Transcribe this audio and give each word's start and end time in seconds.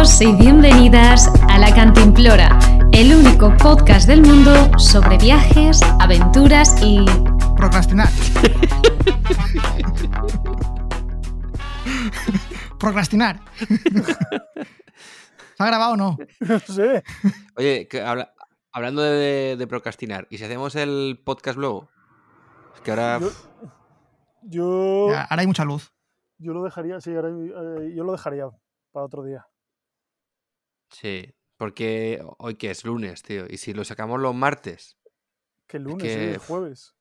Bienvenidos 0.00 0.22
y 0.22 0.32
bienvenidas 0.42 1.30
a 1.50 1.58
La 1.58 1.74
Cantimplora, 1.74 2.58
el 2.90 3.14
único 3.14 3.54
podcast 3.58 4.08
del 4.08 4.22
mundo 4.22 4.78
sobre 4.78 5.18
viajes, 5.18 5.78
aventuras 6.00 6.74
y... 6.82 7.04
Procrastinar. 7.54 8.08
Procrastinar. 12.78 13.40
¿Se 13.58 13.76
ha 15.58 15.66
grabado 15.66 15.92
o 15.92 15.96
no? 15.98 16.16
No 16.40 16.58
sé. 16.60 17.04
Oye, 17.58 17.86
que 17.86 18.00
habla- 18.00 18.32
hablando 18.72 19.02
de, 19.02 19.56
de 19.58 19.66
procrastinar, 19.66 20.26
¿y 20.30 20.38
si 20.38 20.44
hacemos 20.44 20.76
el 20.76 21.20
podcast 21.22 21.58
luego? 21.58 21.90
Es 22.74 22.80
que 22.80 22.90
ahora. 22.92 23.18
Yo, 23.20 23.30
yo, 24.44 25.08
Ya, 25.10 25.24
ahora 25.24 25.40
hay 25.42 25.46
mucha 25.46 25.66
luz. 25.66 25.92
yo 26.38 26.54
lo 26.54 26.64
dejaría, 26.64 26.98
sí, 27.02 27.14
ahora, 27.14 27.28
eh, 27.28 27.92
yo 27.94 28.02
lo 28.04 28.12
dejaría 28.12 28.46
para 28.92 29.04
otro 29.04 29.24
día. 29.24 29.44
Sí, 30.90 31.34
porque 31.56 32.22
hoy 32.38 32.56
que 32.56 32.70
es 32.70 32.84
lunes, 32.84 33.22
tío. 33.22 33.46
Y 33.48 33.56
si 33.58 33.72
lo 33.74 33.84
sacamos 33.84 34.20
los 34.20 34.34
martes. 34.34 34.96
Que 35.66 35.76
el 35.76 35.84
lunes, 35.84 36.02
que- 36.02 36.14
sí, 36.14 36.20
el 36.32 36.38
jueves. 36.38 36.94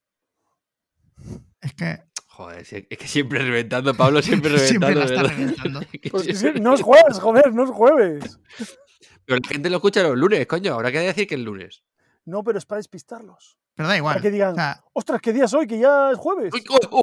Es 1.62 1.74
que 1.74 2.04
Joder, 2.28 2.60
es 2.62 2.98
que 2.98 3.08
siempre 3.08 3.40
reventando, 3.40 3.94
Pablo, 3.96 4.22
siempre 4.22 4.52
Siempre 4.60 4.94
reventando. 4.94 5.02
está 5.04 5.22
¿verdad? 5.24 5.36
reventando. 5.38 5.82
Es 6.02 6.12
Pues 6.12 6.40
siempre- 6.40 6.62
no 6.62 6.74
es 6.74 6.82
jueves, 6.82 7.20
joder, 7.20 7.54
no 7.54 7.64
es 7.66 7.70
jueves. 7.72 8.40
Pero 9.26 9.40
la 9.44 9.48
gente 9.50 9.70
lo 9.70 9.76
escucha 9.78 10.04
los 10.04 10.18
lunes, 10.18 10.48
coño. 10.48 10.74
Habrá 10.74 10.92
que 10.92 11.00
decir 11.00 11.28
que 11.28 11.36
es 11.36 11.42
lunes. 11.42 11.84
No, 12.26 12.44
pero 12.44 12.58
es 12.58 12.66
para 12.66 12.78
despistarlos. 12.78 13.58
Pero 13.80 13.88
da 13.88 13.96
igual. 13.96 14.16
Para 14.16 14.22
que 14.22 14.32
digan, 14.32 14.52
O 14.52 14.56
sea, 14.56 14.84
ostras, 14.92 15.22
¿qué 15.22 15.32
día 15.32 15.46
es 15.46 15.54
hoy? 15.54 15.66
Que 15.66 15.80
ya 15.80 16.12
es 16.12 16.18
jueves. 16.18 16.54
¡Uy, 16.54 16.62
oh, 16.70 16.80
oh! 16.92 17.02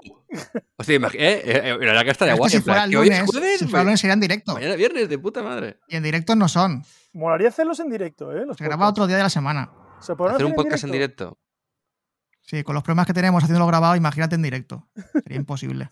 Hostia, 0.77 0.97
imagi- 1.01 1.15
¿eh? 1.15 1.41
eh, 1.43 1.61
eh, 1.65 1.71
la 1.71 1.77
verdad 1.79 2.03
que 2.05 2.11
estaría 2.11 2.35
es 2.35 2.37
que 2.37 2.39
guay. 2.41 2.51
si 2.51 2.61
fuera 2.61 2.85
el 2.85 2.91
lunes, 2.91 3.23
jueves, 3.25 3.59
si 3.61 3.65
fuera 3.65 3.81
el 3.81 3.87
lunes 3.87 4.01
sería 4.01 4.13
en 4.13 4.21
directo. 4.21 4.53
mañana 4.53 4.77
viernes, 4.77 5.09
de 5.09 5.19
puta 5.19 5.43
madre. 5.43 5.81
Y 5.89 5.97
en 5.97 6.03
directo 6.03 6.37
no 6.37 6.49
son. 6.49 6.85
Molaría 7.15 7.49
hacerlos 7.49 7.81
en 7.81 7.89
directo, 7.89 8.31
¿eh? 8.31 8.45
Los 8.45 8.59
Se 8.59 8.65
graba 8.65 8.87
otro 8.91 9.07
día 9.07 9.17
de 9.17 9.23
la 9.23 9.31
semana. 9.31 9.71
¿Se 10.01 10.15
podrán 10.15 10.35
Hacer 10.35 10.45
un 10.45 10.53
en 10.53 10.57
podcast 10.57 10.85
en 10.85 10.93
directo. 10.93 11.39
Sí, 12.43 12.63
con 12.63 12.75
los 12.75 12.85
problemas 12.85 13.07
que 13.07 13.15
tenemos 13.15 13.43
haciéndolo 13.43 13.67
grabado, 13.69 13.97
imagínate 13.97 14.35
en 14.35 14.43
directo. 14.43 14.87
Sería 15.15 15.39
imposible. 15.39 15.89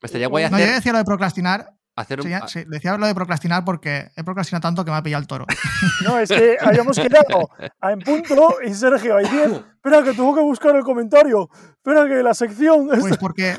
Me 0.00 0.06
estaría 0.06 0.28
guay 0.28 0.44
No, 0.44 0.56
yo 0.56 0.64
hacer, 0.64 0.76
decía 0.76 0.92
lo 0.92 0.98
de 0.98 1.04
procrastinar. 1.04 1.74
Hacer 1.96 2.20
un. 2.20 2.26
sí, 2.26 2.34
sí, 2.46 2.64
decía 2.68 2.96
lo 2.96 3.06
de 3.06 3.14
procrastinar 3.14 3.64
porque 3.64 4.10
he 4.16 4.24
procrastinado 4.24 4.62
tanto 4.62 4.84
que 4.84 4.90
me 4.90 4.96
ha 4.96 5.02
pillado 5.02 5.20
el 5.20 5.26
toro. 5.26 5.46
No, 6.04 6.18
es 6.18 6.28
que 6.30 6.56
habíamos 6.60 6.96
quedado 6.98 7.50
a 7.80 7.92
en 7.92 8.00
punto 8.00 8.56
y 8.64 8.72
Sergio, 8.74 9.16
hay 9.16 9.28
10. 9.28 9.52
Espera, 9.76 10.02
que 10.04 10.12
tengo 10.12 10.34
que 10.34 10.40
buscar 10.40 10.74
el 10.76 10.82
comentario. 10.84 11.48
Espera, 11.76 12.06
que 12.06 12.22
la 12.22 12.34
sección. 12.34 12.88
Pues 13.00 13.16
porque, 13.18 13.56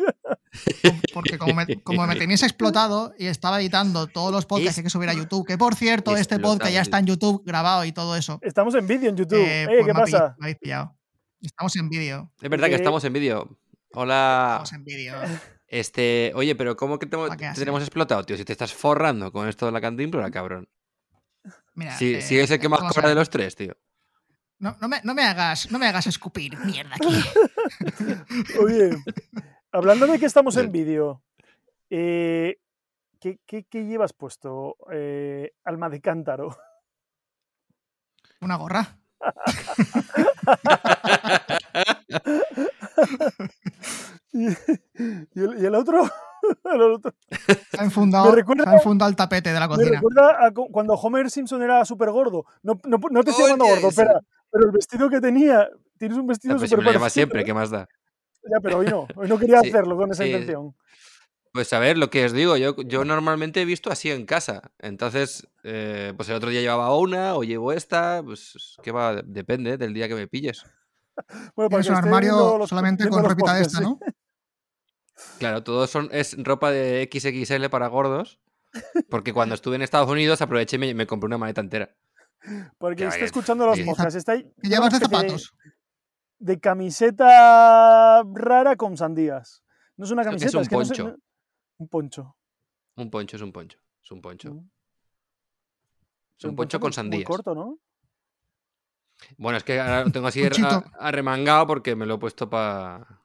porque 1.13 1.37
como, 1.37 1.53
me, 1.53 1.81
como 1.83 2.05
me 2.07 2.15
tenéis 2.15 2.43
explotado 2.43 3.13
y 3.17 3.27
estaba 3.27 3.59
editando 3.59 4.07
todos 4.07 4.31
los 4.31 4.45
podcasts 4.45 4.75
que 4.75 4.81
hay 4.81 4.83
que 4.85 4.89
subir 4.89 5.09
a 5.09 5.13
YouTube, 5.13 5.45
que 5.45 5.57
por 5.57 5.75
cierto, 5.75 6.15
este 6.15 6.39
podcast 6.39 6.71
ya 6.73 6.81
está 6.81 6.99
en 6.99 7.05
YouTube 7.07 7.43
grabado 7.45 7.83
y 7.85 7.91
todo 7.91 8.15
eso. 8.15 8.39
Estamos 8.41 8.73
en 8.75 8.87
vídeo 8.87 9.09
en 9.09 9.17
YouTube. 9.17 9.39
eh, 9.39 9.63
Eh, 9.63 9.65
pues 9.67 9.77
¿Qué 9.87 9.93
me 9.93 10.03
pillado- 10.03 10.11
pasa? 10.11 10.35
me 10.39 10.45
habéis 10.45 10.57
pillado. 10.59 10.95
Estamos 11.41 11.75
en 11.75 11.89
vídeo. 11.89 12.31
Es 12.41 12.49
verdad 12.49 12.67
que 12.67 12.73
Eh, 12.73 12.77
estamos 12.77 13.03
en 13.03 13.13
vídeo. 13.13 13.57
Hola. 13.93 14.61
Estamos 14.63 14.73
en 14.73 14.83
vídeo. 14.85 15.13
Este, 15.73 16.31
oye, 16.35 16.53
pero 16.55 16.77
¿cómo 16.77 16.99
que 16.99 17.07
te, 17.07 17.17
¿Pa' 17.17 17.35
qué 17.35 17.47
te 17.51 17.59
tenemos 17.61 17.81
explotado, 17.81 18.23
tío? 18.23 18.37
Si 18.37 18.45
te 18.45 18.51
estás 18.51 18.71
forrando 18.71 19.31
con 19.31 19.47
esto 19.49 19.65
de 19.65 19.71
la 19.71 19.81
cantimplora, 19.81 20.29
cabrón. 20.29 20.69
Mira, 21.73 21.97
Si, 21.97 22.13
eh, 22.13 22.21
si 22.21 22.39
es 22.39 22.51
el 22.51 22.59
que 22.59 22.69
más 22.69 22.81
vamos 22.81 22.91
a 22.91 22.93
cobra 23.01 23.09
de 23.09 23.15
los 23.15 23.31
tres, 23.31 23.55
tío. 23.55 23.75
No, 24.59 24.77
no 24.79 24.87
me, 24.87 25.01
no 25.03 25.15
me 25.15 25.23
hagas, 25.23 25.71
no 25.71 25.79
me 25.79 25.87
hagas 25.87 26.05
escupir 26.05 26.55
mierda 26.59 26.95
aquí. 26.95 27.07
Oye, 28.61 28.91
hablando 29.71 30.05
de 30.05 30.19
que 30.19 30.27
estamos 30.27 30.55
en 30.57 30.71
vídeo, 30.71 31.23
eh, 31.89 32.59
¿qué, 33.19 33.39
qué- 33.47 33.63
qué 33.63 33.85
llevas 33.85 34.13
puesto? 34.13 34.77
Eh, 34.91 35.53
alma 35.63 35.89
de 35.89 36.01
cántaro. 36.01 36.55
Una 38.41 38.57
gorra. 38.57 38.99
¿Y, 44.33 44.47
y 45.35 45.39
el, 45.39 45.61
y 45.61 45.65
el 45.65 45.75
otro? 45.75 46.03
El 46.65 46.81
otro- 46.81 47.13
Se 47.71 47.79
ha 47.79 47.85
enfundado, 47.85 48.29
Me 48.29 48.35
recuerda- 48.35 48.63
se 48.65 48.69
ha 48.69 48.73
enfundado 48.73 49.09
el 49.09 49.15
tapete 49.15 49.53
de 49.53 49.59
la 49.61 49.67
Me 49.69 49.75
cocina. 49.75 49.91
recuerda 49.91 50.45
a 50.45 50.51
cu- 50.51 50.69
cuando 50.71 50.93
Homer 50.95 51.29
Simpson 51.31 51.61
era 51.63 51.85
súper 51.85 52.11
gordo. 52.11 52.45
No, 52.63 52.77
no, 52.83 52.97
no 53.11 53.23
te 53.23 53.29
estoy 53.31 53.45
llamando 53.45 53.65
gordo, 53.65 53.87
espera. 53.87 54.19
Pero 54.51 54.65
el 54.65 54.71
vestido 54.71 55.09
que 55.09 55.21
tenía, 55.21 55.69
tienes 55.97 56.17
un 56.17 56.27
vestido 56.27 56.55
Ah, 56.55 56.57
pues 56.57 56.69
si 56.69 56.73
súper 56.75 56.85
me 56.87 56.91
llama 56.91 57.03
parecido, 57.05 57.21
siempre. 57.27 57.45
¿qué 57.45 57.53
más 57.53 57.69
da? 57.69 57.87
Ya, 58.43 58.59
pero 58.61 58.79
hoy 58.79 58.87
no. 58.87 59.07
Hoy 59.15 59.29
no 59.29 59.39
quería 59.39 59.61
Sí, 59.61 59.69
hacerlo 59.69 59.95
con 59.95 60.11
esa 60.11 60.23
sí. 60.23 60.31
intención. 60.31 60.75
Pues 61.53 61.71
a 61.71 61.79
ver, 61.79 61.97
lo 61.97 62.09
que 62.09 62.25
os 62.25 62.33
digo, 62.33 62.57
yo, 62.57 62.75
yo 62.75 63.05
normalmente 63.05 63.61
he 63.61 63.65
visto 63.65 63.89
así 63.89 64.11
en 64.11 64.25
casa. 64.25 64.71
Entonces, 64.79 65.47
eh, 65.63 66.11
pues 66.17 66.27
el 66.27 66.35
otro 66.35 66.49
día 66.49 66.59
llevaba 66.59 66.93
una 66.97 67.35
o 67.35 67.43
llevo 67.45 67.71
esta, 67.71 68.21
pues 68.21 68.75
que 68.83 68.91
va, 68.91 69.21
depende 69.23 69.77
del 69.77 69.93
día 69.93 70.09
que 70.09 70.15
me 70.15 70.27
pilles. 70.27 70.65
Bueno, 71.55 71.69
para 71.69 71.81
Tienes 71.83 71.85
que 71.87 71.91
un 71.91 71.97
armario 71.99 72.33
viendo 72.35 72.57
los- 72.57 72.69
solamente 72.69 73.03
viendo 73.05 73.21
con 73.21 73.29
ropita 73.29 73.53
de 73.53 73.61
esta, 73.61 73.77
sí. 73.79 73.85
Claro, 75.39 75.63
todo 75.63 75.85
son, 75.87 76.09
es 76.11 76.35
ropa 76.43 76.71
de 76.71 77.09
XXL 77.11 77.69
para 77.69 77.87
gordos. 77.87 78.39
Porque 79.09 79.33
cuando 79.33 79.53
estuve 79.55 79.75
en 79.75 79.83
Estados 79.83 80.09
Unidos 80.09 80.41
aproveché 80.41 80.77
y 80.77 80.79
me, 80.79 80.93
me 80.95 81.05
compré 81.07 81.27
una 81.27 81.37
maleta 81.37 81.61
entera. 81.61 81.95
Porque 82.79 83.03
Que 83.03 83.09
está 83.09 83.23
escuchando 83.25 83.65
los 83.67 83.77
sí. 83.77 83.83
podcasts. 83.83 84.15
Está 84.15 84.31
ahí- 84.33 84.51
¿Qué 84.61 84.69
llevas 84.69 84.91
de 84.93 84.99
zapatos? 84.99 85.53
De 86.39 86.59
camiseta 86.59 88.23
rara 88.33 88.75
con 88.75 88.97
sandías. 88.97 89.63
No 89.95 90.05
es 90.05 90.11
una 90.11 90.23
camiseta, 90.23 90.47
es 90.49 90.55
un 90.55 90.67
que 90.67 90.75
no 90.75 90.85
sé- 90.85 90.89
poncho. 90.89 91.03
no- 91.09 91.17
un 91.77 91.87
poncho. 91.87 92.35
Un 92.95 93.09
poncho 93.11 93.35
es 93.37 93.41
un 93.43 93.51
poncho. 93.51 93.77
Es 94.03 94.11
un 94.11 94.21
poncho. 94.21 94.53
Mm. 94.53 94.69
Es 96.37 96.43
un 96.45 96.49
Un 96.51 96.55
poncho 96.55 96.79
con 96.79 96.91
sandías. 96.93 97.19
Muy 97.19 97.25
corto, 97.25 97.53
¿no? 97.55 97.79
Bueno, 99.37 99.57
es 99.57 99.63
que 99.63 99.79
ahora 99.79 100.03
lo 100.03 100.11
tengo 100.11 100.27
así 100.27 100.41
arremangado 100.99 101.67
porque 101.67 101.95
me 101.95 102.05
lo 102.05 102.15
he 102.15 102.17
puesto 102.17 102.49
para. 102.49 103.21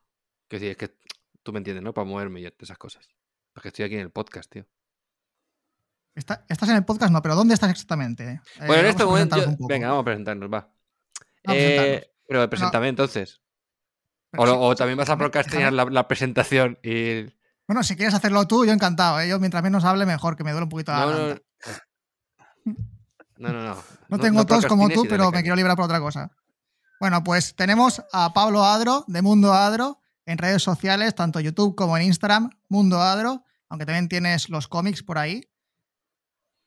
Que 0.46 0.58
sí, 0.58 0.66
es 0.68 0.76
que 0.76 0.94
tú 1.42 1.52
me 1.52 1.58
entiendes, 1.58 1.82
¿no? 1.82 1.92
Para 1.94 2.06
moverme 2.06 2.40
y 2.40 2.46
esas 2.58 2.78
cosas. 2.78 3.08
Porque 3.52 3.68
estoy 3.68 3.84
aquí 3.84 3.94
en 3.94 4.00
el 4.02 4.10
podcast, 4.10 4.50
tío. 4.50 4.66
Está- 6.14 6.44
estás 6.48 6.68
en 6.70 6.76
el 6.76 6.84
podcast, 6.84 7.12
no, 7.12 7.22
pero 7.22 7.34
¿dónde 7.36 7.54
estás 7.54 7.70
exactamente? 7.70 8.40
Eh, 8.60 8.66
Bueno, 8.66 8.74
en 8.82 8.86
este 8.86 9.04
momento. 9.04 9.36
yo-. 9.36 9.66
Venga, 9.68 9.88
vamos 9.88 10.02
a 10.02 10.04
presentarnos, 10.04 10.52
va. 10.52 10.58
A 10.58 11.54
Eh, 11.54 11.54
presentarnos. 11.54 12.06
pero 12.26 12.50
preséntame 12.50 12.88
entonces. 12.88 13.40
Pero 14.30 14.60
O, 14.60 14.72
sí, 14.72 14.78
también 14.78 14.98
vas 14.98 15.08
a 15.08 15.16
procrastinar 15.16 15.72
la, 15.72 15.84
la 15.86 16.06
presentación 16.08 16.78
y. 16.82 17.22
Bueno, 17.66 17.82
si 17.82 17.96
quieres 17.96 18.14
hacerlo 18.14 18.46
tú, 18.46 18.64
yo 18.64 18.72
encantado. 18.72 19.20
¿eh? 19.20 19.28
Yo 19.28 19.38
mientras 19.38 19.62
menos 19.62 19.84
hable, 19.84 20.06
mejor, 20.06 20.36
que 20.36 20.44
me 20.44 20.50
duele 20.52 20.64
un 20.64 20.70
poquito 20.70 20.90
la 20.92 21.00
No, 21.00 21.06
no, 21.06 21.18
garganta. 21.18 21.42
no, 23.36 23.52
no, 23.52 23.62
no. 23.62 23.82
No, 24.08 24.18
tengo 24.18 24.44
tos 24.46 24.66
como 24.66 24.88
tú, 24.88 25.06
pero 25.08 25.30
me 25.30 25.42
quiero 25.42 25.56
librar 25.56 25.76
por 25.76 25.84
otra 25.84 26.00
cosa. 26.00 26.30
Bueno, 27.00 27.22
pues 27.22 27.54
tenemos 27.54 28.02
a 28.12 28.32
Pablo 28.32 28.64
Adro, 28.64 29.04
de 29.06 29.22
Mundo 29.22 29.52
Adro, 29.52 30.00
en 30.28 30.36
redes 30.36 30.62
sociales, 30.62 31.14
tanto 31.14 31.40
YouTube 31.40 31.74
como 31.74 31.96
en 31.96 32.04
Instagram, 32.04 32.50
Mundo 32.68 33.00
Adro, 33.00 33.44
aunque 33.70 33.86
también 33.86 34.08
tienes 34.08 34.50
los 34.50 34.68
cómics 34.68 35.02
por 35.02 35.16
ahí. 35.16 35.48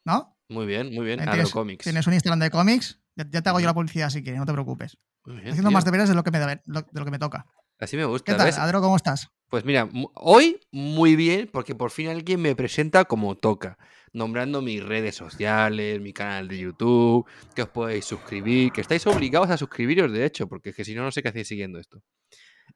¿No? 0.04 0.36
Muy 0.50 0.66
bien, 0.66 0.92
muy 0.96 1.06
bien. 1.06 1.20
Adro 1.20 1.34
tienes, 1.34 1.52
Comics. 1.52 1.84
tienes 1.84 2.08
un 2.08 2.14
Instagram 2.14 2.40
de 2.40 2.50
cómics. 2.50 3.00
Ya, 3.16 3.26
ya 3.30 3.42
te 3.44 3.50
hago 3.50 3.60
yo 3.60 3.68
la 3.68 3.76
publicidad 3.76 4.10
si 4.10 4.24
quieres, 4.24 4.40
no 4.40 4.48
te 4.48 4.54
preocupes. 4.54 4.98
Muy 5.26 5.36
bien, 5.36 5.50
haciendo 5.50 5.70
tío. 5.70 5.76
más 5.76 5.86
deberes 5.86 6.10
de 6.10 6.16
lo 6.16 6.24
que 6.24 6.32
me, 6.32 6.40
de 6.40 6.60
lo 6.66 7.06
que 7.06 7.12
me 7.12 7.20
toca. 7.20 7.46
Así 7.78 7.98
me 7.98 8.06
gusta. 8.06 8.32
¿Qué 8.32 8.38
tal, 8.38 8.48
¿ves? 8.48 8.58
Adro? 8.58 8.82
¿Cómo 8.82 8.96
estás? 8.96 9.30
Pues 9.48 9.64
mira, 9.64 9.88
hoy 10.16 10.60
muy 10.72 11.16
bien, 11.16 11.48
porque 11.54 11.76
por 11.76 11.92
fin 11.92 12.08
alguien 12.08 12.42
me 12.42 12.56
presenta 12.56 13.06
como 13.06 13.36
toca, 13.36 13.78
nombrando 14.12 14.64
mis 14.64 14.84
redes 14.84 15.16
sociales, 15.16 16.02
mi 16.02 16.14
canal 16.14 16.48
de 16.48 16.58
YouTube, 16.58 17.28
que 17.54 17.62
os 17.62 17.70
podéis 17.70 18.06
suscribir, 18.06 18.72
que 18.72 18.82
estáis 18.82 19.06
obligados 19.06 19.52
a 19.52 19.58
suscribiros, 19.58 20.12
de 20.12 20.26
hecho, 20.26 20.48
porque 20.48 20.70
es 20.70 20.76
que 20.76 20.84
si 20.84 20.96
no, 20.96 21.04
no 21.04 21.12
sé 21.12 21.22
qué 21.22 21.30
hacéis 21.30 21.48
siguiendo 21.48 21.80
esto. 21.80 22.02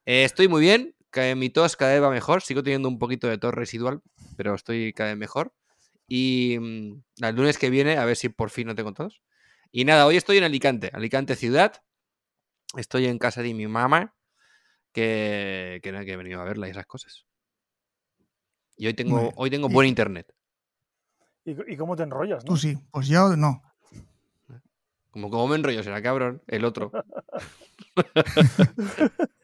Eh, 0.05 0.23
estoy 0.23 0.47
muy 0.47 0.61
bien, 0.61 0.95
que 1.11 1.35
mi 1.35 1.49
tos 1.49 1.75
cada 1.75 1.93
vez 1.93 2.01
va 2.01 2.09
mejor, 2.09 2.41
sigo 2.41 2.61
teniendo 2.63 2.89
un 2.89 2.99
poquito 2.99 3.27
de 3.27 3.37
tos 3.37 3.53
residual, 3.53 4.01
pero 4.35 4.53
estoy 4.55 4.93
cada 4.93 5.09
vez 5.11 5.17
mejor. 5.17 5.53
Y 6.07 6.57
mm, 6.59 7.03
el 7.23 7.35
lunes 7.35 7.57
que 7.57 7.69
viene, 7.69 7.97
a 7.97 8.05
ver 8.05 8.15
si 8.17 8.29
por 8.29 8.49
fin 8.49 8.67
no 8.67 8.75
tengo 8.75 8.93
tos. 8.93 9.21
Y 9.71 9.85
nada, 9.85 10.05
hoy 10.05 10.17
estoy 10.17 10.37
en 10.37 10.43
Alicante, 10.43 10.89
Alicante 10.93 11.35
ciudad. 11.35 11.81
Estoy 12.77 13.05
en 13.07 13.17
casa 13.19 13.41
de 13.41 13.53
mi 13.53 13.67
mamá, 13.67 14.15
que, 14.91 15.79
que, 15.81 15.91
nada, 15.91 16.03
que 16.05 16.13
he 16.13 16.17
venido 16.17 16.41
a 16.41 16.45
verla 16.45 16.67
y 16.67 16.71
esas 16.71 16.85
cosas. 16.85 17.25
Y 18.77 18.87
hoy 18.87 18.93
tengo, 18.93 19.31
hoy 19.35 19.49
tengo 19.49 19.69
Y- 19.69 19.73
buen 19.73 19.87
internet. 19.87 20.33
¿Y, 21.45 21.73
y 21.73 21.77
cómo 21.77 21.95
te 21.95 22.03
enrollas, 22.03 22.43
no? 22.43 22.49
Tú 22.53 22.57
sí, 22.57 22.77
pues 22.91 23.07
yo 23.07 23.35
no. 23.37 23.61
Como, 25.11 25.29
como 25.29 25.47
me 25.47 25.55
enrollo, 25.55 25.81
será 25.83 26.01
cabrón, 26.01 26.41
el 26.47 26.65
otro. 26.65 26.91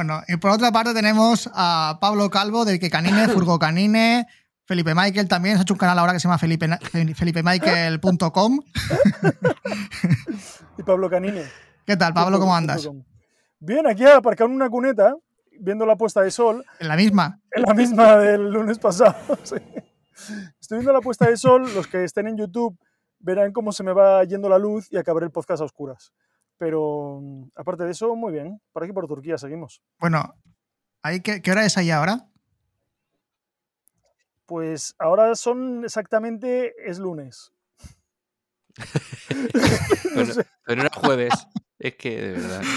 Bueno, 0.00 0.22
y 0.28 0.38
por 0.38 0.52
otra 0.52 0.72
parte 0.72 0.94
tenemos 0.94 1.50
a 1.52 1.98
Pablo 2.00 2.30
Calvo, 2.30 2.64
del 2.64 2.80
que 2.80 2.88
Canine, 2.88 3.28
Furgo 3.28 3.58
Canine, 3.58 4.26
Felipe 4.64 4.94
Michael 4.94 5.28
también, 5.28 5.56
se 5.56 5.58
ha 5.58 5.62
hecho 5.64 5.74
un 5.74 5.78
canal 5.78 5.98
ahora 5.98 6.14
que 6.14 6.20
se 6.20 6.26
llama 6.26 6.38
Felipe, 6.38 6.66
felipemichael.com. 7.14 8.60
Y 10.78 10.82
Pablo 10.84 11.10
Canine. 11.10 11.42
¿Qué 11.84 11.98
tal, 11.98 12.14
Pablo? 12.14 12.40
¿Cómo 12.40 12.56
andas? 12.56 12.88
Bien, 13.58 13.86
aquí 13.86 14.06
aparcado 14.06 14.48
en 14.48 14.56
una 14.56 14.70
cuneta, 14.70 15.14
viendo 15.60 15.84
la 15.84 15.96
puesta 15.96 16.22
de 16.22 16.30
sol, 16.30 16.64
En 16.78 16.88
la 16.88 16.96
misma. 16.96 17.38
en 17.50 17.62
la 17.64 17.74
misma 17.74 18.16
del 18.16 18.50
lunes 18.50 18.78
pasado. 18.78 19.16
sí. 19.42 19.56
Estoy 20.58 20.78
viendo 20.78 20.94
la 20.94 21.02
puesta 21.02 21.28
de 21.28 21.36
sol, 21.36 21.70
los 21.74 21.86
que 21.86 22.04
estén 22.04 22.26
en 22.26 22.38
YouTube 22.38 22.74
verán 23.18 23.52
cómo 23.52 23.70
se 23.70 23.82
me 23.82 23.92
va 23.92 24.24
yendo 24.24 24.48
la 24.48 24.56
luz 24.56 24.90
y 24.90 24.96
acabaré 24.96 25.26
el 25.26 25.32
podcast 25.32 25.60
a 25.60 25.66
oscuras. 25.66 26.14
Pero 26.60 27.20
mm, 27.22 27.44
aparte 27.56 27.84
de 27.84 27.92
eso, 27.92 28.14
muy 28.14 28.34
bien. 28.34 28.60
Por 28.70 28.84
aquí 28.84 28.92
por 28.92 29.08
Turquía 29.08 29.38
seguimos. 29.38 29.80
Bueno, 29.98 30.34
¿ahí 31.02 31.22
qué, 31.22 31.40
qué 31.40 31.52
hora 31.52 31.64
es 31.64 31.78
ahí 31.78 31.90
ahora? 31.90 32.28
Pues 34.44 34.94
ahora 34.98 35.34
son 35.36 35.84
exactamente, 35.84 36.74
es 36.86 36.98
lunes. 36.98 37.52
Pero, 40.14 40.34
pero 40.66 40.82
era 40.82 40.90
jueves. 40.92 41.32
Es 41.78 41.94
que, 41.94 42.20
de 42.20 42.32
verdad. 42.32 42.62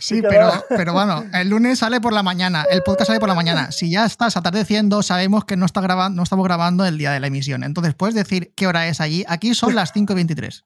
Sí, 0.00 0.22
pero, 0.22 0.52
pero 0.68 0.92
bueno, 0.92 1.24
el 1.34 1.48
lunes 1.50 1.80
sale 1.80 2.00
por 2.00 2.12
la 2.12 2.22
mañana, 2.22 2.64
el 2.70 2.82
podcast 2.82 3.08
sale 3.08 3.18
por 3.18 3.28
la 3.28 3.34
mañana. 3.34 3.72
Si 3.72 3.90
ya 3.90 4.06
estás 4.06 4.36
atardeciendo, 4.36 5.02
sabemos 5.02 5.44
que 5.44 5.56
no, 5.56 5.66
está 5.66 5.80
grabando, 5.80 6.16
no 6.16 6.22
estamos 6.22 6.44
grabando 6.44 6.86
el 6.86 6.96
día 6.96 7.10
de 7.10 7.20
la 7.20 7.26
emisión. 7.26 7.64
Entonces, 7.64 7.94
¿puedes 7.94 8.14
decir 8.14 8.52
qué 8.54 8.66
hora 8.66 8.86
es 8.86 9.00
allí? 9.00 9.24
Aquí 9.28 9.54
son 9.54 9.74
las 9.74 9.92
5 9.92 10.12
y 10.12 10.16
23, 10.16 10.64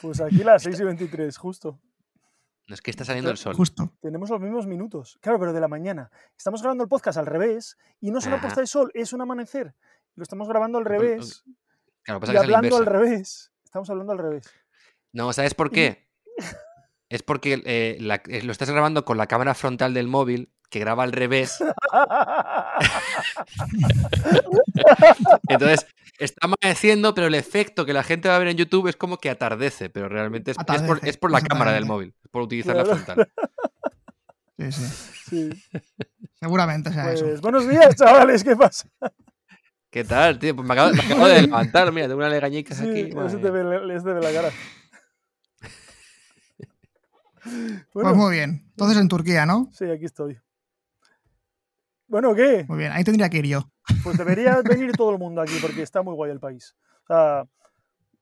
Pues 0.00 0.20
aquí 0.20 0.44
las 0.44 0.62
6 0.62 0.80
y 0.80 0.84
23, 0.84 1.36
justo. 1.36 1.80
No 2.68 2.74
es 2.74 2.80
que 2.80 2.90
está 2.90 3.04
saliendo 3.04 3.30
el 3.30 3.36
sol. 3.36 3.54
justo. 3.54 3.92
Tenemos 4.00 4.28
los 4.30 4.40
mismos 4.40 4.66
minutos. 4.66 5.18
Claro, 5.20 5.38
pero 5.38 5.52
de 5.52 5.60
la 5.60 5.68
mañana. 5.68 6.10
Estamos 6.36 6.62
grabando 6.62 6.82
el 6.84 6.88
podcast 6.88 7.16
al 7.18 7.26
revés 7.26 7.76
y 8.00 8.10
no 8.10 8.18
es 8.18 8.26
una 8.26 8.36
Ajá. 8.36 8.42
puesta 8.42 8.60
de 8.60 8.66
sol, 8.66 8.90
es 8.94 9.12
un 9.12 9.20
amanecer. 9.20 9.74
Lo 10.16 10.22
estamos 10.22 10.48
grabando 10.48 10.78
al 10.78 10.84
revés 10.84 11.44
Claro, 12.02 12.20
pasa 12.20 12.32
y 12.32 12.34
que 12.36 12.40
hablando 12.40 12.76
al 12.76 12.86
revés. 12.86 13.52
Estamos 13.64 13.88
hablando 13.90 14.12
al 14.12 14.18
revés. 14.18 14.46
No, 15.12 15.32
¿sabes 15.32 15.54
por 15.54 15.70
qué? 15.70 16.08
Es 17.08 17.22
porque 17.22 17.62
eh, 17.64 17.98
la- 18.00 18.20
eh, 18.26 18.42
lo 18.42 18.50
estás 18.50 18.68
grabando 18.68 19.04
con 19.04 19.16
la 19.16 19.28
cámara 19.28 19.54
frontal 19.54 19.94
del 19.94 20.08
móvil, 20.08 20.52
que 20.70 20.80
graba 20.80 21.04
al 21.04 21.12
revés. 21.12 21.58
Entonces, 25.48 25.86
está 26.18 26.46
amaneciendo, 26.46 27.14
pero 27.14 27.26
el 27.26 27.34
efecto 27.34 27.84
que 27.86 27.92
la 27.92 28.02
gente 28.02 28.28
va 28.28 28.36
a 28.36 28.38
ver 28.38 28.48
en 28.48 28.56
YouTube 28.56 28.88
es 28.88 28.96
como 28.96 29.18
que 29.18 29.30
atardece, 29.30 29.90
pero 29.90 30.08
realmente 30.08 30.50
es, 30.52 30.56
es 30.58 30.64
por, 30.64 30.76
Atardece, 30.76 31.10
es 31.10 31.16
por 31.16 31.30
la 31.30 31.40
cámara 31.40 31.72
del 31.72 31.86
móvil, 31.86 32.14
por 32.30 32.42
utilizar 32.42 32.76
la 32.76 32.84
frontal. 32.84 33.28
Sí, 34.58 34.72
sí. 34.72 34.86
Sí. 35.28 35.50
Seguramente 36.40 36.92
sea 36.92 37.12
eso. 37.12 37.26
Pues 37.26 37.40
buenos 37.40 37.68
días, 37.68 37.94
chavales, 37.96 38.44
¿qué 38.44 38.56
pasa? 38.56 38.88
¿Qué 39.90 40.04
tal, 40.04 40.38
tío? 40.38 40.54
Pues 40.54 40.66
me 40.66 40.74
acabo, 40.74 40.92
me 40.92 41.02
acabo 41.02 41.26
de 41.26 41.42
levantar, 41.42 41.92
mira, 41.92 42.06
tengo 42.06 42.18
unas 42.18 42.30
legañicas 42.30 42.78
Sí, 42.78 42.88
aquí. 42.88 43.10
no 43.10 43.16
madre 43.16 43.30
se 43.30 43.38
te 43.38 43.50
ve, 43.50 43.64
la 44.20 44.32
cara. 44.32 44.50
Pues 47.92 48.16
muy 48.16 48.34
bien. 48.34 48.64
Entonces 48.70 48.98
en 48.98 49.06
Turquía, 49.06 49.46
¿no? 49.46 49.70
sí, 49.72 49.88
aquí 49.88 50.04
estoy. 50.04 50.36
Bueno, 52.08 52.34
¿qué? 52.34 52.64
Muy 52.68 52.78
bien, 52.78 52.92
ahí 52.92 53.02
tendría 53.02 53.28
que 53.28 53.38
ir 53.38 53.46
yo. 53.46 53.70
Pues 54.02 54.16
debería 54.16 54.60
venir 54.62 54.92
todo 54.92 55.10
el 55.10 55.18
mundo 55.18 55.40
aquí 55.40 55.54
porque 55.60 55.82
está 55.82 56.02
muy 56.02 56.14
guay 56.14 56.30
el 56.30 56.40
país. 56.40 56.76
O 57.04 57.06
sea, 57.06 57.46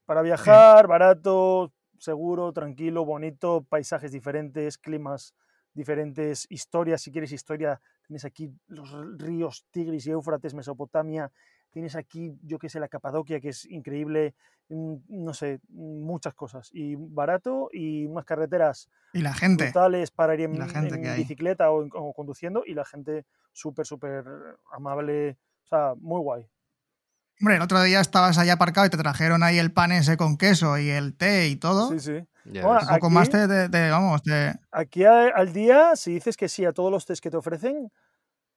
para 0.07 0.23
viajar, 0.23 0.87
barato, 0.87 1.73
seguro, 1.99 2.53
tranquilo, 2.53 3.05
bonito, 3.05 3.65
paisajes 3.69 4.13
diferentes, 4.13 4.79
climas 4.79 5.35
diferentes, 5.73 6.47
historias, 6.51 7.03
si 7.03 7.11
quieres 7.11 7.33
historia, 7.33 7.81
tienes 8.07 8.25
aquí 8.25 8.53
los 8.69 8.91
ríos 9.19 9.67
Tigris 9.71 10.07
y 10.07 10.13
Éufrates, 10.13 10.55
Mesopotamia, 10.55 11.33
tienes 11.75 11.95
aquí, 11.97 12.33
yo 12.43 12.59
qué 12.59 12.71
sé, 12.71 12.81
la 12.81 12.89
Capadocia, 12.89 13.39
que 13.41 13.51
es 13.51 13.67
increíble, 13.67 14.35
mm, 14.71 14.95
no 15.09 15.35
sé, 15.35 15.61
muchas 15.69 16.33
cosas. 16.33 16.71
Y 16.73 16.95
barato 16.97 17.69
y 17.73 18.07
unas 18.07 18.25
carreteras 18.25 18.89
Y 19.13 19.21
la 19.21 19.35
gente. 19.35 19.65
brutales 19.65 20.11
para 20.11 20.33
ir 20.35 20.41
en, 20.43 20.59
La 20.59 20.69
gente 20.69 20.95
en 20.95 21.03
que 21.03 21.15
bicicleta 21.17 21.71
o, 21.71 21.85
o 21.93 22.15
conduciendo 22.15 22.63
y 22.65 22.73
la 22.75 22.85
gente 22.87 23.27
súper, 23.53 23.85
súper 23.85 24.25
amable, 24.73 25.37
o 25.65 25.67
sea, 25.67 25.95
muy 25.99 26.21
guay. 26.23 26.49
Hombre, 27.41 27.57
el 27.57 27.63
otro 27.63 27.83
día 27.83 28.01
estabas 28.01 28.39
ahí 28.39 28.49
aparcado 28.49 28.87
y 28.87 28.91
te 28.91 28.97
trajeron 28.97 29.43
ahí 29.43 29.59
el 29.59 29.73
pan 29.73 29.91
ese 29.91 30.17
con 30.17 30.37
queso 30.39 30.79
y 30.79 30.89
el 30.91 31.17
té 31.17 31.49
y 31.49 31.57
todo. 31.57 31.91
Sí, 31.91 31.99
sí. 31.99 32.25
Ya 32.45 32.65
Bueno. 32.65 32.81
Un 32.83 32.87
poco 32.95 33.07
Aquí- 33.07 33.15
más 33.15 33.31
de, 33.33 33.47
de- 33.49 33.69
de- 33.69 33.91
vamos, 33.91 34.23
de... 34.23 34.55
Aquí 34.71 35.05
a- 35.05 35.29
al 35.35 35.53
día, 35.53 35.97
si 35.97 36.15
dices 36.15 36.37
que 36.37 36.49
sí 36.49 36.65
a 36.65 36.73
todos 36.73 36.93
los 36.93 37.05
test 37.07 37.21
que 37.23 37.31
te 37.33 37.37
ofrecen, 37.37 37.91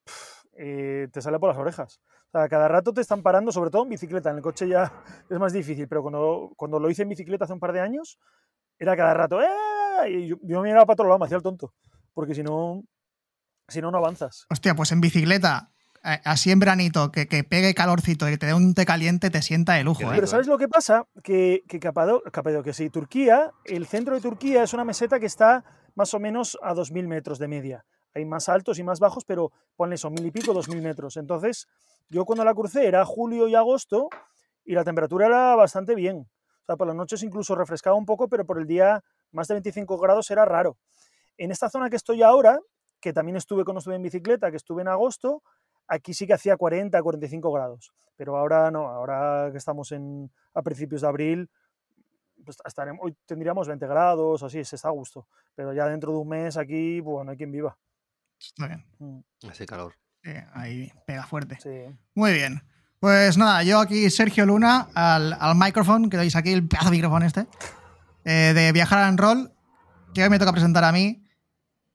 pf, 0.05 0.47
eh, 0.59 1.07
te 1.11 1.21
sale 1.21 1.39
por 1.39 1.49
las 1.49 1.57
orejas. 1.57 1.99
O 2.33 2.37
sea, 2.39 2.49
cada 2.49 2.67
rato 2.67 2.93
te 2.93 3.01
están 3.01 3.21
parando, 3.23 3.51
sobre 3.51 3.69
todo 3.69 3.83
en 3.83 3.89
bicicleta. 3.89 4.29
En 4.29 4.37
el 4.37 4.41
coche 4.41 4.67
ya 4.67 4.91
es 5.29 5.39
más 5.39 5.53
difícil, 5.53 5.87
pero 5.87 6.01
cuando, 6.01 6.51
cuando 6.55 6.79
lo 6.79 6.89
hice 6.89 7.03
en 7.03 7.09
bicicleta 7.09 7.45
hace 7.45 7.53
un 7.53 7.59
par 7.59 7.73
de 7.73 7.79
años, 7.81 8.17
era 8.79 8.95
cada 8.95 9.13
rato, 9.13 9.41
¡eh! 9.41 9.47
Y 10.09 10.27
yo, 10.27 10.35
yo 10.43 10.61
me 10.61 10.67
miraba 10.69 10.85
para 10.85 10.93
otro 10.95 11.05
lado, 11.07 11.19
me 11.19 11.25
hacía 11.25 11.37
el 11.37 11.43
tonto. 11.43 11.73
Porque 12.13 12.35
si 12.35 12.43
no, 12.43 12.83
si 13.67 13.81
no, 13.81 13.91
no 13.91 13.97
avanzas. 13.97 14.45
Hostia, 14.49 14.75
pues 14.75 14.91
en 14.91 15.01
bicicleta, 15.01 15.71
eh, 16.03 16.19
así 16.25 16.51
en 16.51 16.59
veranito, 16.59 17.11
que, 17.11 17.27
que 17.27 17.43
pegue 17.43 17.73
calorcito 17.73 18.27
y 18.27 18.31
que 18.33 18.37
te 18.37 18.45
dé 18.47 18.53
un 18.53 18.73
té 18.75 18.85
caliente, 18.85 19.29
te 19.29 19.41
sienta 19.41 19.73
de 19.73 19.83
lujo, 19.83 20.03
¿eh? 20.03 20.15
Pero 20.15 20.27
¿sabes 20.27 20.47
lo 20.47 20.57
que 20.57 20.67
pasa? 20.67 21.05
Que, 21.23 21.63
que 21.67 21.79
Capado- 21.79 22.21
Capadocia, 22.31 22.73
sí, 22.73 22.89
Turquía, 22.89 23.51
el 23.65 23.87
centro 23.87 24.13
de 24.15 24.21
Turquía 24.21 24.63
es 24.63 24.73
una 24.73 24.83
meseta 24.85 25.19
que 25.19 25.25
está 25.25 25.63
más 25.95 26.13
o 26.13 26.19
menos 26.19 26.57
a 26.61 26.73
2.000 26.75 27.07
metros 27.07 27.39
de 27.39 27.47
media. 27.47 27.85
Hay 28.17 28.25
más 28.25 28.49
altos 28.49 28.79
y 28.79 28.83
más 28.83 28.99
bajos, 28.99 29.25
pero 29.25 29.51
ponle 29.75 29.93
eso, 29.93 30.09
mil 30.09 30.25
y 30.25 30.31
pico, 30.31 30.51
2.000 30.51 30.81
metros. 30.81 31.17
Entonces, 31.17 31.67
yo 32.09 32.25
cuando 32.25 32.43
la 32.43 32.55
crucé 32.55 32.87
era 32.87 33.05
julio 33.05 33.47
y 33.47 33.53
agosto 33.53 34.09
y 34.65 34.73
la 34.73 34.83
temperatura 34.83 35.27
era 35.27 35.55
bastante 35.55 35.93
bien. 35.93 36.27
O 36.61 36.65
sea, 36.65 36.77
por 36.77 36.87
las 36.87 36.95
noches 36.95 37.21
incluso 37.21 37.53
refrescaba 37.53 37.95
un 37.95 38.07
poco, 38.07 38.27
pero 38.27 38.43
por 38.43 38.57
el 38.57 38.65
día 38.65 39.03
más 39.31 39.47
de 39.47 39.53
25 39.53 39.99
grados 39.99 40.31
era 40.31 40.45
raro. 40.45 40.77
En 41.37 41.51
esta 41.51 41.69
zona 41.69 41.91
que 41.91 41.95
estoy 41.95 42.23
ahora, 42.23 42.59
que 42.99 43.13
también 43.13 43.35
estuve 43.35 43.63
cuando 43.63 43.79
estuve 43.79 43.95
en 43.95 44.01
bicicleta, 44.01 44.49
que 44.49 44.57
estuve 44.57 44.81
en 44.81 44.87
agosto, 44.87 45.43
aquí 45.87 46.15
sí 46.15 46.25
que 46.25 46.33
hacía 46.33 46.57
40, 46.57 46.99
45 46.99 47.51
grados. 47.51 47.93
Pero 48.15 48.35
ahora 48.35 48.71
no, 48.71 48.87
ahora 48.87 49.49
que 49.51 49.59
estamos 49.59 49.91
en, 49.91 50.31
a 50.55 50.63
principios 50.63 51.01
de 51.01 51.07
abril, 51.07 51.51
pues 52.43 52.57
hoy 52.99 53.15
tendríamos 53.27 53.67
20 53.67 53.85
grados, 53.85 54.41
así, 54.41 54.63
se 54.63 54.75
está 54.75 54.87
a 54.87 54.91
gusto. 54.91 55.27
Pero 55.53 55.71
ya 55.73 55.87
dentro 55.87 56.11
de 56.13 56.17
un 56.17 56.29
mes 56.29 56.57
aquí, 56.57 56.99
pues 57.01 57.23
no 57.23 57.31
hay 57.31 57.37
quien 57.37 57.51
viva. 57.51 57.77
Está 58.39 58.67
bien. 58.67 58.85
Mm, 58.99 59.19
Hace 59.49 59.65
calor. 59.65 59.95
Sí, 60.23 60.31
ahí 60.53 60.91
pega 61.05 61.25
fuerte. 61.25 61.57
Sí. 61.61 61.95
Muy 62.15 62.33
bien. 62.33 62.61
Pues 62.99 63.37
nada, 63.37 63.63
yo 63.63 63.79
aquí, 63.79 64.09
Sergio 64.09 64.45
Luna, 64.45 64.87
al, 64.95 65.33
al 65.39 65.55
micrófono, 65.55 66.09
que 66.09 66.17
veis 66.17 66.35
aquí, 66.35 66.51
el 66.53 66.67
pedazo 66.67 66.85
de 66.89 66.95
micrófono 66.97 67.25
este, 67.25 67.45
eh, 68.25 68.53
de 68.55 68.71
Viajar 68.71 69.07
en 69.07 69.17
Roll, 69.17 69.51
que 70.13 70.23
hoy 70.23 70.29
me 70.29 70.39
toca 70.39 70.51
presentar 70.51 70.83
a 70.83 70.91
mí. 70.91 71.23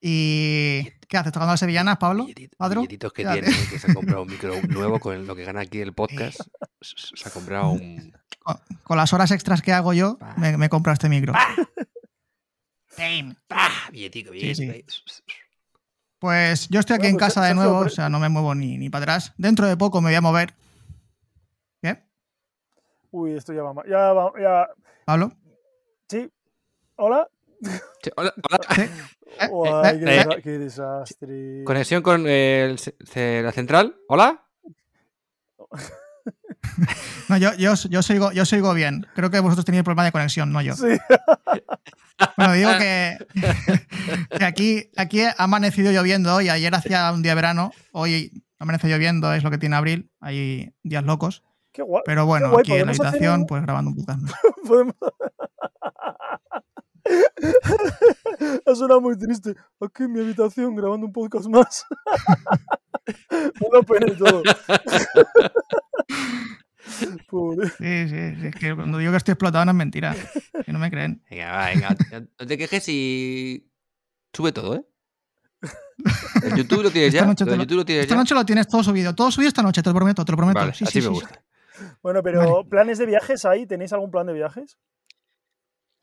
¿Y 0.01 0.85
qué 1.09 1.17
haces? 1.19 1.33
¿Tocando 1.33 1.53
las 1.53 1.61
sevillanas, 1.61 1.99
Pablo? 1.99 2.25
Billetito- 2.27 2.57
¿Adro? 2.59 2.81
billetitos 2.83 3.13
que 3.13 3.25
tiene, 3.25 3.49
que 3.71 3.79
se 3.79 3.91
ha 3.91 3.95
comprado 3.95 4.23
un 4.23 4.29
micro 4.33 4.55
nuevo 4.69 4.99
con 5.01 5.27
lo 5.27 5.35
que 5.37 5.45
gana 5.45 5.61
aquí 5.61 5.79
el 5.81 5.93
podcast. 5.93 6.41
Se 6.81 7.29
ha 7.29 7.33
comprado 7.33 7.71
un. 7.71 8.13
Con, 8.41 8.57
con 8.83 8.97
las 8.97 9.13
horas 9.13 9.31
extras 9.31 9.63
que 9.63 9.73
hago 9.73 9.93
yo, 9.93 10.19
me, 10.37 10.57
me 10.57 10.69
compro 10.69 10.93
este 10.93 11.09
micro. 11.09 11.33
¡Ah! 11.37 11.55
Billetico, 13.91 14.33
Sí, 14.33 14.55
sí. 14.55 14.85
Pues 16.23 16.69
yo 16.69 16.79
estoy 16.79 16.95
aquí 16.95 17.03
Bueno, 17.03 17.15
en 17.15 17.19
pues, 17.19 17.35
casa 17.35 17.47
de 17.49 17.55
nuevo, 17.55 17.79
o 17.79 17.89
sea, 17.89 18.09
no 18.09 18.21
me 18.21 18.29
muevo 18.29 18.55
ni, 18.55 18.79
ni 18.79 18.89
para 18.89 19.03
atrás. 19.03 19.35
Dentro 19.39 19.67
de 19.67 19.77
poco 19.77 20.01
me 20.01 20.11
voy 20.11 20.15
a 20.15 20.21
mover. 20.21 20.55
¿Qué? 21.83 22.01
Uy, 23.11 23.33
esto 23.33 23.53
ya 23.53 23.65
va 23.65 23.73
mal. 23.73 23.85
Ya 23.89 24.13
va, 24.13 24.33
ya. 24.41 24.69
¿Pablo? 25.05 25.33
Sí. 26.09 26.31
¿Hola? 26.95 27.29
Sí, 27.61 28.11
hola, 28.15 28.33
hola. 28.49 28.59
¿Sí? 28.77 28.83
Eh, 28.83 29.49
Uay, 29.51 29.99
qué, 29.99 30.21
eh. 30.21 30.43
qué 30.45 30.59
desastre. 30.61 31.65
Conexión 31.65 32.03
con 32.03 32.25
eh, 32.29 32.77
el 33.17 33.45
la 33.45 33.51
central. 33.51 33.97
¿Hola? 34.07 34.47
No, 37.29 37.37
yo, 37.37 37.55
yo, 37.55 37.75
yo, 37.89 38.03
sigo, 38.03 38.33
yo 38.33 38.45
sigo 38.45 38.75
bien. 38.75 39.07
Creo 39.15 39.31
que 39.31 39.41
vosotros 39.41 39.65
tenéis 39.65 39.85
problema 39.85 40.05
de 40.05 40.13
conexión, 40.13 40.53
no 40.53 40.61
yo. 40.63 40.75
Sí. 40.75 40.87
Bueno, 42.37 42.53
digo 42.53 42.71
que, 42.79 43.19
que 44.39 44.45
aquí, 44.45 44.91
aquí 44.97 45.23
ha 45.23 45.35
amanecido 45.39 45.91
lloviendo 45.91 46.41
y 46.41 46.51
ayer 46.51 46.73
hacía 46.73 47.11
un 47.11 47.21
día 47.23 47.33
de 47.33 47.37
verano, 47.37 47.73
hoy 47.91 48.45
amanece 48.61 48.87
lloviendo, 48.89 49.33
es 49.33 49.43
lo 49.43 49.51
que 49.51 49.59
tiene 49.59 49.75
abril, 49.75 50.09
hay 50.21 50.73
días 50.85 51.03
locos. 51.03 51.43
Qué 51.73 51.83
guay. 51.83 52.03
Pero 52.07 52.25
bueno, 52.27 52.51
guay, 52.51 52.61
aquí 52.61 52.73
en 52.75 52.87
la 52.87 52.93
habitación, 52.93 53.41
un- 53.41 53.47
pues 53.47 53.63
grabando 53.63 53.91
un 53.91 53.97
podcast. 53.97 54.21
más. 54.23 54.35
Podemos- 54.69 54.95
ha 58.67 58.75
sonado 58.77 59.01
muy 59.01 59.19
triste. 59.19 59.57
Aquí 59.81 60.05
en 60.05 60.13
mi 60.13 60.21
habitación 60.21 60.77
grabando 60.77 61.07
un 61.07 61.13
podcast 61.13 61.47
más. 61.47 61.85
Da 63.73 63.83
pena 63.83 64.07
y 64.13 64.17
todo. 64.17 64.43
Pobre. 67.29 67.69
Sí, 67.69 68.09
sí, 68.09 68.35
sí, 68.41 68.47
es 68.49 68.55
que 68.57 68.75
cuando 68.75 68.99
digo 68.99 69.13
que 69.13 69.17
estoy 69.19 69.33
explotado 69.33 69.65
no 69.65 69.71
es 69.71 69.77
mentira, 69.77 70.17
que 70.65 70.73
no 70.73 70.79
me 70.79 70.91
creen. 70.91 71.23
Venga, 71.31 71.53
va, 71.53 71.67
venga. 71.67 71.97
No 72.39 72.47
te 72.47 72.59
quejes 72.59 72.89
y. 72.89 73.69
Sube 74.33 74.53
todo, 74.53 74.77
¿eh? 74.77 74.85
El 76.43 76.57
YouTube 76.57 76.83
lo 76.83 76.91
tienes 76.91 77.15
Esta 77.15 77.21
ya. 77.21 77.27
noche 77.27 77.45
Lo 77.45 77.55
YouTube 77.55 77.77
lo 77.77 77.85
tienes 77.85 78.03
Esta 78.05 78.15
ya. 78.15 78.19
noche 78.21 78.35
lo 78.35 78.45
tienes 78.45 78.67
todo 78.67 78.83
subido, 78.83 79.15
todo 79.15 79.31
subido 79.31 79.49
esta 79.49 79.63
noche, 79.63 79.83
te 79.83 79.91
lo 79.91 79.95
prometo, 79.95 80.25
te 80.25 80.33
lo 80.33 80.37
prometo. 80.37 80.59
Vale, 80.59 80.75
sí, 80.75 80.85
así 80.85 81.01
sí, 81.01 81.09
me 81.09 81.15
sí, 81.15 81.21
gusta. 81.21 81.43
Bueno, 82.03 82.23
pero 82.23 82.65
planes 82.69 82.99
de 82.99 83.07
viajes 83.07 83.45
ahí, 83.45 83.67
¿tenéis 83.67 83.93
algún 83.93 84.11
plan 84.11 84.27
de 84.27 84.33
viajes? 84.33 84.77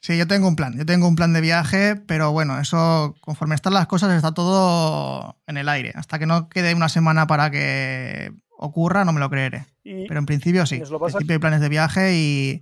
Sí, 0.01 0.17
yo 0.17 0.27
tengo 0.27 0.47
un 0.47 0.55
plan, 0.55 0.77
yo 0.77 0.85
tengo 0.85 1.07
un 1.09 1.15
plan 1.15 1.33
de 1.33 1.41
viaje, 1.41 1.97
pero 1.97 2.31
bueno, 2.31 2.57
eso 2.59 3.15
conforme 3.19 3.55
están 3.55 3.73
las 3.73 3.87
cosas 3.87 4.13
está 4.15 4.33
todo 4.33 5.37
en 5.45 5.57
el 5.57 5.67
aire. 5.67 5.91
Hasta 5.95 6.17
que 6.19 6.25
no 6.25 6.47
quede 6.47 6.73
una 6.73 6.87
semana 6.87 7.27
para 7.27 7.51
que 7.51 8.31
ocurra, 8.59 9.05
no 9.05 9.13
me 9.13 9.19
lo 9.19 9.29
creeré. 9.29 9.65
Y, 9.83 10.07
Pero 10.07 10.19
en 10.19 10.25
principio 10.25 10.65
sí. 10.65 10.75
¿Y 10.75 10.81
En 10.81 10.99
principio 10.99 11.33
hay 11.33 11.39
planes 11.39 11.61
de 11.61 11.69
viaje 11.69 12.15
y 12.15 12.61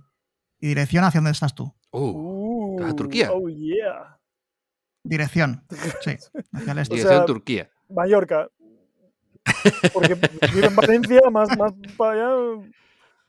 y 0.60 0.68
dirección 0.68 1.04
hacia 1.04 1.18
donde 1.18 1.32
estás 1.32 1.54
tú. 1.54 1.72
Uh, 1.90 2.82
¿a 2.82 2.90
Uh, 2.90 2.94
Turquía? 2.94 3.30
Oh, 3.32 3.48
yeah. 3.48 4.18
Dirección, 5.04 5.64
sí, 6.00 6.16
hacia 6.52 6.72
el 6.72 6.78
este. 6.78 6.94
O 6.94 6.96
dirección 6.96 7.18
sea, 7.18 7.24
Turquía. 7.24 7.70
Mallorca. 7.88 8.48
Porque 9.94 10.14
vive 10.52 10.66
en 10.66 10.76
Valencia, 10.76 11.20
más, 11.30 11.56
más 11.56 11.72
para 11.96 12.12
allá. 12.12 12.68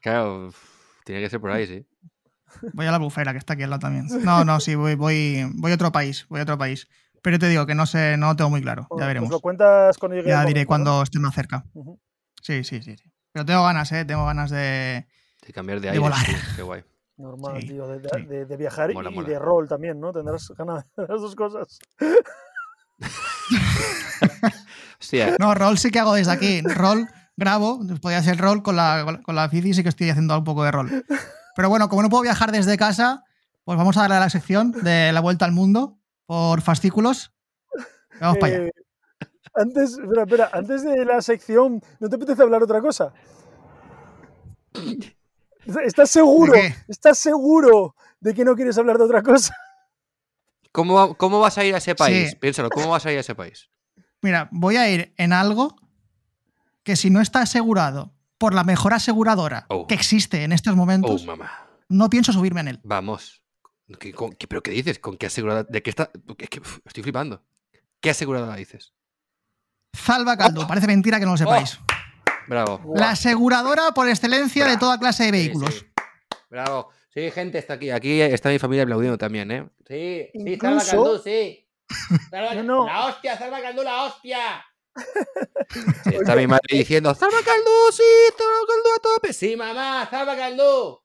Claro, 0.01 0.51
tiene 1.05 1.21
que 1.21 1.29
ser 1.29 1.39
por 1.39 1.51
ahí, 1.51 1.65
sí. 1.67 1.85
Voy 2.73 2.87
a 2.87 2.91
la 2.91 2.97
bufera, 2.97 3.31
que 3.31 3.37
está 3.37 3.53
aquí 3.53 3.63
al 3.63 3.69
lado 3.69 3.81
también. 3.81 4.07
No, 4.23 4.43
no, 4.43 4.59
sí, 4.59 4.75
voy, 4.75 4.95
voy, 4.95 5.45
voy 5.53 5.71
a 5.71 5.75
otro 5.75 5.91
país, 5.91 6.25
voy 6.29 6.39
a 6.39 6.43
otro 6.43 6.57
país. 6.57 6.87
Pero 7.21 7.37
te 7.37 7.47
digo 7.47 7.65
que 7.65 7.75
no 7.75 7.85
sé, 7.85 8.17
no 8.17 8.27
lo 8.27 8.35
tengo 8.35 8.49
muy 8.49 8.61
claro. 8.61 8.83
Ya 8.83 8.87
pues 8.89 9.07
veremos. 9.07 9.29
lo 9.29 9.39
cuentas 9.39 9.97
cuando 9.97 10.17
llegue. 10.17 10.29
Ya 10.29 10.41
diré 10.41 10.61
momento, 10.61 10.67
cuando 10.67 11.03
esté 11.03 11.19
más 11.19 11.35
cerca. 11.35 11.65
Sí, 12.41 12.63
sí, 12.63 12.81
sí. 12.81 12.95
sí. 12.97 13.11
Pero 13.31 13.45
tengo 13.45 13.63
ganas, 13.63 13.91
¿eh? 13.91 14.05
Tengo 14.05 14.25
ganas 14.25 14.49
de... 14.49 15.07
De 15.45 15.53
cambiar 15.53 15.79
de 15.79 15.83
De 15.83 15.89
aire. 15.89 15.99
volar. 15.99 16.25
sí, 16.25 16.35
qué 16.55 16.61
guay. 16.63 16.83
Normal, 17.17 17.59
Sí, 17.61 17.67
tío. 17.67 17.85
De, 17.87 17.99
de- 17.99 18.09
sí. 18.15 18.25
de- 18.25 18.45
de 18.45 18.57
viajar 18.57 18.93
Mola, 18.93 19.11
y 19.11 19.13
mola. 19.15 19.27
de 19.27 19.39
rol 19.39 19.67
también, 19.67 19.99
¿no? 19.99 20.11
Tendrás 20.13 20.47
ganas 20.57 20.85
de 20.95 21.01
las 21.07 21.21
dos 21.21 21.35
cosas. 21.35 21.79
Hostia, 24.99 25.35
No, 25.39 25.53
rol 25.55 25.77
sí 25.77 25.91
que 25.91 25.99
hago 25.99 26.13
desde 26.13 26.31
aquí. 26.31 26.61
Rol, 26.61 27.07
grabo, 27.37 27.79
podría 28.01 28.21
ser 28.23 28.37
rol 28.37 28.61
con 28.63 28.75
la, 28.75 29.01
con 29.05 29.13
la- 29.15 29.21
con 29.21 29.35
la 29.35 29.47
bici, 29.47 29.73
sí 29.73 29.83
que 29.83 29.89
estoy 29.89 30.09
haciendo 30.09 30.37
un 30.37 30.43
poco 30.43 30.63
de 30.63 30.71
rol. 30.71 31.05
Pero 31.55 31.69
bueno, 31.69 31.89
como 31.89 32.01
no 32.03 32.09
puedo 32.09 32.23
viajar 32.23 32.51
desde 32.51 32.77
casa, 32.77 33.23
pues 33.63 33.77
vamos 33.77 33.97
a 33.97 34.01
darle 34.01 34.15
a 34.17 34.19
la 34.21 34.29
sección 34.29 34.71
de 34.71 35.11
la 35.11 35.19
vuelta 35.21 35.45
al 35.45 35.51
mundo 35.51 35.97
por 36.25 36.61
fascículos. 36.61 37.33
Vamos 38.19 38.37
para 38.39 38.55
allá. 38.55 38.69
Antes, 39.59 39.91
espera, 39.97 40.23
espera, 40.23 40.49
antes 40.53 40.83
de 40.83 41.03
la 41.05 41.21
sección, 41.21 41.81
¿no 41.99 42.09
te 42.09 42.15
apetece 42.15 42.41
hablar 42.41 42.63
otra 42.63 42.79
cosa? 42.81 43.13
¿Estás 45.85 46.09
seguro? 46.09 46.53
¿Estás 46.87 47.19
seguro 47.19 47.95
de 48.19 48.33
que 48.33 48.43
no 48.45 48.55
quieres 48.55 48.77
hablar 48.77 48.97
de 48.97 49.03
otra 49.03 49.21
cosa? 49.21 49.55
¿cómo, 50.71 50.93
va- 50.93 51.13
¿cómo 51.15 51.39
vas 51.39 51.57
a 51.57 51.65
ir 51.65 51.75
a 51.75 51.79
ese 51.79 51.95
país? 51.95 52.31
Sí. 52.31 52.35
Piénsalo, 52.37 52.69
¿cómo 52.69 52.89
vas 52.89 53.05
a 53.05 53.11
ir 53.11 53.17
a 53.17 53.21
ese 53.21 53.35
país? 53.35 53.69
Mira, 54.21 54.47
voy 54.51 54.77
a 54.77 54.89
ir 54.89 55.13
en 55.17 55.33
algo 55.33 55.75
que 56.83 56.95
si 56.95 57.09
no 57.09 57.21
está 57.21 57.41
asegurado 57.41 58.13
por 58.37 58.53
la 58.53 58.63
mejor 58.63 58.93
aseguradora 58.93 59.65
Oh. 59.69 59.87
que 59.87 59.95
existe 59.95 60.43
en 60.43 60.51
estos 60.53 60.73
Oh, 60.73 60.77
momentos, 60.77 61.25
mamá. 61.25 61.51
no 61.89 62.09
pienso 62.09 62.31
subirme 62.31 62.61
en 62.61 62.67
él. 62.69 62.79
Vamos. 62.83 63.43
¿Qué, 63.99 64.13
con- 64.13 64.31
qué- 64.33 64.47
¿Pero 64.47 64.61
qué 64.61 64.71
dices? 64.71 64.99
¿Con 64.99 65.17
qué 65.17 65.25
asegurada? 65.25 65.63
¿De 65.63 65.81
qué 65.81 65.89
está? 65.89 66.11
Es 66.37 66.49
que 66.49 66.59
uf, 66.59 66.79
estoy 66.85 67.03
flipando. 67.03 67.43
¿Qué 67.99 68.11
aseguradora 68.11 68.55
dices? 68.55 68.93
Salva 69.93 70.37
Caldo, 70.37 70.67
parece 70.67 70.87
mentira 70.87 71.19
que 71.19 71.25
no 71.25 71.31
lo 71.31 71.37
sepáis. 71.37 71.79
Bravo. 72.47 72.93
La 72.95 73.11
aseguradora 73.11 73.91
por 73.91 74.07
excelencia 74.09 74.65
de 74.65 74.77
toda 74.77 74.97
clase 74.97 75.25
de 75.25 75.31
vehículos. 75.31 75.73
sí. 75.75 75.85
Bravo. 76.49 76.89
Sí, 77.13 77.29
gente, 77.31 77.57
está 77.57 77.73
aquí. 77.75 77.89
Aquí 77.91 78.21
está 78.21 78.49
mi 78.49 78.59
familia 78.59 78.83
aplaudiendo 78.83 79.17
también, 79.17 79.51
¿eh? 79.51 79.69
Sí, 79.87 80.29
sí, 80.33 80.57
Salva 80.57 80.81
Incluso- 80.81 80.91
Caldú, 81.03 81.21
sí. 81.23 81.67
Salva- 82.31 82.53
No, 82.55 82.63
no. 82.63 82.85
La 82.85 83.05
hostia, 83.07 83.37
Salva 83.37 83.61
Caldú, 83.61 83.83
la 83.83 84.03
hostia. 84.03 84.39
Sí, 86.03 86.15
está 86.15 86.35
mi 86.35 86.47
madre 86.47 86.77
diciendo, 86.77 87.13
Salva 87.13 87.37
Caldú, 87.43 87.91
sí, 87.91 88.03
Salva 88.37 88.53
Caldú 88.67 88.89
a 88.95 88.99
tope. 89.01 89.33
Sí, 89.33 89.55
mamá, 89.55 90.07
Salva 90.09 90.35
Caldú. 90.35 90.99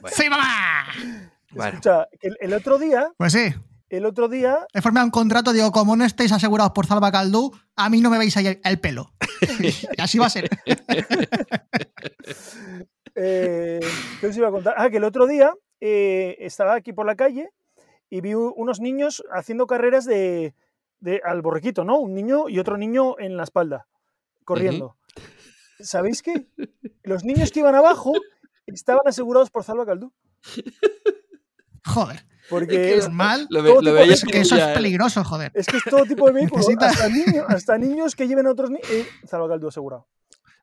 Bueno, 0.00 0.08
¡Sí, 0.16 0.28
mamá! 0.30 0.86
bueno. 1.50 1.70
Escucha, 1.78 2.06
el 2.40 2.52
otro 2.54 2.78
día, 2.78 3.10
Pues 3.16 3.32
sí, 3.32 3.52
el 3.88 4.06
otro 4.06 4.28
día, 4.28 4.66
he 4.72 4.80
formado 4.80 5.06
un 5.06 5.10
contrato, 5.10 5.52
digo, 5.52 5.70
como 5.70 5.96
no 5.96 6.04
estéis 6.04 6.32
asegurados 6.32 6.72
por 6.72 6.86
Salva 6.86 7.12
Caldú, 7.12 7.52
a 7.76 7.90
mí 7.90 8.00
no 8.00 8.10
me 8.10 8.18
veis 8.18 8.36
ahí 8.36 8.46
el, 8.46 8.60
el 8.64 8.80
pelo. 8.80 9.12
y 9.60 10.00
así 10.00 10.18
va 10.18 10.26
a 10.26 10.30
ser. 10.30 10.48
eh, 13.14 13.80
¿qué 14.20 14.26
os 14.26 14.36
iba 14.36 14.48
a 14.48 14.52
contar? 14.52 14.74
Ah, 14.76 14.90
que 14.90 14.96
el 14.96 15.04
otro 15.04 15.26
día 15.26 15.54
eh, 15.80 16.36
estaba 16.40 16.74
aquí 16.74 16.92
por 16.92 17.06
la 17.06 17.16
calle 17.16 17.50
y 18.10 18.20
vi 18.20 18.34
unos 18.34 18.80
niños 18.80 19.24
haciendo 19.32 19.66
carreras 19.66 20.04
de, 20.04 20.54
de 21.00 21.20
al 21.24 21.42
borriquito, 21.42 21.84
¿no? 21.84 21.98
Un 21.98 22.14
niño 22.14 22.48
y 22.48 22.58
otro 22.58 22.76
niño 22.76 23.18
en 23.18 23.36
la 23.36 23.44
espalda, 23.44 23.86
corriendo. 24.44 24.96
¿Sabéis 25.80 26.22
qué? 26.22 26.46
Los 27.02 27.24
niños 27.24 27.50
que 27.50 27.60
iban 27.60 27.74
abajo 27.74 28.12
estaban 28.66 29.06
asegurados 29.06 29.50
por 29.50 29.64
Salva 29.64 29.84
Caldú. 29.84 30.12
Joder, 31.84 32.26
Porque 32.50 32.96
es 32.96 33.08
mal. 33.10 33.46
Lo, 33.50 33.62
ve- 33.62 33.70
todo 33.70 33.82
lo 33.82 33.98
Es 33.98 34.22
que 34.24 34.40
eso 34.40 34.56
ya, 34.56 34.66
es 34.66 34.70
¿eh? 34.70 34.74
peligroso, 34.74 35.24
joder. 35.24 35.50
Es 35.54 35.66
que 35.66 35.78
es 35.78 35.84
todo 35.84 36.04
tipo 36.04 36.26
de 36.26 36.32
vehículos, 36.40 36.66
Necesita- 36.68 36.88
hasta, 36.88 37.08
niños, 37.08 37.44
hasta 37.48 37.78
niños 37.78 38.14
que 38.14 38.28
lleven 38.28 38.46
a 38.46 38.50
otros 38.50 38.70
niños. 38.70 38.88
Eh, 38.90 39.06
Salvacaldo 39.26 39.68
asegurado. 39.68 40.06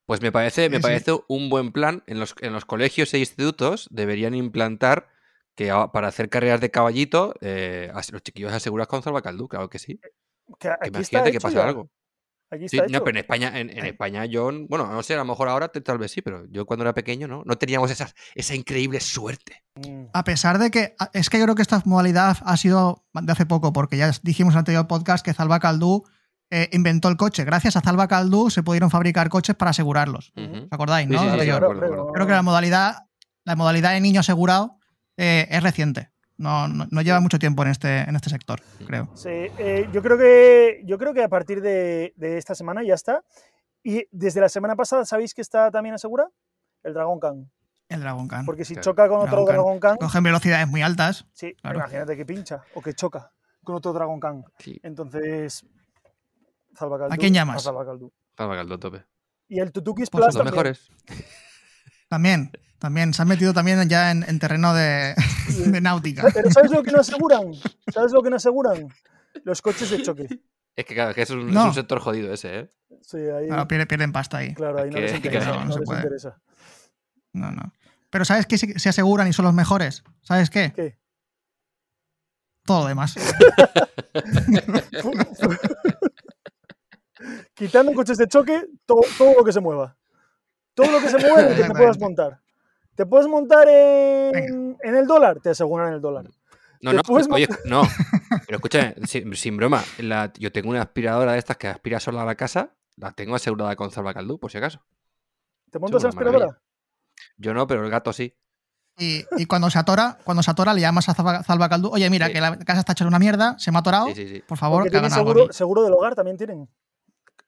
Pues 0.05 0.21
me 0.21 0.31
parece, 0.31 0.69
me 0.69 0.77
Sí, 0.77 0.81
sí. 0.81 0.83
parece 0.83 1.11
un 1.27 1.49
buen 1.49 1.71
plan. 1.71 2.03
En 2.07 2.19
los, 2.19 2.35
en 2.41 2.53
los 2.53 2.65
colegios 2.65 3.13
e 3.13 3.19
institutos 3.19 3.87
deberían 3.91 4.33
implantar 4.35 5.07
que 5.55 5.71
para 5.93 6.07
hacer 6.07 6.29
carreras 6.29 6.61
de 6.61 6.71
caballito, 6.71 7.33
eh, 7.41 7.91
los 8.11 8.23
chiquillos 8.23 8.51
asegurados 8.53 8.87
con 8.87 9.03
salvacaldú, 9.03 9.47
claro 9.47 9.69
que 9.69 9.79
sí. 9.79 9.99
Que 10.59 10.69
aquí 10.69 10.91
Que 10.91 10.99
está 11.01 11.17
imagínate 11.17 11.31
que 11.31 11.39
pasa 11.39 11.55
ya. 11.59 11.67
algo. 11.67 11.89
Aquí 12.51 12.67
Sí, 12.67 12.77
no, 12.89 12.99
pero 13.03 13.11
en 13.11 13.17
España, 13.17 13.57
en, 13.59 13.69
en 13.69 13.85
España 13.85 14.25
yo, 14.25 14.51
bueno, 14.67 14.85
no 14.85 15.01
sé, 15.03 15.13
a 15.13 15.17
lo 15.17 15.25
mejor 15.25 15.47
ahora 15.47 15.69
tal 15.69 15.97
vez 15.97 16.11
sí, 16.11 16.21
pero 16.21 16.45
yo 16.49 16.65
cuando 16.65 16.83
era 16.83 16.93
pequeño 16.93 17.27
no, 17.27 17.43
no 17.45 17.57
teníamos 17.57 17.89
esa, 17.89 18.09
esa 18.35 18.55
increíble 18.55 18.99
suerte. 18.99 19.63
Mm. 19.75 20.07
A 20.13 20.23
pesar 20.25 20.59
de 20.59 20.69
que. 20.69 20.95
Es 21.13 21.29
que 21.29 21.39
yo 21.39 21.45
creo 21.45 21.55
que 21.55 21.61
esta 21.61 21.81
modalidad 21.85 22.37
ha 22.43 22.57
sido 22.57 23.05
de 23.13 23.31
hace 23.31 23.45
poco, 23.45 23.71
porque 23.71 23.95
ya 23.97 24.11
dijimos 24.21 24.53
en 24.53 24.57
el 24.57 24.59
anterior 24.59 24.87
podcast 24.87 25.23
que 25.23 25.33
Salva 25.33 25.59
Caldú 25.59 26.03
eh, 26.49 26.67
inventó 26.73 27.07
el 27.07 27.15
coche. 27.15 27.45
Gracias 27.45 27.77
a 27.77 27.81
Salva 27.81 28.09
Caldú 28.09 28.49
se 28.49 28.63
pudieron 28.63 28.91
fabricar 28.91 29.29
coches 29.29 29.55
para 29.55 29.71
asegurarlos. 29.71 30.33
Ujú. 30.35 30.63
¿Os 30.65 30.67
acordáis, 30.71 31.07
Sí, 31.07 31.13
no? 31.13 31.21
sí, 31.21 31.39
sí, 31.39 31.49
acuerdo, 31.49 31.71
acuerdo. 31.85 32.11
Creo 32.11 32.27
que 32.27 32.33
la 32.33 32.41
modalidad, 32.41 32.95
la 33.45 33.55
modalidad 33.55 33.93
de 33.93 34.01
niño 34.01 34.19
asegurado 34.19 34.77
eh, 35.15 35.47
es 35.49 35.63
reciente. 35.63 36.10
No, 36.41 36.67
no, 36.67 36.87
no 36.89 37.01
lleva 37.01 37.19
mucho 37.19 37.37
tiempo 37.39 37.61
en 37.63 37.69
este, 37.69 37.99
en 37.99 38.15
este 38.15 38.29
sector, 38.31 38.59
creo. 38.87 39.09
Sí, 39.15 39.29
eh, 39.29 39.87
yo, 39.93 40.01
creo 40.01 40.17
que, 40.17 40.81
yo 40.85 40.97
creo 40.97 41.13
que 41.13 41.23
a 41.23 41.29
partir 41.29 41.61
de, 41.61 42.13
de 42.17 42.37
esta 42.37 42.55
semana 42.55 42.81
ya 42.83 42.95
está. 42.95 43.23
Y 43.83 44.05
desde 44.11 44.41
la 44.41 44.49
semana 44.49 44.75
pasada, 44.75 45.05
¿sabéis 45.05 45.33
que 45.33 45.41
está 45.41 45.69
también 45.71 45.93
asegura? 45.95 46.27
El 46.83 46.93
Dragon 46.95 47.19
Khan. 47.19 47.51
El 47.89 47.99
Dragon 48.01 48.27
Khan. 48.27 48.45
Porque 48.45 48.65
si 48.65 48.73
Claro. 48.73 48.83
choca 48.83 49.07
con 49.07 49.19
otro 49.19 49.45
Dragon 49.45 49.45
Khan. 49.45 49.53
Dragon 49.53 49.79
Khan, 49.79 49.97
Cogen 49.97 50.23
velocidades 50.23 50.67
muy 50.67 50.81
altas. 50.81 51.25
sí, 51.33 51.53
claro. 51.61 51.77
imagínate 51.79 52.17
que 52.17 52.25
pincha 52.25 52.61
o 52.73 52.81
que 52.81 52.93
choca 52.93 53.31
con 53.63 53.75
otro 53.75 53.93
Dragon 53.93 54.19
Khan. 54.19 54.43
Sí, 54.57 54.79
Entonces, 54.83 55.63
Salvacaldú. 56.75 57.13
¿A 57.13 57.17
quién 57.17 57.33
llamas? 57.33 57.57
a 57.57 57.59
Salvacaldú. 57.59 58.11
salvacaldú 58.35 58.73
a 58.73 58.79
tope. 58.79 59.03
Y 59.47 59.59
el 59.59 59.71
Tutukis 59.71 60.09
Pues 60.09 60.23
Plus 60.23 60.25
Los 60.27 60.35
también. 60.35 60.53
mejores. 60.55 60.89
También, 62.07 62.51
también. 62.79 63.13
Se 63.13 63.21
han 63.21 63.27
metido 63.27 63.53
también 63.53 63.87
ya 63.89 64.11
en, 64.11 64.23
en 64.27 64.39
terreno 64.39 64.73
de, 64.73 65.13
de 65.65 65.81
náutica. 65.81 66.27
Pero 66.33 66.51
¿sabes 66.51 66.71
lo 66.71 66.83
que 66.83 66.91
no 66.91 66.99
aseguran? 66.99 67.53
¿Sabes 67.93 68.11
lo 68.11 68.21
que 68.21 68.29
no 68.29 68.35
aseguran? 68.37 68.87
Los 69.43 69.61
coches 69.61 69.89
de 69.89 70.01
choque. 70.03 70.27
Es 70.75 70.85
que 70.85 70.93
claro, 70.95 71.13
que 71.13 71.21
es 71.23 71.29
un, 71.29 71.47
es 71.49 71.53
No. 71.53 71.65
un 71.65 71.73
sector 71.73 71.99
jodido 71.99 72.33
ese, 72.33 72.59
¿eh? 72.59 72.69
Sí, 73.01 73.17
ahí, 73.17 73.47
Claro, 73.47 73.67
pierden, 73.67 73.87
pierden 73.87 74.11
pasta 74.11 74.37
ahí. 74.37 74.53
claro, 74.53 74.79
ahí 74.79 74.89
no 74.89 74.95
que- 74.95 75.01
les 75.01 75.15
interesa. 75.15 75.51
no, 75.51 75.65
no 75.65 75.73
se 75.73 75.79
les 75.79 75.85
puede. 75.85 75.99
interesa. 76.01 76.41
No, 77.33 77.51
no. 77.51 77.73
Pero 78.09 78.25
¿sabes 78.25 78.45
qué 78.45 78.57
se, 78.57 78.77
se 78.79 78.89
aseguran 78.89 79.27
y 79.27 79.33
son 79.33 79.45
los 79.45 79.53
mejores? 79.53 80.03
¿Sabes 80.21 80.49
qué? 80.49 80.71
¿Qué? 80.75 80.97
Todo 82.65 82.83
lo 82.83 82.87
demás. 82.89 83.15
Quitando 87.53 87.93
coches 87.93 88.17
de 88.17 88.27
choque, 88.27 88.65
todo, 88.85 89.01
todo 89.17 89.33
lo 89.37 89.43
que 89.43 89.53
se 89.53 89.59
mueva. 89.59 89.95
Todo 90.73 90.91
lo 90.91 90.99
que 90.99 91.09
se 91.09 91.17
el 91.17 91.55
que 91.55 91.63
te 91.63 91.69
puedas 91.69 91.99
montar. 91.99 92.41
¿Te 92.95 93.05
puedes 93.05 93.27
montar 93.27 93.67
en, 93.69 94.77
en 94.81 94.95
el 94.95 95.07
dólar? 95.07 95.39
Te 95.39 95.49
aseguran 95.49 95.89
en 95.89 95.93
el 95.95 96.01
dólar. 96.01 96.25
No, 96.81 96.91
¿Te 96.91 96.97
no, 96.97 97.35
oye, 97.35 97.47
no. 97.65 97.83
Pero 98.47 98.57
escúchame, 98.57 98.95
sin, 99.05 99.33
sin 99.35 99.55
broma, 99.57 99.83
la- 99.99 100.31
yo 100.37 100.51
tengo 100.51 100.69
una 100.69 100.81
aspiradora 100.81 101.33
de 101.33 101.39
estas 101.39 101.57
que 101.57 101.67
aspira 101.67 101.99
sola 101.99 102.23
a 102.23 102.25
la 102.25 102.35
casa, 102.35 102.73
la 102.97 103.11
tengo 103.11 103.35
asegurada 103.35 103.75
con 103.75 103.91
salvacaldú, 103.91 104.39
por 104.39 104.51
si 104.51 104.57
acaso. 104.57 104.81
¿Te 105.69 105.79
montas 105.79 106.01
una 106.03 106.09
aspiradora? 106.09 106.61
Yo 107.37 107.53
no, 107.53 107.67
pero 107.67 107.83
el 107.85 107.91
gato 107.91 108.11
sí. 108.13 108.35
Y, 108.97 109.23
y 109.37 109.45
cuando 109.45 109.69
se 109.69 109.79
atora, 109.79 110.17
cuando 110.23 110.43
se 110.43 110.51
atora, 110.51 110.73
le 110.73 110.81
llamas 110.81 111.07
a 111.07 111.13
Salva- 111.13 111.43
Salvacaldú. 111.43 111.89
Oye, 111.93 112.09
mira, 112.09 112.27
Sí. 112.27 112.33
que 112.33 112.41
la 112.41 112.57
casa 112.59 112.79
está 112.81 112.91
hecha 112.93 113.07
una 113.07 113.19
mierda, 113.19 113.57
se 113.57 113.71
me 113.71 113.77
ha 113.77 113.79
atorado. 113.79 114.07
Sí, 114.07 114.15
sí, 114.15 114.27
sí. 114.27 114.43
Por 114.45 114.57
favor, 114.57 114.89
que 114.89 114.97
hagan 114.97 115.13
algo. 115.13 115.27
seguro, 115.29 115.45
aquí. 115.45 115.53
seguro 115.53 115.83
del 115.83 115.93
hogar, 115.93 116.13
también 116.15 116.37
tienen. 116.37 116.67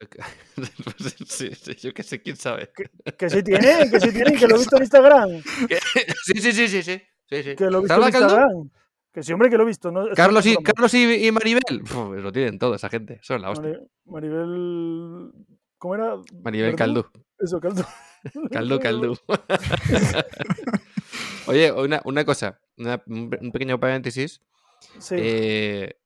sí, 1.28 1.50
sí, 1.56 1.76
yo 1.76 1.94
qué 1.94 2.04
sé, 2.04 2.22
quién 2.22 2.36
sabe. 2.36 2.72
Que 3.18 3.30
sí 3.30 3.44
tienen, 3.44 3.90
que 3.92 4.00
sí 4.00 4.12
tienen, 4.12 4.38
que 4.38 4.48
lo 4.48 4.56
he 4.56 4.60
visto 4.60 4.76
en 4.78 4.84
Instagram. 4.84 5.30
Sí, 6.26 6.34
sí, 6.42 6.52
sí, 6.54 6.68
sí, 6.68 6.84
sí. 6.84 7.02
sí, 7.30 7.44
sí. 7.44 7.56
Que 7.56 7.66
lo 7.70 7.80
he 7.80 7.82
visto 7.82 7.96
en. 7.96 8.04
Instagram. 8.04 8.70
Que 9.12 9.22
sí, 9.24 9.32
hombre, 9.34 9.50
que 9.50 9.58
lo 9.58 9.64
he 9.64 9.68
visto. 9.68 9.92
No, 9.92 10.08
Carlos, 10.16 10.46
y. 10.46 10.56
Carlos 10.58 10.94
y, 10.94 11.28
y 11.28 11.32
Maribel. 11.32 11.82
Uf, 11.84 11.96
lo 11.96 12.32
tienen 12.32 12.58
todo, 12.58 12.76
esa 12.76 12.90
gente. 12.90 13.20
Son 13.22 13.42
la 13.42 13.52
hostia. 13.52 13.70
Mari- 14.06 14.28
Maribel. 14.30 15.32
¿Cómo 15.78 15.96
era? 15.96 16.16
Maribel. 16.44 16.76
Caldú. 16.76 17.06
Eso, 17.40 17.60
Caldú. 17.60 17.84
Caldú, 18.52 18.80
Caldú. 18.80 19.18
Oye, 21.48 21.72
una, 21.72 22.02
una 22.06 22.24
cosa, 22.26 22.60
una- 22.78 23.04
un 23.08 23.30
pe- 23.30 23.40
un 23.42 23.52
pequeño 23.52 23.80
paréntesis. 23.80 24.42
Sí. 25.00 25.16
Eh, 25.18 25.98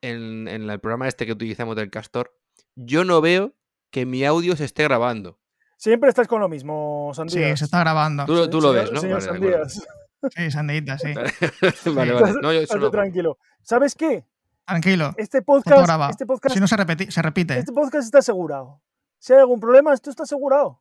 en, 0.00 0.48
en 0.48 0.70
el 0.70 0.80
programa 0.80 1.08
este 1.08 1.26
que 1.26 1.32
utilizamos 1.32 1.76
del 1.76 1.90
Castor, 1.90 2.32
yo 2.80 3.04
no 3.04 3.20
veo 3.20 3.54
que 3.90 4.06
mi 4.06 4.24
audio 4.24 4.54
se 4.56 4.64
esté 4.64 4.84
grabando. 4.84 5.38
Siempre 5.76 6.08
estás 6.08 6.26
con 6.28 6.40
lo 6.40 6.48
mismo, 6.48 7.10
Sí, 7.12 7.16
Sandías. 7.16 7.58
se 7.58 7.64
está 7.64 7.80
grabando. 7.80 8.24
Tú, 8.26 8.34
lo- 8.34 8.50
tú 8.50 8.60
lo 8.60 8.72
Señor- 8.72 8.82
ves, 8.84 8.92
¿no? 8.92 9.00
Señor 9.00 9.20
Vale. 9.20 9.30
Sandías. 9.32 9.88
Sí, 10.34 10.50
sandita, 10.50 10.98
sí. 10.98 11.12
vale, 11.94 12.12
vale. 12.12 12.32
No, 12.42 12.52
yo 12.52 12.66
solo. 12.66 12.90
tranquilo. 12.90 13.38
¿Sabes 13.62 13.94
qué? 13.94 14.24
Tranquilo. 14.66 15.14
Este 15.16 15.42
podcast, 15.42 15.88
este 16.10 16.26
podcast, 16.26 16.54
Si 16.54 16.60
no 16.60 16.66
se, 16.68 16.76
repeti- 16.76 17.10
se 17.10 17.22
repite. 17.22 17.58
este 17.58 17.72
podcast 17.72 18.04
está 18.04 18.18
asegurado. 18.18 18.80
Si 19.18 19.32
hay 19.32 19.38
algún 19.40 19.60
problema, 19.60 19.92
esto 19.94 20.10
está 20.10 20.24
asegurado. 20.24 20.80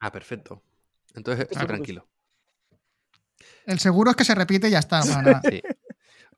Ah, 0.00 0.10
perfecto. 0.12 0.62
Entonces, 1.14 1.42
estoy 1.42 1.66
preocupes. 1.66 1.76
tranquilo. 1.76 2.06
El 3.66 3.78
seguro 3.80 4.10
es 4.10 4.16
que 4.16 4.24
se 4.24 4.34
repite 4.34 4.68
y 4.68 4.70
ya 4.72 4.78
está. 4.78 5.00
no 5.00 5.06
pasa 5.06 5.22
nada. 5.22 5.40
Sí. 5.42 5.62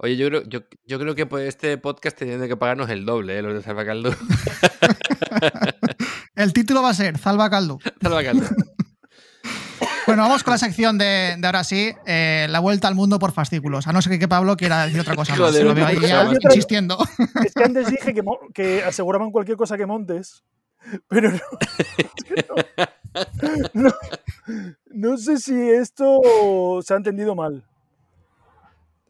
Oye, 0.00 0.16
yo 0.16 0.28
creo, 0.28 0.44
yo, 0.44 0.60
yo 0.86 1.00
creo 1.00 1.16
que 1.16 1.26
por 1.26 1.40
este 1.40 1.76
podcast 1.76 2.16
tendrían 2.16 2.48
que 2.48 2.56
pagarnos 2.56 2.88
el 2.88 3.04
doble, 3.04 3.38
¿eh? 3.38 3.42
los 3.42 3.52
de 3.52 3.62
Salvacaldo. 3.62 4.14
El 6.36 6.52
título 6.52 6.82
va 6.82 6.90
a 6.90 6.94
ser 6.94 7.18
Salva 7.18 7.50
Caldo. 7.50 7.80
Salvacaldo. 8.00 8.46
Bueno, 10.06 10.22
vamos 10.22 10.44
con 10.44 10.52
la 10.52 10.58
sección 10.58 10.98
de, 10.98 11.34
de 11.36 11.46
ahora 11.46 11.64
sí, 11.64 11.90
eh, 12.06 12.46
la 12.48 12.60
vuelta 12.60 12.86
al 12.86 12.94
mundo 12.94 13.18
por 13.18 13.32
fascículos. 13.32 13.88
A 13.88 13.92
no 13.92 14.00
ser 14.00 14.20
que 14.20 14.28
Pablo 14.28 14.56
quiera 14.56 14.86
decir 14.86 15.00
otra 15.00 15.16
cosa 15.16 15.32
más. 15.36 15.50
Joder, 15.50 15.66
Lo 15.66 15.74
veo 15.74 15.84
ahí 15.84 15.98
ya 16.00 16.30
insistiendo. 16.42 16.96
Es 17.44 17.52
que 17.52 17.64
antes 17.64 17.90
dije 17.90 18.14
que, 18.54 18.84
aseguraban 18.84 19.32
cualquier 19.32 19.56
cosa 19.56 19.76
que 19.76 19.84
montes, 19.84 20.44
pero 21.08 21.32
no, 21.32 21.40
no, 23.74 23.90
no 24.86 25.18
sé 25.18 25.38
si 25.38 25.70
esto 25.70 26.20
se 26.82 26.94
ha 26.94 26.98
entendido 26.98 27.34
mal. 27.34 27.67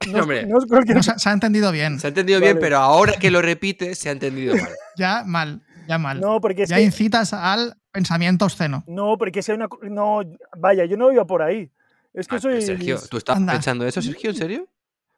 No, 0.06 0.20
Hombre. 0.22 0.46
no 0.46 0.58
es 0.58 0.66
cualquier 0.66 0.96
No, 0.96 1.02
se, 1.02 1.18
se 1.18 1.28
ha 1.28 1.32
entendido 1.32 1.72
bien. 1.72 1.98
Se 1.98 2.06
ha 2.06 2.08
entendido 2.08 2.40
bien, 2.40 2.58
pero 2.60 2.78
ahora 2.78 3.14
que 3.14 3.30
lo 3.30 3.42
repite, 3.42 3.94
se 3.94 4.08
ha 4.08 4.12
entendido 4.12 4.56
mal. 4.56 4.70
Ya 4.96 5.22
mal, 5.24 5.62
ya 5.88 5.98
mal. 5.98 6.20
No, 6.20 6.40
porque 6.40 6.62
es 6.62 6.68
ya 6.70 6.76
que, 6.76 6.82
incitas 6.82 7.32
al 7.32 7.76
pensamiento 7.90 8.44
obsceno. 8.44 8.84
no, 8.86 9.16
porque 9.18 9.42
si 9.42 9.50
hay 9.52 9.56
una 9.56 9.68
no, 9.82 10.20
vaya, 10.56 10.84
yo 10.84 10.96
no 10.96 11.10
iba 11.12 11.24
por 11.26 11.42
ahí. 11.42 11.70
Es 12.14 12.26
que 12.28 12.36
Ah, 12.36 12.40
soy 12.40 12.62
Sergio, 12.62 12.98
¿tú 13.10 13.16
estabas 13.18 13.38
Anda. 13.40 13.52
pensando 13.54 13.86
eso, 13.86 14.00
Sergio? 14.02 14.30
¿En 14.30 14.36
serio? 14.36 14.68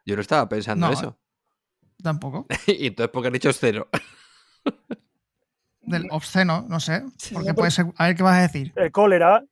Yo 0.07 0.17
no 0.17 0.23
estaba 0.23 0.49
pensando 0.49 0.87
No. 0.87 0.93
eso. 0.93 1.19
Tampoco. 2.03 2.47
y 2.67 2.87
entonces, 2.89 3.11
¿por 3.13 3.23
qué 3.23 3.27
han 3.29 3.33
dicho 3.35 3.53
cero? 3.53 3.89
Del 5.83 6.07
obsceno, 6.11 6.65
no 6.69 6.79
sé. 6.79 7.03
Porque 7.33 7.55
puede 7.55 7.71
ser. 7.71 7.87
A 7.97 8.07
ver 8.09 8.17
qué 8.17 8.23
vas 8.23 8.39
a 8.39 8.43
decir. 8.43 8.73
el 8.77 8.93
cólera. 8.93 9.45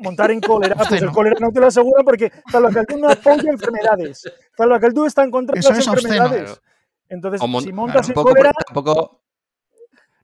Montar 0.00 0.30
en 0.30 0.40
cólera, 0.40 0.74
pues 0.74 0.92
el 1.02 1.10
cólera 1.10 1.36
no 1.40 1.50
te 1.52 1.60
lo 1.60 1.66
aseguran 1.66 2.04
porque 2.04 2.32
Salvacaldú 2.50 2.98
no 2.98 3.10
apoya 3.10 3.50
enfermedades. 3.50 4.22
Salvacaldú 4.56 5.04
está 5.06 5.22
en 5.24 5.30
contra 5.30 5.54
de 5.54 5.60
Eso 5.60 5.70
las 5.70 5.78
es 5.80 5.88
obsceno. 5.88 6.14
enfermedades. 6.24 6.60
Entonces, 7.08 7.40
mon- 7.48 7.62
si 7.62 7.72
montas 7.72 8.08
en 8.08 8.14
Tampoco, 8.14 8.28
cólera, 8.34 8.52
tampoco- 8.66 9.20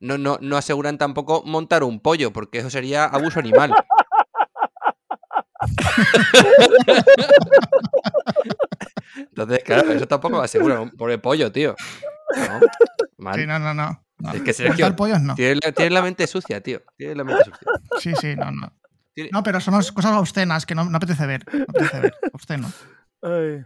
no, 0.01 0.19
no, 0.19 0.39
no 0.41 0.57
aseguran 0.57 0.99
tampoco 0.99 1.43
montar 1.45 1.83
un 1.85 2.01
pollo, 2.01 2.33
porque 2.33 2.59
eso 2.59 2.71
sería 2.71 3.05
abuso 3.07 3.39
animal. 3.41 3.75
Entonces, 9.17 9.63
claro, 9.65 9.93
eso 9.93 10.07
tampoco 10.07 10.37
lo 10.37 10.43
aseguran. 10.43 10.79
un 10.81 10.91
Pobre 10.91 11.19
pollo, 11.19 11.51
tío. 11.53 11.75
No, 12.37 12.61
mal. 13.19 13.35
Sí, 13.37 13.47
no, 13.47 13.59
no, 13.59 13.73
no. 13.75 14.03
no. 14.19 14.33
Es 14.33 14.43
que 14.43 14.53
Sergio, 14.53 14.95
pollos 14.97 15.21
no. 15.21 15.35
Tienes 15.35 15.59
la, 15.65 15.73
tienes 15.73 15.93
la 15.93 16.03
mente 16.03 16.27
sucia, 16.27 16.61
tío. 16.63 16.83
Tienes 16.97 17.17
la 17.17 17.25
mente 17.25 17.45
sucia. 17.45 17.69
Sí, 17.99 18.15
sí, 18.21 18.35
no, 18.37 18.51
no. 18.51 18.73
Tiene- 19.17 19.31
No, 19.33 19.43
pero 19.43 19.61
son 19.61 19.75
cosas 19.95 20.13
obscenas 20.13 20.67
que 20.67 20.75
no, 20.75 20.85
no 20.85 20.97
apetece 20.99 21.27
ver. 21.27 21.43
No 21.53 21.65
apetece 21.67 22.01
ver. 22.01 22.15
Obsceno. 22.35 22.71
Ay, 23.23 23.65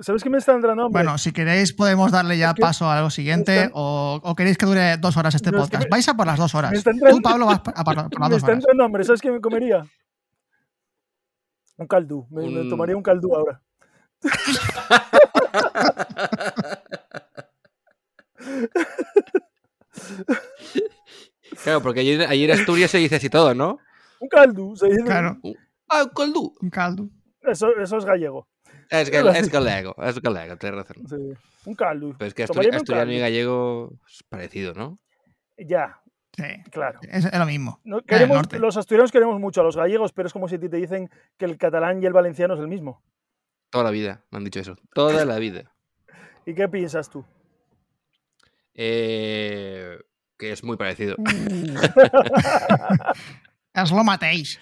¿sabes 0.00 0.22
qué 0.22 0.30
me 0.30 0.38
está 0.38 0.52
entrando? 0.54 0.88
Bueno, 0.88 1.18
si 1.18 1.32
queréis 1.32 1.72
podemos 1.72 2.12
darle 2.12 2.38
ya 2.38 2.50
Es 2.50 2.54
que 2.54 2.62
paso 2.62 2.88
a 2.88 3.00
lo 3.00 3.10
siguiente 3.10 3.70
o, 3.74 4.20
o 4.22 4.34
queréis 4.36 4.56
que 4.56 4.66
dure 4.66 4.96
dos 4.98 5.16
horas 5.16 5.34
este 5.34 5.50
No, 5.50 5.58
es 5.58 5.64
que 5.64 5.70
podcast. 5.72 5.84
me- 5.84 5.90
Vais 5.90 6.08
a 6.08 6.14
por 6.14 6.26
las 6.28 6.38
dos 6.38 6.54
horas. 6.54 6.70
me 6.70 6.78
está 6.78 6.90
entrando- 6.92 7.16
Tú, 7.16 7.22
Pablo, 7.22 7.46
vas 7.46 7.58
a 7.58 7.62
por, 7.64 7.74
por 7.74 7.96
las 7.96 8.04
me 8.20 8.28
dos 8.28 8.36
está 8.36 8.46
horas. 8.46 8.58
entrando 8.60 8.84
hambre. 8.84 9.02
¿Sabes 9.04 9.20
qué 9.20 9.32
me 9.32 9.40
comería? 9.40 9.84
Un 11.76 11.88
caldú. 11.88 12.24
Me, 12.30 12.48
me 12.48 12.70
tomaría 12.70 12.96
un 12.96 13.02
caldú 13.02 13.34
ahora. 13.34 13.60
Claro, 21.62 21.82
porque 21.82 22.00
ayer, 22.00 22.22
ayer 22.28 22.50
en 22.50 22.58
Asturias 22.58 22.90
se 22.90 22.98
dice 22.98 23.16
así 23.16 23.30
todo, 23.30 23.54
¿no? 23.54 23.78
Un 24.20 24.28
caldú. 24.28 24.76
se 24.76 24.86
dice. 24.88 25.04
Claro, 25.04 25.38
Ah, 25.88 26.04
un 26.04 26.10
coldú. 26.10 26.54
un 26.60 26.70
caldo. 26.70 27.08
Eso, 27.42 27.68
eso 27.76 27.98
es 27.98 28.04
gallego. 28.04 28.48
Es, 28.90 29.10
que, 29.10 29.18
es 29.18 29.50
galego, 29.50 29.94
es 30.02 30.20
galego, 30.20 30.56
tienes 30.56 30.78
razón. 30.86 31.06
Sí. 31.08 31.38
Un 31.66 31.74
caldú. 31.74 32.14
Pero 32.18 32.28
es 32.28 32.34
que 32.34 32.44
asturiano 32.44 32.78
y 32.78 32.84
caldo. 32.84 33.20
gallego 33.20 33.92
es 34.08 34.22
parecido, 34.28 34.72
¿no? 34.74 34.98
Ya, 35.58 36.00
Sí, 36.36 36.42
claro. 36.72 36.98
es, 37.08 37.32
lo 37.32 37.46
mismo. 37.46 37.80
No, 37.84 38.00
queremos, 38.02 38.36
norte. 38.36 38.58
los 38.58 38.76
asturianos 38.76 39.12
queremos 39.12 39.38
mucho 39.38 39.60
a 39.60 39.64
los 39.64 39.76
gallegos, 39.76 40.12
pero 40.12 40.26
es 40.26 40.32
como 40.32 40.48
si 40.48 40.56
a 40.56 40.60
ti 40.60 40.68
te 40.68 40.78
dicen 40.78 41.08
que 41.38 41.44
el 41.44 41.56
catalán 41.58 42.02
y 42.02 42.06
el 42.06 42.12
valenciano 42.12 42.54
es 42.54 42.60
el 42.60 42.66
mismo. 42.66 43.02
Toda 43.70 43.84
la 43.84 43.90
vida 43.90 44.24
me 44.30 44.38
han 44.38 44.44
dicho 44.44 44.58
eso. 44.60 44.76
Toda 44.94 45.24
la 45.24 45.38
vida. 45.38 45.72
¿Y 46.46 46.54
qué 46.54 46.68
piensas 46.68 47.08
tú? 47.08 47.24
Eh, 48.74 49.96
que 50.36 50.50
es 50.52 50.64
muy 50.64 50.76
parecido. 50.76 51.14
Es 53.74 53.90
lo 53.90 54.04
mateix. 54.04 54.58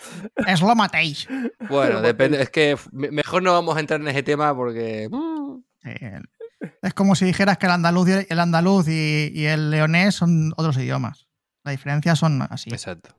Es 0.47 0.61
lo 0.63 0.75
mateix. 0.75 1.29
Bueno, 1.69 2.01
depende. 2.01 2.41
Es 2.43 2.51
que 2.51 2.77
mejor 2.93 3.43
no 3.43 3.53
vamos 3.53 3.77
a 3.77 3.81
entrar 3.81 4.01
en 4.01 4.09
ese 4.09 4.23
tema 4.23 4.55
porque. 4.57 5.09
Es 6.81 6.95
como 6.95 7.15
si 7.15 7.25
dijeras 7.25 7.59
que 7.59 7.67
el 7.67 7.73
andaluz 7.73 8.09
y 8.09 8.27
el, 8.33 8.39
andaluz 8.41 8.89
y, 8.89 9.31
y 9.35 9.45
el 9.47 9.71
leonés 9.71 10.15
son 10.15 10.53
otros 10.57 10.77
idiomas. 10.79 11.27
La 11.65 11.73
diferencia 11.73 12.15
son 12.17 12.43
así. 12.43 12.71
Exacto. 12.71 13.11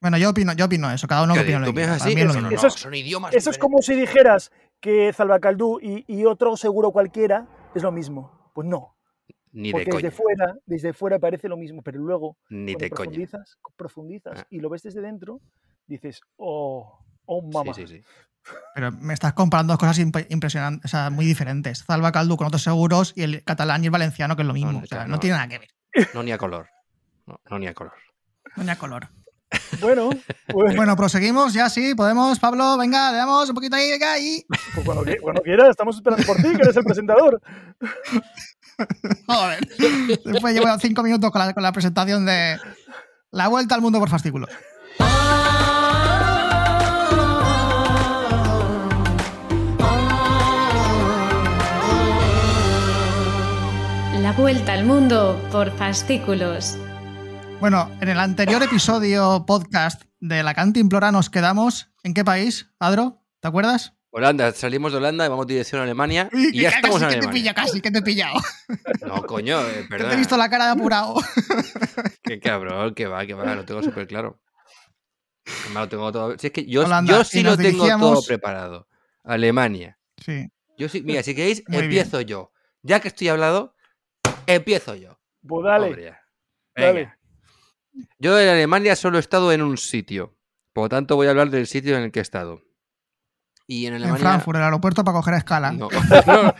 Bueno, 0.00 0.18
yo 0.18 0.30
opino, 0.30 0.52
yo 0.54 0.64
opino 0.64 0.90
eso. 0.90 1.06
Cada 1.06 1.22
uno 1.22 1.34
que 1.34 1.40
¿Qué 1.40 1.44
opina 1.54 1.58
lo 1.60 1.66
¿Tú 1.66 1.74
que 1.74 1.84
así? 1.84 2.12
es 2.12 2.36
no, 2.36 2.50
Eso 2.50 2.66
es- 2.66 2.74
son 2.74 2.94
idiomas. 2.94 3.34
Eso 3.34 3.50
es 3.50 3.58
como 3.58 3.80
si 3.82 3.94
dijeras 3.94 4.50
que 4.80 5.12
Salvacaldú 5.12 5.78
y, 5.80 6.04
y 6.08 6.24
otro 6.24 6.56
seguro 6.56 6.90
cualquiera 6.90 7.46
es 7.74 7.82
lo 7.82 7.92
mismo. 7.92 8.50
Pues 8.54 8.66
no, 8.66 8.96
Ni 9.52 9.68
de 9.68 9.72
porque 9.72 9.90
coña. 9.90 10.02
desde 10.02 10.10
fuera, 10.16 10.54
desde 10.66 10.92
fuera 10.92 11.18
parece 11.18 11.48
lo 11.48 11.56
mismo, 11.56 11.82
pero 11.82 11.98
luego 12.00 12.36
Ni 12.50 12.74
de 12.74 12.88
coña. 12.90 12.96
profundizas, 13.10 13.58
profundizas 13.76 14.40
Ah. 14.40 14.46
y 14.50 14.60
lo 14.60 14.70
ves 14.70 14.82
desde 14.82 15.00
dentro, 15.02 15.40
dices, 15.86 16.20
oh, 16.36 16.98
oh 17.26 17.42
mamá. 17.52 17.74
Sí, 17.74 17.86
sí, 17.86 17.98
sí. 17.98 18.04
Pero 18.74 18.90
me 18.92 19.14
estás 19.14 19.34
comparando 19.34 19.72
dos 19.74 19.78
cosas 19.78 19.98
imp- 20.00 20.26
impresionantes, 20.30 20.86
o 20.86 20.88
sea, 20.96 21.10
muy 21.10 21.24
diferentes. 21.26 21.78
Salva 21.86 22.10
Caldu 22.10 22.36
con 22.36 22.46
otros 22.48 22.62
seguros 22.62 23.12
y 23.14 23.22
el 23.22 23.44
catalán 23.44 23.82
y 23.84 23.86
el 23.86 23.90
valenciano, 23.92 24.34
que 24.34 24.42
es 24.42 24.48
lo 24.48 24.54
mismo. 24.54 24.72
no, 24.72 24.78
o 24.80 24.86
sea, 24.86 25.02
no 25.04 25.12
no. 25.14 25.20
tiene 25.20 25.36
nada 25.36 25.48
que 25.48 25.58
ver. 25.60 25.68
No 26.14 26.22
ni 26.22 26.32
a 26.32 26.38
color. 26.38 26.68
No, 27.26 27.38
no 27.50 27.58
ni 27.58 27.66
a 27.68 27.74
color. 27.74 27.92
Doña 28.56 28.76
color. 28.76 29.08
Bueno, 29.80 30.10
pues, 30.48 30.74
Bueno, 30.74 30.96
proseguimos, 30.96 31.52
ya 31.52 31.68
sí, 31.68 31.94
podemos. 31.94 32.38
Pablo, 32.38 32.76
venga, 32.78 33.12
le 33.12 33.18
damos 33.18 33.48
un 33.50 33.54
poquito 33.54 33.76
ahí, 33.76 33.90
venga, 33.90 34.14
ahí. 34.14 34.44
pues 34.74 34.84
cuando, 34.86 35.04
cuando 35.20 35.42
quieras, 35.42 35.68
estamos 35.70 35.94
esperando 35.96 36.24
por 36.26 36.36
ti, 36.36 36.56
que 36.56 36.62
eres 36.62 36.76
el 36.76 36.84
presentador. 36.84 37.40
Joder. 39.26 39.68
Después 40.24 40.54
llevo 40.54 40.78
cinco 40.78 41.02
minutos 41.02 41.30
con 41.30 41.40
la, 41.40 41.52
con 41.52 41.62
la 41.62 41.72
presentación 41.72 42.26
de 42.26 42.58
La 43.30 43.48
vuelta 43.48 43.74
al 43.74 43.80
mundo 43.80 43.98
por 43.98 44.08
fascículos. 44.08 44.50
La 54.20 54.32
vuelta 54.32 54.72
al 54.72 54.84
mundo 54.84 55.40
por 55.50 55.70
fascículos. 55.76 56.78
Bueno, 57.60 57.90
en 58.00 58.08
el 58.08 58.18
anterior 58.18 58.62
episodio 58.62 59.44
podcast 59.46 60.02
de 60.20 60.42
La 60.42 60.54
Cantimplora 60.54 61.12
nos 61.12 61.30
quedamos. 61.30 61.90
¿En 62.02 62.14
qué 62.14 62.24
país, 62.24 62.68
Adro? 62.78 63.22
¿Te 63.40 63.48
acuerdas? 63.48 63.94
Holanda, 64.14 64.52
salimos 64.52 64.92
de 64.92 64.98
Holanda 64.98 65.24
y 65.24 65.28
vamos 65.30 65.46
dirección 65.46 65.80
a 65.80 65.84
Alemania 65.84 66.28
y 66.32 66.60
ya 66.60 66.68
que 66.68 66.76
estamos 66.76 67.00
en 67.00 67.08
casi 67.08 67.14
que 67.14 67.20
te 67.20 67.26
Alemania. 67.26 67.32
pilla, 67.32 67.54
casi 67.54 67.80
que 67.80 67.90
te 67.90 67.98
he 67.98 68.02
pillado. 68.02 68.38
No, 69.06 69.22
coño, 69.22 69.66
eh, 69.66 69.86
Que 69.90 70.04
te 70.04 70.12
he 70.12 70.16
visto 70.16 70.36
la 70.36 70.50
cara 70.50 70.66
de 70.66 70.72
apurado. 70.72 71.14
Qué 72.22 72.38
cabrón, 72.38 72.94
que 72.94 73.06
va, 73.06 73.24
que 73.24 73.32
va, 73.32 73.54
lo 73.54 73.64
tengo 73.64 73.82
súper 73.82 74.06
claro. 74.06 74.38
Además, 75.64 75.84
lo 75.84 75.88
tengo 75.88 76.12
todo. 76.12 76.38
Si 76.38 76.48
es 76.48 76.52
que 76.52 76.66
yo, 76.66 76.84
Holanda, 76.84 77.10
yo 77.10 77.24
sí 77.24 77.42
lo 77.42 77.56
tengo 77.56 77.88
todo 77.88 78.22
preparado. 78.22 78.86
Alemania. 79.24 79.98
Sí. 80.22 80.46
Yo 80.76 80.90
sí, 80.90 81.02
mira, 81.02 81.22
si 81.22 81.34
queréis, 81.34 81.62
Muy 81.68 81.84
empiezo 81.84 82.20
yo. 82.20 82.52
Ya 82.82 83.00
que 83.00 83.08
estoy 83.08 83.28
hablado, 83.28 83.74
empiezo 84.46 84.94
yo. 84.94 85.18
Pues 85.46 85.64
dale, 85.64 85.86
Hombre, 85.86 86.14
dale. 86.76 87.12
Yo 88.18 88.38
en 88.38 88.48
Alemania 88.48 88.94
solo 88.94 89.16
he 89.16 89.20
estado 89.20 89.52
en 89.52 89.62
un 89.62 89.78
sitio. 89.78 90.36
Por 90.74 90.84
lo 90.84 90.88
tanto, 90.90 91.16
voy 91.16 91.28
a 91.28 91.30
hablar 91.30 91.48
del 91.50 91.66
sitio 91.66 91.96
en 91.96 92.04
el 92.04 92.12
que 92.12 92.18
he 92.18 92.22
estado. 92.22 92.62
Y 93.72 93.86
en 93.86 93.94
Alemania. 93.94 94.16
En 94.16 94.20
Frankfurt, 94.20 94.56
el 94.58 94.64
aeropuerto 94.64 95.02
para 95.04 95.16
coger 95.16 95.34
escala. 95.34 95.72
No. 95.72 95.88
No. 96.26 96.54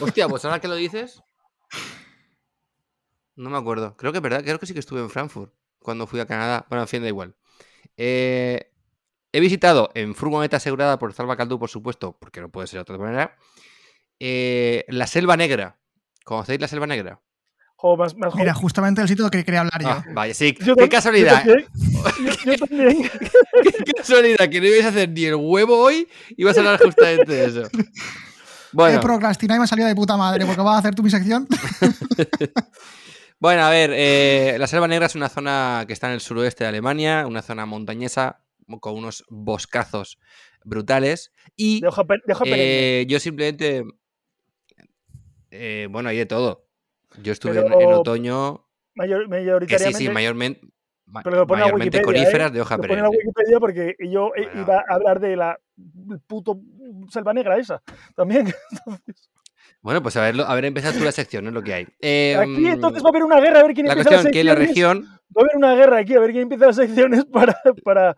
Hostia, 0.00 0.28
pues 0.28 0.44
ahora 0.44 0.60
que 0.60 0.66
lo 0.68 0.74
dices. 0.76 1.22
No 3.36 3.50
me 3.50 3.58
acuerdo. 3.58 3.96
Creo 3.96 4.12
que 4.12 4.18
es 4.18 4.22
verdad. 4.22 4.42
Creo 4.42 4.58
que 4.58 4.66
sí 4.66 4.72
que 4.72 4.80
estuve 4.80 5.00
en 5.00 5.10
Frankfurt 5.10 5.52
cuando 5.78 6.06
fui 6.06 6.20
a 6.20 6.26
Canadá. 6.26 6.64
Bueno, 6.68 6.82
en 6.82 6.88
fin, 6.88 7.02
da 7.02 7.08
igual. 7.08 7.34
Eh, 7.96 8.70
he 9.32 9.40
visitado 9.40 9.90
en 9.94 10.14
furgoneta 10.14 10.56
asegurada 10.56 10.98
por 10.98 11.12
Salva 11.12 11.36
Caldú, 11.36 11.58
por 11.58 11.68
supuesto, 11.68 12.16
porque 12.18 12.40
no 12.40 12.48
puede 12.48 12.66
ser 12.66 12.78
de 12.78 12.82
otra 12.82 12.98
manera. 12.98 13.36
eh, 14.20 14.84
la 14.88 15.06
Selva 15.06 15.36
Negra. 15.36 15.76
¿Conocéis 16.24 16.60
la 16.60 16.68
Selva 16.68 16.86
Negra? 16.86 17.20
Jo, 17.84 17.98
más- 17.98 18.16
más 18.16 18.34
Mira, 18.34 18.54
justamente 18.54 19.02
el 19.02 19.08
sitio 19.08 19.28
que 19.28 19.44
quería 19.44 19.60
hablar 19.60 19.82
yo. 19.82 19.88
Ah, 19.90 20.04
vaya, 20.14 20.32
sí. 20.32 20.56
Yo 20.60 20.74
Qué 20.74 20.84
yo 20.84 20.88
casualidad. 20.88 21.44
también. 21.44 21.66
Yo, 22.18 22.52
yo 22.52 22.56
también. 22.66 23.10
Qué 23.84 23.92
casualidad, 23.92 24.48
que 24.48 24.58
no 24.58 24.66
ibas 24.68 24.86
a 24.86 24.88
hacer 24.88 25.10
ni 25.10 25.24
el 25.26 25.34
huevo 25.34 25.76
hoy 25.78 26.08
y 26.30 26.44
vas 26.44 26.56
a 26.56 26.60
hablar 26.60 26.80
justamente 26.82 27.30
de 27.30 27.44
eso. 27.44 27.60
He 27.66 27.84
Bueno, 28.72 29.00
procrastinado 29.02 29.56
y 29.56 29.60
me 29.60 29.64
ha 29.64 29.66
salido 29.66 29.86
de 29.86 29.94
puta 29.94 30.16
madre 30.16 30.46
porque 30.46 30.62
vas 30.62 30.76
a 30.76 30.78
hacer 30.78 30.94
tú 30.94 31.02
mi 31.02 31.10
sección. 31.10 31.46
bueno, 33.38 33.64
a 33.64 33.68
ver, 33.68 33.90
eh, 33.92 34.56
la 34.58 34.66
Selva 34.66 34.88
Negra 34.88 35.04
es 35.04 35.14
una 35.14 35.28
zona 35.28 35.84
que 35.86 35.92
está 35.92 36.06
en 36.06 36.14
el 36.14 36.20
suroeste 36.22 36.64
de 36.64 36.68
Alemania, 36.68 37.26
una 37.26 37.42
zona 37.42 37.66
montañesa 37.66 38.40
con 38.80 38.94
unos 38.96 39.24
boscazos 39.28 40.18
brutales. 40.64 41.32
Y 41.54 41.82
De 41.82 41.88
hoja, 41.88 42.02
de 42.04 42.16
eh, 42.46 43.06
yo 43.10 43.20
simplemente. 43.20 43.84
eh, 45.50 45.86
bueno, 45.90 46.08
hay 46.08 46.16
de 46.16 46.24
todo. 46.24 46.63
Yo 47.22 47.32
estuve 47.32 47.58
en- 47.58 47.72
otoño. 47.72 48.66
Mayor- 48.94 49.20
Que 49.20 49.24
sí, 49.24 49.30
mayoritariamente. 49.30 49.98
sí, 49.98 50.08
mayormente. 50.08 50.60
ma- 51.06 51.22
pero 51.22 51.36
lo 51.36 51.46
mayormente 51.46 52.00
coníferas 52.02 52.50
¿eh? 52.50 52.54
de 52.54 52.60
hoja 52.60 52.76
Lo 52.76 52.82
pone 52.82 52.94
en 52.94 53.02
la 53.02 53.08
perenne. 53.10 53.18
Wikipedia 53.26 53.60
porque 53.60 53.94
yo 54.08 54.28
eh, 54.36 54.44
Bueno. 54.46 54.60
iba 54.62 54.76
a 54.88 54.94
hablar 54.94 55.20
de 55.20 55.36
la 55.36 55.58
puto 56.26 56.60
selva 57.10 57.32
negra 57.34 57.56
esa 57.58 57.82
también. 58.14 58.46
Entonces, 58.70 59.30
Bueno, 59.82 60.02
pues 60.02 60.16
a 60.16 60.22
ver, 60.22 60.34
a 60.40 60.54
ver, 60.54 60.64
empezar 60.64 60.94
tú 60.94 61.04
la 61.04 61.12
sección, 61.12 61.44
no 61.44 61.50
es 61.50 61.54
lo 61.54 61.62
que 61.62 61.74
hay. 61.74 61.86
Eh, 62.00 62.36
aquí 62.38 62.66
entonces 62.68 63.02
va 63.02 63.08
a 63.08 63.10
haber 63.10 63.24
una 63.24 63.40
guerra 63.40 63.60
a 63.60 63.62
ver 63.64 63.74
quién 63.74 63.86
la 63.86 63.92
empieza 63.92 64.10
las 64.12 64.22
cuestión 64.22 64.32
que 64.32 64.40
en 64.40 64.46
la 64.46 64.56
secciones. 64.56 64.98
región. 65.04 65.20
Va 65.36 65.40
a 65.40 65.44
haber 65.44 65.56
una 65.56 65.74
guerra 65.74 65.98
aquí 65.98 66.14
a 66.14 66.20
ver 66.20 66.30
quién 66.30 66.42
empieza 66.44 66.66
las 66.66 66.76
secciones 66.76 67.24
para, 67.32 67.60
para 67.84 68.16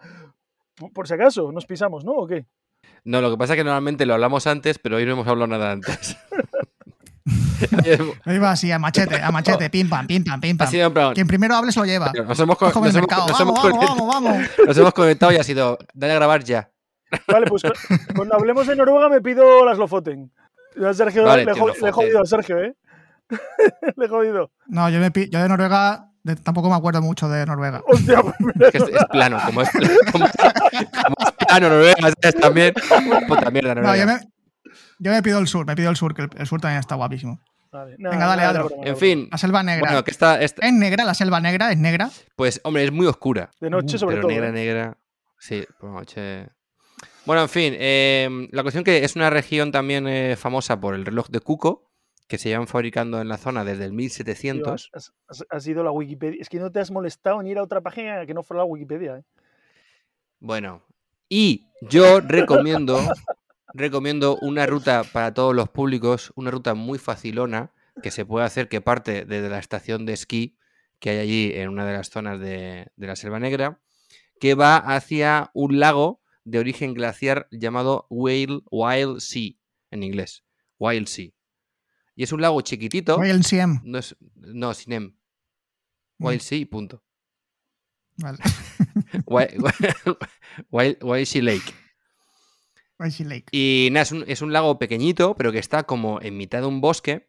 por- 0.77 0.93
por 0.93 1.09
si 1.09 1.15
acaso 1.15 1.51
nos 1.53 1.67
pisamos, 1.67 2.05
¿no? 2.05 2.13
¿O 2.13 2.27
qué? 2.27 2.47
No, 3.05 3.21
lo 3.21 3.31
que 3.31 3.37
pasa 3.39 3.55
es 3.55 3.57
que 3.59 3.65
normalmente 3.65 4.05
lo 4.07 4.15
hablamos 4.15 4.47
antes, 4.47 4.79
pero 4.79 4.97
hoy 4.97 5.07
no 5.07 5.13
hemos 5.13 5.27
hablado 5.27 5.47
nada 5.49 5.73
antes. 5.73 6.17
Yo 8.25 8.33
iba 8.33 8.51
así, 8.53 8.71
a 8.71 8.79
machete, 8.79 9.21
a 9.21 9.31
machete, 9.33 9.69
pim 9.71 9.89
pam, 9.89 10.07
pim 10.07 10.23
pam, 10.25 10.41
pim 10.41 10.57
ha 10.57 10.59
pam. 10.65 10.71
sido 10.71 10.87
en 10.87 10.93
plan. 10.95 11.15
Quien 11.15 11.27
primero 11.27 11.57
hable 11.57 11.73
se 11.73 11.81
lo 11.81 11.87
lleva. 11.87 12.13
Nos 12.13 12.39
hemos, 12.39 12.57
co- 12.57 12.67
nos 12.67 12.77
hemos- 12.77 12.95
nos 12.95 13.07
Vamos, 13.09 13.41
hemos 13.41 13.55
vamos, 13.55 13.61
conectado- 13.61 14.07
vamos, 14.07 14.15
vamos. 14.25 14.51
nos 14.67 14.77
hemos 14.79 14.95
conectado 14.95 15.33
y 15.33 15.37
ha 15.37 15.45
sido. 15.45 15.79
Dale 15.95 16.13
a 16.13 16.17
grabar 16.17 16.45
ya. 16.45 16.71
Vale, 17.29 17.47
pues 17.47 17.63
cu- 17.63 17.71
cuando 18.15 18.35
hablemos 18.37 18.67
de 18.67 18.77
Noruega 18.77 19.09
me 19.09 19.21
pido 19.21 19.65
las 19.65 19.79
Lofoten. 19.79 20.31
Yo 20.77 20.89
a 20.89 20.95
Sergio 20.95 21.25
Vale, 21.25 21.45
le, 21.45 21.53
tío, 21.53 21.63
jo- 21.63 21.69
le 21.69 21.73
he 21.73 21.77
Lofoten. 21.81 21.93
jodido 21.93 22.21
a 22.21 22.27
Sergio, 22.27 22.59
¿eh? 22.63 22.75
le 23.97 24.05
he 24.05 24.09
jodido. 24.09 24.51
No, 24.67 24.89
yo, 24.91 25.01
me 25.01 25.11
pi- 25.11 25.29
yo 25.31 25.41
de 25.43 25.49
Noruega 25.49 26.09
de- 26.23 26.37
tampoco 26.37 26.69
me 26.69 26.77
acuerdo 26.77 27.01
mucho 27.03 27.29
de 27.29 27.45
Noruega. 27.47 27.81
Hostia, 27.87 28.21
pues 28.23 28.35
mira, 28.41 28.67
Es 28.69 28.73
que 28.73 28.79
es, 28.79 28.85
es 28.89 29.05
plano, 29.11 29.39
como 29.47 29.63
es, 29.63 29.71
como, 29.71 29.87
como 30.13 30.27
es 30.27 31.47
plano, 31.47 31.69
Noruega, 31.71 31.95
¿sabes? 32.01 32.35
También. 32.41 32.75
Puta 33.29 33.51
mierda, 33.51 33.75
No, 33.75 33.83
Noruega. 33.83 33.97
yo 33.97 34.07
me, 34.07 34.21
yo 34.99 35.13
me 35.13 35.23
pido 35.23 35.39
el 35.39 35.47
sur, 35.47 35.67
me 35.67 35.75
pido 35.77 35.91
el 35.91 35.97
sur, 35.97 36.15
que 36.15 36.23
el, 36.23 36.31
el 36.37 36.47
sur 36.47 36.61
también 36.61 36.81
está 36.81 36.95
guapísimo. 36.95 37.41
Vale, 37.73 37.97
Venga, 37.99 38.27
dale, 38.27 38.43
nada, 38.43 38.49
Adro. 38.51 38.71
En 38.85 38.97
fin. 38.97 39.29
La 39.31 39.37
selva 39.39 39.63
negra. 39.63 39.81
Bueno, 39.91 40.05
que 40.05 40.11
está, 40.11 40.41
Es 40.41 40.55
negra, 40.73 41.05
la 41.05 41.15
selva 41.15 41.41
negra, 41.41 41.71
es 41.73 41.79
negra. 41.79 42.11
Pues, 42.37 42.61
hombre, 42.65 42.85
es 42.85 42.93
muy 42.93 43.07
oscura. 43.07 43.51
De 43.61 43.69
noche, 43.69 43.99
sobre 43.99 44.17
pero 44.17 44.23
todo. 44.29 44.31
negra, 44.33 44.49
¿eh? 44.49 44.53
negra. 44.53 44.97
Sí, 45.39 45.65
por 45.79 45.91
la 45.91 45.97
noche. 46.01 46.49
Bueno, 47.27 47.43
en 47.43 47.49
fin, 47.49 47.75
eh, 47.77 48.49
la 48.53 48.63
cuestión 48.63 48.85
que 48.85 49.05
es 49.05 49.17
una 49.17 49.29
región 49.31 49.73
también 49.73 50.07
eh, 50.09 50.37
famosa 50.37 50.81
por 50.81 50.95
el 50.95 51.05
reloj 51.05 51.27
de 51.29 51.41
Cuco, 51.41 51.91
que 52.29 52.39
se 52.39 52.49
llevan 52.49 52.67
fabricando 52.69 53.21
en 53.21 53.29
la 53.29 53.37
zona 53.37 53.65
desde 53.65 53.85
el 53.85 53.91
Tío, 53.91 53.97
1700. 53.97 54.91
has, 54.95 55.13
has- 55.29 55.45
has 55.51 55.67
ido 55.67 55.81
a 55.83 55.85
la 55.85 55.91
Wikipedia. 55.91 56.39
Es 56.41 56.49
que 56.49 56.59
no 56.59 56.71
te 56.73 56.81
has 56.81 56.91
molestado 56.91 57.41
en 57.41 57.49
ir 57.49 57.59
a 57.59 57.63
otra 57.63 57.81
página 57.83 58.25
que 58.27 58.33
no 58.33 58.43
fuera 58.43 58.61
la 58.63 58.65
Wikipedia. 58.65 59.19
¿eh? 59.19 59.23
Bueno, 60.39 60.83
y 61.29 61.67
yo 61.83 62.21
recomiendo, 62.21 62.99
recomiendo 63.77 64.37
una 64.41 64.67
ruta 64.67 65.05
para 65.05 65.33
todos 65.35 65.55
los 65.55 65.69
públicos, 65.69 66.33
una 66.37 66.51
ruta 66.51 66.75
muy 66.75 66.99
facilona, 66.99 67.73
que 68.03 68.11
se 68.11 68.27
puede 68.27 68.45
hacer 68.47 68.69
que 68.69 68.81
parte 68.81 69.25
desde 69.25 69.49
la 69.49 69.59
estación 69.59 70.05
de 70.07 70.13
esquí 70.13 70.59
que 70.99 71.11
hay 71.11 71.19
allí 71.19 71.53
en 71.55 71.69
una 71.69 71.85
de 71.87 71.93
las 71.93 72.09
zonas 72.11 72.41
de, 72.41 72.91
de 72.97 73.07
la 73.07 73.17
Selva 73.17 73.39
Negra, 73.39 73.81
que 74.41 74.55
va 74.55 74.77
hacia 74.77 75.51
un 75.55 75.79
lago 75.79 76.23
de 76.45 76.59
origen 76.59 76.95
glaciar 76.95 77.49
llamado 77.51 78.07
Whale, 78.09 78.61
Wild 78.71 79.21
Sea, 79.21 79.51
en 79.91 80.03
inglés. 80.03 80.45
Wild 80.79 81.07
Sea. 81.07 81.31
Y 82.15 82.23
es 82.23 82.33
un 82.33 82.41
lago 82.41 82.61
chiquitito. 82.63 83.23
El 83.23 83.45
CM. 83.45 83.81
No, 83.85 83.99
es, 83.99 84.17
no, 84.37 84.73
sin 84.73 84.93
em. 84.95 85.17
Mm. 86.19 86.25
Wild 86.27 86.41
Sea, 86.41 86.67
punto. 86.67 87.03
Vale. 88.17 88.39
Wild, 89.27 89.51
Wild- 90.71 90.99
Wild 91.03 91.27
Sea 91.27 91.43
Lake. 91.43 91.75
Lake. 92.99 93.47
Y 93.53 93.89
nada, 93.93 94.03
es 94.03 94.13
un, 94.13 94.25
es 94.27 94.43
un 94.43 94.53
lago 94.53 94.79
pequeñito, 94.79 95.35
pero 95.37 95.53
que 95.53 95.59
está 95.59 95.85
como 95.85 96.21
en 96.23 96.37
mitad 96.37 96.61
de 96.61 96.67
un 96.67 96.81
bosque. 96.81 97.29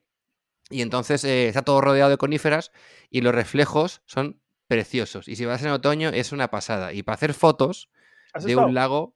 Y 0.70 0.82
entonces 0.82 1.24
eh, 1.24 1.48
está 1.48 1.62
todo 1.62 1.82
rodeado 1.82 2.10
de 2.10 2.18
coníferas 2.18 2.72
y 3.10 3.22
los 3.22 3.34
reflejos 3.34 4.02
son 4.06 4.42
preciosos. 4.68 5.28
Y 5.28 5.36
si 5.36 5.46
vas 5.46 5.64
en 5.64 5.70
otoño 5.70 6.10
es 6.10 6.32
una 6.32 6.50
pasada. 6.50 6.94
Y 6.94 7.04
para 7.04 7.16
hacer 7.16 7.34
fotos 7.34 7.90
¿Has 8.34 8.44
de 8.44 8.52
estado? 8.52 8.68
un 8.68 8.74
lago... 8.74 9.16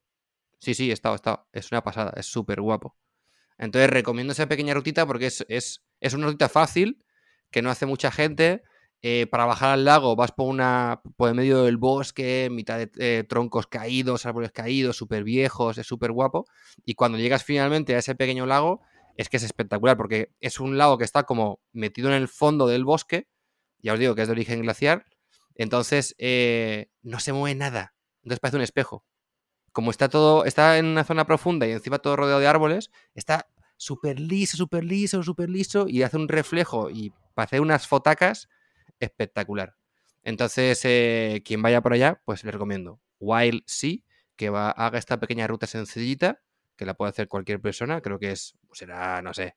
Sí, 0.60 0.76
sí, 0.76 0.90
he 0.90 0.94
estado, 0.94 1.16
he 1.16 1.18
estado. 1.18 1.48
Es 1.52 1.72
una 1.72 1.84
pasada, 1.84 2.14
es 2.16 2.28
súper 2.28 2.62
guapo. 2.62 2.96
Entonces 3.58 3.90
recomiendo 3.90 4.34
esa 4.34 4.48
pequeña 4.48 4.74
rutita 4.74 5.06
porque 5.06 5.26
es, 5.28 5.46
es, 5.50 5.84
es 6.00 6.14
una 6.14 6.28
rutita 6.28 6.50
fácil, 6.50 7.04
que 7.50 7.62
no 7.62 7.70
hace 7.70 7.86
mucha 7.86 8.12
gente. 8.12 8.64
Eh, 9.04 9.26
para 9.32 9.46
bajar 9.46 9.72
al 9.72 9.84
lago 9.84 10.16
vas 10.16 10.32
por 10.32 10.48
una 10.48 11.02
por 11.16 11.34
medio 11.34 11.64
del 11.64 11.78
bosque, 11.78 12.50
mitad 12.52 12.78
de 12.78 12.92
eh, 13.00 13.24
troncos 13.24 13.66
caídos, 13.66 14.28
árboles 14.28 14.52
caídos, 14.52 14.96
súper 14.96 15.24
viejos, 15.24 15.78
es 15.80 15.88
súper 15.88 16.12
guapo. 16.12 16.46
Y 16.86 16.94
cuando 16.94 17.18
llegas 17.18 17.44
finalmente 17.44 17.96
a 17.96 18.00
ese 18.00 18.14
pequeño 18.14 18.46
lago, 18.46 18.82
es 19.18 19.30
que 19.30 19.38
es 19.38 19.44
espectacular, 19.44 19.98
porque 19.98 20.32
es 20.40 20.60
un 20.60 20.78
lago 20.78 20.98
que 20.98 21.04
está 21.04 21.24
como 21.24 21.60
metido 21.74 22.10
en 22.10 22.16
el 22.16 22.28
fondo 22.28 22.68
del 22.68 22.86
bosque, 22.86 23.28
ya 23.80 23.94
os 23.94 24.00
digo 24.00 24.14
que 24.14 24.22
es 24.22 24.28
de 24.28 24.34
origen 24.34 24.62
glaciar, 24.62 25.06
entonces 25.56 26.16
eh, 26.20 26.92
no 27.02 27.20
se 27.20 27.34
mueve 27.34 27.56
nada, 27.56 27.96
entonces 28.24 28.40
parece 28.40 28.58
un 28.58 28.64
espejo. 28.64 29.04
Como 29.72 29.90
está 29.90 30.10
todo, 30.10 30.46
está 30.46 30.78
en 30.78 30.86
una 30.86 31.04
zona 31.04 31.26
profunda 31.26 31.66
y 31.66 31.72
encima 31.72 32.00
todo 32.00 32.18
rodeado 32.18 32.40
de 32.40 32.48
árboles, 32.48 32.92
está 33.16 33.48
súper 33.78 34.20
liso, 34.20 34.58
súper 34.58 34.84
liso, 34.84 35.24
súper 35.24 35.50
liso 35.50 35.88
y 35.88 36.04
hace 36.04 36.18
un 36.18 36.28
reflejo 36.28 36.90
y 36.90 37.14
para 37.34 37.46
hacer 37.46 37.62
unas 37.62 37.88
fotacas 37.88 38.48
espectacular. 39.02 39.76
Entonces, 40.24 40.84
eh, 40.86 41.42
quien 41.44 41.62
vaya 41.62 41.82
por 41.82 41.94
allá, 41.94 42.22
pues 42.26 42.44
le 42.44 42.52
recomiendo 42.52 43.02
Wild 43.20 43.64
Sea, 43.66 43.98
que 44.36 44.50
va, 44.50 44.72
haga 44.72 44.98
esta 44.98 45.20
pequeña 45.20 45.48
ruta 45.48 45.68
sencillita, 45.68 46.42
que 46.76 46.86
la 46.86 46.94
puede 46.94 47.10
hacer 47.10 47.28
cualquier 47.28 47.60
persona, 47.60 48.02
creo 48.02 48.20
que 48.20 48.32
es, 48.32 48.58
será, 48.72 49.22
no 49.22 49.34
sé, 49.34 49.56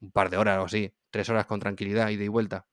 un 0.00 0.10
par 0.10 0.30
de 0.30 0.36
horas 0.36 0.58
o 0.58 0.64
así, 0.64 0.94
tres 1.10 1.28
horas 1.28 1.46
con 1.46 1.60
tranquilidad, 1.60 2.10
ida 2.10 2.24
y 2.24 2.28
vuelta. 2.28 2.66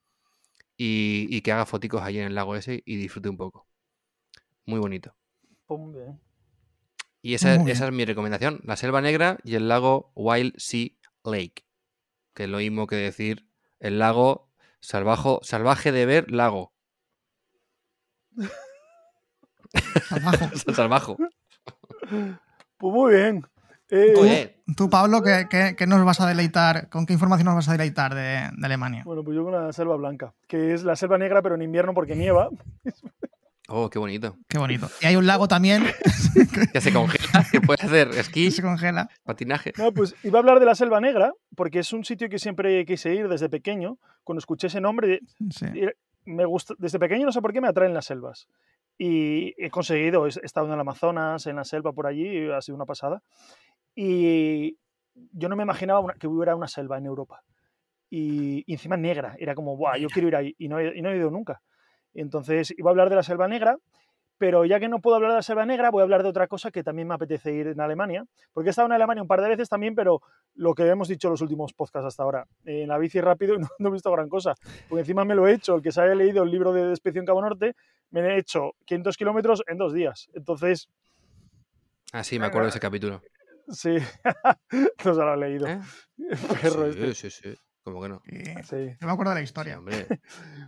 Y, 0.78 1.28
y 1.30 1.42
que 1.42 1.52
haga 1.52 1.66
foticos 1.66 2.02
allí 2.02 2.20
en 2.20 2.28
el 2.28 2.36
lago 2.36 2.56
ese 2.56 2.82
y 2.86 2.96
disfrute 2.98 3.30
un 3.30 3.38
poco. 3.38 3.68
Muy 4.66 4.80
bonito. 4.80 5.16
Pues 5.66 5.80
muy 5.80 5.94
bien. 5.94 6.20
Y 7.22 7.36
esa, 7.36 7.60
Muy 7.60 7.72
esa 7.72 7.86
es 7.86 7.94
mi 7.94 8.04
recomendación, 8.04 8.62
la 8.64 8.76
Selva 8.76 9.00
Negra 9.00 9.38
y 9.44 9.56
el 9.56 9.68
lago 9.68 10.12
Wild 10.16 10.54
Sea 10.58 10.90
Lake, 11.24 11.66
que 12.34 12.44
es 12.44 12.50
lo 12.50 12.58
mismo 12.58 12.88
que 12.88 12.96
decir 12.96 13.48
el 13.80 14.00
lago 14.00 14.51
salvajo, 14.82 15.40
salvaje 15.44 15.92
de 15.92 16.06
ver 16.06 16.32
lago. 16.32 16.74
Salvajo. 20.08 20.50
Salvajo. 20.76 21.18
Pues 22.78 22.94
muy 22.94 23.14
bien. 23.14 23.46
Eh, 23.90 24.14
Oye, 24.18 24.64
Tú, 24.76 24.90
Pablo, 24.90 25.22
¿qué, 25.22 25.48
qué, 25.50 25.76
qué 25.78 25.86
nos 25.86 26.04
vas 26.06 26.22
a 26.22 26.28
deleitar? 26.28 26.90
¿Con 26.90 27.06
qué 27.06 27.14
información 27.14 27.46
nos 27.46 27.56
vas 27.56 27.68
a 27.68 27.74
deleitar 27.74 28.16
de, 28.16 28.50
de 28.56 28.66
Alemania? 28.66 29.04
Bueno, 29.06 29.24
pues 29.24 29.36
yo 29.36 29.44
con 29.44 29.54
la 29.54 29.74
selva 29.74 29.98
blanca, 29.98 30.34
que 30.48 30.74
es 30.74 30.84
la 30.84 30.96
selva 30.96 31.18
negra, 31.18 31.42
pero 31.42 31.56
en 31.56 31.62
invierno 31.62 31.94
porque 31.94 32.16
nieva. 32.16 32.50
oh, 33.68 33.90
qué 33.90 34.00
bonito. 34.00 34.38
Qué 34.48 34.58
bonito. 34.58 34.90
Y 35.02 35.08
hay 35.08 35.16
un 35.18 35.28
lago 35.28 35.48
también 35.48 35.84
Ya 36.74 36.80
se 36.80 36.94
congela, 36.94 37.21
que 37.52 37.62
puede 37.62 37.84
hacer 37.84 38.10
esquí, 38.10 38.52
se 38.52 38.62
congela. 38.62 39.10
patinaje. 39.24 39.74
No, 39.78 39.92
pues 39.94 40.16
iba 40.24 40.40
a 40.40 40.42
hablar 40.42 40.60
de 40.60 40.66
la 40.66 40.76
selva 40.76 41.00
negra, 41.00 41.34
porque 41.56 41.80
es 41.80 41.92
un 41.94 42.04
sitio 42.04 42.30
que 42.30 42.40
siempre 42.40 42.86
quise 42.86 43.14
ir 43.14 43.28
desde 43.28 43.50
pequeño. 43.50 43.98
Cuando 44.24 44.40
escuché 44.40 44.68
ese 44.68 44.82
nombre, 44.82 45.20
Sí. 45.50 45.66
eh, 45.74 45.94
me 46.26 46.46
gusta, 46.46 46.76
desde 46.78 47.00
pequeño 47.00 47.26
no 47.26 47.32
sé 47.32 47.42
por 47.42 47.52
qué 47.54 47.62
me 47.62 47.68
atraen 47.68 47.94
las 47.94 48.06
selvas. 48.06 48.48
Y 48.98 49.54
he 49.58 49.70
conseguido, 49.72 50.26
he 50.28 50.30
estado 50.30 50.68
en 50.68 50.74
el 50.74 50.80
Amazonas, 50.80 51.48
en 51.48 51.56
la 51.56 51.64
selva 51.64 51.92
por 51.94 52.06
allí, 52.08 52.50
ha 52.52 52.62
sido 52.62 52.76
una 52.76 52.86
pasada. 52.86 53.22
Y 53.96 54.78
yo 55.34 55.50
no 55.50 55.56
me 55.56 55.64
imaginaba 55.64 56.00
una- 56.00 56.14
que 56.14 56.28
hubiera 56.28 56.56
una 56.56 56.68
selva 56.68 56.98
en 56.98 57.06
Europa. 57.06 57.42
Y, 58.10 58.64
y 58.68 58.74
encima 58.74 58.98
negra, 58.98 59.36
era 59.40 59.56
como, 59.56 59.76
¡buah! 59.78 59.98
Yo 59.98 60.08
quiero 60.10 60.28
ir 60.28 60.36
ahí. 60.36 60.56
Y 60.58 60.68
no 60.68 60.80
he, 60.80 60.98
y 60.98 61.02
no 61.02 61.10
he 61.10 61.18
ido 61.18 61.32
nunca. 61.32 61.62
Entonces 62.14 62.74
iba 62.78 62.90
a 62.90 62.92
hablar 62.92 63.10
de 63.10 63.16
la 63.16 63.24
selva 63.24 63.48
negra, 63.48 63.78
pero 64.42 64.66
ya 64.66 64.80
que 64.80 64.90
no 64.90 65.02
puedo 65.02 65.16
hablar 65.18 65.30
de 65.34 65.36
la 65.36 65.44
selva 65.44 65.68
negra, 65.68 65.92
voy 65.92 66.00
a 66.00 66.04
hablar 66.04 66.24
de 66.24 66.30
otra 66.30 66.48
cosa 66.48 66.72
que 66.72 66.84
también 66.84 67.08
me 67.08 67.14
apetece 67.14 67.54
ir 67.54 67.68
en 67.68 67.80
Alemania. 67.80 68.26
Porque 68.54 68.70
he 68.70 68.72
estado 68.72 68.88
en 68.88 68.94
Alemania 68.94 69.22
un 69.22 69.28
par 69.28 69.40
de 69.40 69.50
veces 69.50 69.70
también, 69.70 69.94
pero 69.94 70.20
lo 70.56 70.74
que 70.74 70.88
hemos 70.88 71.08
dicho 71.08 71.28
en 71.28 71.34
los 71.34 71.42
últimos 71.42 71.74
podcasts 71.74 72.08
hasta 72.08 72.24
ahora. 72.24 72.48
En 72.66 72.88
la 72.88 72.98
bici 72.98 73.22
rápido 73.22 73.56
no, 73.60 73.68
no 73.78 73.90
he 73.90 73.92
visto 73.92 74.12
gran 74.12 74.28
cosa. 74.30 74.56
Porque 74.90 75.02
encima 75.02 75.26
me 75.26 75.36
lo 75.36 75.48
he 75.48 75.54
hecho, 75.54 75.76
el 75.76 75.84
que 75.84 75.92
se 75.92 76.02
haya 76.02 76.16
leído 76.16 76.42
el 76.42 76.50
libro 76.50 76.74
de 76.74 76.90
Expedición 76.90 77.24
Cabo 77.24 77.40
Norte, 77.40 77.76
me 78.10 78.22
he 78.22 78.40
hecho 78.40 78.72
500 78.86 79.16
kilómetros 79.16 79.64
en 79.68 79.78
dos 79.78 79.94
días. 79.94 80.28
Entonces, 80.34 80.90
Ah, 82.12 82.24
sí, 82.24 82.40
me 82.40 82.48
acuerdo 82.48 82.66
de 82.66 82.70
ese 82.72 82.80
capítulo. 82.80 83.22
sí, 83.70 83.96
no 85.06 85.14
se 85.14 85.20
lo 85.22 85.30
ha 85.32 85.38
leído. 85.38 85.68
¿Eh? 85.68 85.80
Perro 86.64 86.92
sí, 86.92 87.00
este. 87.04 87.14
sí, 87.14 87.30
sí. 87.30 87.54
¿Cómo 87.84 88.02
que 88.02 88.10
no? 88.10 88.22
Sí. 88.64 88.98
yo 89.00 89.06
me 89.08 89.14
acuerdo 89.14 89.30
de 89.34 89.36
la 89.36 89.42
Sí, 89.42 89.44
historia. 89.44 89.78
hombre, 89.78 90.08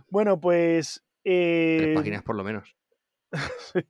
Bueno, 0.08 0.38
pues... 0.38 1.02
tres 1.24 1.88
eh, 1.90 1.92
páginas 1.96 2.22
por 2.22 2.36
lo 2.36 2.44
menos. 2.44 2.76
Sí. 3.72 3.80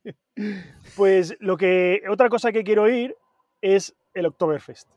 Pues 0.95 1.35
lo 1.39 1.55
que. 1.57 2.01
Otra 2.09 2.29
cosa 2.29 2.51
que 2.51 2.63
quiero 2.63 2.89
ir 2.89 3.15
es 3.61 3.95
el 4.13 4.25
Oktoberfest, 4.25 4.89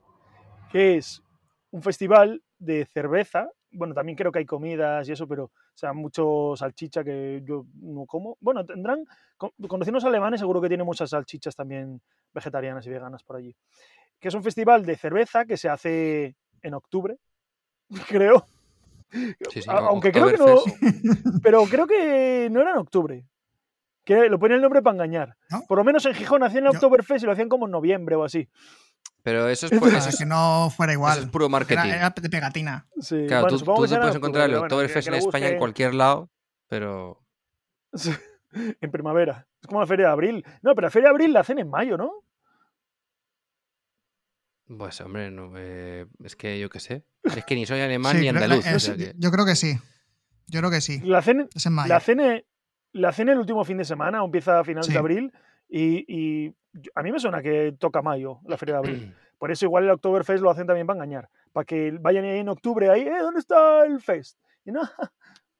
que 0.73 0.97
es 0.97 1.23
un 1.71 1.83
festival 1.83 2.43
de 2.59 2.85
cerveza. 2.87 3.49
Bueno, 3.71 3.95
también 3.95 4.17
creo 4.17 4.33
que 4.33 4.39
hay 4.41 4.47
comidas 4.47 5.09
y 5.09 5.13
eso, 5.13 5.29
pero 5.29 5.45
o 5.45 5.51
sea, 5.75 5.93
mucho 5.93 6.55
salchicha 6.57 7.05
que 7.05 7.43
yo 7.45 7.67
no 7.83 8.07
como. 8.07 8.37
Bueno, 8.41 8.65
tendrán. 8.65 9.05
con- 9.37 9.53
Conociendo 9.69 10.05
alemanes, 10.07 10.41
seguro 10.41 10.61
que 10.61 10.69
tienen 10.69 10.87
muchas 10.87 11.11
salchichas 11.11 11.55
también 11.55 12.01
vegetarianas 12.33 12.87
y 12.87 12.91
veganas 12.91 13.23
por 13.23 13.37
allí. 13.37 13.55
Que 14.19 14.29
es 14.29 14.35
un 14.35 14.43
festival 14.43 14.85
de 14.85 14.97
cerveza 14.97 15.45
que 15.45 15.57
se 15.57 15.69
hace 15.69 16.35
en 16.63 16.75
octubre, 16.75 17.17
creo. 18.09 18.47
Sí, 19.51 19.63
sí, 19.63 19.69
Aunque 19.69 20.11
creo 20.13 20.27
que 20.29 20.37
no. 20.39 20.57
Pero 21.43 21.65
creo 21.67 21.87
que 21.87 22.49
no 22.51 22.61
era 22.61 22.73
en 22.73 22.79
octubre. 22.79 23.25
Que 24.09 24.31
lo 24.31 24.39
ponía 24.39 24.57
el 24.57 24.63
nombre 24.63 24.81
para 24.81 24.95
engañar. 24.95 25.37
¿No? 25.51 25.65
Por 25.69 25.77
lo 25.77 25.85
menos 25.85 26.07
en 26.07 26.15
Gijón 26.15 26.43
hacían 26.43 26.65
el 26.65 26.71
Oktoberfest 26.71 27.25
y 27.25 27.27
lo 27.27 27.33
hacían 27.33 27.51
como 27.51 27.67
en 27.67 27.73
noviembre 27.73 28.17
o 28.17 28.25
así. 28.25 28.49
Pero 29.23 29.47
eso 29.49 29.67
es, 29.67 29.73
verdad, 29.73 29.99
eso 29.99 30.09
es- 30.09 30.17
que 30.19 30.25
no 30.25 30.73
fuera 30.75 30.93
eso 30.93 30.99
igual. 31.01 31.19
es 31.19 31.27
puro 31.27 31.51
marketing. 31.51 31.89
Era, 31.89 31.97
era 31.97 32.11
de 32.19 32.31
pegatina. 32.31 32.87
Sí, 33.01 33.27
Claro, 33.29 33.43
bueno, 33.43 33.59
tú, 33.59 33.65
tú 33.67 33.71
te 33.73 33.77
puedes 33.77 33.93
en 33.93 34.17
encontrar 34.17 34.45
el 34.47 34.53
bueno, 34.53 34.63
Oktoberfest 34.65 35.09
que- 35.11 35.15
en 35.15 35.21
España 35.21 35.49
en 35.49 35.59
cualquier 35.59 35.93
lado, 35.95 36.31
pero 36.69 37.23
En 38.81 38.91
primavera. 38.91 39.47
Es 39.61 39.67
como 39.69 39.81
la 39.81 39.87
Feria 39.87 40.07
de 40.07 40.13
Abril. 40.13 40.45
No, 40.63 40.75
pero 40.75 40.87
la 40.87 40.91
Feria 40.91 41.09
de 41.09 41.15
Abril 41.15 41.33
la 41.35 41.41
hacen 41.41 41.59
en 41.59 41.69
mayo, 41.69 41.99
¿no? 41.99 42.11
pues 44.79 45.01
hombre, 45.01 45.31
no, 45.31 45.53
eh, 45.57 46.07
es 46.25 46.37
que 46.37 46.59
yo 46.61 46.69
qué 46.71 46.81
sé. 46.81 47.05
Es 47.43 47.45
que 47.45 47.55
ni 47.55 47.67
soy 47.67 47.81
alemán 47.81 48.13
Sí, 48.17 48.23
ni 48.23 48.29
creo- 48.31 48.43
andaluz. 48.43 48.67
es- 48.67 48.75
o 48.75 48.81
sea 48.81 48.97
que- 48.97 49.13
Yo 49.17 49.31
creo 49.31 49.45
que 49.47 49.55
sí. 49.57 49.79
Yo 50.47 50.61
creo 50.61 50.71
que 50.71 50.81
sí. 50.81 51.01
La 51.01 51.19
hacen, 51.19 51.49
Es 51.55 51.67
en 51.67 51.73
mayo. 51.75 51.89
la 51.91 51.97
hacen, 51.97 52.21
la 52.93 53.09
hacen 53.11 53.29
el 53.29 53.39
último 53.39 53.65
fin 53.65 53.79
de 53.79 53.85
semana 53.85 54.23
o 54.23 54.27
empieza 54.27 54.61
a 54.61 54.65
finales 54.65 54.87
Sí. 54.87 54.93
de 54.93 54.99
abril. 54.99 55.33
Y, 55.69 56.55
a 56.95 57.03
mí 57.03 57.13
me 57.13 57.19
suena 57.19 57.43
que 57.43 57.73
toca 57.79 58.03
mayo, 58.03 58.41
la 58.47 58.57
Feria 58.57 58.75
de 58.75 58.79
Abril. 58.79 59.15
Por 59.39 59.51
eso 59.51 59.67
igual 59.67 59.85
el 59.85 59.91
Oktoberfest 59.91 60.43
lo 60.43 60.51
hacen 60.51 60.67
también 60.67 60.87
para 60.87 60.97
engañar. 60.97 61.29
Para 61.53 61.65
que 61.65 61.93
vayan 62.01 62.25
ahí 62.25 62.39
en 62.39 62.49
octubre 62.49 62.91
ahí, 62.91 63.03
¿eh? 63.03 63.19
¿Dónde 63.21 63.41
está 63.41 63.85
el 63.85 64.01
fest? 64.01 64.39
Y 64.65 64.73
no, 64.73 64.81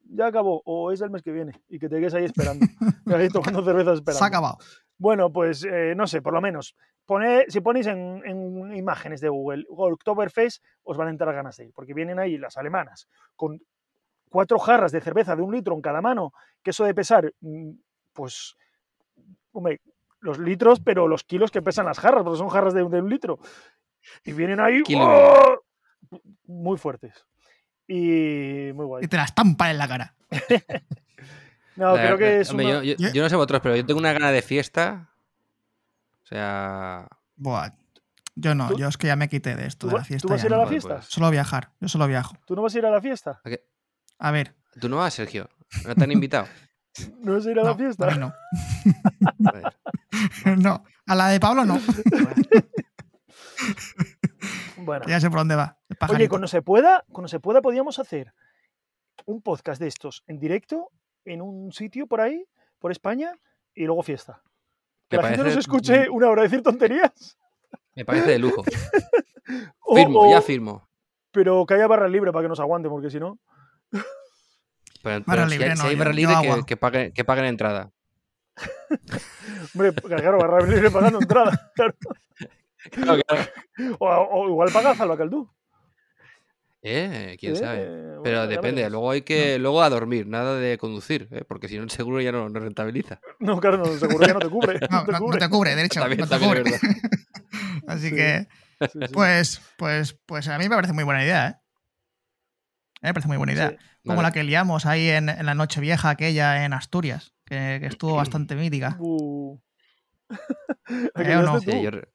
ya 0.05 0.27
acabó. 0.27 0.63
O 0.65 0.91
es 0.91 1.01
el 1.01 1.11
mes 1.11 1.23
que 1.23 1.33
viene. 1.33 1.61
Y 1.69 1.79
que 1.79 1.89
te 1.89 1.99
quedes 2.01 2.15
ahí 2.15 2.25
esperando. 2.25 2.67
ahí 3.07 3.29
tomando 3.29 3.63
cervezas 3.65 3.95
esperando. 3.95 4.19
Se 4.19 4.25
ha 4.25 4.29
acabado. 4.29 4.59
Bueno, 4.97 5.33
pues 5.33 5.65
eh, 5.65 5.95
no 5.97 6.07
sé, 6.07 6.23
por 6.23 6.33
lo 6.35 6.41
menos. 6.41 6.75
Pone, 7.07 7.45
si 7.49 7.61
ponéis 7.61 7.87
en, 7.87 8.23
en 8.25 8.75
imágenes 8.75 9.21
de 9.21 9.29
Google 9.29 9.65
Oktoberfest, 9.69 10.63
os 10.83 10.97
van 10.97 11.09
a 11.09 11.11
entrar 11.11 11.33
ganas 11.35 11.57
de 11.57 11.67
ir. 11.67 11.73
Porque 11.73 11.95
vienen 11.95 12.19
ahí 12.19 12.37
las 12.37 12.57
alemanas 12.57 13.09
con 13.37 13.61
cuatro 14.29 14.59
jarras 14.59 14.93
de 14.93 15.01
cerveza 15.01 15.35
de 15.37 15.43
un 15.43 15.53
litro 15.55 15.75
en 15.75 15.81
cada 15.83 16.01
mano, 16.01 16.33
que 16.63 16.71
eso 16.71 16.85
de 16.85 16.95
pesar, 16.95 17.33
mm, 17.41 17.71
pues, 18.13 18.57
hombre, 19.53 19.81
los 20.21 20.39
litros, 20.39 20.81
pero 20.81 21.07
los 21.09 21.25
kilos 21.25 21.51
que 21.51 21.63
pesan 21.63 21.87
las 21.87 21.99
jarras, 21.99 22.23
porque 22.25 22.39
son 22.39 22.49
jarras 22.49 22.75
de, 22.75 22.81
de 22.81 23.01
un 23.03 23.09
litro. 23.09 23.39
Y 24.25 24.33
vienen 24.33 24.61
ahí 24.61 24.83
¡oh! 24.97 25.61
muy 26.47 26.79
fuertes. 26.79 27.25
Y 27.87 28.71
muy 28.75 28.85
guay. 28.87 29.05
Y 29.05 29.09
te 29.09 29.17
la 29.17 29.25
estampan 29.25 29.71
en 29.71 29.79
la 29.79 29.89
cara. 29.89 30.15
No, 31.77 31.95
La- 31.97 32.03
creo 32.07 32.19
que 32.19 32.41
es 32.41 32.51
hombre, 32.51 32.67
una- 32.67 32.75
yo, 32.79 32.83
yo- 32.83 32.97
Yo- 32.99 33.13
yo 33.13 33.23
no 33.23 33.29
sé 33.29 33.37
vosotros, 33.37 33.61
pero 33.63 33.77
yo 33.77 33.87
tengo 33.87 34.01
una 34.01 34.13
gana 34.13 34.33
de 34.33 34.43
fiesta. 34.43 35.11
O 36.25 36.27
sea. 36.27 37.07
Buah. 37.37 37.71
Yo 38.35 38.55
no, 38.57 38.67
¿Tú- 38.71 38.79
yo 38.79 38.89
es 38.89 38.97
que 38.97 39.07
ya 39.07 39.15
me 39.15 39.29
quité 39.29 39.55
de 39.55 39.67
esto 39.67 39.87
¿Tú, 39.87 39.91
de 39.93 39.93
la 39.95 39.99
tú 40.03 40.07
fiesta. 40.07 40.29
vas 40.29 40.43
a 40.43 40.47
ir 40.47 40.55
a 40.55 40.57
la 40.59 40.67
fiesta? 40.67 40.95
pues. 40.97 41.07
Solo 41.07 41.31
viajar, 41.31 41.71
yo 41.81 41.87
solo 41.89 42.09
viajo. 42.09 42.35
¿Tú 42.47 42.57
no 42.57 42.63
vas 42.63 42.75
a 42.75 42.79
ir 42.79 42.87
a 42.87 42.91
la 42.91 43.01
fiesta? 43.01 43.41
¿a 43.45 43.49
qué? 43.49 43.65
A 44.19 44.31
ver, 44.31 44.55
¿Tú 44.81 44.89
no 44.89 44.97
vas, 44.97 45.15
Sergio? 45.15 45.49
¿No 45.87 45.95
te 45.95 46.05
han 46.05 46.13
invitado? 46.13 46.47
¿No 47.21 47.35
vas 47.35 47.47
a 47.47 47.51
ir 47.51 47.59
a 47.59 47.63
la 47.63 47.71
no, 47.71 47.77
fiesta? 47.77 48.07
a 48.13 48.15
no. 48.17 48.33
Joder. 49.45 50.59
no, 50.59 50.85
a 51.07 51.15
la 51.15 51.29
de 51.29 51.41
Pablo 51.41 51.65
no. 51.65 51.79
Bueno. 54.77 55.05
Ya 55.09 55.21
sé 55.21 55.29
por 55.31 55.41
dónde 55.41 55.57
va. 55.57 55.79
Oye, 56.09 56.29
cuando 56.29 56.47
se 56.49 56.63
pueda, 56.63 57.05
cuando 57.11 57.29
se 57.29 57.41
pueda, 57.41 57.61
podíamos 57.61 57.99
hacer 57.99 58.33
un 59.27 59.43
podcast 59.43 59.81
de 59.81 59.89
estos 59.89 60.23
en 60.27 60.39
directo 60.39 60.91
en 61.25 61.43
un 61.43 61.73
sitio 61.73 62.07
por 62.07 62.21
ahí, 62.21 62.45
por 62.79 62.91
España, 62.93 63.33
y 63.75 63.85
luego 63.85 64.03
fiesta. 64.03 64.43
Que 65.09 65.17
la 65.17 65.29
gente 65.29 65.45
nos 65.45 65.57
escuche 65.57 66.09
una 66.09 66.29
hora 66.29 66.43
decir 66.43 66.63
tonterías. 66.63 67.37
Me 67.95 68.05
parece 68.05 68.31
de 68.31 68.39
lujo. 68.39 68.63
o- 69.81 69.95
Firmo, 69.97 70.21
o- 70.21 70.31
ya 70.31 70.41
firmo. 70.41 70.89
Pero 71.33 71.67
que 71.67 71.75
haya 71.75 71.87
barra 71.87 72.09
libre 72.09 72.33
para 72.33 72.45
que 72.45 72.49
nos 72.49 72.61
aguante, 72.61 72.89
porque 72.89 73.11
si 73.11 73.19
no. 73.21 73.39
Pero, 75.03 75.25
Barra 75.25 75.25
pero 75.27 75.45
si, 75.49 75.51
libre 75.53 75.71
hay- 75.71 75.77
si 75.77 75.83
no, 75.83 75.89
hay 75.89 75.95
yo- 75.95 75.99
barra 75.99 76.11
yo 76.11 76.17
libre, 76.17 76.35
que, 76.43 76.49
agua. 76.51 76.67
que 76.67 76.77
paguen, 76.77 77.13
que 77.13 77.25
paguen 77.25 77.45
entrada. 77.47 77.91
Hombre, 79.75 79.93
claro, 79.95 80.39
barra 80.39 80.67
libre 80.67 80.91
pagando 80.91 81.21
entrada. 81.21 81.71
claro. 81.75 81.95
Claro, 82.91 83.21
claro. 83.27 83.97
O, 83.99 84.07
o 84.09 84.49
igual 84.49 84.71
paga 84.73 84.95
Zalba 84.95 85.17
Caldú. 85.17 85.51
Eh, 86.83 87.37
quién 87.41 87.55
¿eh? 87.55 87.57
sabe. 87.57 87.87
Bueno, 87.89 88.23
Pero 88.23 88.37
ya 88.39 88.47
depende, 88.47 88.89
luego 88.91 89.11
hay 89.11 89.23
que 89.23 89.59
luego 89.59 89.83
a 89.83 89.91
dormir, 89.91 90.27
nada 90.27 90.57
de 90.57 90.79
conducir, 90.79 91.29
¿eh? 91.33 91.43
porque 91.47 91.69
si 91.69 91.77
no 91.77 91.83
el 91.83 91.91
seguro 91.91 92.21
ya 92.21 92.31
no, 92.33 92.49
no 92.49 92.61
rentabiliza. 92.61 93.21
No, 93.41 93.59
claro, 93.61 93.79
no, 93.79 93.85
seguro 93.87 94.25
que 94.27 94.33
no 94.33 94.39
te 94.41 94.49
cubre. 94.49 94.81
No, 94.91 95.05
no 95.05 95.13
te 95.13 95.19
cubre. 95.19 95.39
te 95.41 95.49
cubre, 95.49 95.75
de 95.77 95.85
hecho. 95.85 96.01
También- 96.01 96.21
no 96.21 96.29
te 96.29 96.39
cubre. 96.39 96.63
Así 97.89 98.11
Sí. 98.11 98.15
que, 98.15 98.47
Sí, 98.81 98.87
sí. 99.07 99.13
pues, 99.13 99.61
pues, 99.77 100.17
pues 100.25 100.47
a 100.49 100.57
mí 100.59 100.69
me 100.69 100.75
parece 100.77 100.93
muy 100.93 101.03
buena 101.05 101.25
idea, 101.25 101.49
¿eh? 101.49 101.55
A 103.01 103.07
mí 103.07 103.09
me 103.11 103.15
parece 103.15 103.29
muy 103.29 103.37
buena 103.37 103.53
idea. 103.53 103.71
Sí. 103.71 103.77
Como 104.05 104.17
Vale. 104.17 104.29
la 104.29 104.33
que 104.33 104.45
liamos 104.45 104.87
ahí 104.87 105.09
en, 105.11 105.29
en 105.29 105.47
la 105.47 105.55
noche 105.55 105.81
vieja 105.81 106.11
aquella 106.11 106.65
en 106.65 106.73
Asturias, 106.73 107.35
que, 107.45 107.79
que 107.81 107.87
estuvo 107.87 108.15
bastante 108.17 108.55
mítica. 108.55 108.97
Uh. 108.99 109.59
¿A 111.15 111.23
que 111.23 111.33
¿Eh 111.33 111.37
o 111.37 111.43
no? 111.43 111.53
liaste 111.53 111.67
tú? 111.71 111.77
Sí, 111.77 111.83
yo 111.83 111.91
re- 111.91 112.09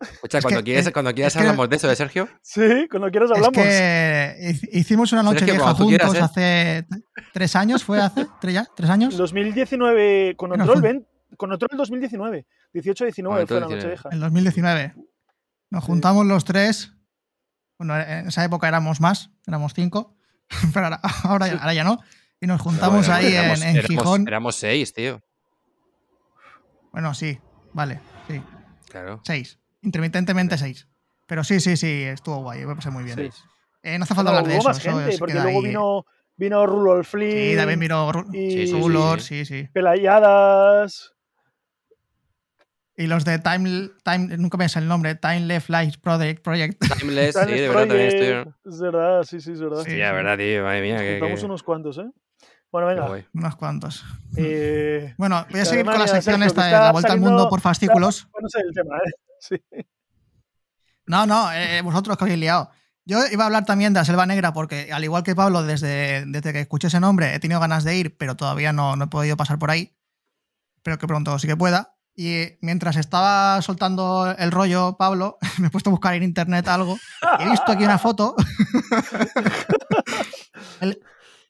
Escucha, 0.00 0.38
Es 0.38 0.44
cuando 0.44 0.60
que- 0.60 0.64
quieras, 0.64 0.86
es- 0.86 0.92
cuando 0.94 1.12
quieras 1.14 1.34
es 1.34 1.42
que- 1.42 1.46
hablamos 1.46 1.68
de 1.68 1.76
eso, 1.76 1.86
¿de 1.88 1.94
Sergio? 1.96 2.28
Sí, 2.40 2.88
cuando 2.90 3.10
quieras 3.10 3.30
Es 3.32 3.36
hablamos. 3.36 3.54
que 3.58 4.54
hicimos 4.72 5.12
una 5.12 5.22
noche 5.22 5.40
Sergio, 5.40 5.54
vieja 5.56 5.76
quieras, 5.76 6.08
juntos 6.08 6.16
¿eh? 6.16 6.20
hace 6.22 6.86
tres 7.34 7.54
años, 7.54 7.84
¿fue 7.84 8.00
hace? 8.00 8.26
¿Tres 8.40 8.54
ya? 8.54 8.66
¿Tres 8.74 8.88
años? 8.88 9.14
2019, 9.18 10.36
con 10.36 10.52
otro 10.52 10.64
el 10.64 10.70
jun- 10.70 10.82
20 10.82 11.06
con 11.36 11.52
otro 11.52 11.68
el 11.70 11.76
2019. 11.78 12.46
18-19 12.74 13.22
Con 13.22 13.46
fue 13.46 13.60
la 13.60 13.66
noche 13.66 13.74
19. 13.76 13.86
vieja. 13.88 14.08
El 14.10 14.20
2019. 14.20 14.94
Nos 15.70 15.84
Sí. 15.84 15.86
juntamos 15.86 16.26
los 16.26 16.44
tres. 16.44 16.92
Bueno, 17.78 17.96
en 18.00 18.26
esa 18.28 18.42
época 18.44 18.66
éramos 18.68 19.00
más, 19.00 19.30
éramos 19.46 19.72
cinco, 19.74 20.16
pero 20.74 20.86
ahora, 20.86 21.00
ahora, 21.24 21.46
ya, 21.48 21.54
ahora 21.54 21.74
ya 21.74 21.84
no. 21.84 21.98
Y 22.40 22.46
nos 22.46 22.60
juntamos 22.60 23.06
Bueno, 23.06 23.14
ahí 23.14 23.34
éramos, 23.34 23.60
en, 23.62 23.68
en 23.68 23.76
éramos- 23.76 23.88
Gijón. 23.88 24.28
Éramos 24.28 24.56
seis, 24.56 24.92
tío. 24.94 25.20
Bueno, 26.92 27.14
sí, 27.14 27.38
vale, 27.72 28.00
sí, 28.28 28.42
Claro. 28.90 29.20
seis. 29.24 29.58
Intermitentemente 29.82 30.58
seis. 30.58 30.88
Pero 31.26 31.44
sí, 31.44 31.60
sí, 31.60 31.76
sí, 31.76 32.02
estuvo 32.02 32.38
guay, 32.42 32.64
me 32.66 32.74
pasé 32.74 32.90
muy 32.90 33.04
bien. 33.04 33.16
Seis. 33.16 33.44
Eh, 33.82 33.96
no 33.98 34.04
hace 34.04 34.14
falta 34.14 34.30
hablar 34.30 34.46
de 34.46 34.56
eso. 34.56 34.68
más 34.68 34.78
eso- 34.78 34.90
gente, 34.90 35.10
eso 35.10 35.18
porque 35.20 35.34
luego 35.34 35.60
ahí. 35.60 35.66
vino, 35.66 36.04
vino 36.36 36.66
Rulol 36.66 37.04
Flynn, 37.04 37.50
Sí, 37.52 37.56
también 37.56 37.78
vino 37.80 38.12
Ru- 38.12 38.34
y- 38.34 38.50
Sí, 38.50 38.66
sí, 38.66 38.66
sí, 38.66 38.72
Rulor, 38.80 39.20
sí. 39.20 39.44
sí, 39.44 39.62
sí. 39.62 39.68
Pelayadas. 39.72 41.12
Y 43.00 43.06
los 43.06 43.24
de 43.24 43.38
Time, 43.38 43.88
Time 44.04 44.36
nunca 44.36 44.58
me 44.58 44.68
sé 44.68 44.78
el 44.78 44.86
nombre, 44.86 45.14
Time 45.14 45.40
Left 45.40 45.70
Life 45.70 45.98
Project. 46.02 46.42
Project. 46.44 46.78
Timeless, 46.98 47.34
sí, 47.34 47.50
de 47.50 47.68
verdad 47.68 47.86
también 47.88 48.08
estuvieron. 48.08 48.56
Es 48.66 48.78
verdad, 48.80 49.22
sí, 49.22 49.40
sí, 49.40 49.52
es 49.52 49.60
verdad. 49.60 49.82
Sí. 49.84 49.92
Sí, 49.92 49.96
la 49.96 50.12
verdad, 50.12 50.36
tío, 50.36 50.62
madre 50.64 50.82
mía. 50.82 50.98
Que- 50.98 51.44
unos 51.46 51.62
cuantos, 51.62 51.96
¿eh? 51.96 52.10
Bueno, 52.70 52.88
venga. 52.88 53.24
Unos 53.32 53.56
cuantos. 53.56 54.04
eh, 54.36 55.14
Bueno, 55.16 55.46
voy 55.50 55.60
a 55.60 55.64
seguir 55.64 55.86
con 55.86 55.98
la 55.98 56.06
sección 56.08 56.42
esta 56.42 56.66
de 56.66 56.72
la 56.72 56.92
vuelta 56.92 57.14
al 57.14 57.20
mundo 57.20 57.48
por 57.48 57.62
fascículos. 57.62 58.28
no 58.38 58.48
sé 58.50 58.60
el 58.60 58.74
tema, 58.74 58.96
¿eh? 58.98 59.10
Sí. 59.40 59.56
No, 61.06 61.24
no, 61.24 61.50
eh, 61.52 61.80
vosotros 61.82 62.18
que 62.18 62.24
habéis 62.24 62.38
liado. 62.38 62.70
Yo 63.06 63.18
iba 63.32 63.44
a 63.44 63.46
hablar 63.46 63.64
también 63.64 63.94
de 63.94 64.00
la 64.00 64.04
Selva 64.04 64.26
Negra 64.26 64.52
porque, 64.52 64.92
al 64.92 65.02
igual 65.02 65.22
que 65.22 65.34
Pablo, 65.34 65.62
desde, 65.62 66.26
desde 66.26 66.52
que 66.52 66.60
escuché 66.60 66.88
ese 66.88 67.00
nombre 67.00 67.34
he 67.34 67.40
tenido 67.40 67.58
ganas 67.60 67.82
de 67.82 67.96
ir, 67.96 68.18
pero 68.18 68.36
todavía 68.36 68.74
no, 68.74 68.94
no 68.96 69.04
he 69.04 69.08
podido 69.08 69.38
pasar 69.38 69.58
por 69.58 69.70
ahí. 69.70 69.96
Espero 70.76 70.98
que 70.98 71.06
pronto 71.06 71.38
sí 71.38 71.46
que 71.48 71.56
pueda. 71.56 71.96
Y 72.16 72.58
mientras 72.60 72.96
estaba 72.96 73.60
soltando 73.62 74.34
el 74.38 74.50
rollo, 74.50 74.96
Pablo, 74.98 75.38
me 75.58 75.68
he 75.68 75.70
puesto 75.70 75.90
a 75.90 75.92
buscar 75.92 76.14
en 76.14 76.22
internet 76.22 76.68
algo. 76.68 76.98
y 77.38 77.42
he 77.44 77.50
visto 77.50 77.72
aquí 77.72 77.84
una 77.84 77.98
foto 77.98 78.34
El- 80.80 81.00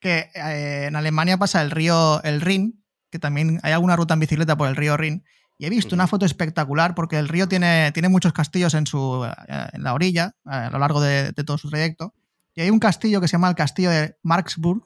que 0.01 0.31
eh, 0.35 0.87
en 0.87 0.97
Alemania 0.97 1.37
pasa 1.37 1.61
el 1.61 1.71
río 1.71 2.23
el 2.23 2.41
Rin, 2.41 2.83
que 3.11 3.19
también 3.19 3.61
hay 3.63 3.73
alguna 3.73 3.97
ruta 3.97 4.15
en 4.15 4.21
bicicleta 4.21 4.57
por 4.57 4.69
el 4.69 4.77
río 4.77 4.97
Rin. 4.97 5.25
Y 5.59 5.67
he 5.67 5.71
visto 5.71 5.95
una 5.95 6.07
foto 6.07 6.25
espectacular 6.25 6.95
porque 6.95 7.19
el 7.19 7.29
río 7.29 7.47
tiene, 7.49 7.91
tiene 7.93 8.09
muchos 8.09 8.33
castillos 8.33 8.73
en, 8.73 8.87
su, 8.87 9.27
eh, 9.27 9.67
en 9.75 9.83
la 9.83 9.93
orilla, 9.93 10.33
a 10.47 10.71
lo 10.71 10.79
largo 10.79 11.03
de, 11.03 11.33
de 11.33 11.45
todo 11.45 11.59
su 11.59 11.69
trayecto. 11.69 12.15
Y 12.55 12.63
hay 12.63 12.71
un 12.71 12.79
castillo 12.79 13.21
que 13.21 13.29
se 13.29 13.33
llama 13.33 13.51
el 13.51 13.55
castillo 13.57 13.91
de 13.91 14.17
Marksburg 14.23 14.83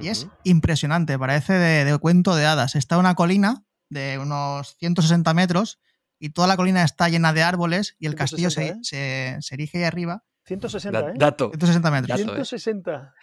y 0.00 0.08
es 0.08 0.26
impresionante, 0.42 1.16
parece 1.18 1.52
de, 1.52 1.84
de 1.84 1.98
cuento 1.98 2.34
de 2.34 2.46
hadas. 2.46 2.74
Está 2.74 2.98
una 2.98 3.14
colina 3.14 3.62
de 3.92 4.18
unos 4.18 4.76
160 4.78 5.32
metros 5.34 5.78
y 6.18 6.30
toda 6.30 6.48
la 6.48 6.56
colina 6.56 6.82
está 6.84 7.08
llena 7.08 7.32
de 7.32 7.42
árboles 7.42 7.96
y 7.98 8.06
el 8.06 8.14
castillo 8.14 8.50
se, 8.50 8.62
160, 8.74 8.84
se, 8.84 9.36
se 9.40 9.54
erige 9.54 9.78
ahí 9.78 9.84
arriba, 9.84 10.24
160, 10.46 11.02
Da- 11.02 11.08
¿eh? 11.10 11.14
Dato. 11.16 11.48
160 11.50 11.90
metros. 11.90 12.08
Dato, 12.18 12.32
¿eh? 12.32 12.44
160. 12.44 13.14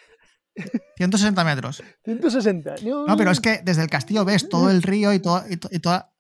160 0.97 1.43
metros. 1.43 1.84
160. 2.03 2.75
No, 2.84 3.05
No, 3.08 3.17
pero 3.17 3.32
es 3.32 3.39
que 3.39 3.62
desde 3.63 3.82
el 3.84 3.89
castillo 3.89 4.25
ves 4.25 4.49
todo 4.49 4.69
el 4.69 4.82
río 4.84 5.13
y, 5.13 5.19
todo, 5.19 5.43
y, 5.49 5.58
to- 5.58 5.69
y 5.71 5.79
toda. 5.79 6.12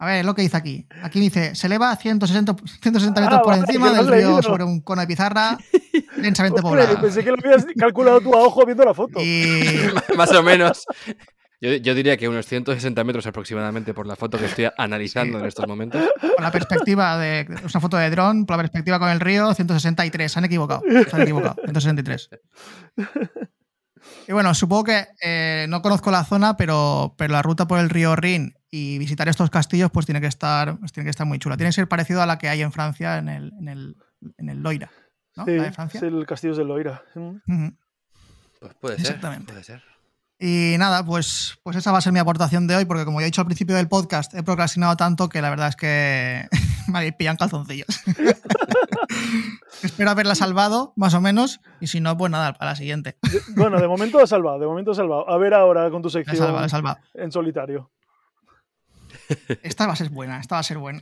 A 0.00 0.06
ver, 0.06 0.16
es 0.20 0.26
lo 0.26 0.34
que 0.34 0.42
dice 0.42 0.56
aquí. 0.56 0.86
Aquí 1.02 1.20
dice: 1.20 1.54
se 1.54 1.66
eleva 1.68 1.94
160, 1.94 2.56
160 2.82 3.20
metros 3.20 3.38
Ah, 3.38 3.42
por 3.42 3.52
vale, 3.52 3.60
encima 3.66 3.92
del 3.92 4.06
río 4.08 4.16
leído. 4.16 4.42
sobre 4.42 4.64
un 4.64 4.80
cono 4.80 5.00
de 5.02 5.06
pizarra 5.06 5.56
densamente 6.16 6.60
poblada. 6.60 7.00
pensé 7.00 7.22
que 7.22 7.30
lo 7.30 7.36
habías 7.42 7.64
calculado 7.78 8.20
tú 8.20 8.34
a 8.34 8.42
ojo 8.42 8.66
viendo 8.66 8.84
la 8.84 8.92
foto. 8.92 9.20
Y 9.20 9.62
Más 10.16 10.32
o 10.32 10.42
menos. 10.42 10.84
Yo, 11.64 11.72
yo 11.76 11.94
diría 11.94 12.18
que 12.18 12.28
unos 12.28 12.44
160 12.44 13.04
metros 13.04 13.26
aproximadamente 13.26 13.94
por 13.94 14.06
la 14.06 14.16
foto 14.16 14.36
que 14.36 14.44
estoy 14.44 14.68
analizando 14.76 15.38
en 15.38 15.46
estos 15.46 15.66
momentos. 15.66 16.02
con 16.20 16.44
la 16.44 16.52
perspectiva 16.52 17.16
de. 17.16 17.40
Es 17.40 17.74
una 17.74 17.80
foto 17.80 17.96
de 17.96 18.10
dron, 18.10 18.44
por 18.44 18.58
la 18.58 18.64
perspectiva 18.64 18.98
con 18.98 19.08
el 19.08 19.18
río, 19.18 19.54
163. 19.54 20.30
Se 20.30 20.38
han 20.38 20.44
equivocado. 20.44 20.82
Se 21.08 21.16
han 21.16 21.22
equivocado. 21.22 21.56
163. 21.64 22.28
Y 24.28 24.32
bueno, 24.32 24.52
supongo 24.52 24.84
que 24.84 25.06
eh, 25.22 25.64
no 25.70 25.80
conozco 25.80 26.10
la 26.10 26.24
zona, 26.24 26.58
pero, 26.58 27.14
pero 27.16 27.32
la 27.32 27.40
ruta 27.40 27.66
por 27.66 27.78
el 27.78 27.88
río 27.88 28.14
Rin 28.14 28.54
y 28.70 28.98
visitar 28.98 29.26
estos 29.30 29.48
castillos, 29.48 29.90
pues 29.90 30.04
tiene 30.04 30.20
que 30.20 30.26
estar, 30.26 30.78
pues 30.78 30.92
tiene 30.92 31.06
que 31.06 31.10
estar 31.10 31.26
muy 31.26 31.38
chula. 31.38 31.56
Tiene 31.56 31.68
que 31.70 31.74
ser 31.74 31.88
parecido 31.88 32.20
a 32.20 32.26
la 32.26 32.36
que 32.36 32.50
hay 32.50 32.60
en 32.60 32.72
Francia, 32.72 33.16
en 33.16 33.30
el, 33.30 33.52
en 33.58 33.68
el, 33.68 33.96
en 34.36 34.48
el 34.50 34.58
Loira. 34.62 34.90
¿no? 35.36 35.46
Sí, 35.46 35.56
la 35.56 35.62
de 35.64 35.72
Francia. 35.72 35.96
es 35.96 36.04
el 36.04 36.26
castillo 36.26 36.54
de 36.54 36.64
Loira. 36.64 37.02
Pues 38.60 38.74
puede 38.74 38.96
ser. 38.96 39.06
Exactamente. 39.06 39.52
Puede 39.52 39.64
ser. 39.64 39.93
Y 40.46 40.76
nada, 40.78 41.02
pues, 41.06 41.58
pues 41.62 41.74
esa 41.74 41.90
va 41.90 41.96
a 41.96 42.00
ser 42.02 42.12
mi 42.12 42.18
aportación 42.18 42.66
de 42.66 42.76
hoy, 42.76 42.84
porque 42.84 43.06
como 43.06 43.18
ya 43.18 43.24
he 43.24 43.28
dicho 43.28 43.40
al 43.40 43.46
principio 43.46 43.76
del 43.76 43.88
podcast, 43.88 44.34
he 44.34 44.42
procrastinado 44.42 44.94
tanto 44.94 45.30
que 45.30 45.40
la 45.40 45.48
verdad 45.48 45.68
es 45.68 45.76
que 45.76 46.46
me 46.88 46.98
habéis 46.98 47.14
pillado 47.14 47.32
en 47.32 47.38
calzoncillos. 47.38 47.86
Espero 49.82 50.10
haberla 50.10 50.34
salvado, 50.34 50.92
más 50.96 51.14
o 51.14 51.22
menos, 51.22 51.60
y 51.80 51.86
si 51.86 52.00
no, 52.00 52.18
pues 52.18 52.30
nada, 52.30 52.52
para 52.52 52.72
la 52.72 52.76
siguiente. 52.76 53.16
Bueno, 53.56 53.80
de 53.80 53.88
momento 53.88 54.18
ha 54.18 54.26
salvado, 54.26 54.58
de 54.58 54.66
momento 54.66 54.90
ha 54.90 54.94
salvado. 54.94 55.30
A 55.30 55.38
ver 55.38 55.54
ahora 55.54 55.90
con 55.90 56.02
tu 56.02 56.10
sección 56.10 56.36
salvado, 56.36 56.68
salvado. 56.68 56.98
en 57.14 57.32
solitario. 57.32 57.90
Esta 59.62 59.86
va 59.86 59.94
a 59.94 59.96
ser 59.96 60.10
buena, 60.10 60.40
esta 60.40 60.56
va 60.56 60.60
a 60.60 60.64
ser 60.64 60.76
buena. 60.76 61.00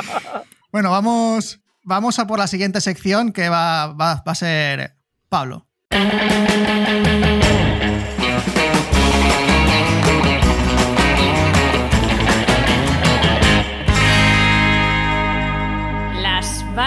bueno, 0.72 0.90
vamos, 0.90 1.60
vamos 1.82 2.18
a 2.18 2.26
por 2.26 2.38
la 2.38 2.46
siguiente 2.46 2.80
sección 2.80 3.30
que 3.32 3.50
va, 3.50 3.88
va- 3.88 4.22
va 4.26 4.32
a 4.32 4.34
ser 4.34 4.96
Pablo. 5.28 5.66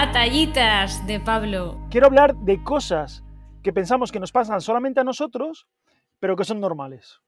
Batallitas 0.00 1.04
de 1.08 1.18
Pablo. 1.18 1.76
Quiero 1.90 2.06
hablar 2.06 2.36
de 2.36 2.62
cosas 2.62 3.24
que 3.64 3.72
pensamos 3.72 4.12
que 4.12 4.20
nos 4.20 4.30
pasan 4.30 4.60
solamente 4.60 5.00
a 5.00 5.04
nosotros, 5.04 5.66
pero 6.20 6.36
que 6.36 6.44
son 6.44 6.60
normales. 6.60 7.20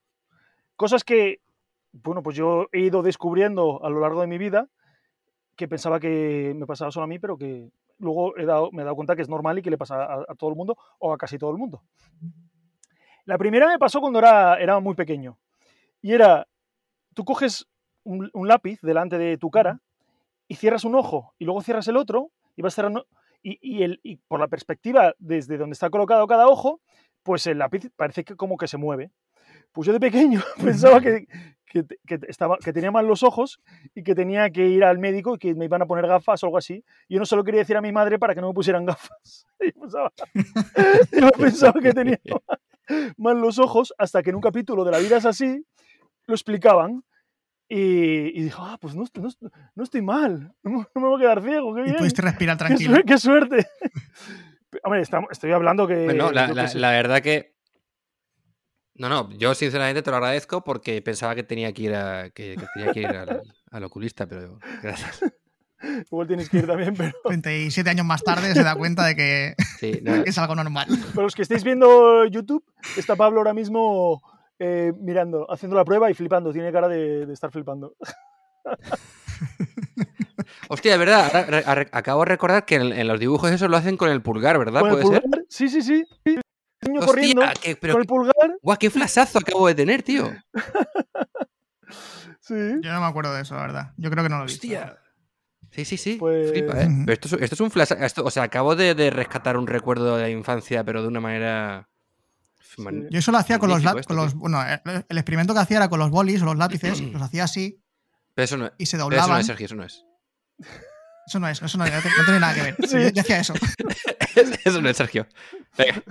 Cosas 0.76 1.02
que, 1.02 1.40
bueno, 1.90 2.22
pues 2.22 2.36
yo 2.36 2.68
he 2.70 2.78
ido 2.78 3.02
descubriendo 3.02 3.84
a 3.84 3.90
lo 3.90 3.98
largo 3.98 4.20
de 4.20 4.28
mi 4.28 4.38
vida 4.38 4.68
que 5.56 5.66
pensaba 5.66 5.98
que 5.98 6.54
me 6.56 6.64
pasaba 6.64 6.92
solo 6.92 7.02
a 7.02 7.06
mí, 7.08 7.18
pero 7.18 7.36
que 7.36 7.72
luego 7.98 8.36
he 8.36 8.46
dado- 8.46 8.70
me 8.70 8.82
he 8.82 8.84
dado 8.84 8.94
cuenta 8.94 9.16
que 9.16 9.22
es 9.22 9.28
normal 9.28 9.58
y 9.58 9.62
que 9.62 9.70
le 9.70 9.76
pasa 9.76 10.04
a, 10.04 10.34
todo 10.36 10.50
el 10.50 10.56
mundo 10.56 10.76
o 11.00 11.12
a 11.12 11.18
casi 11.18 11.38
todo 11.38 11.50
el 11.50 11.58
mundo. 11.58 11.82
La 13.24 13.36
primera 13.36 13.66
me 13.66 13.80
pasó 13.80 14.00
cuando 14.00 14.20
era, 14.20 14.78
muy 14.78 14.94
pequeño. 14.94 15.38
Y 16.02 16.12
era, 16.12 16.46
tú 17.14 17.24
coges 17.24 17.66
un 18.04 18.46
lápiz 18.46 18.80
delante 18.80 19.18
de 19.18 19.38
tu 19.38 19.50
cara 19.50 19.80
y 20.46 20.54
cierras 20.54 20.84
un 20.84 20.94
ojo 20.94 21.34
y 21.36 21.46
luego 21.46 21.62
cierras 21.62 21.88
el 21.88 21.96
otro 21.96 22.30
y 22.56 22.62
vas 22.62 22.74
cerrando... 22.74 23.06
Y, 23.42 23.58
y 23.62 23.84
el, 23.84 24.00
y 24.02 24.16
por 24.16 24.38
la 24.38 24.48
perspectiva 24.48 25.14
desde 25.18 25.56
donde 25.56 25.72
está 25.72 25.88
colocado 25.88 26.26
cada 26.26 26.46
ojo, 26.46 26.82
pues 27.22 27.46
el 27.46 27.58
lápiz 27.58 27.88
parece 27.96 28.22
que 28.22 28.36
como 28.36 28.58
que 28.58 28.68
se 28.68 28.76
mueve. 28.76 29.10
Pues 29.72 29.86
yo 29.86 29.92
de 29.94 30.00
pequeño 30.00 30.42
pensaba 30.62 31.00
que, 31.00 31.26
que, 31.64 31.84
que 32.06 32.18
estaba, 32.28 32.58
que 32.58 32.72
tenía 32.72 32.90
mal 32.90 33.06
los 33.06 33.22
ojos 33.22 33.60
y 33.94 34.02
que 34.02 34.14
tenía 34.14 34.50
que 34.50 34.66
ir 34.66 34.84
al 34.84 34.98
médico 34.98 35.36
y 35.36 35.38
que 35.38 35.54
me 35.54 35.64
iban 35.64 35.80
a 35.80 35.86
poner 35.86 36.06
gafas 36.06 36.42
o 36.42 36.46
algo 36.46 36.58
así. 36.58 36.84
Y 37.08 37.14
yo 37.14 37.20
no 37.20 37.26
se 37.26 37.36
lo 37.36 37.44
quería 37.44 37.60
decir 37.60 37.78
a 37.78 37.80
mi 37.80 37.92
madre 37.92 38.18
para 38.18 38.34
que 38.34 38.42
no 38.42 38.48
me 38.48 38.54
pusieran 38.54 38.84
gafas. 38.86 39.46
Y 39.58 39.72
pensaba, 39.72 40.12
yo 41.18 41.30
pensaba 41.30 41.80
que 41.80 41.94
tenía 41.94 42.20
mal 43.16 43.40
los 43.40 43.58
ojos 43.58 43.94
hasta 43.96 44.22
que 44.22 44.30
en 44.30 44.36
un 44.36 44.42
capítulo 44.42 44.84
de 44.84 44.90
La 44.90 44.98
vida 44.98 45.16
es 45.16 45.24
así 45.24 45.64
lo 46.30 46.34
explicaban. 46.34 47.04
Y, 47.72 48.36
y 48.36 48.42
dijo, 48.42 48.64
ah, 48.64 48.76
pues 48.80 48.96
no, 48.96 49.04
no, 49.14 49.28
no 49.76 49.84
estoy 49.84 50.02
mal, 50.02 50.52
no, 50.64 50.70
me- 50.78 50.86
no 50.92 51.00
me 51.00 51.06
voy 51.08 51.18
a 51.18 51.20
quedar 51.20 51.42
ciego, 51.42 51.72
qué 51.74 51.82
Y 51.82 51.84
bien. 51.84 51.96
pudiste 51.98 52.20
respirar 52.22 52.56
Qué, 52.58 52.64
tranquilo. 52.64 52.96
suer- 52.96 53.04
qué 53.04 53.18
suerte. 53.18 53.66
Hombre, 54.84 55.00
estamos- 55.02 55.28
estoy 55.30 55.52
hablando 55.52 55.86
que... 55.86 56.04
Bueno, 56.04 56.32
la, 56.32 56.48
yo 56.48 56.54
qué 56.54 56.60
la- 56.62 56.68
sé. 56.68 56.78
la 56.78 56.90
verdad 56.90 57.20
que. 57.22 57.54
No, 58.94 59.08
no, 59.08 59.30
yo 59.38 59.54
sinceramente 59.54 60.02
te 60.02 60.10
lo 60.10 60.16
agradezco 60.16 60.62
porque 60.62 61.00
pensaba 61.00 61.34
que 61.34 61.42
tenía 61.42 61.72
que 61.72 61.82
ir, 61.82 61.94
a, 61.94 62.28
que, 62.30 62.56
que 62.56 62.66
tenía 62.74 62.92
que 62.92 63.00
ir 63.00 63.06
al, 63.06 63.40
al 63.70 63.84
oculista, 63.84 64.26
pero 64.26 64.58
gracias. 64.82 65.24
Igual 66.10 66.26
tienes 66.26 66.50
que 66.50 66.58
ir 66.58 66.66
también, 66.66 66.94
pero 66.94 67.12
37 67.24 67.88
años 67.88 68.04
más 68.04 68.22
tarde 68.22 68.52
se 68.52 68.62
da 68.62 68.74
cuenta 68.74 69.06
de 69.06 69.16
que 69.16 69.54
Sí, 69.78 70.00
no, 70.02 70.14
es 70.16 70.36
algo 70.36 70.54
normal. 70.54 70.86
para 71.14 71.22
los 71.22 71.34
que 71.34 71.40
estéis 71.42 71.64
viendo 71.64 72.26
YouTube, 72.26 72.62
está 72.98 73.16
Pablo 73.16 73.38
ahora 73.38 73.54
mismo 73.54 74.20
eh, 74.60 74.92
mirando, 75.00 75.50
haciendo 75.50 75.74
la 75.76 75.84
prueba 75.84 76.08
y 76.10 76.14
flipando. 76.14 76.52
Tiene 76.52 76.70
cara 76.70 76.86
de, 76.86 77.26
de 77.26 77.32
estar 77.32 77.50
flipando. 77.50 77.94
Hostia, 80.68 80.92
de 80.92 80.98
verdad, 80.98 81.64
ahora 81.66 81.86
acabo 81.92 82.20
de 82.20 82.26
recordar 82.26 82.64
que 82.64 82.76
en, 82.76 82.92
en 82.92 83.08
los 83.08 83.18
dibujos 83.18 83.50
eso 83.50 83.66
lo 83.68 83.76
hacen 83.76 83.96
con 83.96 84.08
el 84.10 84.22
pulgar, 84.22 84.58
¿verdad? 84.58 84.80
¿Con 84.80 84.90
el 84.90 84.94
¿Puede 84.96 85.04
pulgar? 85.04 85.22
ser? 85.22 85.44
Sí, 85.48 85.68
sí, 85.68 85.82
sí. 85.82 86.04
sí. 86.24 86.38
Niño 86.82 87.00
Hostia, 87.00 87.06
corriendo 87.06 87.42
que- 87.60 87.76
pero, 87.76 87.94
con 87.94 88.00
el 88.02 88.06
pulgar. 88.06 88.58
guau, 88.62 88.78
qué 88.78 88.88
flasazo 88.90 89.38
acabo 89.38 89.66
de 89.66 89.74
tener, 89.74 90.02
tío. 90.02 90.30
Sí. 92.42 92.54
Yo 92.80 92.92
no 92.92 93.00
me 93.00 93.06
acuerdo 93.06 93.32
de 93.34 93.42
eso, 93.42 93.54
la 93.54 93.60
verdad. 93.60 93.92
Yo 93.96 94.10
creo 94.10 94.24
que 94.24 94.28
no 94.30 94.38
lo 94.38 94.42
he 94.42 94.46
visto. 94.46 94.66
Hostia. 94.66 94.96
Sí, 95.70 95.84
sí, 95.84 95.96
sí. 95.96 96.16
Pues- 96.18 96.50
Flipa, 96.50 96.80
¿eh? 96.82 96.86
Ujú. 96.86 97.02
Pero 97.06 97.12
esto 97.12 97.26
es, 97.28 97.42
esto 97.42 97.54
es 97.54 97.60
un 97.60 97.70
flash. 97.70 97.92
Esto, 98.00 98.24
o 98.24 98.30
sea, 98.30 98.42
acabo 98.44 98.74
de, 98.74 98.94
de 98.96 99.10
rescatar 99.10 99.56
un 99.56 99.68
recuerdo 99.68 100.16
de 100.16 100.22
la 100.22 100.30
infancia, 100.30 100.82
pero 100.82 101.02
de 101.02 101.08
una 101.08 101.20
manera. 101.20 101.88
Man- 102.78 103.08
Yo 103.10 103.18
eso 103.18 103.32
lo 103.32 103.38
hacía 103.38 103.58
con 103.58 103.68
los, 103.70 103.78
esto, 103.84 104.00
con 104.06 104.16
los 104.16 104.34
bueno, 104.34 104.62
el, 104.62 105.04
el 105.08 105.18
experimento 105.18 105.52
que 105.54 105.60
hacía 105.60 105.78
era 105.78 105.88
con 105.88 105.98
los 105.98 106.10
bolis 106.10 106.42
o 106.42 106.44
los 106.46 106.56
lápices, 106.56 107.00
los 107.00 107.22
hacía 107.22 107.44
así 107.44 107.82
Pero 108.34 108.44
eso 108.44 108.56
no, 108.56 108.70
y 108.78 108.86
se 108.86 108.96
pero 108.96 109.08
eso 109.08 109.10
no 109.10 109.22
doblaban. 109.22 109.40
es, 109.40 109.46
Sergio, 109.46 109.66
eso 109.66 109.74
no 109.74 109.84
es. 109.84 110.04
Eso 111.26 111.38
no 111.38 111.48
es, 111.48 111.62
eso 111.62 111.78
no, 111.78 111.84
no 111.84 111.90
tiene- 111.90 112.16
no 112.16 112.24
tiene 112.24 112.40
nada 112.40 112.54
que 112.54 112.62
ver. 112.62 112.76
Sí. 112.88 112.96
Yo, 113.02 113.08
yo 113.10 113.20
hacía 113.20 113.40
eso. 113.40 113.54
Eso 114.64 114.80
no 114.80 114.88
es 114.88 114.96
Sergio. 114.96 115.26
Venga. 115.76 116.02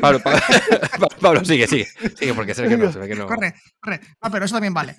Pablo, 0.00 0.20
Pablo, 0.24 1.08
Pablo, 1.20 1.44
sigue, 1.44 1.66
sigue. 1.68 1.86
Sigue, 2.16 2.32
porque 2.32 2.54
Sergio 2.54 2.78
no, 2.78 2.90
se 2.90 2.98
ve 2.98 3.06
que 3.08 3.14
no. 3.14 3.26
Corre, 3.26 3.54
corre. 3.80 4.00
Ah, 4.22 4.30
pero 4.30 4.46
eso 4.46 4.54
también 4.54 4.72
vale. 4.72 4.94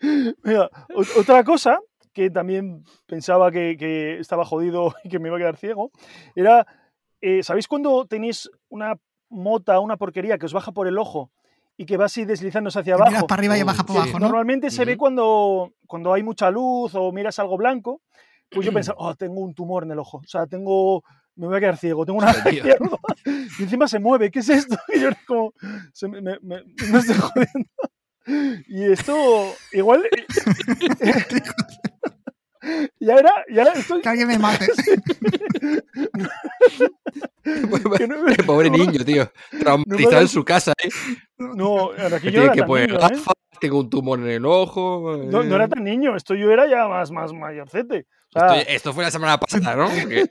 Mira, 0.00 0.68
ot- 0.94 1.16
otra 1.18 1.44
cosa 1.44 1.78
que 2.12 2.30
también 2.30 2.84
pensaba 3.06 3.50
que, 3.50 3.76
que 3.78 4.18
estaba 4.18 4.44
jodido 4.44 4.94
y 5.04 5.08
que 5.08 5.18
me 5.18 5.28
iba 5.28 5.36
a 5.36 5.40
quedar 5.40 5.56
ciego 5.56 5.90
era, 6.34 6.66
eh, 7.24 7.42
¿sabéis 7.42 7.66
cuando 7.68 8.04
tenéis 8.06 8.50
una 8.68 8.96
mota, 9.30 9.80
una 9.80 9.96
porquería 9.96 10.38
que 10.38 10.46
os 10.46 10.52
baja 10.52 10.72
por 10.72 10.86
el 10.86 10.98
ojo 10.98 11.30
y 11.76 11.86
que 11.86 11.96
va 11.96 12.04
así 12.04 12.24
deslizándose 12.24 12.78
hacia 12.78 12.94
Que 12.94 12.98
miras 13.02 13.12
abajo? 13.14 13.26
para 13.26 13.40
arriba 13.40 13.58
y 13.58 13.62
baja 13.62 13.84
por 13.84 13.96
sí. 13.96 14.02
abajo, 14.02 14.18
¿no? 14.18 14.26
Normalmente 14.26 14.70
se 14.70 14.84
ve 14.84 14.96
cuando, 14.96 15.72
cuando 15.86 16.12
hay 16.12 16.22
mucha 16.22 16.50
luz 16.50 16.94
o 16.94 17.10
miras 17.12 17.38
algo 17.38 17.56
blanco. 17.56 18.00
Pues 18.50 18.64
yo 18.66 18.72
pensaba, 18.74 18.96
oh, 19.00 19.14
tengo 19.14 19.40
un 19.40 19.54
tumor 19.54 19.82
en 19.84 19.90
el 19.90 19.98
ojo. 19.98 20.18
O 20.18 20.26
sea, 20.28 20.46
tengo. 20.46 21.02
Me 21.36 21.48
voy 21.48 21.56
a 21.56 21.60
quedar 21.60 21.76
ciego, 21.76 22.06
tengo 22.06 22.18
una. 22.20 22.32
Y 23.58 23.62
encima 23.64 23.88
se 23.88 23.98
mueve, 23.98 24.30
¿qué 24.30 24.38
es 24.38 24.48
esto? 24.50 24.76
Y 24.94 25.00
yo 25.00 25.08
como. 25.26 25.52
se 25.92 26.06
me, 26.06 26.20
me- 26.20 26.38
me- 26.42 26.62
me 26.92 26.98
estoy 26.98 27.16
jodiendo. 27.16 27.70
Y 28.68 28.84
esto. 28.84 29.16
Igual. 29.72 30.04
ya 33.00 33.14
era. 33.14 33.30
Ya 33.50 33.62
era 33.62 33.72
esto, 33.72 34.00
Que 34.00 34.08
alguien 34.08 34.28
me 34.28 34.38
mate. 34.38 34.66
que 37.42 38.08
no, 38.08 38.26
El 38.28 38.44
pobre 38.44 38.70
niño, 38.70 39.04
tío. 39.04 39.30
Traumatizado 39.60 40.20
en 40.22 40.28
su 40.28 40.44
casa, 40.44 40.72
¿eh? 40.82 40.88
no, 41.38 41.90
aquí 41.92 42.28
Que 42.28 42.32
yo 42.32 42.42
era 42.44 42.52
que 42.52 42.60
tan 42.60 42.68
poner 42.68 42.90
niño, 42.92 43.06
¿eh? 43.06 43.22
tengo 43.60 43.80
un 43.80 43.90
tumor 43.90 44.18
en 44.18 44.28
el 44.28 44.46
ojo. 44.46 45.16
No, 45.24 45.42
no 45.42 45.54
era 45.54 45.64
eh. 45.64 45.68
tan 45.68 45.84
niño, 45.84 46.16
esto 46.16 46.34
yo 46.34 46.50
era 46.50 46.66
ya 46.68 46.86
más, 46.86 47.10
más 47.10 47.32
mayorcete. 47.32 48.06
O 48.34 48.38
sea, 48.40 48.58
Esto, 48.58 48.70
esto 48.72 48.92
fue 48.92 49.04
la 49.04 49.10
semana 49.10 49.38
pasada, 49.38 49.76
¿no? 49.76 49.88
Que- 50.08 50.26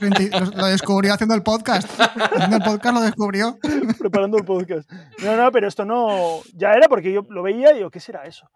20 0.00 0.30
lo, 0.30 0.46
lo 0.50 0.66
descubrió 0.66 1.14
haciendo 1.14 1.34
el 1.34 1.42
podcast. 1.42 1.88
Haciendo 2.00 2.56
el 2.56 2.62
podcast 2.62 2.94
lo 2.94 3.00
descubrió. 3.00 3.58
preparando 3.98 4.38
el 4.38 4.44
podcast. 4.44 4.90
No, 5.22 5.36
no, 5.36 5.52
pero 5.52 5.68
esto 5.68 5.84
no. 5.84 6.40
Ya 6.54 6.72
era 6.72 6.88
porque 6.88 7.12
yo 7.12 7.22
lo 7.28 7.42
veía 7.42 7.72
y 7.72 7.76
digo, 7.76 7.90
¿qué 7.90 8.00
será 8.00 8.24
eso? 8.26 8.50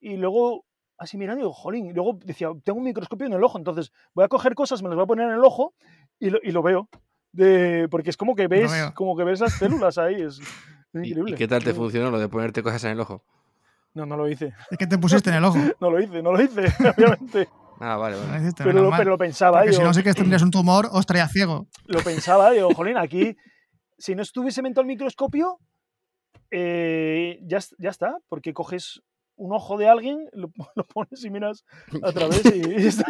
Y 0.00 0.16
luego, 0.16 0.64
así 0.98 1.16
mirando, 1.16 1.40
digo, 1.42 1.52
jolín. 1.52 1.86
Y 1.86 1.92
luego 1.92 2.18
decía, 2.24 2.48
tengo 2.64 2.78
un 2.78 2.84
microscopio 2.84 3.26
en 3.26 3.32
el 3.34 3.44
ojo, 3.44 3.58
entonces 3.58 3.92
voy 4.14 4.24
a 4.24 4.28
coger 4.28 4.54
cosas, 4.54 4.82
me 4.82 4.88
las 4.88 4.96
voy 4.96 5.04
a 5.04 5.06
poner 5.06 5.28
en 5.28 5.34
el 5.34 5.44
ojo 5.44 5.74
y 6.18 6.30
lo, 6.30 6.38
y 6.42 6.50
lo 6.52 6.62
veo. 6.62 6.88
De, 7.32 7.88
porque 7.90 8.10
es 8.10 8.16
como 8.16 8.34
que 8.36 8.46
ves, 8.46 8.70
veo. 8.70 8.94
como 8.94 9.16
que 9.16 9.24
ves 9.24 9.40
las 9.40 9.52
células 9.54 9.98
ahí. 9.98 10.22
Es 10.22 10.40
¿Y, 10.94 11.08
increíble. 11.08 11.32
y 11.32 11.34
qué 11.34 11.48
tal 11.48 11.62
te 11.64 11.70
No, 11.70 11.76
funcionó 11.76 12.10
lo 12.10 12.18
de 12.18 12.28
ponerte 12.28 12.62
cosas 12.62 12.84
en 12.84 12.90
el 12.92 13.00
ojo? 13.00 13.22
No, 13.94 14.06
no 14.06 14.16
lo 14.16 14.28
hice. 14.28 14.52
Es 14.70 14.78
que 14.78 14.86
te 14.86 14.98
pusiste 14.98 15.30
en 15.30 15.36
el 15.36 15.44
ojo. 15.44 15.58
No 15.80 15.90
lo 15.90 16.00
hice, 16.00 16.22
no 16.22 16.32
lo 16.32 16.42
hice, 16.42 16.62
obviamente. 16.96 17.48
Ah, 17.80 17.96
vale, 17.96 18.16
No 18.16 18.26
vale. 18.28 18.52
Pero, 18.56 18.82
lo- 18.82 18.90
pero 18.96 19.10
lo 19.10 19.18
pensaba, 19.18 19.58
Porque 19.58 19.72
si 19.72 19.78
digo, 19.78 19.88
no 19.88 19.94
sé 19.94 20.02
que 20.04 20.14
tendrías 20.14 20.42
un 20.42 20.50
tumor, 20.52 20.88
os 20.92 21.04
traía 21.06 21.26
ciego. 21.28 21.66
lo 21.86 22.00
pensaba, 22.02 22.50
digo, 22.52 22.72
jolín, 22.74 22.96
aquí, 22.96 23.36
si 23.98 24.14
no 24.14 24.22
estuviese 24.22 24.62
metido 24.62 24.80
al 24.82 24.86
microscopio, 24.86 25.58
eh, 26.50 27.38
ya, 27.42 27.58
ya 27.78 27.90
está, 27.90 28.18
porque 28.28 28.52
coges 28.52 29.02
un 29.36 29.52
ojo 29.52 29.76
de 29.76 29.88
alguien, 29.88 30.28
lo, 30.32 30.50
lo 30.74 30.84
pones 30.84 31.24
y 31.24 31.30
miras 31.30 31.64
a 32.02 32.12
través 32.12 32.44
y, 32.46 32.70
y 32.82 32.86
está 32.86 33.04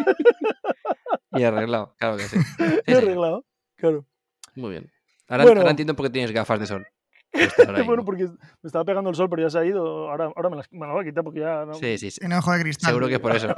Y 1.33 1.43
arreglado, 1.43 1.95
claro 1.99 2.16
que 2.16 2.25
sí. 2.25 2.39
Sí, 2.59 2.64
sí. 2.87 2.93
arreglado. 2.95 3.45
Claro. 3.77 4.07
Muy 4.55 4.70
bien. 4.70 4.91
Ahora, 5.29 5.45
Bueno. 5.45 5.61
ahora 5.61 5.70
entiendo 5.70 5.95
por 5.97 6.07
qué 6.07 6.11
tienes 6.11 6.33
gafas 6.33 6.61
de 6.61 6.66
sol. 6.66 6.87
Bueno, 7.66 7.97
¿no? 7.97 8.05
porque 8.05 8.25
me 8.27 8.37
estaba 8.66 8.85
pegando 8.85 9.11
el 9.11 9.16
sol, 9.16 9.29
pero 9.29 9.43
ya 9.43 9.51
se 9.51 9.59
ha 9.59 9.64
ido. 9.64 10.09
Ahora, 10.09 10.27
ahora 10.37 10.51
me, 10.51 10.57
las, 10.57 10.70
me 10.72 10.87
la 10.87 10.93
voy 10.93 11.03
a 11.03 11.09
quitar 11.09 11.25
porque 11.25 11.41
ya 11.41 11.64
no. 11.64 11.75
Sí, 11.75 11.99
sí, 11.99 12.12
sí. 12.12 12.20
Tiene 12.20 12.37
ojo 12.39 12.53
de 12.53 12.61
cristal. 12.61 12.91
Seguro 12.91 13.09
que 13.09 13.14
es 13.14 13.20
por 13.20 13.35
eso. 13.35 13.57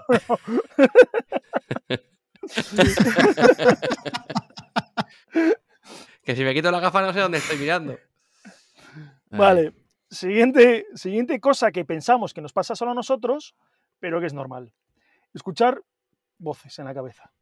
que 6.25 6.35
si 6.35 6.43
me 6.45 6.55
quito 6.55 6.71
la 6.71 6.81
gafa 6.81 7.03
no 7.03 7.13
sé 7.13 7.21
dónde 7.21 7.39
estoy 7.39 7.59
mirando. 7.59 7.99
Ay. 9.31 9.39
Vale. 9.39 9.73
Siguiente, 10.17 10.87
siguiente 10.95 11.39
cosa 11.41 11.71
que 11.71 11.85
pensamos 11.85 12.33
que 12.33 12.41
nos 12.41 12.53
pasa 12.53 12.75
solo 12.75 12.93
a 12.93 12.95
nosotros, 12.95 13.55
pero 14.01 14.21
que 14.21 14.27
es 14.27 14.33
normal. 14.35 14.73
Escuchar 15.35 15.83
voces 16.39 16.79
en 16.79 16.87
la 16.87 16.95
cabeza. 16.95 17.33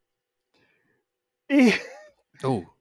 Y. 1.49 1.72
Uh, 2.45 2.64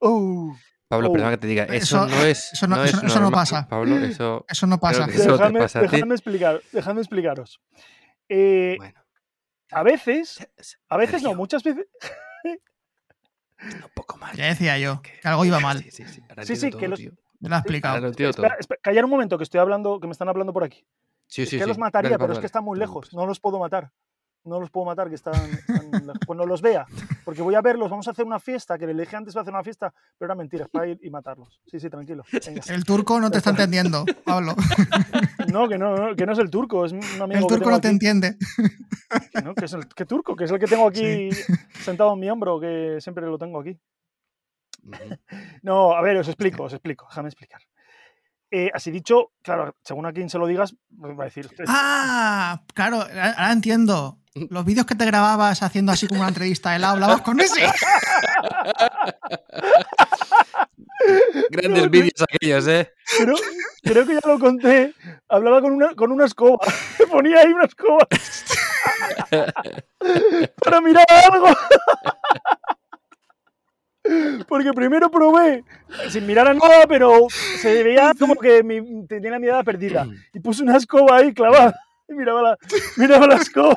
Uh, 0.00 0.54
Pablo, 0.88 1.08
Oh. 1.08 1.12
perdona 1.12 1.30
que 1.30 1.38
te 1.38 1.46
diga, 1.46 1.64
eso, 1.64 2.04
Eso- 2.04 2.06
no 2.06 2.24
es. 2.26 2.52
eso 2.52 2.66
no- 2.66 2.84
es 2.84 2.92
eso- 2.92 3.06
eso 3.06 3.20
no 3.20 3.30
pasa. 3.30 3.66
Pablo, 3.68 3.96
eso. 3.98 4.44
Eso 4.48 4.66
no 4.66 4.78
pasa. 4.78 5.06
dejadme, 5.06 5.60
pasa 5.60 5.80
dejadme 5.80 6.14
explicar, 6.14 6.60
dejadme 6.72 7.00
explicaros. 7.00 7.60
Eh, 8.28 8.74
Bueno, 8.78 9.00
a 9.70 9.82
veces, 9.82 10.46
a 10.88 10.96
veces 10.98 11.22
no, 11.22 11.34
muchas 11.34 11.62
veces. 11.62 11.86
un 13.62 13.90
poco 13.94 14.18
mal. 14.18 14.36
Ya 14.36 14.46
decía 14.46 14.76
yo, 14.78 15.00
que 15.00 15.12
algo 15.26 15.44
iba 15.46 15.58
mal. 15.58 15.78
Sí, 15.82 15.90
sí, 15.90 16.04
sí. 16.06 16.22
Sí, 16.44 16.56
sí, 16.56 16.70
todo, 16.70 16.80
que 16.80 16.88
los-. 16.88 17.00
Me 17.44 17.48
lo 17.50 17.56
ha 17.56 17.58
explicado. 17.58 18.06
entiendo 18.06 18.32
todo. 18.34 18.46
Espera, 18.46 18.56
espera, 18.60 18.80
callar 18.82 19.04
un 19.04 19.10
momento 19.10 19.38
que 19.38 19.44
estoy 19.44 19.60
hablando, 19.60 20.00
que 20.00 20.06
me 20.06 20.12
están 20.12 20.28
hablando 20.28 20.52
por 20.52 20.64
aquí. 20.64 20.84
Sí, 21.26 21.42
Es 21.42 21.48
sí, 21.50 21.56
que 21.58 21.62
sí. 21.62 21.68
los 21.68 21.78
mataría, 21.78 22.10
Dale, 22.10 22.18
pero 22.18 22.32
es 22.32 22.38
que 22.38 22.46
están 22.46 22.64
muy 22.64 22.78
No 22.78 22.84
lejos. 22.84 23.12
No 23.14 23.26
los 23.26 23.38
puedo 23.40 23.58
matar. 23.58 23.90
No 24.44 24.60
los 24.60 24.68
puedo 24.70 24.84
matar, 24.84 25.08
que 25.08 25.14
están, 25.14 25.34
están 25.34 25.90
lejos. 25.90 26.18
Cuando 26.26 26.44
los 26.44 26.60
vea. 26.60 26.84
Porque 27.24 27.40
voy 27.40 27.54
a 27.54 27.62
verlos, 27.62 27.88
vamos 27.88 28.06
a 28.08 28.10
hacer 28.10 28.26
una 28.26 28.38
fiesta, 28.38 28.76
que 28.76 28.86
le 28.86 28.92
dije 28.92 29.16
antes 29.16 29.34
va 29.34 29.40
a 29.40 29.42
hacer 29.42 29.54
una 29.54 29.62
fiesta, 29.64 29.94
pero 30.18 30.26
era 30.26 30.34
mentira, 30.34 30.64
es 30.64 30.70
para 30.70 30.86
ir 30.86 30.98
y 31.02 31.08
matarlos. 31.08 31.58
Sí, 31.66 31.80
sí, 31.80 31.88
tranquilo. 31.88 32.24
Venga. 32.46 32.60
El 32.68 32.84
turco 32.84 33.18
no 33.20 33.30
te 33.30 33.38
está 33.38 33.50
entendiendo, 33.50 34.04
Pablo. 34.24 34.54
No, 35.52 35.68
que 35.68 35.78
no, 35.78 35.94
no, 35.94 36.16
que 36.16 36.26
no 36.26 36.32
es 36.32 36.38
el 36.38 36.50
turco, 36.50 36.84
es 36.84 36.92
un 36.92 37.00
amigo 37.22 37.40
El 37.40 37.46
turco 37.46 37.70
no 37.70 37.80
te 37.80 37.86
aquí. 37.88 37.94
entiende. 37.94 38.36
Que 39.32 39.42
no, 39.42 39.54
que 39.54 39.66
es 39.66 39.72
el 39.74 39.86
que 39.86 40.04
turco, 40.04 40.34
que 40.34 40.44
es 40.44 40.50
el 40.50 40.58
que 40.58 40.66
tengo 40.66 40.88
aquí 40.88 41.28
sentado 41.80 42.12
en 42.14 42.18
mi 42.20 42.28
hombro, 42.28 42.58
que 42.58 42.96
siempre 43.00 43.24
lo 43.26 43.38
tengo 43.38 43.60
aquí. 43.60 43.78
No, 45.62 45.94
a 45.94 46.02
ver, 46.02 46.16
os 46.18 46.28
explico, 46.28 46.64
os 46.64 46.72
explico, 46.72 47.06
déjame 47.08 47.28
explicar. 47.28 47.60
Eh, 48.50 48.70
así 48.72 48.90
dicho, 48.90 49.32
claro, 49.42 49.74
según 49.82 50.06
a 50.06 50.12
quien 50.12 50.30
se 50.30 50.38
lo 50.38 50.46
digas, 50.46 50.76
pues 50.96 51.18
va 51.18 51.24
a 51.24 51.26
decir. 51.26 51.50
Ah, 51.66 52.62
claro, 52.72 52.98
ahora 52.98 53.52
entiendo. 53.52 54.20
Los 54.34 54.64
vídeos 54.64 54.86
que 54.86 54.94
te 54.94 55.06
grababas 55.06 55.62
haciendo 55.62 55.92
así 55.92 56.08
como 56.08 56.20
una 56.20 56.28
entrevista 56.28 56.72
de 56.72 56.80
la 56.80 56.90
hablabas 56.90 57.22
con 57.22 57.40
ese. 57.40 57.66
Grandes 61.50 61.90
vídeos 61.90 62.22
aquellos, 62.22 62.66
¿eh? 62.66 62.92
Pero 63.18 63.34
creo 63.82 64.06
que 64.06 64.14
ya 64.14 64.20
lo 64.24 64.38
conté. 64.38 64.94
Hablaba 65.28 65.60
con 65.60 65.72
una, 65.72 65.94
con 65.94 66.12
una 66.12 66.24
escoba. 66.24 66.58
Me 66.98 67.06
ponía 67.06 67.40
ahí 67.40 67.52
una 67.52 67.64
escoba. 67.64 68.06
para 70.60 70.80
mirar 70.80 71.04
algo. 71.32 71.48
Porque 74.48 74.72
primero 74.72 75.10
probé 75.10 75.64
sin 76.10 76.26
mirar 76.26 76.46
a 76.48 76.54
nada, 76.54 76.86
pero 76.88 77.26
se 77.60 77.82
veía 77.82 78.12
como 78.18 78.34
que 78.36 78.62
mi- 78.62 79.06
tenía 79.06 79.30
la 79.30 79.38
mirada 79.38 79.62
perdida. 79.62 80.06
Y 80.32 80.40
puse 80.40 80.62
una 80.62 80.76
escoba 80.76 81.16
ahí 81.18 81.32
clavada. 81.32 81.74
Y 82.08 82.12
miraba 82.14 82.42
la, 82.42 82.58
miraba 82.96 83.26
la 83.26 83.36
escoba. 83.36 83.76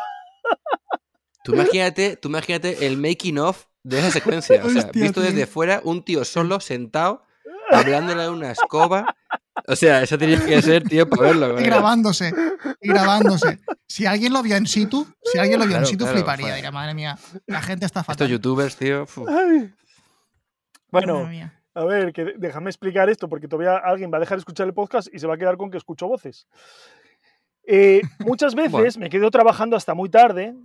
Tú 1.43 1.53
imagínate, 1.53 2.17
tú 2.17 2.27
imagínate 2.29 2.85
el 2.85 2.97
making 2.97 3.37
of 3.39 3.65
de 3.83 3.99
esa 3.99 4.11
secuencia. 4.11 4.61
O 4.65 4.69
sea, 4.69 4.81
Hostia, 4.83 5.01
visto 5.01 5.21
tío. 5.21 5.29
desde 5.31 5.47
fuera, 5.47 5.79
un 5.83 6.03
tío 6.03 6.25
solo, 6.25 6.59
sentado, 6.59 7.23
hablándole 7.71 8.23
a 8.23 8.31
una 8.31 8.51
escoba. 8.51 9.15
O 9.65 9.75
sea, 9.75 10.03
eso 10.03 10.17
tenía 10.17 10.43
que 10.45 10.61
ser, 10.61 10.83
tío, 10.83 11.09
para 11.09 11.21
verlo. 11.23 11.47
Y 11.47 11.51
colega. 11.51 11.67
grabándose. 11.67 12.33
Y 12.81 12.89
grabándose. 12.89 13.59
Si 13.87 14.05
alguien 14.05 14.33
lo 14.33 14.43
vio 14.43 14.55
en 14.57 14.67
situ, 14.67 15.07
si 15.23 15.37
alguien 15.39 15.59
lo 15.59 15.65
vio 15.65 15.75
Claro, 15.75 15.85
en 15.85 15.89
situ, 15.89 16.03
claro, 16.03 16.17
fliparía. 16.17 16.55
Diría, 16.55 16.71
madre 16.71 16.93
mía, 16.93 17.17
la 17.45 17.61
gente 17.61 17.85
está 17.85 18.01
fatal. 18.03 18.13
Estos 18.15 18.29
youtubers, 18.29 18.75
tío. 18.75 19.05
Ay. 19.27 19.73
Bueno. 21.05 21.51
A 21.73 21.85
ver, 21.85 22.11
que 22.11 22.33
déjame 22.37 22.69
explicar 22.71 23.07
esto, 23.09 23.29
porque 23.29 23.47
todavía 23.47 23.77
alguien 23.77 24.11
va 24.11 24.17
a 24.17 24.19
dejar 24.19 24.37
de 24.37 24.41
escuchar 24.41 24.65
el 24.67 24.73
podcast 24.73 25.07
y 25.13 25.19
se 25.19 25.27
va 25.27 25.35
a 25.35 25.37
quedar 25.37 25.57
con 25.57 25.69
que 25.69 25.77
escucho 25.77 26.07
voces. 26.07 26.47
Eh, 27.65 28.01
muchas 28.19 28.55
veces 28.55 28.71
Bueno. 28.71 28.93
me 28.97 29.09
quedo 29.09 29.29
trabajando 29.29 29.75
hasta 29.75 29.93
muy 29.93 30.09
tarde 30.09 30.55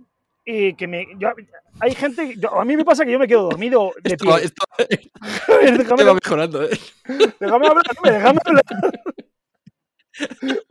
y 0.45 0.73
que 0.73 0.87
me... 0.87 1.05
yo- 1.19 1.33
hay 1.79 1.93
gente... 1.93 2.33
yo- 2.37 2.59
a 2.59 2.65
mí 2.65 2.75
me 2.75 2.83
pasa 2.83 3.05
que 3.05 3.11
yo 3.11 3.19
me 3.19 3.27
quedo 3.27 3.43
dormido 3.43 3.91
de 4.01 4.11
Esto, 4.13 4.25
pie. 4.25 4.43
esto, 4.45 4.65
ver, 5.61 5.77
déjame, 5.77 6.03
va 6.03 6.13
mejorando, 6.15 6.63
¿eh? 6.63 6.69
déjame 7.39 7.67
hablar, 7.67 7.83
déjame 8.03 8.39
hablar. 8.45 8.63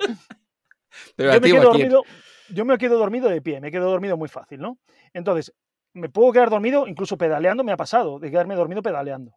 Pero 1.16 1.34
Yo 1.34 1.40
me, 1.40 1.46
quedo 1.50 1.62
dormido, 1.62 2.02
yo 2.50 2.64
me 2.64 2.78
quedo 2.78 2.98
dormido 2.98 3.28
de 3.28 3.40
pie, 3.42 3.60
me 3.60 3.70
quedo 3.70 3.90
dormido 3.90 4.16
muy 4.16 4.28
fácil, 4.28 4.60
¿no? 4.60 4.78
Entonces, 5.12 5.52
me 5.94 6.08
puedo 6.08 6.32
quedar 6.32 6.50
dormido, 6.50 6.86
incluso 6.86 7.16
pedaleando 7.18 7.64
me 7.64 7.72
ha 7.72 7.76
pasado, 7.76 8.18
de 8.18 8.30
quedarme 8.30 8.54
dormido 8.54 8.82
pedaleando. 8.82 9.32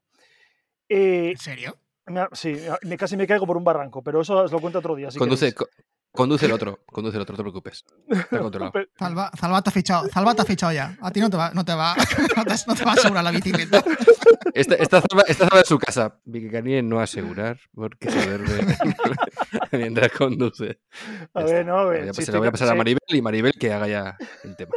Eh, 0.89 1.31
¿En 1.31 1.37
serio? 1.37 1.75
me 2.07 2.27
sí, 2.33 2.55
me- 2.83 2.97
casi 2.97 3.17
me 3.17 3.25
caigo 3.25 3.47
por 3.47 3.57
un 3.57 3.63
barranco, 3.63 4.03
pero 4.03 4.21
eso 4.21 4.37
os 4.43 4.51
lo 4.51 4.59
cuento 4.59 4.79
otro 4.79 4.95
día. 4.95 5.09
si 5.09 5.17
Conduce, 5.17 5.53
co- 5.55 5.67
conduce 6.11 6.45
el 6.45 6.51
otro, 6.51 6.79
conduce 6.85 7.17
el 7.17 7.21
otro, 7.23 7.33
no 7.33 7.37
te 7.37 7.43
preocupes. 7.43 7.83
Está 8.07 8.39
controlado. 8.39 8.73
Salva, 8.97 9.31
Salva 9.39 9.61
te 9.63 9.69
ha 9.69 9.73
fichado. 9.73 10.07
Salva 10.09 10.35
te 10.35 10.43
ha 10.43 10.45
fichado 10.45 10.71
ya. 10.71 10.95
A 11.01 11.09
ti 11.11 11.19
no 11.19 11.29
te 11.31 11.37
va, 11.37 11.51
no 11.55 11.65
te 11.65 11.73
va, 11.73 11.95
no 12.37 12.45
te, 12.45 12.53
no 12.67 12.75
te 12.75 12.85
va 12.85 12.91
a 12.91 12.93
asegurar 12.93 13.23
la 13.23 13.31
bicicleta. 13.31 13.83
Esta, 14.53 14.75
esta, 14.75 15.01
zona, 15.01 15.23
esta 15.27 15.47
es 15.59 15.67
su 15.67 15.79
casa. 15.79 16.19
Vicky 16.25 16.81
no 16.83 16.99
asegurar 16.99 17.59
porque 17.73 18.09
se 18.11 18.23
duerme 18.29 18.75
mientras 19.71 20.11
conduce. 20.11 20.79
A 21.33 21.43
ver, 21.43 21.65
no, 21.65 21.79
a 21.79 21.83
Lo 21.85 21.89
ver. 21.89 22.01
voy 22.01 22.09
a 22.09 22.13
si 22.13 22.19
pasar- 22.19 22.21
estoy 22.21 22.33
lo 22.35 22.39
voy 22.39 22.47
a 22.47 22.51
pasar 22.51 22.69
a 22.69 22.75
Maribel 22.75 23.01
y 23.07 23.21
Maribel 23.21 23.53
que 23.53 23.73
haga 23.73 23.87
ya 23.87 24.17
el 24.43 24.55
tema. 24.55 24.73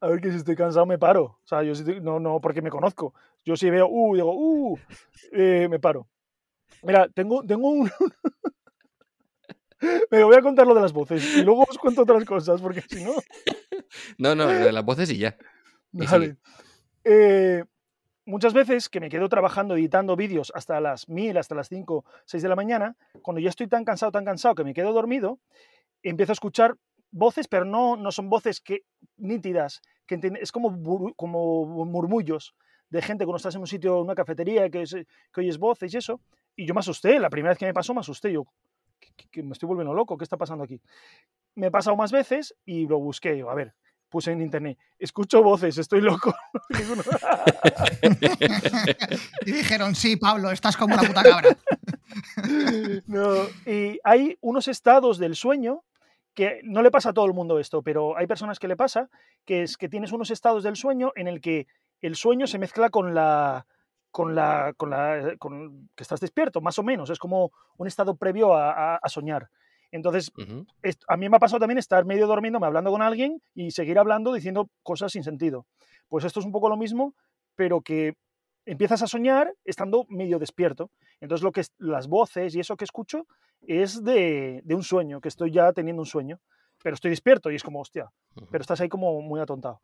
A 0.00 0.06
ver 0.08 0.20
que 0.20 0.30
si 0.30 0.36
estoy 0.38 0.56
cansado 0.56 0.86
me 0.86 0.98
paro. 0.98 1.22
O 1.42 1.46
sea, 1.46 1.62
yo 1.62 1.74
si 1.74 1.82
estoy- 1.82 2.00
no, 2.00 2.18
no, 2.20 2.40
porque 2.40 2.62
me 2.62 2.70
conozco. 2.70 3.14
Yo 3.44 3.56
si 3.56 3.70
veo, 3.70 3.88
uh, 3.88 4.14
digo, 4.14 4.32
uh, 4.34 4.78
eh, 5.32 5.68
me 5.70 5.78
paro. 5.78 6.08
Mira, 6.82 7.08
tengo, 7.08 7.42
tengo 7.44 7.68
un. 7.68 7.90
Me 10.10 10.22
voy 10.24 10.36
a 10.36 10.42
contar 10.42 10.66
lo 10.66 10.74
de 10.74 10.82
las 10.82 10.92
voces 10.92 11.36
y 11.38 11.42
luego 11.42 11.64
os 11.68 11.78
cuento 11.78 12.02
otras 12.02 12.24
cosas, 12.26 12.60
porque 12.60 12.82
si 12.82 13.02
no. 13.02 13.12
No, 14.18 14.34
no, 14.34 14.44
lo 14.44 14.52
de 14.58 14.72
las 14.72 14.84
voces 14.84 15.10
y 15.10 15.16
ya. 15.16 15.36
Vale. 15.92 16.36
Eh, 17.02 17.64
muchas 18.26 18.52
veces 18.52 18.90
que 18.90 19.00
me 19.00 19.08
quedo 19.08 19.30
trabajando, 19.30 19.74
editando 19.74 20.16
vídeos 20.16 20.52
hasta 20.54 20.78
las 20.80 21.08
1000, 21.08 21.38
hasta 21.38 21.54
las 21.54 21.68
5, 21.68 22.04
6 22.26 22.42
de 22.42 22.48
la 22.50 22.56
mañana, 22.56 22.96
cuando 23.22 23.40
ya 23.40 23.48
estoy 23.48 23.68
tan 23.68 23.86
cansado, 23.86 24.12
tan 24.12 24.26
cansado 24.26 24.54
que 24.54 24.64
me 24.64 24.74
quedo 24.74 24.92
dormido, 24.92 25.38
empiezo 26.02 26.32
a 26.32 26.34
escuchar 26.34 26.76
voces, 27.10 27.48
pero 27.48 27.64
no, 27.64 27.96
no 27.96 28.12
son 28.12 28.28
voces 28.28 28.60
que, 28.60 28.84
nítidas, 29.16 29.80
que 30.06 30.18
enti- 30.18 30.38
es 30.40 30.52
como, 30.52 31.14
como 31.16 31.66
murmullos 31.86 32.54
de 32.88 33.02
gente 33.02 33.24
cuando 33.24 33.36
estás 33.38 33.54
en 33.54 33.60
un 33.60 33.66
sitio, 33.66 33.96
en 33.98 34.02
una 34.04 34.14
cafetería, 34.14 34.68
que, 34.70 34.82
es- 34.82 34.94
que 35.32 35.40
oyes 35.40 35.58
voces 35.58 35.92
y 35.94 35.96
eso. 35.96 36.20
Y 36.56 36.66
yo 36.66 36.74
me 36.74 36.80
asusté, 36.80 37.18
la 37.18 37.30
primera 37.30 37.50
vez 37.50 37.58
que 37.58 37.66
me 37.66 37.74
pasó 37.74 37.94
me 37.94 38.00
asusté, 38.00 38.32
yo, 38.32 38.44
que 39.30 39.42
me 39.42 39.52
estoy 39.52 39.66
volviendo 39.68 39.94
loco, 39.94 40.16
¿qué 40.18 40.24
está 40.24 40.36
pasando 40.36 40.64
aquí? 40.64 40.80
Me 41.54 41.68
he 41.68 41.70
pasado 41.70 41.96
más 41.96 42.12
veces 42.12 42.54
y 42.64 42.86
lo 42.86 42.98
busqué, 42.98 43.36
yo, 43.38 43.48
a 43.50 43.54
ver, 43.54 43.74
puse 44.08 44.32
en 44.32 44.42
internet, 44.42 44.78
escucho 44.98 45.42
voces, 45.42 45.78
estoy 45.78 46.00
loco. 46.00 46.34
Y 49.46 49.52
dijeron, 49.52 49.94
sí, 49.94 50.16
Pablo, 50.16 50.50
estás 50.50 50.76
como 50.76 50.94
una 50.94 51.02
puta 51.06 51.22
cabra. 51.22 51.56
No, 53.06 53.34
y 53.66 54.00
hay 54.02 54.36
unos 54.40 54.66
estados 54.66 55.18
del 55.18 55.36
sueño 55.36 55.84
que 56.34 56.60
no 56.64 56.82
le 56.82 56.90
pasa 56.90 57.10
a 57.10 57.12
todo 57.12 57.26
el 57.26 57.34
mundo 57.34 57.58
esto, 57.58 57.82
pero 57.82 58.16
hay 58.16 58.26
personas 58.26 58.58
que 58.58 58.68
le 58.68 58.76
pasa, 58.76 59.08
que 59.44 59.62
es 59.62 59.76
que 59.76 59.88
tienes 59.88 60.12
unos 60.12 60.30
estados 60.30 60.62
del 60.62 60.76
sueño 60.76 61.12
en 61.16 61.28
el 61.28 61.40
que 61.40 61.66
el 62.00 62.14
sueño 62.16 62.46
se 62.46 62.58
mezcla 62.58 62.88
con 62.90 63.14
la 63.14 63.66
con 64.10 64.34
la 64.34 64.72
con 64.76 64.90
la 64.90 65.34
con 65.38 65.88
que 65.94 66.02
estás 66.02 66.20
despierto, 66.20 66.60
más 66.60 66.78
o 66.78 66.82
menos, 66.82 67.10
es 67.10 67.18
como 67.18 67.52
un 67.76 67.86
estado 67.86 68.16
previo 68.16 68.54
a, 68.54 68.94
a- 68.94 68.96
a 69.02 69.08
soñar. 69.08 69.48
Entonces, 69.92 70.30
Ujú. 70.38 70.66
est- 70.82 71.02
a 71.08 71.16
mí 71.16 71.28
me 71.28 71.36
ha 71.36 71.40
pasado 71.40 71.60
también 71.60 71.78
estar 71.78 72.04
medio 72.04 72.26
durmiéndome 72.26 72.66
hablando 72.66 72.90
con 72.90 73.02
alguien 73.02 73.42
y 73.54 73.72
seguir 73.72 73.98
hablando 73.98 74.32
diciendo 74.32 74.68
cosas 74.82 75.12
sin 75.12 75.24
sentido. 75.24 75.66
Pues 76.08 76.24
esto 76.24 76.40
es 76.40 76.46
un 76.46 76.52
poco 76.52 76.68
lo 76.68 76.76
mismo, 76.76 77.14
pero 77.56 77.80
que 77.82 78.14
empiezas 78.66 79.02
a 79.02 79.06
soñar 79.08 79.52
estando 79.64 80.06
medio 80.08 80.38
despierto. 80.38 80.90
Entonces 81.20 81.42
lo 81.44 81.50
que 81.52 81.60
es, 81.62 81.72
las 81.78 82.06
voces 82.08 82.54
y 82.54 82.60
eso 82.60 82.76
que 82.76 82.84
escucho 82.84 83.26
es 83.62 84.02
de, 84.04 84.62
de 84.64 84.74
un 84.74 84.82
sueño, 84.82 85.20
que 85.20 85.28
estoy 85.28 85.52
ya 85.52 85.72
teniendo 85.72 86.02
un 86.02 86.06
sueño, 86.06 86.40
pero 86.82 86.94
estoy 86.94 87.10
despierto 87.10 87.50
y 87.50 87.56
es 87.56 87.62
como, 87.62 87.80
hostia, 87.80 88.10
pero 88.50 88.62
estás 88.62 88.80
ahí 88.80 88.88
como 88.88 89.20
muy 89.20 89.40
atontado. 89.40 89.80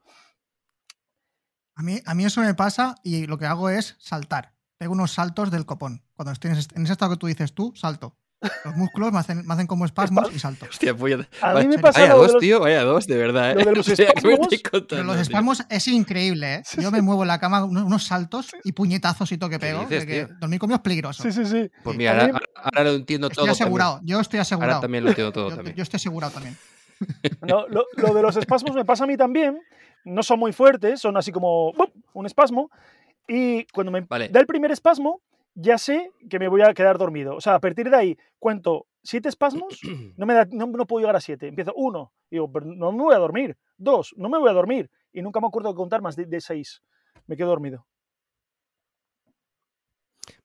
A 1.75 1.83
mí, 1.83 2.01
a 2.07 2.15
mí 2.15 2.25
eso 2.25 2.41
me 2.41 2.55
pasa 2.55 2.95
y 3.03 3.27
lo 3.27 3.37
que 3.37 3.45
hago 3.47 3.69
es 3.69 3.97
saltar. 3.99 4.55
Pego 4.79 4.93
unos 4.93 5.13
saltos 5.13 5.51
del 5.51 5.67
copón. 5.67 6.03
Cuando 6.15 6.33
estoy 6.33 6.51
en 6.51 6.57
ese 6.57 6.93
estado 6.93 7.13
que 7.13 7.19
tú 7.19 7.27
dices 7.27 7.55
tú, 7.55 7.73
salto. 7.75 8.17
Los 8.65 8.77
músculos 8.77 9.13
me 9.13 9.19
hacen, 9.19 9.47
me 9.47 9.55
hacen 9.55 9.67
como 9.67 9.85
espasmos 9.85 10.31
y 10.35 10.39
salto. 10.39 10.67
Hostia, 10.69 10.95
pues 10.95 11.15
A 11.41 11.53
vaya- 11.53 11.69
mí 11.69 11.77
me 11.77 11.83
pasa 11.83 12.01
Vaya 12.01 12.15
dos, 12.15 12.33
los- 12.35 12.41
tío, 12.41 12.61
vaya 12.61 12.83
dos, 12.85 13.07
de 13.07 13.17
verdad. 13.17 13.51
¿eh? 13.53 13.55
lo 13.57 13.65
de 13.65 13.77
los 13.77 13.87
¿qué 13.87 13.97
me 13.97 14.05
espasmos, 14.35 14.49
contando, 14.71 15.05
los 15.05 15.17
espasmos 15.21 15.63
es 15.69 15.89
increíble, 15.89 16.55
¿eh? 16.57 16.63
Yo 16.81 16.91
me 16.91 17.03
muevo 17.03 17.23
en 17.23 17.29
la 17.29 17.39
cama 17.39 17.65
unos, 17.65 18.05
saltos 18.05 18.51
y 18.65 18.73
puñetazos 18.73 19.31
y 19.33 19.39
todo 19.39 19.51
que 19.51 19.57
¿Qué 19.59 19.67
pego. 19.67 19.81
dices, 19.81 20.07
de 20.07 20.07
que 20.07 20.27
dormir 20.41 20.59
conmigo 20.61 20.77
es 20.77 20.83
peligroso. 20.83 21.23
Sí, 21.23 21.33
sí, 21.33 21.45
sí. 21.47 21.71
Pues 21.83 21.97
mira, 21.97 22.13
ahora, 22.13 22.41
ahora 22.63 22.85
lo 22.85 22.91
entiendo 22.97 23.27
Estoy 23.29 23.45
todo. 23.45 23.53
asegurado. 23.53 24.01
Yo 24.05 24.21
estoy 24.21 24.41
asegurado. 24.41 24.73
Ahora 24.75 24.81
también 24.83 25.05
lo 25.05 25.11
entiendo 25.11 25.33
todo. 25.33 25.51
yo, 25.51 25.57
también. 25.57 25.77
yo 25.77 25.83
estoy 25.83 25.97
asegurado 25.99 26.33
también. 26.33 26.57
No, 27.43 27.67
lo, 27.69 27.85
lo 27.97 28.15
de 28.15 28.23
los 28.23 28.37
espasmos 28.37 28.75
me 28.75 28.85
pasa 28.85 29.05
a 29.05 29.07
mí 29.07 29.17
también. 29.17 29.61
No 30.05 30.23
son 30.23 30.39
muy 30.39 30.53
fuertes, 30.53 31.01
son 31.01 31.17
así 31.17 31.33
como 31.33 31.73
¡bup! 31.73 31.91
un 32.13 32.27
espasmo. 32.27 32.71
Y 33.29 33.65
cuando 33.73 33.91
me 33.91 34.03
Vale. 34.03 34.29
da 34.29 34.39
el 34.41 34.47
primer 34.47 34.71
espasmo, 34.71 35.21
ya 35.57 35.79
sé 35.79 36.13
que 36.29 36.39
me 36.39 36.49
voy 36.49 36.63
a 36.63 36.75
quedar 36.75 36.99
dormido. 36.99 37.35
O 37.35 37.41
sea, 37.41 37.55
a 37.55 37.61
partir 37.61 37.91
de 37.91 37.97
ahí 37.97 38.19
cuento 38.39 38.87
siete 39.03 39.29
espasmos, 39.29 39.81
no, 40.17 40.27
me 40.27 40.35
da, 40.35 40.47
no, 40.51 40.67
no 40.67 40.87
puedo 40.87 41.01
llegar 41.01 41.17
a 41.17 41.21
siete. 41.21 41.49
Empiezo 41.49 41.73
uno, 41.75 42.13
digo, 42.31 42.53
pero 42.53 42.67
no 42.67 42.93
me 42.93 43.03
voy 43.03 43.15
a 43.15 43.19
dormir. 43.19 43.57
Dos, 43.77 44.15
no 44.17 44.29
me 44.29 44.39
voy 44.39 44.51
a 44.51 44.53
dormir. 44.53 44.91
Y 45.13 45.23
nunca 45.23 45.41
me 45.41 45.47
acuerdo 45.47 45.71
de 45.71 45.75
contar 45.75 46.03
más 46.03 46.15
de, 46.15 46.27
de 46.27 46.41
seis. 46.41 46.83
Me 47.27 47.37
quedo 47.37 47.49
dormido. 47.49 47.87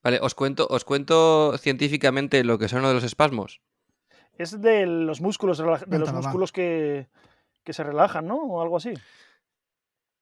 Vale, 0.01 0.19
os 0.21 0.33
cuento, 0.33 0.65
os 0.69 0.85
cuento 0.85 1.57
científicamente 1.57 2.43
lo 2.43 2.57
que 2.57 2.69
son 2.69 2.83
de 2.83 2.93
los 2.93 3.03
espasmos. 3.03 3.61
Es 4.37 4.59
de 4.59 4.85
los 4.85 5.21
músculos, 5.21 5.57
de 5.57 5.99
los 5.99 6.13
músculos 6.13 6.51
que, 6.51 7.07
que 7.63 7.73
se 7.73 7.83
relajan, 7.83 8.25
¿no? 8.25 8.37
O 8.37 8.61
algo 8.61 8.77
así. 8.77 8.93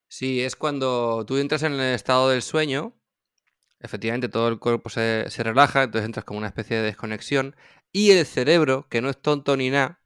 Sí, 0.10 0.42
es 0.42 0.56
cuando 0.56 1.24
tú 1.26 1.38
entras 1.38 1.64
en 1.64 1.74
el 1.74 1.94
estado 1.94 2.30
del 2.30 2.42
sueño, 2.42 2.94
efectivamente 3.80 4.30
todo 4.30 4.48
el 4.50 4.60
cuerpo 4.60 4.90
se, 4.90 5.26
se 5.30 5.44
relaja, 5.44 5.84
entonces 5.84 6.06
entras 6.06 6.26
como 6.26 6.40
una 6.40 6.48
especie 6.48 6.78
de 6.78 6.84
desconexión, 6.84 7.56
y 7.92 8.12
el 8.12 8.26
cerebro, 8.26 8.88
que 8.90 9.02
no 9.02 9.10
es 9.10 9.22
tonto 9.22 9.56
ni 9.58 9.70
nada, 9.70 10.00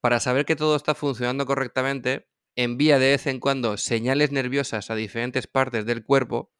para 0.00 0.20
saber 0.20 0.44
que 0.44 0.56
todo 0.56 0.76
está 0.76 0.94
funcionando 0.94 1.46
correctamente, 1.46 2.28
envía 2.56 2.98
de 2.98 3.10
vez 3.10 3.26
en 3.26 3.38
cuando 3.40 3.76
señales 3.76 4.32
nerviosas 4.32 4.90
a 4.90 4.94
diferentes 4.94 5.46
partes 5.46 5.84
del 5.86 6.04
cuerpo, 6.04 6.52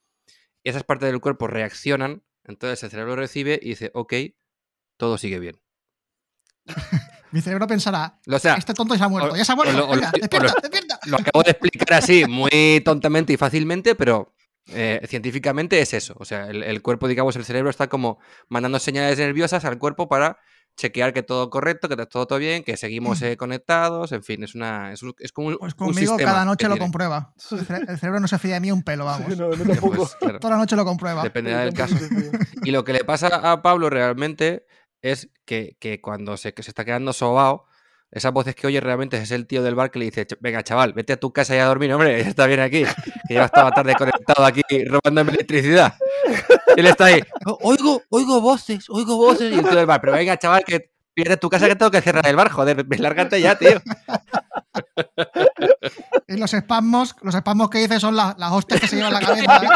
y 0.63 0.71
esas 0.71 0.85
partes 0.85 1.11
del 1.11 1.21
cuerpo 1.21 1.47
reaccionan, 1.47 2.23
entonces 2.45 2.83
el 2.83 2.91
cerebro 2.91 3.17
recibe 3.17 3.59
y 3.63 3.71
dice, 3.71 3.91
ok, 3.95 4.13
todo 4.97 5.17
sigue 5.19 5.39
bien. 5.39 5.61
Mi 7.33 7.41
cerebro 7.41 7.67
pensará, 7.67 8.19
O 8.31 8.39
sea, 8.39 8.55
este 8.57 8.75
tonto 8.75 8.95
ya 8.95 8.99
se 8.99 9.05
ha 9.05 9.09
muerto, 9.09 9.33
o- 9.33 9.37
ya 9.37 9.45
se 9.45 9.53
ha 9.53 9.57
muerto. 9.57 9.73
o 9.75 9.77
lo- 9.79 9.89
o 9.89 9.95
lo- 9.95 10.01
venga, 10.01 10.09
o 10.11 10.13
lo- 10.13 10.21
despierta, 10.21 10.55
despierta. 10.61 11.01
lo 11.07 11.17
acabo 11.17 11.43
de 11.45 11.51
explicar 11.53 11.93
así, 11.95 12.25
muy 12.27 12.83
tontamente 12.85 13.33
y 13.33 13.37
fácilmente, 13.37 13.95
pero 13.95 14.35
eh, 14.73 15.01
científicamente 15.09 15.81
es 15.81 15.95
eso. 15.95 16.15
O 16.19 16.25
sea, 16.25 16.47
el, 16.49 16.63
el 16.63 16.83
cuerpo, 16.83 17.09
digamos, 17.09 17.37
el 17.37 17.45
cerebro 17.45 17.71
está 17.71 17.89
como 17.89 18.19
mandando 18.49 18.79
señales 18.79 19.19
nerviosas 19.19 19.65
al 19.65 19.79
cuerpo 19.79 20.09
para 20.09 20.39
chequear 20.77 21.13
que 21.13 21.23
todo 21.23 21.51
correcto, 21.51 21.89
que 21.89 21.97
todo, 22.07 22.27
todo 22.27 22.39
bien, 22.39 22.63
que 22.63 22.77
seguimos 22.77 23.21
eh, 23.23 23.37
conectados, 23.37 24.13
en 24.13 24.23
fin, 24.23 24.43
es 24.45 24.55
una 24.55 24.93
es, 24.93 25.03
un- 25.03 25.15
es 25.19 25.33
como 25.33 25.49
un, 25.49 25.57
Pues 25.59 25.73
un 25.75 25.79
conmigo 25.79 26.13
sistema 26.13 26.31
cada 26.33 26.45
noche 26.45 26.69
lo 26.69 26.75
tiene. 26.75 26.85
comprueba. 26.85 27.35
El, 27.51 27.67
cere- 27.67 27.85
el 27.91 27.99
cerebro 27.99 28.21
no 28.21 28.29
se 28.29 28.39
fía 28.39 28.55
de 28.55 28.61
mí 28.61 28.73
un 28.73 28.83
pelo, 28.83 29.05
vamos. 29.05 29.37
No, 29.37 29.49
no 29.51 29.65
tampoco. 29.65 29.97
Pues, 29.97 30.15
claro, 30.17 30.39
Toda 30.41 30.53
la 30.55 30.59
noche 30.59 30.77
lo 30.77 30.85
comprueba. 30.85 31.23
dependerá 31.23 31.61
del 31.65 31.75
caso. 31.75 31.97
Y 32.65 32.71
lo 32.71 32.85
que 32.85 32.93
le 32.95 33.05
pasa 33.05 33.29
a 33.53 33.61
Pablo 33.63 33.91
realmente 33.91 34.65
es 35.03 35.29
que, 35.45 35.77
que 35.81 36.01
cuando 36.01 36.37
se, 36.37 36.55
que 36.55 36.63
se 36.63 36.71
está 36.71 36.85
quedando 36.85 37.13
sobao, 37.13 37.67
esas 38.13 38.33
voces 38.33 38.55
que 38.55 38.67
oye 38.67 38.81
realmente 38.81 39.17
es 39.19 39.31
el 39.31 39.47
tío 39.47 39.63
del 39.63 39.75
bar 39.75 39.91
que 39.91 39.99
le 40.01 40.07
dice, 40.07 40.27
"Ch- 40.27 40.37
venga 40.41 40.63
chaval, 40.65 40.93
vete 40.93 41.13
a 41.13 41.17
tu 41.21 41.33
casa 41.33 41.55
y 41.55 41.59
a 41.59 41.67
dormir, 41.67 41.93
hombre, 41.93 42.19
ya 42.25 42.29
está 42.29 42.47
bien 42.47 42.61
aquí, 42.61 42.85
que 43.29 43.35
llevas 43.35 43.53
tarde 43.53 43.95
conectado 43.95 44.45
aquí 44.45 44.63
robándome 44.87 45.33
electricidad. 45.33 45.95
Y 46.77 46.81
él 46.81 46.87
está 46.87 47.07
ahí, 47.07 47.21
"O- 47.47 47.59
oigo, 47.63 48.03
oigo 48.09 48.41
voces, 48.41 48.87
oigo 48.91 49.17
voces, 49.17 49.53
y 49.53 49.59
el 49.59 49.63
tío 49.63 49.77
del 49.77 49.87
bar, 49.87 50.01
pero 50.01 50.13
venga 50.13 50.37
chaval, 50.39 50.65
que 50.65 50.91
pierdes 51.15 51.39
tu 51.41 51.49
casa 51.51 51.69
que 51.69 51.77
tengo 51.77 51.91
que 51.91 52.01
cerrar 52.01 52.27
el 52.27 52.37
bar, 52.37 52.49
joder, 52.51 52.85
lárgate 52.99 53.41
ya, 53.41 53.57
tío. 53.59 53.81
Y 56.29 56.37
los 56.37 56.55
espasmos, 56.55 57.17
los 57.23 57.35
espasmos 57.35 57.71
que 57.71 57.79
dice 57.79 57.99
son 57.99 58.15
las, 58.17 58.39
las 58.39 58.53
hostias 58.53 58.81
que 58.81 58.87
se 58.87 58.97
llevan 58.97 59.13
la 59.13 59.21
cabeza. 59.21 59.61
¿eh? 59.63 59.69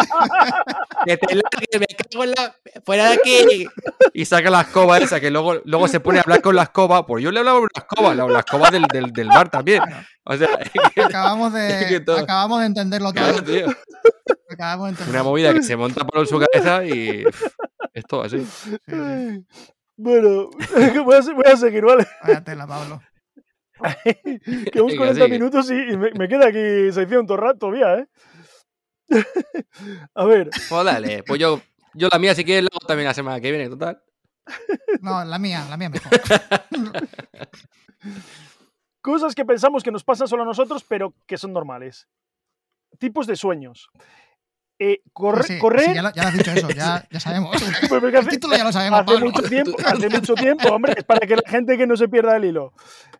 Que 1.07 1.17
te 1.17 1.35
largues, 1.35 1.81
me 1.81 1.87
cago 1.87 2.25
en 2.25 2.31
la... 2.31 2.55
¡Fuera 2.85 3.09
de 3.11 3.15
aquí! 3.15 3.67
Y 4.13 4.25
saca 4.25 4.51
la 4.51 4.61
escoba 4.63 4.99
esa, 4.99 5.19
que 5.21 5.31
luego, 5.31 5.55
luego 5.65 5.89
se 5.89 6.01
pone 6.01 6.19
a 6.19 6.23
hablar 6.23 6.41
con 6.43 6.55
la 6.55 6.63
escoba. 6.65 7.07
Pues 7.07 7.25
yo 7.25 7.33
le 7.33 7.41
hablaba 7.41 7.59
con 7.61 7.69
la 7.75 7.81
escoba, 7.81 8.15
la, 8.15 8.27
la 8.29 8.39
escoba 8.41 8.71
del, 8.71 8.85
del, 8.85 9.13
del 9.13 9.29
bar 9.29 9.49
también. 9.49 9.83
O 10.25 10.37
sea, 10.37 10.49
Acabamos 11.05 11.53
Que 11.53 11.59
de, 11.59 12.01
todo- 12.01 12.19
acabamos 12.19 12.61
de 12.61 12.67
entenderlo 12.67 13.13
todo. 13.13 13.25
claro, 13.25 13.43
tío. 13.45 13.67
Acabamos 14.51 14.87
de 14.87 14.91
Una 14.93 14.99
entenderlo. 15.01 15.25
movida 15.25 15.53
que 15.55 15.63
se 15.63 15.77
monta 15.77 16.05
por 16.07 16.27
su 16.29 16.39
cabeza 16.41 16.85
y 16.85 17.25
es 17.93 18.05
todo 18.07 18.23
así. 18.23 18.39
Sí, 18.45 18.71
sí. 18.87 18.95
Ay, 18.95 19.45
Bueno, 19.97 20.51
voy 21.05 21.15
a, 21.17 21.21
voy 21.35 21.53
a 21.53 21.57
seguir, 21.57 21.85
¿vale? 21.85 22.07
Pablo. 22.69 23.03
Quedamos 24.72 24.93
Venga, 24.93 24.97
40 24.97 25.14
sigue. 25.14 25.28
minutos 25.28 25.70
y, 25.70 25.74
y 25.93 25.97
me, 25.97 26.11
me 26.12 26.28
queda 26.28 26.49
aquí 26.49 26.93
sección 26.93 27.26
todo 27.26 27.37
rato 27.39 27.59
todavía, 27.61 27.99
¿eh? 27.99 28.09
A 30.14 30.24
ver, 30.24 30.51
Pues 30.68 30.85
dale, 30.85 31.22
pues 31.22 31.39
yo, 31.41 31.61
yo 31.95 32.09
la 32.11 32.18
mía 32.18 32.35
si 32.35 32.45
quieres 32.45 32.64
la 32.64 32.70
hago 32.72 32.87
también 32.87 33.07
la 33.07 33.14
semana 33.14 33.41
que 33.41 33.51
viene, 33.51 33.68
total. 33.68 34.03
No, 35.01 35.24
la 35.24 35.39
mía, 35.39 35.64
la 35.68 35.76
mía 35.76 35.91
mejor. 35.91 36.11
cosas 39.01 39.35
que 39.35 39.45
pensamos 39.45 39.82
que 39.82 39.91
nos 39.91 40.05
pasan 40.05 40.28
solo 40.28 40.43
a 40.43 40.47
nosotros, 40.47 40.85
pero 40.89 41.14
que 41.26 41.37
son 41.37 41.53
normales. 41.53 42.09
Tipos 42.99 43.26
de 43.26 43.37
sueños. 43.37 43.91
Eh, 44.79 45.03
corre- 45.12 45.45
Sí, 45.45 45.55
sí, 45.55 45.59
correr. 45.61 45.85
sí, 45.91 45.95
ya, 45.95 46.03
lo, 46.03 46.12
ya 46.12 46.22
lo 46.22 46.29
has 46.29 46.35
dicho 46.35 46.51
eso, 46.51 46.68
ya, 46.70 47.07
ya 47.11 47.20
sabemos. 47.20 47.55
El 47.93 48.16
hace, 48.16 48.29
título 48.31 48.57
ya 48.57 48.64
lo 48.64 48.72
sabemos, 48.72 49.01
hace 49.01 49.12
Pablo. 49.12 49.27
mucho 49.27 49.43
tiempo, 49.49 49.77
hace 49.85 50.09
mucho 50.09 50.35
tiempo, 50.35 50.68
hombre, 50.68 50.95
es 50.97 51.05
para 51.05 51.27
que 51.27 51.37
la 51.37 51.43
gente 51.49 51.79
que 51.79 51.87
no 51.87 51.97
se 51.97 52.09
pierda 52.09 52.37
el 52.37 52.45
hilo. 52.47 52.72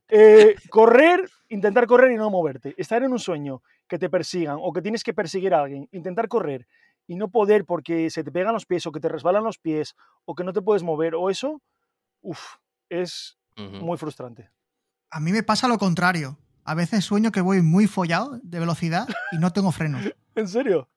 Eh, 0.09 0.57
correr, 0.69 1.31
intentar 1.49 1.87
correr 1.87 2.11
y 2.13 2.17
no 2.17 2.29
moverte. 2.31 2.75
Estar 2.77 3.03
en 3.05 3.13
un 3.13 3.19
sueño, 3.21 3.63
que 3.87 3.99
te 3.99 4.11
persigan 4.11 4.57
o 4.61 4.73
que 4.73 4.83
tienes 4.83 5.05
que 5.05 5.15
perseguir 5.15 5.55
a 5.55 5.61
alguien, 5.63 5.89
intentar 5.93 6.27
correr 6.29 6.67
y 7.07 7.15
no 7.17 7.29
poder 7.29 7.65
porque 7.65 8.11
se 8.11 8.25
te 8.25 8.33
pegan 8.33 8.53
los 8.55 8.67
pies 8.67 8.87
o 8.87 8.93
que 8.93 8.99
te 9.01 9.09
resbalan 9.09 9.45
los 9.45 9.59
pies 9.59 9.95
o 10.25 10.35
que 10.35 10.43
no 10.43 10.53
te 10.53 10.61
puedes 10.63 10.83
mover 10.83 11.15
o 11.15 11.31
eso, 11.31 11.61
uff, 12.23 12.57
es 12.89 13.37
Ujú. 13.57 13.77
muy 13.85 13.97
frustrante. 13.99 14.51
A 15.11 15.21
mí 15.21 15.31
me 15.31 15.43
pasa 15.45 15.69
lo 15.69 15.79
contrario. 15.79 16.37
A 16.65 16.75
veces 16.75 17.05
sueño 17.05 17.31
que 17.31 17.43
voy 17.43 17.61
muy 17.63 17.87
follado 17.87 18.41
de 18.43 18.59
velocidad 18.59 19.07
y 19.33 19.39
no 19.39 19.53
tengo 19.53 19.71
frenos. 19.71 20.03
¿En 20.35 20.49
serio? 20.49 20.89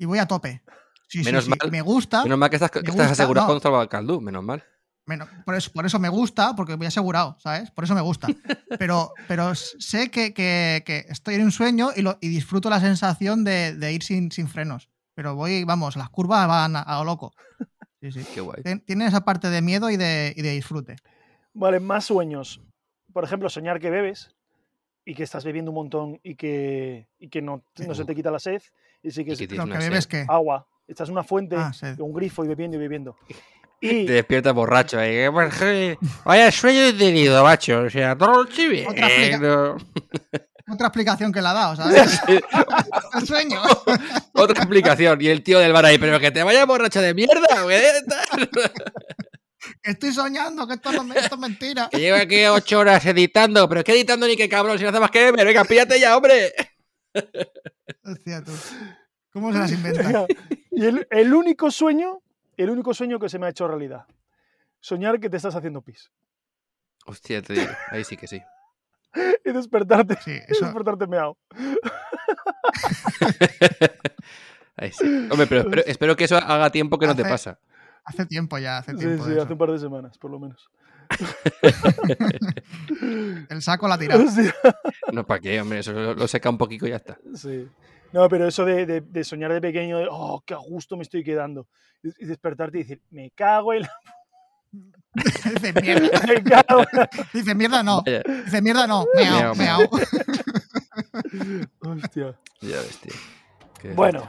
Y 0.00 0.06
voy 0.06 0.18
a 0.18 0.26
tope. 0.26 0.62
Sí, 1.08 1.18
sí, 1.18 1.24
Menos 1.24 1.44
sí. 1.44 1.50
mal. 1.50 1.70
Me 1.70 1.82
gusta. 1.82 2.22
Menos 2.22 2.38
mal 2.38 2.48
que 2.48 2.56
estás, 2.56 2.70
que 2.70 2.78
estás 2.78 2.94
gusta, 2.94 3.10
asegurado 3.12 3.46
no. 3.48 3.52
contra 3.60 3.82
el 3.82 3.88
Caldú, 3.88 4.20
menos 4.20 4.42
mal. 4.42 4.64
Menos- 5.06 5.28
por, 5.44 5.54
eso, 5.54 5.70
por 5.72 5.84
eso 5.84 5.98
me 5.98 6.08
gusta, 6.08 6.54
porque 6.56 6.74
voy 6.76 6.86
asegurado, 6.86 7.36
¿sabes? 7.38 7.70
Por 7.70 7.84
eso 7.84 7.94
me 7.94 8.00
gusta. 8.00 8.28
Pero, 8.78 9.12
pero 9.28 9.54
sé 9.54 10.10
que, 10.10 10.32
que- 10.32 10.82
que 10.86 11.04
estoy 11.08 11.34
en 11.34 11.42
un 11.42 11.50
sueño 11.52 11.90
y, 11.94 12.00
lo, 12.02 12.16
y 12.20 12.28
disfruto 12.28 12.70
la 12.70 12.80
sensación 12.80 13.44
de, 13.44 13.74
de 13.74 13.92
ir 13.92 14.02
sin, 14.02 14.30
sin 14.32 14.48
frenos. 14.48 14.88
Pero 15.14 15.34
voy, 15.34 15.64
vamos, 15.64 15.96
las 15.96 16.08
curvas 16.08 16.46
van 16.48 16.76
a, 16.76 16.80
a 16.82 16.98
lo 17.00 17.04
loco. 17.04 17.34
Sí, 18.00 18.12
sí. 18.12 18.24
Qué 18.32 18.40
guay. 18.40 18.62
Tien- 18.62 18.82
Tiene 18.86 19.04
esa 19.06 19.24
parte 19.24 19.50
de 19.50 19.60
miedo 19.60 19.90
y 19.90 19.96
de, 19.98 20.32
y 20.36 20.40
de 20.40 20.52
disfrute. 20.52 20.96
Vale, 21.52 21.78
más 21.80 22.04
sueños. 22.06 22.62
Por 23.12 23.24
ejemplo, 23.24 23.50
soñar 23.50 23.80
que 23.80 23.90
bebes 23.90 24.34
y 25.04 25.14
que 25.14 25.24
estás 25.24 25.44
bebiendo 25.44 25.72
un 25.72 25.74
montón 25.74 26.20
y 26.22 26.36
que, 26.36 27.08
y 27.18 27.28
que 27.28 27.42
no, 27.42 27.64
no 27.86 27.94
se 27.94 28.04
te 28.06 28.14
quita 28.14 28.30
la 28.30 28.38
sed 28.38 28.62
y 29.02 29.10
sí 29.10 29.24
que 29.24 29.30
Y 29.30 29.32
es 29.34 29.38
que 29.38 29.54
Lo 29.56 29.64
tienes 29.64 30.06
que 30.06 30.16
bebes 30.18 30.30
agua. 30.30 30.66
Estás 30.86 31.08
en 31.08 31.12
una 31.12 31.24
fuente, 31.24 31.56
Ah, 31.56 31.72
un 31.98 32.12
grifo 32.12 32.44
y 32.44 32.48
bebiendo 32.48 32.76
y 32.76 32.80
bebiendo. 32.80 33.16
Y 33.82 34.04
Te 34.04 34.12
despiertas 34.12 34.52
borracho. 34.52 35.00
¿eh? 35.00 35.24
Eh, 35.24 35.96
Vaya 36.26 36.52
sueño 36.52 36.80
he 36.80 36.92
tenido, 36.92 37.42
macho. 37.42 37.80
O 37.84 37.88
sea, 37.88 38.14
todo. 38.14 38.40
Otra 38.42 39.08
flica- 39.08 39.38
no. 39.38 39.76
Otra 40.74 40.86
explicación 40.88 41.32
que 41.32 41.40
le 41.40 41.48
ha 41.48 41.52
dado, 41.54 41.76
¿sabes? 41.76 42.20
El 43.18 43.26
sueño. 43.26 43.58
Otra 44.34 44.58
explicación. 44.62 45.18
Y 45.22 45.28
el 45.28 45.42
tío 45.42 45.58
del 45.58 45.72
bar 45.72 45.86
ahí, 45.86 45.96
pero 45.96 46.20
que 46.20 46.30
te 46.30 46.42
vaya 46.42 46.66
borracho 46.66 47.00
de 47.00 47.14
mierda, 47.14 47.62
güey. 47.62 47.80
Estoy 49.82 50.12
soñando 50.12 50.66
que 50.68 50.74
esto, 50.74 50.92
no, 51.02 51.14
esto 51.14 51.34
es 51.36 51.40
mentira. 51.40 51.88
Que 51.90 51.98
lleva 52.00 52.18
aquí 52.20 52.44
ocho 52.44 52.78
horas 52.80 53.04
editando. 53.06 53.68
Pero 53.68 53.80
es 53.80 53.84
que 53.84 53.92
editando 53.92 54.26
ni 54.26 54.36
que 54.36 54.48
cabrón, 54.48 54.76
si 54.78 54.84
no 54.84 54.90
hace 54.90 55.00
más 55.00 55.10
que 55.10 55.24
beber. 55.24 55.46
Venga, 55.46 55.64
píllate 55.64 55.98
ya, 55.98 56.16
hombre. 56.16 56.52
Hostia, 58.04 58.42
tú. 58.42 58.52
¿Cómo 59.32 59.52
se 59.52 59.58
las 59.58 59.72
inventa? 59.72 60.26
Y 60.70 60.84
el, 60.84 61.06
el 61.10 61.34
único 61.34 61.70
sueño, 61.70 62.22
el 62.56 62.70
único 62.70 62.94
sueño 62.94 63.18
que 63.18 63.28
se 63.28 63.38
me 63.38 63.46
ha 63.46 63.50
hecho 63.50 63.68
realidad. 63.68 64.06
Soñar 64.80 65.20
que 65.20 65.28
te 65.28 65.36
estás 65.36 65.54
haciendo 65.54 65.82
pis. 65.82 66.10
Hostia, 67.06 67.42
te 67.42 67.54
digo. 67.54 67.70
Ahí 67.88 68.04
sí 68.04 68.16
que 68.16 68.26
sí. 68.26 68.40
Y 69.44 69.52
despertarte, 69.52 70.16
Sí, 70.22 70.30
y 70.30 70.62
despertarte 70.62 71.06
meado. 71.06 71.36
Ahí 74.76 74.92
sí. 74.92 75.28
Hombre, 75.30 75.46
pero 75.46 75.60
espero, 75.62 75.82
espero 75.84 76.16
que 76.16 76.24
eso 76.24 76.36
haga 76.36 76.70
tiempo 76.70 76.98
que 76.98 77.06
no 77.06 77.16
te 77.16 77.24
pasa. 77.24 77.58
Hace 78.04 78.26
tiempo 78.26 78.58
ya, 78.58 78.78
hace 78.78 78.94
tiempo. 78.94 79.24
sí, 79.26 79.38
hace 79.38 79.52
un 79.52 79.58
par 79.58 79.70
de 79.72 79.78
semanas, 79.78 80.16
por 80.18 80.30
lo 80.30 80.38
menos. 80.38 80.70
El 83.48 83.62
saco 83.62 83.88
la 83.88 83.94
ha 83.94 83.98
tirado. 83.98 84.28
Sí, 84.30 84.48
No, 85.12 85.26
¿para 85.26 85.40
qué, 85.40 85.60
hombre? 85.60 85.80
Eso 85.80 85.92
lo, 85.92 86.14
lo 86.14 86.28
seca 86.28 86.50
un 86.50 86.58
poquito 86.58 86.86
y 86.86 86.90
ya 86.90 86.96
está. 86.96 87.18
sí. 87.34 87.68
No, 88.12 88.28
pero 88.28 88.48
eso 88.48 88.64
de, 88.64 88.86
de- 88.86 89.02
de 89.02 89.22
soñar 89.22 89.52
de 89.52 89.60
pequeño, 89.60 89.98
de, 89.98 90.08
oh, 90.10 90.42
qué 90.44 90.54
a 90.54 90.56
gusto 90.56 90.96
me 90.96 91.02
estoy 91.04 91.22
quedando. 91.22 91.68
Y, 92.02 92.24
despertarte 92.26 92.78
y 92.78 92.82
decir, 92.82 93.00
me 93.10 93.30
cago 93.30 93.72
en 93.72 93.82
la... 93.82 93.92
Dice 95.14 95.72
mierda. 95.80 96.20
Me 96.26 96.42
cago 96.42 96.80
en 96.80 96.88
la... 96.98 97.08
Dice 97.32 97.54
mierda 97.54 97.82
no. 97.84 98.02
Vaya, 98.02 98.22
Dice 98.44 98.60
mierda 98.62 98.86
no. 98.88 99.06
Meao, 99.14 99.54
Meao, 99.54 99.54
meao. 99.54 99.88
Hostia. 101.82 102.36
ya 102.60 102.76
ves, 102.80 102.98
tío. 103.00 103.14
Qué 103.80 103.90
Bueno, 103.92 104.28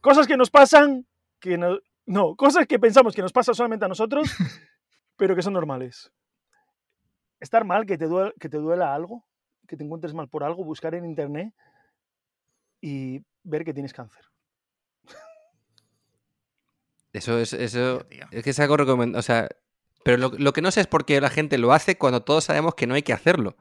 cosas 0.00 0.26
que 0.26 0.38
nos 0.38 0.48
pasan, 0.50 1.06
que 1.38 1.58
no, 1.58 1.78
no, 2.06 2.34
cosas 2.34 2.66
que 2.66 2.78
pensamos 2.78 3.14
que 3.14 3.20
nos 3.22 3.32
pasan 3.32 3.54
solamente 3.54 3.84
a 3.84 3.88
nosotros, 3.88 4.30
pero 5.16 5.34
que 5.34 5.42
son 5.42 5.52
normales. 5.52 6.12
Estar 7.40 7.64
mal, 7.64 7.86
que 7.86 7.98
te, 7.98 8.06
duela, 8.06 8.32
que 8.40 8.48
te 8.48 8.58
duela 8.58 8.94
algo, 8.94 9.26
que 9.66 9.76
te 9.76 9.84
encuentres 9.84 10.14
mal 10.14 10.28
por 10.28 10.44
algo, 10.44 10.64
buscar 10.64 10.94
en 10.94 11.04
internet 11.04 11.52
y 12.80 13.22
ver 13.42 13.64
que 13.64 13.74
tienes 13.74 13.92
cáncer. 13.92 14.24
Eso 17.12 17.38
es, 17.38 17.54
eso, 17.54 18.00
Tío. 18.10 18.26
es 18.30 18.44
que 18.44 18.50
es 18.50 18.60
algo 18.60 18.76
recomendado. 18.76 19.20
O 19.20 19.22
sea, 19.22 19.48
pero 20.04 20.18
lo, 20.18 20.30
lo 20.36 20.52
que 20.52 20.60
no 20.60 20.70
sé 20.70 20.82
es 20.82 20.86
por 20.86 21.06
qué 21.06 21.20
la 21.20 21.30
gente 21.30 21.56
lo 21.56 21.72
hace 21.72 21.96
cuando 21.96 22.22
todos 22.22 22.44
sabemos 22.44 22.74
que 22.74 22.86
no 22.86 22.94
hay 22.94 23.02
que 23.02 23.14
hacerlo. 23.14 23.56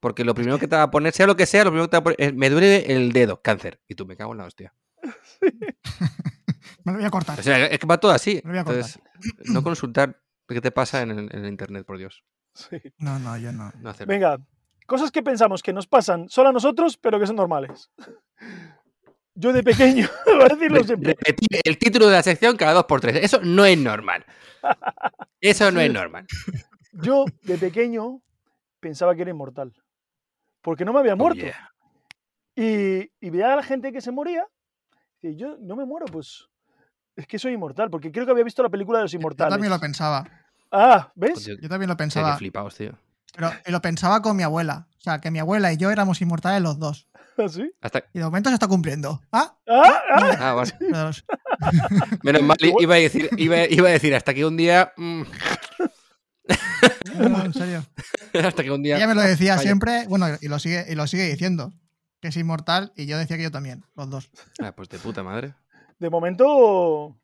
Porque 0.00 0.24
lo 0.24 0.34
primero 0.34 0.58
que 0.58 0.68
te 0.68 0.76
va 0.76 0.84
a 0.84 0.90
poner, 0.90 1.12
sea 1.12 1.26
lo 1.26 1.36
que 1.36 1.46
sea, 1.46 1.64
lo 1.64 1.70
primero 1.70 1.86
que 1.86 1.90
te 1.90 1.96
va 1.96 2.00
a 2.00 2.04
poner 2.04 2.20
es, 2.20 2.34
me 2.34 2.48
duele 2.48 2.92
el 2.92 3.12
dedo, 3.12 3.42
cáncer. 3.42 3.80
Y 3.88 3.94
tú 3.94 4.06
me 4.06 4.16
cago 4.16 4.32
en 4.32 4.38
la 4.38 4.44
hostia. 4.44 4.74
Me 6.84 6.92
lo 6.92 6.98
voy 6.98 7.06
a 7.06 7.10
cortar. 7.10 7.38
O 7.38 7.42
sea, 7.42 7.66
es 7.66 7.78
que 7.78 7.86
va 7.86 7.98
todo 7.98 8.12
así. 8.12 8.40
Me 8.44 8.48
lo 8.48 8.50
voy 8.50 8.58
a 8.58 8.64
cortar. 8.64 9.00
Entonces, 9.14 9.52
no 9.52 9.62
consultar 9.62 10.22
qué 10.54 10.60
te 10.60 10.70
pasa 10.70 11.02
en 11.02 11.10
el, 11.10 11.18
en 11.32 11.44
el 11.44 11.48
internet, 11.48 11.84
por 11.86 11.98
Dios. 11.98 12.24
Sí. 12.54 12.80
No, 12.98 13.18
no, 13.18 13.36
yo 13.38 13.52
no. 13.52 13.70
Venga, 14.06 14.38
cosas 14.86 15.10
que 15.10 15.22
pensamos 15.22 15.62
que 15.62 15.72
nos 15.72 15.86
pasan 15.86 16.28
solo 16.28 16.48
a 16.48 16.52
nosotros, 16.52 16.96
pero 16.96 17.18
que 17.20 17.26
son 17.26 17.36
normales. 17.36 17.90
Yo 19.34 19.52
de 19.52 19.62
pequeño, 19.62 20.08
voy 20.26 20.42
a 20.42 20.48
decirlo 20.48 20.78
Re- 20.78 20.84
siempre. 20.84 21.08
Repetir 21.14 21.60
el 21.64 21.78
título 21.78 22.06
de 22.06 22.12
la 22.12 22.22
sección 22.22 22.56
cada 22.56 22.72
dos 22.72 22.84
por 22.86 23.00
tres. 23.00 23.16
Eso 23.22 23.40
no 23.42 23.64
es 23.64 23.78
normal. 23.78 24.24
Eso 25.40 25.70
no 25.70 25.80
es 25.80 25.92
normal. 25.92 26.26
Yo 26.92 27.24
de 27.42 27.56
pequeño 27.58 28.20
pensaba 28.80 29.14
que 29.14 29.22
era 29.22 29.30
inmortal. 29.30 29.72
Porque 30.62 30.84
no 30.84 30.92
me 30.92 30.98
había 30.98 31.14
Oh, 31.14 31.16
muerto. 31.16 31.40
yeah. 31.44 31.70
Y, 32.56 33.08
y 33.20 33.30
veía 33.30 33.52
a 33.52 33.56
la 33.56 33.62
gente 33.62 33.92
que 33.92 34.00
se 34.00 34.10
moría. 34.10 34.44
Y 35.22 35.36
yo 35.36 35.56
no 35.60 35.76
me 35.76 35.84
muero, 35.84 36.06
pues. 36.06 36.47
Es 37.18 37.26
que 37.26 37.38
soy 37.38 37.52
inmortal, 37.54 37.90
porque 37.90 38.12
creo 38.12 38.24
que 38.24 38.30
había 38.30 38.44
visto 38.44 38.62
la 38.62 38.68
película 38.68 38.98
de 39.00 39.04
los 39.04 39.12
Yo 39.12 39.18
inmortales. 39.18 39.50
también 39.52 39.72
lo 39.72 39.80
pensaba. 39.80 40.24
Ah, 40.70 41.10
¿ves? 41.16 41.32
Joder, 41.34 41.60
Yo 41.60 41.68
también 41.68 41.88
lo 41.88 41.96
pensaba. 41.96 42.36
flipaos, 42.36 42.76
tío. 42.76 42.92
Pero 43.34 43.50
y 43.66 43.72
lo 43.72 43.82
pensaba 43.82 44.22
con 44.22 44.36
mi 44.36 44.42
abuela. 44.44 44.86
O 44.98 45.00
sea, 45.00 45.20
que 45.20 45.30
mi 45.30 45.38
abuela 45.40 45.72
y 45.72 45.76
yo 45.76 45.90
éramos 45.90 46.20
inmortales 46.22 46.62
los 46.62 46.78
dos. 46.78 47.08
¿Sí? 47.50 47.72
Hasta... 47.80 48.04
Y 48.14 48.18
de 48.18 48.24
momento 48.24 48.50
se 48.50 48.54
está 48.54 48.68
cumpliendo. 48.68 49.20
¿Ah? 49.32 49.52
Ah, 49.68 50.00
ah, 50.14 50.36
Ah, 50.38 50.52
vale. 50.54 50.72
Los- 50.80 51.24
Menos 52.22 52.42
mal, 52.42 52.56
iba 52.60 52.94
a 52.94 52.98
decir, 52.98 53.28
iba, 53.36 53.64
iba 53.68 53.88
a 53.88 53.92
decir 53.92 54.14
hasta 54.14 54.32
que 54.32 54.44
un 54.46 54.56
día. 54.56 54.92
mm, 54.96 55.22
No, 57.16 57.28
no, 57.28 57.44
en 57.44 57.52
serio. 57.52 57.84
hasta 58.46 58.62
que 58.62 58.70
un 58.70 58.82
día. 58.82 58.96
Ella 58.96 59.06
me 59.08 59.14
lo 59.14 59.22
decía 59.22 59.52
Vaya. 59.56 59.62
siempre, 59.62 60.06
bueno, 60.08 60.26
y 60.40 60.48
lo 60.48 60.58
sigue, 60.58 60.86
y 60.88 60.94
lo 60.94 61.06
sigue 61.06 61.24
diciendo, 61.28 61.72
que 62.20 62.28
es 62.28 62.36
inmortal, 62.36 62.92
y 62.96 63.06
yo 63.06 63.18
decía 63.18 63.36
que 63.36 63.42
yo 63.42 63.50
también, 63.50 63.84
los 63.96 64.08
dos. 64.08 64.30
Ah, 64.62 64.72
pues 64.72 64.88
de 64.88 64.98
puta 64.98 65.22
madre. 65.22 65.54
De 65.98 66.10
momento. 66.10 67.16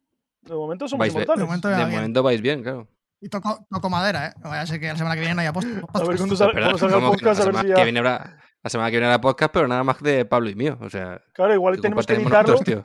De 0.42 0.54
momento 0.54 0.88
somos 0.88 1.00
Vais 1.00 1.12
bien. 1.14 1.24
inmortales. 1.24 1.40
De 1.40 1.86
momento 1.96 2.20
De 2.20 2.24
vais 2.24 2.40
bien, 2.40 2.62
claro. 2.62 2.88
Y 3.20 3.28
toco, 3.28 3.66
toco 3.70 3.88
madera, 3.88 4.26
¿eh? 4.28 4.32
Vaya 4.42 4.60
a 4.62 4.66
ser 4.66 4.78
que 4.80 4.88
la 4.88 4.96
semana 4.96 5.14
que 5.14 5.20
viene 5.22 5.34
no 5.34 5.40
haya 5.40 5.52
post. 5.52 5.66
A 5.66 5.70
ver 5.70 5.80
cuándo, 5.82 6.06
podcast. 6.16 6.38
sal- 6.38 6.52
Perdón, 6.52 6.62
cuando 6.72 6.78
salga 6.78 6.96
el 6.96 7.02
podcast, 7.04 7.24
a 7.24 7.44
la, 7.44 7.50
ver 7.52 7.54
semana 7.62 7.74
que 7.76 7.82
viene 7.84 7.98
habrá, 8.00 8.38
la 8.62 8.70
semana 8.70 8.90
que 8.90 8.96
viene 8.96 9.06
habrá 9.06 9.20
podcast, 9.22 9.52
pero 9.54 9.68
nada 9.68 9.82
más 9.84 10.00
de 10.02 10.24
Pablo 10.26 10.50
y 10.50 10.54
mío. 10.54 10.76
O 10.82 10.90
sea, 10.90 11.22
Claro, 11.32 11.54
igual 11.54 11.76
¿qué 11.76 11.82
tenemos 11.82 12.06
que 12.06 12.12
editarlo. 12.14 12.52
nosotros, 12.52 12.64
tío? 12.64 12.84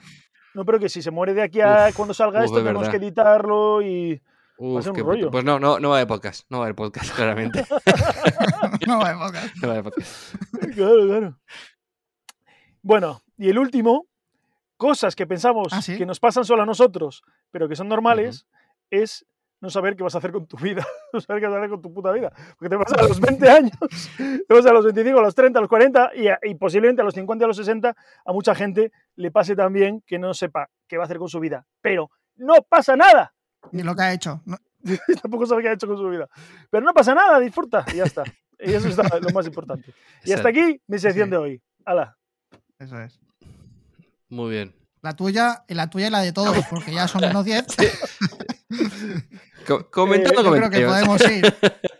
No, 0.54 0.64
pero 0.66 0.80
que 0.80 0.88
si 0.90 1.02
se 1.02 1.12
muere 1.12 1.34
de 1.34 1.42
aquí 1.44 1.60
a 1.60 1.88
Uf, 1.90 1.96
cuando 1.96 2.14
salga 2.14 2.40
uf, 2.40 2.46
esto, 2.46 2.58
es 2.60 2.64
tenemos 2.64 2.82
verdad. 2.88 2.92
que 3.00 3.06
editarlo 3.06 3.82
y. 3.82 4.22
Uf, 4.58 4.82
ser 4.84 4.92
un 4.92 4.96
qué 4.96 5.04
rollo. 5.04 5.20
puto- 5.28 5.32
Pues 5.32 5.44
no, 5.44 5.60
no, 5.60 5.80
no 5.80 5.90
va 5.90 5.96
a 5.96 5.98
haber 6.00 6.08
podcast. 6.08 6.46
No 6.50 6.60
va 6.60 6.64
a 6.64 6.68
haber 6.68 6.76
podcast, 6.76 7.12
claramente. 7.16 7.66
no 8.88 9.00
va 9.00 9.08
a 9.08 9.10
haber 9.12 9.18
podcast. 9.28 9.56
No 9.62 9.68
va 9.68 9.74
a 9.74 9.78
haber 9.78 9.84
podcast. 9.92 10.36
Claro, 10.76 11.08
claro. 11.08 11.40
Bueno, 12.82 13.22
y 13.38 13.50
el 13.50 13.60
último, 13.60 14.08
cosas 14.80 15.14
que 15.16 15.28
pensamos 15.28 15.68
Ah, 15.74 15.82
¿sí? 15.82 15.98
que 15.98 16.06
nos 16.06 16.20
pasan 16.22 16.46
solo 16.46 16.64
a 16.64 16.66
nosotros, 16.66 17.22
pero 17.52 17.68
que 17.68 17.76
son 17.76 17.90
normales, 17.90 18.48
es 18.90 19.26
no 19.62 19.70
saber 19.70 19.98
qué 19.98 20.04
vas 20.04 20.16
a 20.16 20.20
hacer 20.20 20.32
con 20.32 20.48
tu 20.48 20.56
vida, 20.58 20.88
no 21.14 21.20
saber 21.20 21.42
qué 21.42 21.48
vas 21.48 21.56
a 21.56 21.60
hacer 21.60 21.70
con 21.70 21.82
tu 21.82 21.94
puta 21.94 22.14
vida. 22.14 22.32
Porque 22.58 22.70
te 22.70 22.78
pasa 22.82 22.96
a 22.98 23.04
los 23.08 23.20
20 23.20 23.50
años, 23.50 23.74
te 24.18 24.46
pasa 24.56 24.70
a 24.70 24.74
los 24.74 24.86
25, 24.86 25.20
a 25.20 25.22
los 25.22 25.36
30, 25.36 25.60
a 25.60 25.62
los 25.62 25.70
40 25.70 26.12
y, 26.16 26.28
a- 26.30 26.40
y 26.44 26.56
posiblemente 26.56 27.02
a 27.02 27.06
los 27.06 27.14
50 27.14 27.44
y 27.44 27.46
a 27.46 27.48
los 27.50 27.58
60 27.58 27.90
a 28.26 28.32
mucha 28.32 28.56
gente 28.56 28.92
le 29.18 29.32
pase 29.32 29.56
también 29.58 30.02
que 30.08 30.18
no 30.18 30.34
sepa 30.34 30.70
qué 30.88 30.96
va 30.98 31.04
a 31.04 31.06
hacer 31.06 31.18
con 31.18 31.28
su 31.28 31.40
vida. 31.42 31.66
Pero 31.82 32.10
no 32.38 32.54
pasa 32.70 32.96
nada. 32.96 33.34
Ni 33.74 33.84
lo 33.84 33.94
que 33.96 34.02
ha 34.04 34.14
hecho. 34.14 34.42
No, 34.46 34.56
Tampoco 35.22 35.46
sabe 35.46 35.62
qué 35.62 35.68
ha 35.68 35.74
hecho 35.74 35.88
con 35.88 35.98
su 35.98 36.08
vida. 36.10 36.30
Pero 36.70 36.86
no 36.86 36.94
pasa 36.94 37.14
nada, 37.14 37.38
disfruta 37.40 37.84
y 37.94 37.98
ya 37.98 38.06
está. 38.06 38.24
Y 38.58 38.74
eso 38.74 38.88
es 38.88 38.98
lo 38.98 39.30
más 39.34 39.46
importante. 39.46 39.94
Y 40.24 40.32
hasta 40.32 40.48
aquí 40.50 40.82
mi 40.88 40.98
sección 41.00 41.26
Sí. 41.28 41.32
de 41.32 41.38
hoy. 41.38 41.62
Hala. 41.86 42.18
eso 42.80 42.98
es. 43.02 43.20
Muy 44.30 44.52
bien. 44.52 44.76
La 45.02 45.16
tuya, 45.16 45.64
y 45.68 45.74
la 45.76 45.90
tuya 45.90 46.08
y 46.08 46.12
la 46.12 46.22
de 46.22 46.34
todos, 46.34 46.58
porque 46.70 46.94
ya 46.94 47.08
son 47.08 47.24
unos 47.24 47.46
10. 47.46 47.66
Co- 49.68 49.90
comentando 49.92 50.42
Eh, 50.42 50.44
Yo 50.44 50.52
creo 50.52 50.70
que 50.70 50.84
comentarios. 50.84 51.18
podemos 51.18 51.32
ir 51.32 51.56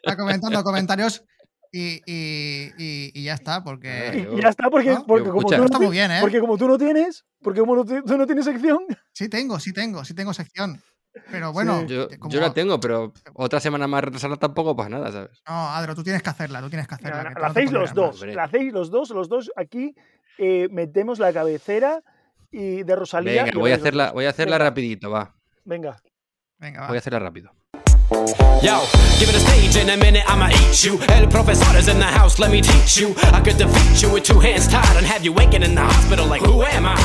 a 0.06 0.16
comentando 0.18 0.64
comentarios 0.64 1.24
y, 1.72 2.02
y- 2.06 2.72
y- 2.78 3.12
y 3.14 3.24
ya 3.24 3.36
está, 3.36 3.64
porque 3.64 4.28
Y, 4.36 4.42
ya 4.42 4.50
está, 4.50 4.70
porque, 4.70 4.92
¿no? 4.92 5.06
porque, 5.06 5.26
Yo, 5.26 5.32
como 5.32 5.40
escucha. 5.42 5.56
tú 5.58 5.62
no, 5.62 5.66
está 5.66 5.80
muy 5.80 5.92
bien, 5.92 6.12
¿eh? 6.12 6.18
porque 6.22 6.40
como 6.40 6.58
tú 6.58 6.68
no 6.68 6.78
tienes, 6.78 7.26
porque 7.42 7.60
como 7.60 7.76
no 7.76 7.86
tú 7.86 8.18
no 8.18 8.26
tienes 8.26 8.46
sección, 8.46 8.80
Sí 9.14 9.30
tengo, 9.30 9.60
sí 9.60 9.72
tengo, 9.72 10.04
sí 10.04 10.14
tengo 10.14 10.34
sección. 10.34 10.82
Pero 11.32 11.52
bueno, 11.54 11.86
Yo, 11.86 12.08
que 12.08 12.18
como- 12.20 12.34
yo 12.34 12.40
la 12.40 12.54
tengo, 12.54 12.80
pero 12.80 13.14
otra 13.34 13.60
semana 13.60 13.88
más 13.88 14.04
retrasada 14.04 14.36
tampoco 14.38 14.76
pasa 14.76 14.90
nada, 14.90 15.12
¿sabes? 15.12 15.42
No, 15.48 15.70
Adro, 15.70 15.96
tú 15.96 16.04
tienes 16.04 16.22
que 16.24 16.30
hacerla, 16.30 16.62
tú 16.62 16.70
tienes 16.70 16.88
que 16.88 16.96
hacerla. 16.96 17.24
la, 17.24 17.30
que 17.30 17.36
tú 17.36 17.42
la 17.42 17.48
no 17.48 17.54
te 17.54 17.60
hacéis 17.60 17.72
los 17.72 17.94
dos, 17.94 18.22
la 18.28 18.44
hacéis 18.44 18.74
los 18.74 18.92
dos, 18.92 19.10
los 19.12 19.30
dos 19.30 19.52
aquí 19.56 19.96
eh, 20.38 20.68
metemos 20.72 21.20
la 21.20 21.34
cabecera 21.34 22.02
y 22.52 22.84
de 22.84 22.96
Rosalía. 22.96 23.44
Venga, 23.44 23.60
voy 23.60 23.72
a 23.72 23.76
hacerla, 23.76 24.12
voy 24.12 24.26
a 24.26 24.30
hacerla 24.30 24.58
Venga, 24.58 24.70
rapidito, 24.70 25.10
va. 25.10 25.36
Venga. 25.66 26.02
Venga, 26.58 26.82
va. 26.82 26.88
Voy 26.88 26.98
a 26.98 27.00
hacerla 27.00 27.20
rápido. 27.20 27.52
Yo, 28.62 28.82
give 29.20 29.30
it 29.30 29.36
a 29.36 29.40
stage 29.40 29.82
in 29.82 29.90
a 29.90 29.96
minute, 29.98 30.24
I'ma 30.28 30.50
eat 30.50 30.84
you. 30.84 31.00
El 31.16 31.30
professor 31.30 31.78
is 31.78 31.88
in 31.88 32.00
the 32.00 32.06
house, 32.06 32.40
let 32.40 32.50
me 32.50 32.62
teach 32.62 32.98
you. 33.00 33.14
I 33.34 33.42
could 33.42 33.58
defeat 33.58 34.02
you 34.02 34.10
with 34.12 34.24
two 34.24 34.40
hands 34.40 34.68
tied 34.68 34.98
and 34.98 35.06
have 35.06 35.24
you 35.24 35.32
waking 35.32 35.64
in 35.64 35.76
the 35.76 35.82
hospital 35.82 36.26
like, 36.28 36.42
who 36.42 36.64
am 36.64 36.86
I? 36.86 36.96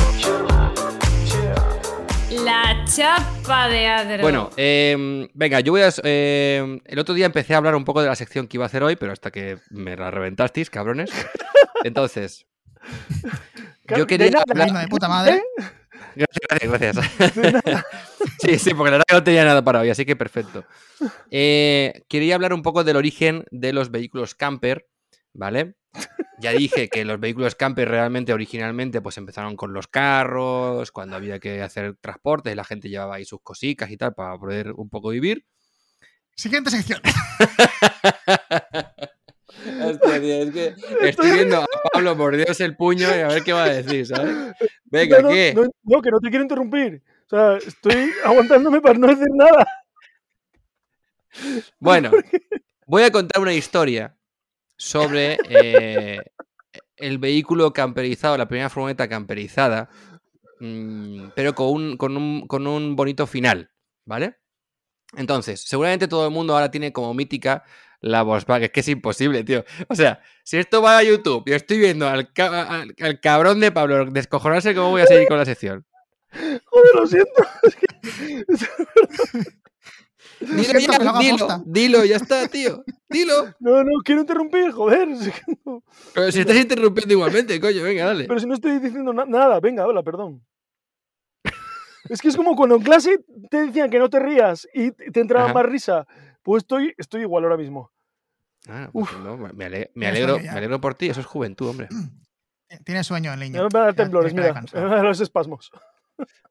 La 2.30 2.84
chapa 2.86 3.68
de 3.68 3.86
Adro. 3.86 4.22
Bueno, 4.22 4.50
eh, 4.56 5.28
venga, 5.34 5.60
yo 5.60 5.72
voy 5.72 5.82
a... 5.82 5.90
eh, 6.02 6.80
el 6.84 6.98
otro 6.98 7.14
día 7.14 7.26
empecé 7.26 7.54
a 7.54 7.58
hablar 7.58 7.74
un 7.76 7.84
poco 7.84 8.02
de 8.02 8.08
la 8.08 8.16
sección 8.16 8.48
que 8.48 8.56
iba 8.56 8.64
a 8.64 8.66
hacer 8.66 8.82
hoy, 8.82 8.96
pero 8.96 9.12
hasta 9.12 9.30
que 9.30 9.58
me 9.70 9.96
la 9.96 10.10
reventasteis, 10.10 10.68
cabrones. 10.68 11.10
Entonces, 11.84 12.46
yo 13.96 14.06
quería... 14.06 14.30
nada, 14.30 14.44
hablar- 14.48 14.80
de 14.82 14.88
puta 14.88 15.08
madre. 15.08 15.42
Gracias, 16.16 16.62
gracias. 16.62 17.34
gracias. 17.36 17.84
sí, 18.40 18.58
sí, 18.58 18.74
porque 18.74 18.90
la 18.92 18.98
verdad 18.98 19.04
que 19.08 19.14
no 19.14 19.24
tenía 19.24 19.44
nada 19.44 19.64
para 19.64 19.80
hoy, 19.80 19.90
así 19.90 20.04
que 20.04 20.14
perfecto. 20.14 20.64
Eh, 21.30 22.02
quería 22.08 22.36
hablar 22.36 22.52
un 22.52 22.62
poco 22.62 22.84
del 22.84 22.96
origen 22.96 23.44
de 23.50 23.72
los 23.72 23.90
vehículos 23.90 24.36
camper, 24.36 24.86
¿vale? 25.32 25.74
Ya 26.38 26.52
dije 26.52 26.88
que 26.88 27.04
los 27.04 27.18
vehículos 27.18 27.56
camper 27.56 27.88
realmente 27.88 28.32
originalmente 28.32 29.00
pues 29.00 29.18
empezaron 29.18 29.56
con 29.56 29.72
los 29.72 29.88
carros, 29.88 30.92
cuando 30.92 31.16
había 31.16 31.40
que 31.40 31.62
hacer 31.62 31.96
transportes, 32.00 32.54
la 32.54 32.64
gente 32.64 32.88
llevaba 32.88 33.16
ahí 33.16 33.24
sus 33.24 33.40
cositas 33.42 33.90
y 33.90 33.96
tal 33.96 34.14
para 34.14 34.38
poder 34.38 34.70
un 34.72 34.88
poco 34.88 35.08
vivir. 35.10 35.44
Siguiente 36.36 36.70
sección. 36.70 37.00
Hostia, 39.82 40.20
tío, 40.20 40.34
es 40.42 40.50
que 40.52 40.74
estoy 41.02 41.30
viendo 41.32 41.58
a 41.58 41.66
Pablo 41.92 42.16
mordiéndose 42.16 42.64
el 42.64 42.76
puño 42.76 43.08
y 43.08 43.20
a 43.20 43.28
ver 43.28 43.42
qué 43.42 43.52
va 43.52 43.64
a 43.64 43.68
decir, 43.70 44.06
¿sabes? 44.06 44.34
Venga, 44.84 45.20
no, 45.22 45.28
¿qué? 45.28 45.52
No, 45.54 45.62
no, 45.82 46.02
que 46.02 46.10
no 46.10 46.20
te 46.20 46.28
quiero 46.28 46.42
interrumpir. 46.42 47.02
O 47.26 47.28
sea, 47.28 47.56
estoy 47.56 48.10
aguantándome 48.24 48.80
para 48.80 48.98
no 48.98 49.06
decir 49.08 49.28
nada. 49.34 49.66
Bueno, 51.80 52.12
voy 52.86 53.02
a 53.02 53.10
contar 53.10 53.42
una 53.42 53.52
historia 53.52 54.16
sobre 54.76 55.36
eh, 55.48 56.20
el 56.96 57.18
vehículo 57.18 57.72
camperizado, 57.72 58.38
la 58.38 58.46
primera 58.46 58.70
furgoneta 58.70 59.08
camperizada, 59.08 59.88
mm, 60.60 61.30
pero 61.34 61.52
con 61.56 61.72
un, 61.72 61.96
con, 61.96 62.16
un, 62.16 62.46
con 62.46 62.68
un 62.68 62.94
bonito 62.94 63.26
final, 63.26 63.68
¿vale? 64.04 64.36
Entonces, 65.16 65.60
seguramente 65.62 66.06
todo 66.06 66.24
el 66.26 66.32
mundo 66.32 66.54
ahora 66.54 66.70
tiene 66.70 66.92
como 66.92 67.14
mítica 67.14 67.64
la 68.04 68.22
Volkswagen, 68.22 68.64
es 68.64 68.70
que 68.70 68.80
es 68.80 68.88
imposible, 68.88 69.44
tío. 69.44 69.64
O 69.88 69.94
sea, 69.94 70.20
si 70.42 70.58
esto 70.58 70.82
va 70.82 70.98
a 70.98 71.02
YouTube 71.02 71.42
y 71.46 71.52
estoy 71.52 71.78
viendo 71.78 72.06
al, 72.06 72.32
ca- 72.32 72.62
al- 72.80 72.94
al 73.00 73.20
cabrón 73.20 73.60
de 73.60 73.72
Pablo 73.72 74.04
descojonarse, 74.06 74.74
¿cómo 74.74 74.90
voy 74.90 75.00
a 75.02 75.06
seguir 75.06 75.26
con 75.26 75.38
la 75.38 75.44
sección? 75.46 75.86
Joder, 76.66 76.94
lo 76.94 77.06
siento. 77.06 77.32
Es 77.66 77.76
que- 77.76 77.86
Dilo, 80.40 80.64
siento 80.64 80.92
ya, 81.04 81.18
dilo, 81.20 81.48
dilo, 81.64 82.04
ya 82.04 82.16
está, 82.16 82.46
tío. 82.48 82.84
Dilo. 83.08 83.54
No, 83.60 83.82
no, 83.82 83.90
quiero 84.04 84.20
interrumpir, 84.20 84.72
joder. 84.72 85.08
es 85.08 85.30
que 85.30 85.52
no. 85.64 85.82
Pero 86.12 86.30
si 86.32 86.40
estás 86.40 86.56
interrumpiendo 86.56 87.14
igualmente, 87.14 87.58
coño, 87.60 87.82
venga, 87.82 88.04
dale. 88.06 88.24
Pero 88.26 88.40
si 88.40 88.46
no 88.46 88.54
estoy 88.54 88.78
diciendo 88.78 89.12
na- 89.14 89.24
nada, 89.24 89.60
venga, 89.60 89.84
habla, 89.84 90.02
perdón. 90.02 90.44
Es 92.10 92.20
que 92.20 92.28
es 92.28 92.36
como 92.36 92.54
cuando 92.54 92.76
en 92.76 92.82
clase 92.82 93.18
te 93.50 93.62
decían 93.66 93.88
que 93.88 93.98
no 93.98 94.10
te 94.10 94.18
rías 94.20 94.68
y 94.74 94.90
te 94.90 95.20
entraba 95.20 95.46
Ajá. 95.46 95.54
más 95.54 95.64
risa. 95.66 96.06
Pues 96.42 96.64
estoy, 96.64 96.92
estoy 96.98 97.22
igual 97.22 97.44
ahora 97.44 97.56
mismo. 97.56 97.90
Ah, 98.68 98.88
pues 98.92 99.12
no, 99.22 99.36
me, 99.36 99.64
ale- 99.66 99.90
me 99.94 100.06
Ya 100.06 100.10
alegro, 100.10 100.38
me 100.38 100.48
alegro 100.48 100.80
por 100.80 100.94
ti, 100.94 101.08
eso 101.08 101.20
es 101.20 101.26
juventud, 101.26 101.68
hombre. 101.68 101.88
Tiene 102.84 103.04
sueño 103.04 103.32
el 103.32 103.40
niño. 103.40 103.62
Me 103.62 103.68
van 103.68 103.76
a 103.76 103.84
dar 103.86 103.94
Ya- 103.94 104.02
temblores, 104.04 104.32
ya 104.32 104.40
mira. 104.40 104.62
Me 104.72 104.80
van 104.80 104.92
a 104.92 104.96
dar 104.96 105.04
los 105.04 105.20
espasmos. 105.20 105.70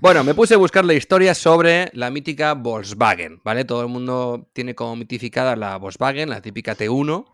Bueno, 0.00 0.24
me 0.24 0.34
puse 0.34 0.54
a 0.54 0.56
buscar 0.56 0.84
la 0.84 0.94
historia 0.94 1.34
sobre 1.34 1.90
la 1.92 2.10
mítica 2.10 2.54
Volkswagen, 2.54 3.40
¿vale? 3.44 3.64
Todo 3.64 3.82
el 3.82 3.88
mundo 3.88 4.48
tiene 4.54 4.74
como 4.74 4.96
mitificada 4.96 5.56
la 5.56 5.76
Volkswagen, 5.76 6.30
la 6.30 6.40
típica 6.40 6.74
T1, 6.76 7.26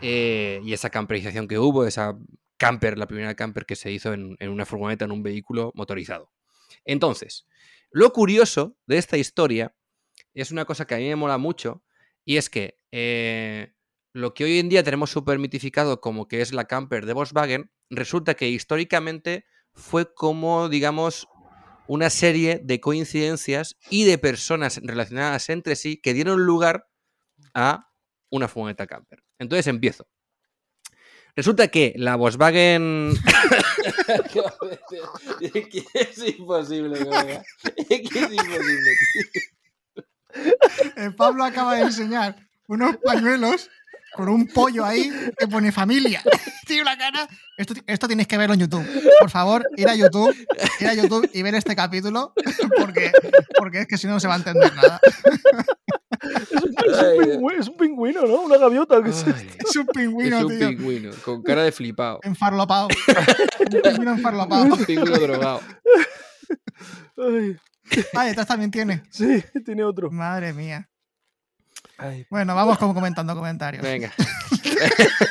eh, 0.00 0.60
y 0.64 0.72
esa 0.72 0.88
camperización 0.90 1.46
que 1.48 1.58
hubo, 1.58 1.84
esa 1.84 2.16
camper, 2.56 2.96
la 2.96 3.06
primera 3.06 3.34
camper 3.34 3.66
que 3.66 3.76
se 3.76 3.90
hizo 3.90 4.12
en, 4.14 4.36
en 4.40 4.48
una 4.50 4.64
furgoneta, 4.64 5.04
en 5.04 5.12
un 5.12 5.22
vehículo 5.22 5.70
motorizado. 5.74 6.30
Entonces, 6.84 7.46
lo 7.90 8.12
curioso 8.12 8.76
de 8.86 8.96
esta 8.98 9.18
historia 9.18 9.74
es 10.32 10.50
una 10.50 10.64
cosa 10.64 10.86
que 10.86 10.94
a 10.94 10.98
mí 10.98 11.08
me 11.08 11.16
mola 11.16 11.36
mucho, 11.36 11.82
y 12.24 12.36
es 12.36 12.50
que 12.50 12.78
eh, 12.92 13.74
lo 14.12 14.34
que 14.34 14.44
hoy 14.44 14.58
en 14.58 14.68
día 14.68 14.82
tenemos 14.82 15.10
súper 15.10 15.38
mitificado 15.38 16.00
como 16.00 16.28
que 16.28 16.40
es 16.40 16.52
la 16.52 16.66
camper 16.66 17.06
de 17.06 17.14
Volkswagen, 17.14 17.70
resulta 17.90 18.34
que 18.34 18.48
históricamente 18.48 19.46
fue 19.72 20.12
como, 20.14 20.68
digamos, 20.68 21.28
una 21.86 22.10
serie 22.10 22.60
de 22.62 22.80
coincidencias 22.80 23.76
y 23.90 24.04
de 24.04 24.18
personas 24.18 24.80
relacionadas 24.82 25.48
entre 25.48 25.76
sí 25.76 26.00
que 26.00 26.14
dieron 26.14 26.44
lugar 26.44 26.88
a 27.54 27.90
una 28.30 28.48
furgoneta 28.48 28.86
camper. 28.86 29.22
Entonces 29.38 29.66
empiezo. 29.66 30.06
Resulta 31.34 31.68
que 31.68 31.94
la 31.96 32.16
Volkswagen... 32.16 33.12
es 35.40 36.18
imposible, 36.38 36.98
es 36.98 37.08
imposible. 37.08 38.92
tío. 39.32 39.42
Eh, 40.96 41.10
Pablo 41.16 41.44
acaba 41.44 41.74
de 41.76 41.82
enseñar 41.82 42.36
unos 42.68 42.96
pañuelos 42.98 43.70
con 44.12 44.28
un 44.28 44.46
pollo 44.46 44.84
ahí 44.84 45.10
que 45.38 45.48
pone 45.48 45.72
familia. 45.72 46.22
Tiene 46.66 46.82
una 46.82 46.96
cara. 46.96 47.28
Esto, 47.56 47.74
esto 47.86 48.06
tienes 48.06 48.26
que 48.26 48.36
verlo 48.38 48.54
en 48.54 48.60
YouTube. 48.60 48.86
Por 49.20 49.30
favor, 49.30 49.66
ir 49.76 49.88
a 49.88 49.94
YouTube, 49.94 50.34
ir 50.80 50.86
a 50.86 50.94
YouTube 50.94 51.28
y 51.32 51.42
ver 51.42 51.54
este 51.54 51.76
capítulo 51.76 52.32
porque, 52.78 53.12
porque 53.56 53.80
es 53.80 53.86
que 53.86 53.98
si 53.98 54.06
no 54.06 54.14
no 54.14 54.20
se 54.20 54.28
va 54.28 54.34
a 54.34 54.38
entender 54.38 54.74
nada. 54.74 55.00
Es 56.22 56.62
un, 56.62 56.74
pingüino, 56.74 57.60
es 57.60 57.68
un 57.68 57.76
pingüino, 57.76 58.22
¿no? 58.26 58.42
Una 58.42 58.56
gaviota. 58.56 59.02
¿qué 59.02 59.10
es 59.10 59.26
esto? 59.26 59.30
Es 59.30 59.76
un 59.76 59.82
es 59.82 59.88
pingüino, 59.94 60.40
un 60.40 60.48
tío. 60.48 60.68
pingüino, 60.68 61.10
con 61.24 61.42
cara 61.42 61.62
de 61.62 61.72
flipado. 61.72 62.20
Enfarlopado. 62.22 62.88
Un 63.60 63.82
pingüino 63.82 64.12
enfarlopado. 64.12 64.64
Un 64.64 64.84
pingüino 64.84 65.18
drogado. 65.18 65.60
Ay, 67.16 67.56
Ah, 68.14 68.24
detrás 68.24 68.46
también 68.46 68.70
tiene. 68.70 69.02
sí, 69.10 69.42
tiene 69.64 69.84
otro. 69.84 70.10
Madre 70.10 70.52
mía. 70.52 70.88
Ay, 71.98 72.26
Bueno, 72.30 72.54
vamos 72.54 72.78
como 72.78 72.94
comentando 72.94 73.34
comentarios. 73.34 73.82
Venga. 73.82 74.12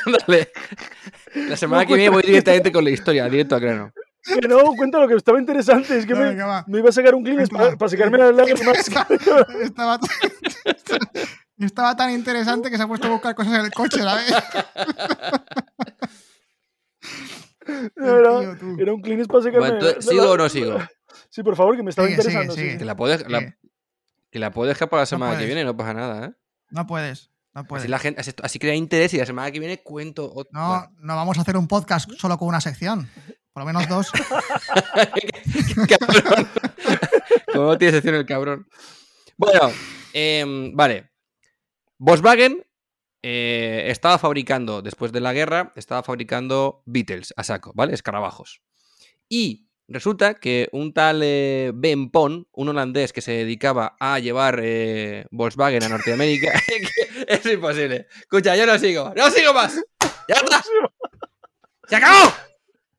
Dale. 0.26 0.50
La 1.34 1.56
semana 1.56 1.82
No, 1.82 1.88
que 1.88 1.94
viene 1.94 2.10
voy 2.10 2.22
directamente 2.22 2.72
con 2.72 2.84
la 2.84 2.90
historia, 2.90 3.28
directo 3.28 3.56
a 3.56 3.58
grano. 3.58 3.92
que 4.24 4.48
no, 4.48 4.62
cuenta 4.76 4.98
lo 5.00 5.08
que 5.08 5.14
estaba 5.14 5.38
interesante. 5.38 5.98
Es 5.98 6.06
que 6.06 6.14
No, 6.14 6.20
me, 6.20 6.28
venga, 6.30 6.64
me 6.68 6.78
iba 6.78 6.88
a 6.88 6.92
sacar 6.92 7.14
un 7.14 7.24
Cuenta. 7.24 7.46
para, 7.56 7.76
para 7.76 7.88
secarme 7.88 8.18
las 8.18 8.34
lágrimas. 8.34 8.78
Estaba, 9.62 9.98
estaba 11.58 11.96
tan 11.96 12.10
interesante 12.10 12.70
que 12.70 12.76
se 12.76 12.82
ha 12.82 12.86
puesto 12.86 13.06
a 13.08 13.10
buscar 13.10 13.34
cosas 13.34 13.54
en 13.58 13.64
el 13.66 13.72
coche, 13.72 13.98
¿sabes? 14.02 14.32
Era, 17.96 18.56
Tío, 18.58 18.76
era 18.78 18.92
un 18.92 19.00
Kleenex 19.02 19.28
para 19.28 19.42
secarme. 19.42 19.70
Bueno, 19.78 20.00
¿Sigo 20.00 20.30
o 20.30 20.36
no 20.36 20.48
sigo? 20.48 20.78
Sí, 21.34 21.42
por 21.42 21.56
favor, 21.56 21.74
que 21.76 21.82
me 21.82 21.88
estaba 21.90 22.08
Sigue, 22.08 22.20
sigue, 22.20 22.30
interesando. 22.32 22.54
sí, 22.54 22.60
sigue. 22.60 22.72
sí. 22.72 22.78
Que 22.78 22.84
la 22.84 22.94
puedo, 22.94 23.14
dej- 23.16 23.26
la, 23.26 23.40
Sí. 23.40 23.46
que 24.30 24.38
la 24.38 24.50
puedo 24.50 24.68
dejar 24.68 24.90
para 24.90 25.02
la 25.02 25.06
semana 25.06 25.32
que 25.32 25.36
puedes. 25.38 25.46
viene, 25.48 25.64
no 25.64 25.74
pasa 25.76 25.94
nada, 25.94 26.26
¿eh? 26.26 26.32
No 26.70 26.86
puedes, 26.86 27.30
no 27.54 27.64
puedes. 27.66 27.84
Así, 27.84 27.90
la 27.90 27.98
gente, 27.98 28.20
así, 28.20 28.32
así 28.42 28.58
crea 28.58 28.74
interés 28.74 29.14
y 29.14 29.16
la 29.18 29.24
semana 29.24 29.50
que 29.50 29.58
viene 29.58 29.82
cuento. 29.82 30.30
ot- 30.34 30.48
No, 30.52 30.68
bueno. 30.68 30.92
no 30.98 31.16
vamos 31.16 31.38
a 31.38 31.40
hacer 31.40 31.56
un 31.56 31.68
podcast 31.68 32.10
solo 32.18 32.36
con 32.36 32.48
una 32.48 32.60
sección. 32.60 33.08
Por 33.54 33.62
lo 33.62 33.66
menos 33.66 33.88
dos. 33.88 34.10
cabrón. 35.88 36.48
Como 37.52 37.66
no 37.66 37.78
tiene 37.78 37.92
sección 37.92 38.14
el 38.14 38.26
cabrón. 38.26 38.68
Bueno, 39.36 39.70
em, 40.12 40.74
vale. 40.76 41.10
Volkswagen 41.98 42.64
eh, 43.22 43.84
estaba 43.88 44.18
fabricando, 44.18 44.82
después 44.82 45.12
de 45.12 45.20
la 45.20 45.32
guerra, 45.32 45.72
estaba 45.76 46.02
fabricando 46.02 46.82
Beatles 46.86 47.32
a 47.36 47.44
saco, 47.44 47.72
¿vale? 47.74 47.94
Escarabajos. 47.94 48.62
Y 49.28 49.68
resulta 49.88 50.34
que 50.34 50.68
un 50.72 50.92
tal 50.94 51.20
eh, 51.22 51.72
Ben 51.74 52.10
Pon, 52.10 52.46
un 52.52 52.68
holandés 52.68 53.12
que 53.12 53.20
se 53.20 53.32
dedicaba 53.32 53.96
a 54.00 54.18
llevar 54.18 54.60
eh, 54.62 55.26
Volkswagen 55.30 55.82
a 55.82 55.88
Norteamérica, 55.88 56.52
es 57.28 57.46
imposible. 57.46 58.06
Escucha, 58.20 58.56
yo 58.56 58.66
no 58.66 58.78
sigo, 58.78 59.12
no 59.16 59.30
sigo 59.30 59.52
más. 59.52 59.74
¡Ya 60.28 60.34
está! 60.36 60.62
¡Se 61.88 61.96
acabó! 61.96 62.32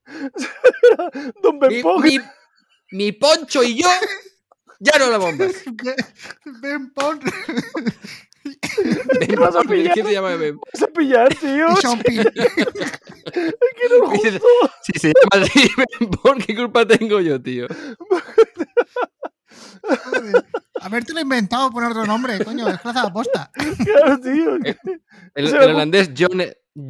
Don 1.41 1.55
Mi, 1.59 1.67
Benpog. 1.67 2.03
mi- 2.03 2.19
mi 2.91 3.11
poncho 3.13 3.63
y 3.63 3.81
yo 3.81 3.87
ya 4.79 4.99
no 4.99 5.09
la 5.09 5.17
bombas. 5.17 5.53
Ben 6.61 6.91
Pon 6.93 7.19
Ben 9.19 9.39
vas 9.39 9.55
a 9.55 9.59
¿por 9.59 9.67
pillar? 9.67 9.93
¿Qué 9.93 10.03
se 10.03 10.13
llama 10.13 10.35
Ben? 10.35 10.59
vas 10.73 10.83
a 10.83 10.87
pillar, 10.87 11.35
tío. 11.35 11.75
Sean 11.77 11.99
Penn. 12.01 12.23
que 12.23 13.89
no 13.89 14.13
es 14.13 14.39
justo. 14.39 14.71
Si 14.83 14.99
se 14.99 15.07
llama 15.09 15.45
así 15.45 15.69
Pon, 16.23 16.39
¿qué 16.39 16.55
culpa 16.55 16.85
tengo 16.85 17.19
yo, 17.21 17.41
tío? 17.41 17.67
Joder. 19.87 20.45
Habértelo 20.81 21.19
inventado 21.21 21.71
poner 21.71 21.91
otro 21.91 22.05
nombre, 22.05 22.43
coño, 22.43 22.67
es 22.69 22.79
plaza 22.79 23.01
de 23.01 23.07
aposta. 23.07 23.51
Claro, 23.83 24.19
tío. 24.19 24.57
El, 25.35 25.47
sea, 25.47 25.63
el 25.63 25.71
holandés 25.71 26.11
John, 26.17 26.41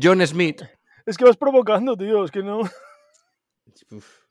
John 0.01 0.25
Smith. 0.25 0.61
Es 1.05 1.17
que 1.17 1.25
vas 1.25 1.37
provocando, 1.37 1.95
tío. 1.97 2.23
Es 2.23 2.31
que 2.31 2.41
no. 2.41 2.61
Uf. 3.91 4.23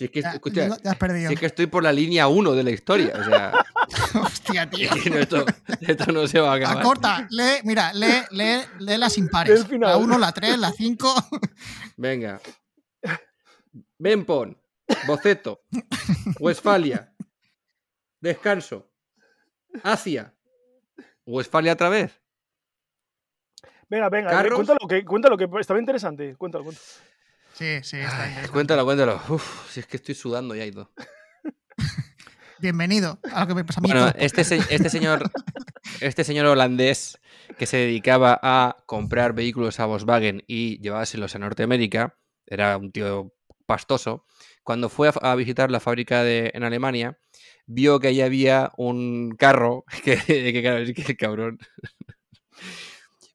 Si 0.00 0.04
es 0.06 0.10
que, 0.12 0.22
Ya, 0.22 0.30
escucha, 0.30 0.68
ya 0.82 0.92
has 0.92 0.96
perdido. 0.96 1.28
si 1.28 1.34
es 1.34 1.40
que 1.40 1.44
estoy 1.44 1.66
por 1.66 1.82
la 1.82 1.92
línea 1.92 2.26
1 2.26 2.52
de 2.52 2.62
la 2.62 2.70
historia. 2.70 3.12
O 3.20 3.22
sea, 3.22 3.52
Hostia, 4.22 4.70
tío. 4.70 4.90
es 4.90 5.02
que 5.02 5.10
no, 5.10 5.18
esto, 5.18 5.44
esto 5.78 6.10
no 6.10 6.26
se 6.26 6.40
va 6.40 6.54
a 6.54 6.56
acabar. 6.56 6.78
Acorta, 6.78 7.28
lee, 7.28 7.60
mira, 7.64 7.92
lee, 7.92 8.22
lee, 8.30 8.62
lee 8.78 8.96
las 8.96 9.18
impares. 9.18 9.68
La 9.78 9.98
1, 9.98 10.18
la 10.18 10.32
3, 10.32 10.58
la 10.58 10.72
5. 10.72 11.14
Venga. 11.98 12.40
Ben 13.98 14.24
Pon. 14.24 14.58
Boceto. 15.06 15.64
Westfalia. 16.38 17.12
Descanso. 18.22 18.90
Asia. 19.82 20.34
Westfalia 21.26 21.74
otra 21.74 21.90
vez. 21.90 22.18
Venga, 23.90 24.08
venga. 24.08 24.48
Cuéntalo, 24.48 24.78
que, 24.88 25.04
cuéntalo, 25.04 25.36
que 25.36 25.46
estaba 25.60 25.78
interesante. 25.78 26.36
Cuéntalo, 26.36 26.64
cuéntalo. 26.64 26.86
Sí, 27.60 27.66
sí, 27.82 27.98
está 27.98 28.26
interesante. 28.26 28.48
Cuéntalo, 28.48 28.84
cuéntalo. 28.86 29.20
Uf, 29.28 29.70
si 29.70 29.80
es 29.80 29.86
que 29.86 29.98
estoy 29.98 30.14
sudando 30.14 30.54
ya 30.54 30.64
y 30.64 30.72
todo. 30.72 30.90
Bienvenido 32.58 33.18
a 33.30 33.40
lo 33.40 33.48
que 33.48 33.54
me 33.54 33.64
pasa 33.66 33.80
a 33.80 33.82
mí. 33.82 33.90
Bueno, 33.90 34.10
este, 34.16 34.40
este 34.40 34.88
señor 34.88 35.30
este 36.00 36.24
señor 36.24 36.46
holandés 36.46 37.20
que 37.58 37.66
se 37.66 37.76
dedicaba 37.76 38.40
a 38.42 38.78
comprar 38.86 39.34
vehículos 39.34 39.78
a 39.78 39.84
Volkswagen 39.84 40.42
y 40.46 40.80
llevárselos 40.80 41.34
a 41.34 41.38
Norteamérica, 41.38 42.16
era 42.46 42.78
un 42.78 42.92
tío 42.92 43.34
pastoso, 43.66 44.24
cuando 44.62 44.88
fue 44.88 45.10
a, 45.10 45.12
a 45.30 45.34
visitar 45.34 45.70
la 45.70 45.80
fábrica 45.80 46.22
de, 46.22 46.52
en 46.54 46.64
Alemania, 46.64 47.18
vio 47.66 48.00
que 48.00 48.08
allí 48.08 48.22
había 48.22 48.72
un 48.78 49.36
carro, 49.38 49.84
que, 50.02 50.16
que 50.16 50.62
claro, 50.62 50.78
es 50.78 50.94
que 50.94 51.12
el 51.12 51.16
cabrón, 51.18 51.58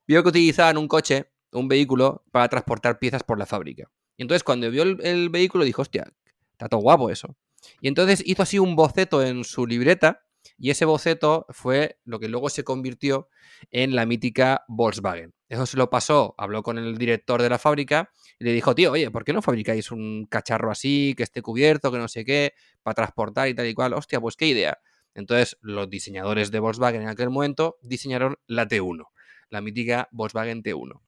vio 0.07 0.23
que 0.23 0.29
utilizaban 0.29 0.79
un 0.79 0.87
coche, 0.87 1.31
un 1.51 1.67
vehículo, 1.67 2.25
para 2.31 2.49
transportar 2.49 2.97
piezas 2.97 3.21
por 3.21 3.37
la 3.37 3.45
fábrica. 3.45 3.87
Y 4.17 4.23
entonces 4.23 4.43
cuando 4.43 4.69
vio 4.71 4.83
el, 4.83 5.29
vehículo 5.29 5.63
dijo, 5.65 5.81
hostia, 5.81 6.11
está 6.51 6.69
todo 6.69 6.81
guapo 6.81 7.09
eso. 7.09 7.35
Y 7.81 7.87
entonces 7.87 8.21
hizo 8.25 8.43
así 8.43 8.59
un 8.59 8.75
boceto 8.75 9.23
en 9.23 9.43
su 9.43 9.65
libreta 9.65 10.21
y 10.57 10.69
ese 10.69 10.85
boceto 10.85 11.45
fue 11.49 11.99
lo 12.05 12.19
que 12.19 12.29
luego 12.29 12.49
se 12.49 12.63
convirtió 12.63 13.29
en 13.71 13.95
la 13.95 14.05
mítica 14.05 14.63
Volkswagen. 14.67 15.33
Eso 15.49 15.65
se 15.65 15.77
lo 15.77 15.89
pasó, 15.89 16.35
habló 16.37 16.63
con 16.63 16.77
el 16.77 16.97
director 16.97 17.41
de 17.41 17.49
la 17.49 17.59
fábrica 17.59 18.11
y 18.39 18.45
le 18.45 18.53
dijo, 18.53 18.73
tío, 18.73 18.91
oye, 18.91 19.11
¿por 19.11 19.23
qué 19.23 19.33
no 19.33 19.41
fabricáis 19.41 19.91
un 19.91 20.27
cacharro 20.29 20.71
así, 20.71 21.13
que 21.17 21.23
esté 21.23 21.41
cubierto, 21.41 21.91
que 21.91 21.97
no 21.97 22.07
sé 22.07 22.23
qué, 22.23 22.53
para 22.83 22.95
transportar 22.95 23.47
y 23.47 23.53
tal 23.53 23.67
y 23.67 23.73
cual? 23.73 23.93
Hostia, 23.93 24.21
pues 24.21 24.35
qué 24.35 24.47
idea. 24.47 24.79
Entonces 25.13 25.57
los 25.61 25.89
diseñadores 25.89 26.51
de 26.51 26.59
Volkswagen 26.59 27.01
en 27.01 27.09
aquel 27.09 27.29
momento 27.29 27.77
diseñaron 27.81 28.37
la 28.47 28.67
T1, 28.67 29.07
la 29.49 29.61
mítica 29.61 30.09
Volkswagen 30.11 30.61
T1. 30.63 31.01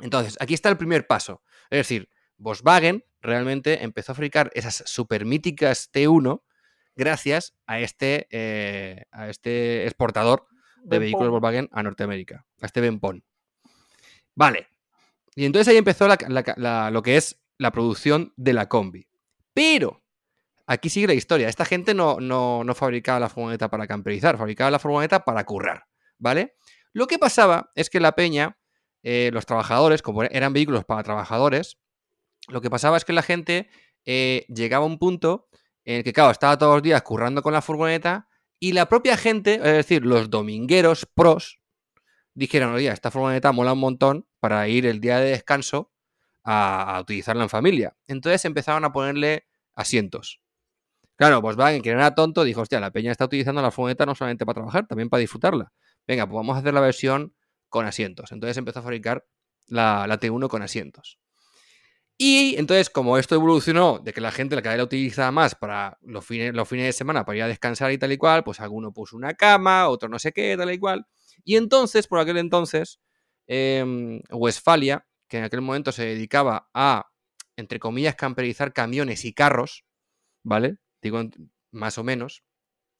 Entonces, 0.00 0.36
aquí 0.40 0.54
está 0.54 0.68
el 0.68 0.76
primer 0.76 1.06
paso. 1.06 1.42
Es 1.70 1.78
decir, 1.78 2.08
Volkswagen 2.36 3.04
realmente 3.20 3.82
empezó 3.84 4.12
a 4.12 4.14
fabricar 4.14 4.50
esas 4.54 4.82
super 4.86 5.24
míticas 5.24 5.90
T1 5.92 6.42
gracias 6.96 7.54
a 7.66 7.80
este, 7.80 8.26
eh, 8.30 9.04
a 9.10 9.28
este 9.28 9.84
exportador 9.84 10.46
de 10.82 10.98
vehículos. 10.98 11.30
Volkswagen 11.30 11.68
a 11.72 11.82
Norteamérica, 11.82 12.44
a 12.60 12.66
este 12.66 12.80
Benpon. 12.80 13.24
Vale. 14.34 14.68
Y 15.34 15.44
entonces 15.46 15.68
ahí 15.68 15.76
empezó 15.76 16.06
la- 16.08 16.18
la- 16.28 16.54
la- 16.56 16.90
lo 16.90 17.02
que 17.02 17.16
es 17.16 17.40
la 17.58 17.70
producción 17.72 18.32
de 18.36 18.52
la 18.52 18.68
combi. 18.68 19.08
Pero, 19.52 20.02
aquí 20.66 20.88
sigue 20.90 21.06
la 21.06 21.14
historia. 21.14 21.48
Esta 21.48 21.64
gente 21.64 21.94
no, 21.94 22.18
no, 22.20 22.64
no 22.64 22.74
fabricaba 22.74 23.20
la 23.20 23.28
furgoneta 23.28 23.68
para 23.70 23.86
camperizar, 23.86 24.36
fabricaba 24.38 24.70
la 24.70 24.78
furgoneta 24.78 25.24
para 25.24 25.44
currar, 25.44 25.86
¿vale? 26.18 26.56
Lo 26.92 27.06
que 27.06 27.18
pasaba 27.18 27.70
es 27.74 27.90
que 27.90 28.00
la 28.00 28.12
peña, 28.12 28.58
eh, 29.02 29.30
los 29.32 29.46
trabajadores, 29.46 30.02
como 30.02 30.22
eran 30.24 30.52
vehículos 30.52 30.84
para 30.84 31.02
trabajadores, 31.02 31.78
lo 32.48 32.60
que 32.60 32.70
pasaba 32.70 32.96
es 32.96 33.04
que 33.04 33.12
la 33.12 33.22
gente 33.22 33.68
eh, 34.04 34.46
llegaba 34.48 34.84
a 34.84 34.88
un 34.88 34.98
punto 34.98 35.48
en 35.84 35.96
el 35.96 36.04
que, 36.04 36.12
claro, 36.12 36.30
estaba 36.30 36.58
todos 36.58 36.74
los 36.74 36.82
días 36.82 37.02
currando 37.02 37.42
con 37.42 37.52
la 37.52 37.62
furgoneta 37.62 38.28
y 38.58 38.72
la 38.72 38.88
propia 38.88 39.16
gente, 39.16 39.54
es 39.56 39.62
decir, 39.62 40.04
los 40.04 40.30
domingueros 40.30 41.06
pros, 41.14 41.60
dijeron, 42.34 42.74
oye, 42.74 42.88
esta 42.88 43.10
furgoneta 43.10 43.52
mola 43.52 43.72
un 43.72 43.80
montón 43.80 44.26
para 44.40 44.66
ir 44.68 44.86
el 44.86 45.00
día 45.00 45.18
de 45.18 45.30
descanso 45.30 45.92
a, 46.44 46.98
utilizarla 47.00 47.44
en 47.44 47.48
familia. 47.48 47.96
Entonces 48.06 48.44
empezaron 48.44 48.84
a 48.84 48.92
ponerle 48.92 49.46
asientos. 49.74 50.40
Claro, 51.16 51.40
Volkswagen, 51.40 51.80
que 51.82 51.90
era 51.90 52.14
tonto, 52.14 52.42
dijo, 52.42 52.62
hostia, 52.62 52.80
la 52.80 52.90
peña 52.90 53.12
está 53.12 53.26
utilizando 53.26 53.62
la 53.62 53.70
furgoneta 53.70 54.04
no 54.04 54.14
solamente 54.14 54.44
para 54.44 54.54
trabajar, 54.54 54.86
también 54.86 55.08
para 55.08 55.20
disfrutarla. 55.20 55.72
Venga, 56.06 56.26
pues 56.26 56.34
vamos 56.34 56.56
a 56.56 56.58
hacer 56.60 56.74
la 56.74 56.80
versión 56.80 57.34
con 57.68 57.86
asientos. 57.86 58.32
Entonces 58.32 58.56
empezó 58.56 58.80
a 58.80 58.82
fabricar 58.82 59.24
la, 59.66 60.06
la 60.06 60.18
T1 60.18 60.48
con 60.48 60.62
asientos. 60.62 61.18
Y 62.18 62.54
entonces, 62.58 62.90
como 62.90 63.18
esto 63.18 63.34
evolucionó 63.34 63.98
de 63.98 64.12
que 64.12 64.20
la 64.20 64.30
gente 64.30 64.54
la 64.54 64.62
cada 64.62 64.74
vez 64.74 64.78
la 64.78 64.84
utilizaba 64.84 65.32
más 65.32 65.54
para 65.56 65.98
los 66.02 66.24
fines, 66.24 66.54
los 66.54 66.68
fines 66.68 66.86
de 66.86 66.92
semana, 66.92 67.24
para 67.24 67.36
ir 67.38 67.42
a 67.42 67.48
descansar 67.48 67.90
y 67.90 67.98
tal 67.98 68.12
y 68.12 68.18
cual, 68.18 68.44
pues 68.44 68.60
alguno 68.60 68.92
puso 68.92 69.16
una 69.16 69.34
cama, 69.34 69.88
otro 69.88 70.08
no 70.08 70.18
sé 70.20 70.32
qué, 70.32 70.56
tal 70.56 70.72
y 70.72 70.78
cual. 70.78 71.06
Y 71.44 71.56
entonces, 71.56 72.06
por 72.06 72.20
aquel 72.20 72.36
entonces, 72.38 73.00
em, 73.48 74.20
Westfalia, 74.30 75.06
que 75.28 75.38
en 75.38 75.44
aquel 75.44 75.60
momento 75.60 75.90
se 75.90 76.04
dedicaba 76.04 76.68
a, 76.72 77.10
entre 77.56 77.80
comillas, 77.80 78.14
camperizar 78.14 78.72
camiones 78.72 79.24
y 79.24 79.34
carros, 79.34 79.84
¿vale? 80.44 80.78
Digo, 81.02 81.22
más 81.72 81.98
o 81.98 82.04
menos. 82.04 82.44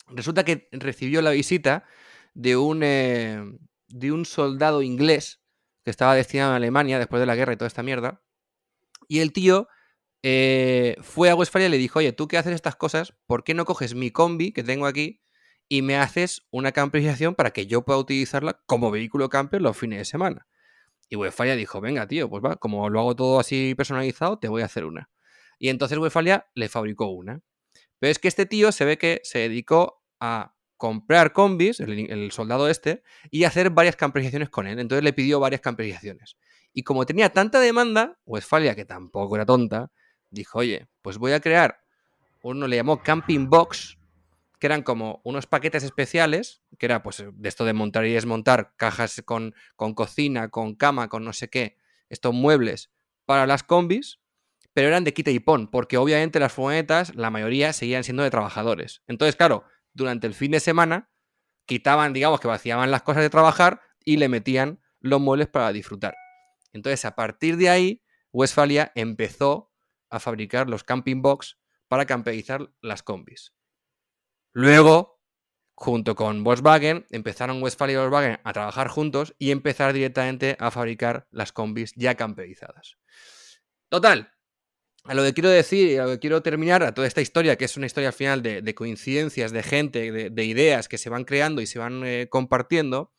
Resulta 0.09 0.45
que 0.45 0.69
recibió 0.73 1.23
la 1.23 1.33
visita 1.33 1.87
de 2.35 2.57
un, 2.57 2.83
eh, 2.85 3.43
de 3.89 4.13
un 4.13 4.25
soldado 4.27 4.83
inglés 4.83 5.43
que 5.85 5.91
estaba 5.93 6.17
destinado 6.17 6.55
a 6.55 6.57
Alemania 6.57 6.99
después 6.99 7.21
de 7.21 7.27
la 7.27 7.37
guerra 7.37 7.55
y 7.55 7.59
toda 7.59 7.69
esta 7.69 7.85
mierda. 7.85 8.24
Y 9.09 9.21
el 9.21 9.33
tío 9.33 9.69
eh, 10.23 10.97
fue 11.03 11.31
a 11.31 11.35
Westfalia 11.35 11.69
y 11.69 11.71
le 11.71 11.79
dijo, 11.79 11.99
oye, 11.99 12.13
tú 12.13 12.29
que 12.29 12.39
haces 12.39 12.55
estas 12.55 12.77
cosas, 12.77 13.15
¿por 13.27 13.45
qué 13.45 13.53
no 13.53 13.65
coges 13.65 13.95
mi 13.95 14.11
combi 14.11 14.53
que 14.53 14.63
tengo 14.63 14.87
aquí 14.87 15.21
y 15.69 15.83
me 15.83 15.97
haces 15.97 16.47
una 16.51 16.73
camperización 16.73 17.35
para 17.35 17.51
que 17.53 17.67
yo 17.67 17.85
pueda 17.85 17.99
utilizarla 17.99 18.63
como 18.67 18.91
vehículo 18.91 19.29
camper 19.29 19.61
los 19.61 19.77
fines 19.77 19.99
de 19.99 20.05
semana? 20.05 20.47
Y 21.11 21.17
Westfalia 21.17 21.57
dijo, 21.57 21.81
venga, 21.81 22.09
tío, 22.09 22.31
pues 22.31 22.43
va, 22.43 22.57
como 22.57 22.89
lo 22.89 23.01
hago 23.01 23.15
todo 23.15 23.39
así 23.39 23.75
personalizado, 23.75 24.39
te 24.39 24.49
voy 24.49 24.63
a 24.63 24.65
hacer 24.65 24.85
una. 24.85 25.11
Y 25.59 25.69
entonces 25.69 25.99
Westfalia 25.99 26.47
le 26.55 26.69
fabricó 26.69 27.09
una. 27.11 27.43
Pero 27.99 28.11
es 28.11 28.19
que 28.19 28.29
este 28.29 28.47
tío 28.47 28.73
se 28.73 28.85
ve 28.85 28.99
que 28.99 29.21
se 29.25 29.41
dedicó 29.41 30.03
a 30.21 30.55
comprar 30.77 31.33
combis, 31.33 31.81
el, 31.81 32.11
el 32.11 32.33
soldado 32.33 32.69
este, 32.69 33.03
y 33.31 33.45
hacer 33.45 33.71
varias 33.71 33.97
camperizaciones 33.97 34.49
con 34.49 34.67
él. 34.67 34.79
Entonces 34.79 35.05
le 35.05 35.13
pidió 35.13 35.39
varias 35.39 35.61
camperizaciones. 35.61 36.37
Y 36.75 36.83
como 36.83 37.07
tenía 37.07 37.33
tanta 37.33 37.61
demanda, 37.61 38.19
Westfalia, 38.27 38.75
que 38.75 38.85
tampoco 38.85 39.37
era 39.37 39.47
tonta, 39.47 39.93
dijo, 40.31 40.59
oye, 40.59 40.89
pues 41.01 41.19
voy 41.19 41.33
a 41.33 41.41
crear, 41.41 41.81
uno 42.43 42.67
le 42.67 42.77
llamó 42.77 43.01
Camping 43.01 43.49
Box, 43.49 43.97
que 44.59 44.67
eran 44.67 44.83
como 44.83 45.21
unos 45.25 45.47
paquetes 45.47 45.85
especiales, 45.85 46.63
que 46.79 46.87
era 46.87 47.03
pues 47.03 47.25
de 47.33 47.49
esto 47.49 47.65
de 47.65 47.73
montar 47.73 48.05
y 48.07 48.13
desmontar 48.13 48.75
cajas 48.77 49.23
con, 49.25 49.55
con 49.77 49.95
cocina, 49.95 50.49
con 50.49 50.75
cama, 50.75 51.09
con 51.09 51.25
no 51.25 51.33
sé 51.33 51.49
qué, 51.49 51.79
estos 52.09 52.35
muebles 52.35 52.91
para 53.25 53.47
las 53.47 53.63
combis, 53.63 54.19
pero 54.73 54.89
eran 54.89 55.05
de 55.05 55.15
quita 55.15 55.31
y 55.31 55.39
pon, 55.39 55.69
porque 55.69 55.97
obviamente 55.97 56.41
las 56.41 56.53
furgonetas, 56.53 57.15
la 57.15 57.31
mayoría 57.31 57.73
seguían 57.73 58.03
siendo 58.03 58.25
de 58.25 58.31
trabajadores. 58.31 59.03
Entonces, 59.07 59.37
claro, 59.37 59.65
durante 59.93 60.27
el 60.27 60.35
fin 60.35 60.51
de 60.51 60.61
semana, 60.61 61.09
quitaban, 61.67 62.13
digamos, 62.13 62.41
que 62.41 62.49
vaciaban 62.49 62.91
las 62.91 63.03
cosas 63.03 63.23
de 63.23 63.31
trabajar 63.31 63.81
y 64.05 64.17
le 64.17 64.29
metían 64.29 64.81
los 65.01 65.21
muebles 65.21 65.47
para 65.49 65.73
disfrutar. 65.73 66.17
Entonces, 66.75 67.05
a 67.07 67.15
partir 67.15 67.57
de 67.57 67.71
ahí, 67.71 68.03
Westfalia 68.33 68.93
empezó 68.95 69.73
a 70.11 70.21
fabricar 70.21 70.69
los 70.69 70.85
camping 70.85 71.23
box 71.23 71.59
para 71.89 72.05
camperizar 72.05 72.71
las 72.83 73.03
combis. 73.03 73.55
Luego, 74.53 75.21
junto 75.75 76.15
con 76.15 76.45
Volkswagen, 76.45 77.07
empezaron 77.11 77.63
Westfalia 77.63 77.95
y 77.95 77.97
Volkswagen 77.99 78.41
a 78.43 78.53
trabajar 78.53 78.89
juntos 78.89 79.35
y 79.39 79.53
empezar 79.53 79.93
directamente 79.93 80.57
a 80.59 80.71
fabricar 80.71 81.27
las 81.31 81.53
combis 81.53 81.93
ya 81.95 82.17
camperizadas. 82.17 82.99
Total, 83.89 84.33
a 85.05 85.15
lo 85.15 85.23
que 85.23 85.35
quiero 85.35 85.51
decir 85.51 85.91
y 85.91 85.97
a 85.99 86.05
lo 86.05 86.11
que 86.11 86.19
quiero 86.19 86.43
terminar, 86.43 86.83
a 86.83 86.93
toda 86.95 87.07
esta 87.07 87.21
historia, 87.21 87.57
que 87.57 87.67
es 87.67 87.77
una 87.77 87.87
historia 87.87 88.09
al 88.09 88.15
final 88.15 88.43
de, 88.43 88.63
de 88.63 88.75
coincidencias, 88.75 89.53
de 89.53 89.63
gente, 89.63 90.11
de, 90.11 90.31
de, 90.31 90.45
ideas 90.45 90.89
que 90.89 90.99
se 90.99 91.11
van 91.11 91.25
creando 91.25 91.61
y 91.61 91.67
se 91.67 91.79
van 91.79 92.05
eh, 92.05 92.29
compartiendo, 92.29 93.13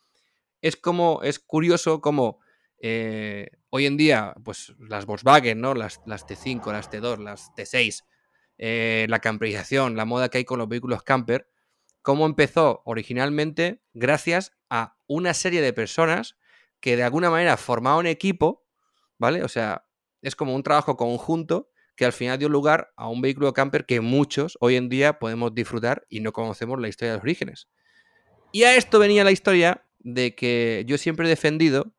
es 0.62 0.76
como, 0.76 1.22
es 1.24 1.39
curioso 1.39 2.01
como 2.01 2.39
eh, 2.88 3.49
hoy 3.71 3.88
en 3.88 3.97
día, 3.97 4.36
pues 4.43 4.75
las 4.77 5.07
Volkswagen, 5.07 5.59
¿no? 5.59 5.73
Las, 5.73 6.01
las 6.05 6.27
T5, 6.27 6.71
las 6.71 6.91
T2, 6.91 7.17
las 7.17 7.51
T6, 7.55 8.03
eh, 8.59 9.07
la 9.09 9.17
camperización, 9.17 9.95
la 9.95 10.05
moda 10.05 10.29
que 10.29 10.38
hay 10.38 10.45
con 10.45 10.59
los 10.59 10.69
vehículos 10.69 11.01
camper, 11.01 11.49
cómo 12.03 12.27
empezó 12.27 12.83
originalmente 12.86 13.81
gracias 13.95 14.51
a 14.69 14.99
una 15.07 15.33
serie 15.33 15.63
de 15.63 15.73
personas 15.73 16.38
que 16.79 16.95
de 16.95 17.01
alguna 17.01 17.31
manera 17.31 17.57
formaron 17.57 18.05
equipo, 18.05 18.67
¿vale? 19.17 19.41
O 19.41 19.47
sea, 19.47 19.88
es 20.21 20.36
como 20.36 20.53
un 20.53 20.61
trabajo 20.61 20.95
conjunto 20.95 21.71
que 21.95 22.05
al 22.05 22.13
final 22.13 22.38
dio 22.38 22.49
lugar 22.49 22.93
a 22.97 23.07
un 23.07 23.19
vehículo 23.19 23.51
camper 23.53 23.88
que 23.88 23.99
muchos 23.99 24.59
hoy 24.61 24.75
en 24.75 24.89
día 24.89 25.17
podemos 25.17 25.55
disfrutar 25.55 26.05
y 26.07 26.19
no 26.19 26.33
conocemos 26.33 26.79
la 26.79 26.88
historia 26.88 27.13
de 27.13 27.17
los 27.17 27.23
orígenes. 27.23 27.67
Y 28.51 28.61
a 28.61 28.75
esto 28.75 28.99
venía 28.99 29.23
la 29.23 29.31
historia 29.31 29.88
de 29.97 30.36
que 30.36 30.83
yo 30.86 30.99
siempre 30.99 31.25
he 31.25 31.29
defendido 31.29 31.95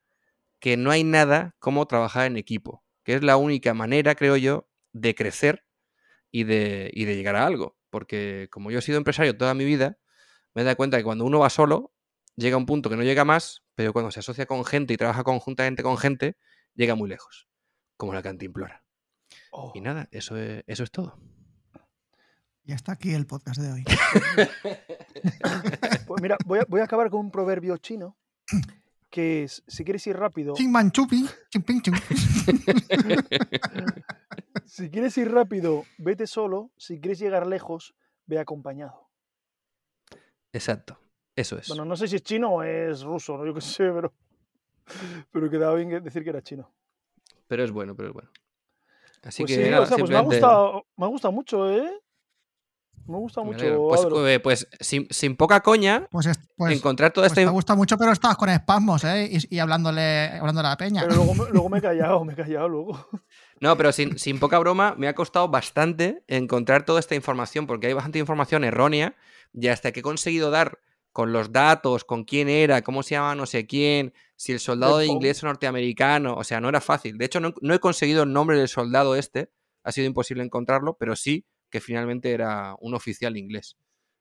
que 0.60 0.76
no 0.76 0.90
hay 0.90 1.04
nada 1.04 1.54
como 1.58 1.86
trabajar 1.86 2.26
en 2.26 2.36
equipo, 2.36 2.84
que 3.04 3.14
es 3.14 3.22
la 3.22 3.36
única 3.36 3.74
manera, 3.74 4.14
creo 4.14 4.36
yo, 4.36 4.68
de 4.92 5.14
crecer 5.14 5.64
y 6.30 6.44
de, 6.44 6.90
y 6.92 7.04
de 7.04 7.16
llegar 7.16 7.36
a 7.36 7.46
algo. 7.46 7.76
Porque 7.90 8.48
como 8.50 8.70
yo 8.70 8.78
he 8.78 8.82
sido 8.82 8.98
empresario 8.98 9.36
toda 9.36 9.54
mi 9.54 9.64
vida, 9.64 9.98
me 10.54 10.62
he 10.62 10.64
dado 10.64 10.76
cuenta 10.76 10.96
que 10.96 11.04
cuando 11.04 11.24
uno 11.24 11.40
va 11.40 11.50
solo, 11.50 11.92
llega 12.36 12.54
a 12.54 12.58
un 12.58 12.66
punto 12.66 12.90
que 12.90 12.96
no 12.96 13.02
llega 13.02 13.24
más, 13.24 13.62
pero 13.74 13.92
cuando 13.92 14.10
se 14.10 14.20
asocia 14.20 14.46
con 14.46 14.64
gente 14.64 14.94
y 14.94 14.96
trabaja 14.96 15.24
conjuntamente 15.24 15.82
con 15.82 15.98
gente, 15.98 16.36
llega 16.74 16.94
muy 16.94 17.08
lejos, 17.08 17.48
como 17.96 18.12
la 18.14 18.22
cantimplora. 18.22 18.84
Oh. 19.50 19.72
Y 19.74 19.80
nada, 19.80 20.08
eso 20.10 20.36
es, 20.36 20.64
eso 20.66 20.82
es 20.84 20.90
todo. 20.90 21.18
Y 22.64 22.72
hasta 22.72 22.92
aquí 22.92 23.12
el 23.14 23.26
podcast 23.26 23.60
de 23.60 23.72
hoy. 23.72 23.84
Pues 26.06 26.22
mira, 26.22 26.36
voy 26.44 26.60
a, 26.60 26.64
voy 26.68 26.80
a 26.80 26.84
acabar 26.84 27.10
con 27.10 27.18
un 27.18 27.30
proverbio 27.32 27.76
chino 27.78 28.16
que 29.16 29.44
es, 29.44 29.62
si 29.66 29.82
quieres 29.82 30.06
ir 30.06 30.14
rápido, 30.18 30.52
si 34.66 34.90
quieres 34.90 35.16
ir 35.16 35.32
rápido, 35.32 35.84
vete 35.96 36.26
solo, 36.26 36.70
si 36.76 37.00
quieres 37.00 37.18
llegar 37.18 37.46
lejos, 37.46 37.94
ve 38.26 38.38
acompañado. 38.38 39.08
Exacto, 40.52 40.98
eso 41.34 41.56
es. 41.56 41.68
Bueno, 41.68 41.86
no 41.86 41.96
sé 41.96 42.08
si 42.08 42.16
es 42.16 42.22
chino 42.22 42.50
o 42.50 42.62
es 42.62 43.02
ruso, 43.04 43.38
¿no? 43.38 43.46
yo 43.46 43.54
qué 43.54 43.62
sé, 43.62 43.90
pero, 43.90 44.12
pero 45.32 45.48
quedaba 45.48 45.76
bien 45.76 45.88
que- 45.88 46.00
decir 46.00 46.22
que 46.22 46.28
era 46.28 46.42
chino. 46.42 46.70
Pero 47.48 47.64
es 47.64 47.70
bueno, 47.70 47.96
pero 47.96 48.08
es 48.08 48.12
bueno. 48.14 48.30
Así 49.22 49.44
Pues 49.44 49.56
que 49.56 49.64
sí, 49.64 49.70
nada, 49.70 49.84
o 49.84 49.86
sea, 49.86 49.96
pues 49.96 50.10
me 50.10 50.16
ha, 50.16 50.20
gustado, 50.20 50.86
me 50.94 51.06
ha 51.06 51.08
gustado 51.08 51.32
mucho, 51.32 51.70
¿eh? 51.70 51.90
Me 53.06 53.14
me 53.14 53.44
mucho. 53.44 53.88
Pues, 53.88 54.06
eh, 54.28 54.40
pues 54.40 54.68
sin, 54.80 55.06
sin 55.10 55.36
poca 55.36 55.60
coña, 55.60 56.08
Pues, 56.10 56.26
es- 56.26 56.38
pues, 56.56 56.76
encontrar 56.76 57.12
toda 57.12 57.26
pues 57.28 57.32
esta 57.38 57.42
in- 57.42 57.50
gusta 57.50 57.74
mucho, 57.74 57.96
pero 57.96 58.12
estabas 58.12 58.36
con 58.36 58.48
espasmos, 58.48 59.04
¿eh? 59.04 59.28
Y, 59.30 59.56
y 59.56 59.58
hablándole, 59.58 60.30
hablándole 60.38 60.66
a 60.68 60.70
la 60.72 60.76
peña. 60.76 61.02
Pero 61.02 61.14
luego, 61.16 61.34
me- 61.34 61.50
luego 61.50 61.68
me 61.68 61.78
he 61.78 61.82
callado, 61.82 62.24
me 62.24 62.32
he 62.32 62.36
callado 62.36 62.68
luego. 62.68 63.08
No, 63.60 63.74
pero 63.78 63.90
sin, 63.90 64.18
sin 64.18 64.38
poca 64.38 64.58
broma, 64.58 64.94
me 64.98 65.08
ha 65.08 65.14
costado 65.14 65.48
bastante 65.48 66.22
encontrar 66.26 66.84
toda 66.84 67.00
esta 67.00 67.14
información, 67.14 67.66
porque 67.66 67.86
hay 67.86 67.94
bastante 67.94 68.18
información 68.18 68.64
errónea, 68.64 69.14
y 69.54 69.68
hasta 69.68 69.92
que 69.92 70.00
he 70.00 70.02
conseguido 70.02 70.50
dar 70.50 70.78
con 71.10 71.32
los 71.32 71.52
datos, 71.52 72.04
con 72.04 72.24
quién 72.24 72.50
era, 72.50 72.82
cómo 72.82 73.02
se 73.02 73.14
llama 73.14 73.34
no 73.34 73.46
sé 73.46 73.66
quién, 73.66 74.12
si 74.36 74.52
el 74.52 74.60
soldado 74.60 74.98
de 74.98 75.06
inglés 75.06 75.42
o 75.42 75.46
norteamericano, 75.46 76.34
o 76.34 76.44
sea, 76.44 76.60
no 76.60 76.68
era 76.68 76.82
fácil. 76.82 77.16
De 77.16 77.24
hecho, 77.24 77.40
no, 77.40 77.54
no 77.62 77.72
he 77.72 77.78
conseguido 77.78 78.24
el 78.24 78.32
nombre 78.34 78.58
del 78.58 78.68
soldado 78.68 79.16
este, 79.16 79.50
ha 79.82 79.92
sido 79.92 80.06
imposible 80.06 80.42
encontrarlo, 80.44 80.98
pero 80.98 81.16
sí 81.16 81.46
que 81.70 81.80
finalmente 81.80 82.32
era 82.32 82.74
un 82.80 82.94
oficial 82.94 83.36
inglés. 83.36 83.76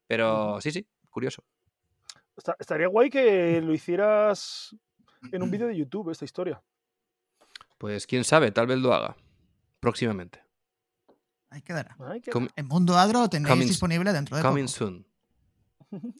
Pero 0.07 0.59
sí, 0.61 0.71
sí, 0.71 0.87
curioso. 1.09 1.43
Está- 2.37 2.55
estaría 2.59 2.87
guay 2.87 3.09
que 3.09 3.61
lo 3.61 3.73
hicieras 3.73 4.75
en 5.31 5.41
un 5.41 5.49
vídeo 5.51 5.67
de 5.67 5.75
YouTube, 5.77 6.09
esta 6.11 6.25
historia. 6.25 6.61
Pues 7.77 8.07
quién 8.07 8.23
sabe, 8.23 8.51
tal 8.51 8.67
vez 8.67 8.77
lo 8.79 8.93
haga 8.93 9.15
próximamente. 9.79 10.41
Ahí 11.49 11.61
quedará. 11.61 11.95
Com- 12.31 12.47
En 12.55 12.67
Mundo 12.67 12.97
Adro 12.97 13.21
lo 13.21 13.29
tendréis 13.29 13.57
Coming- 13.59 13.67
disponible 13.67 14.11
dentro 14.13 14.35
de 14.35 14.43
coming 14.43 14.65
poco. 14.65 14.77
soon. 14.77 15.07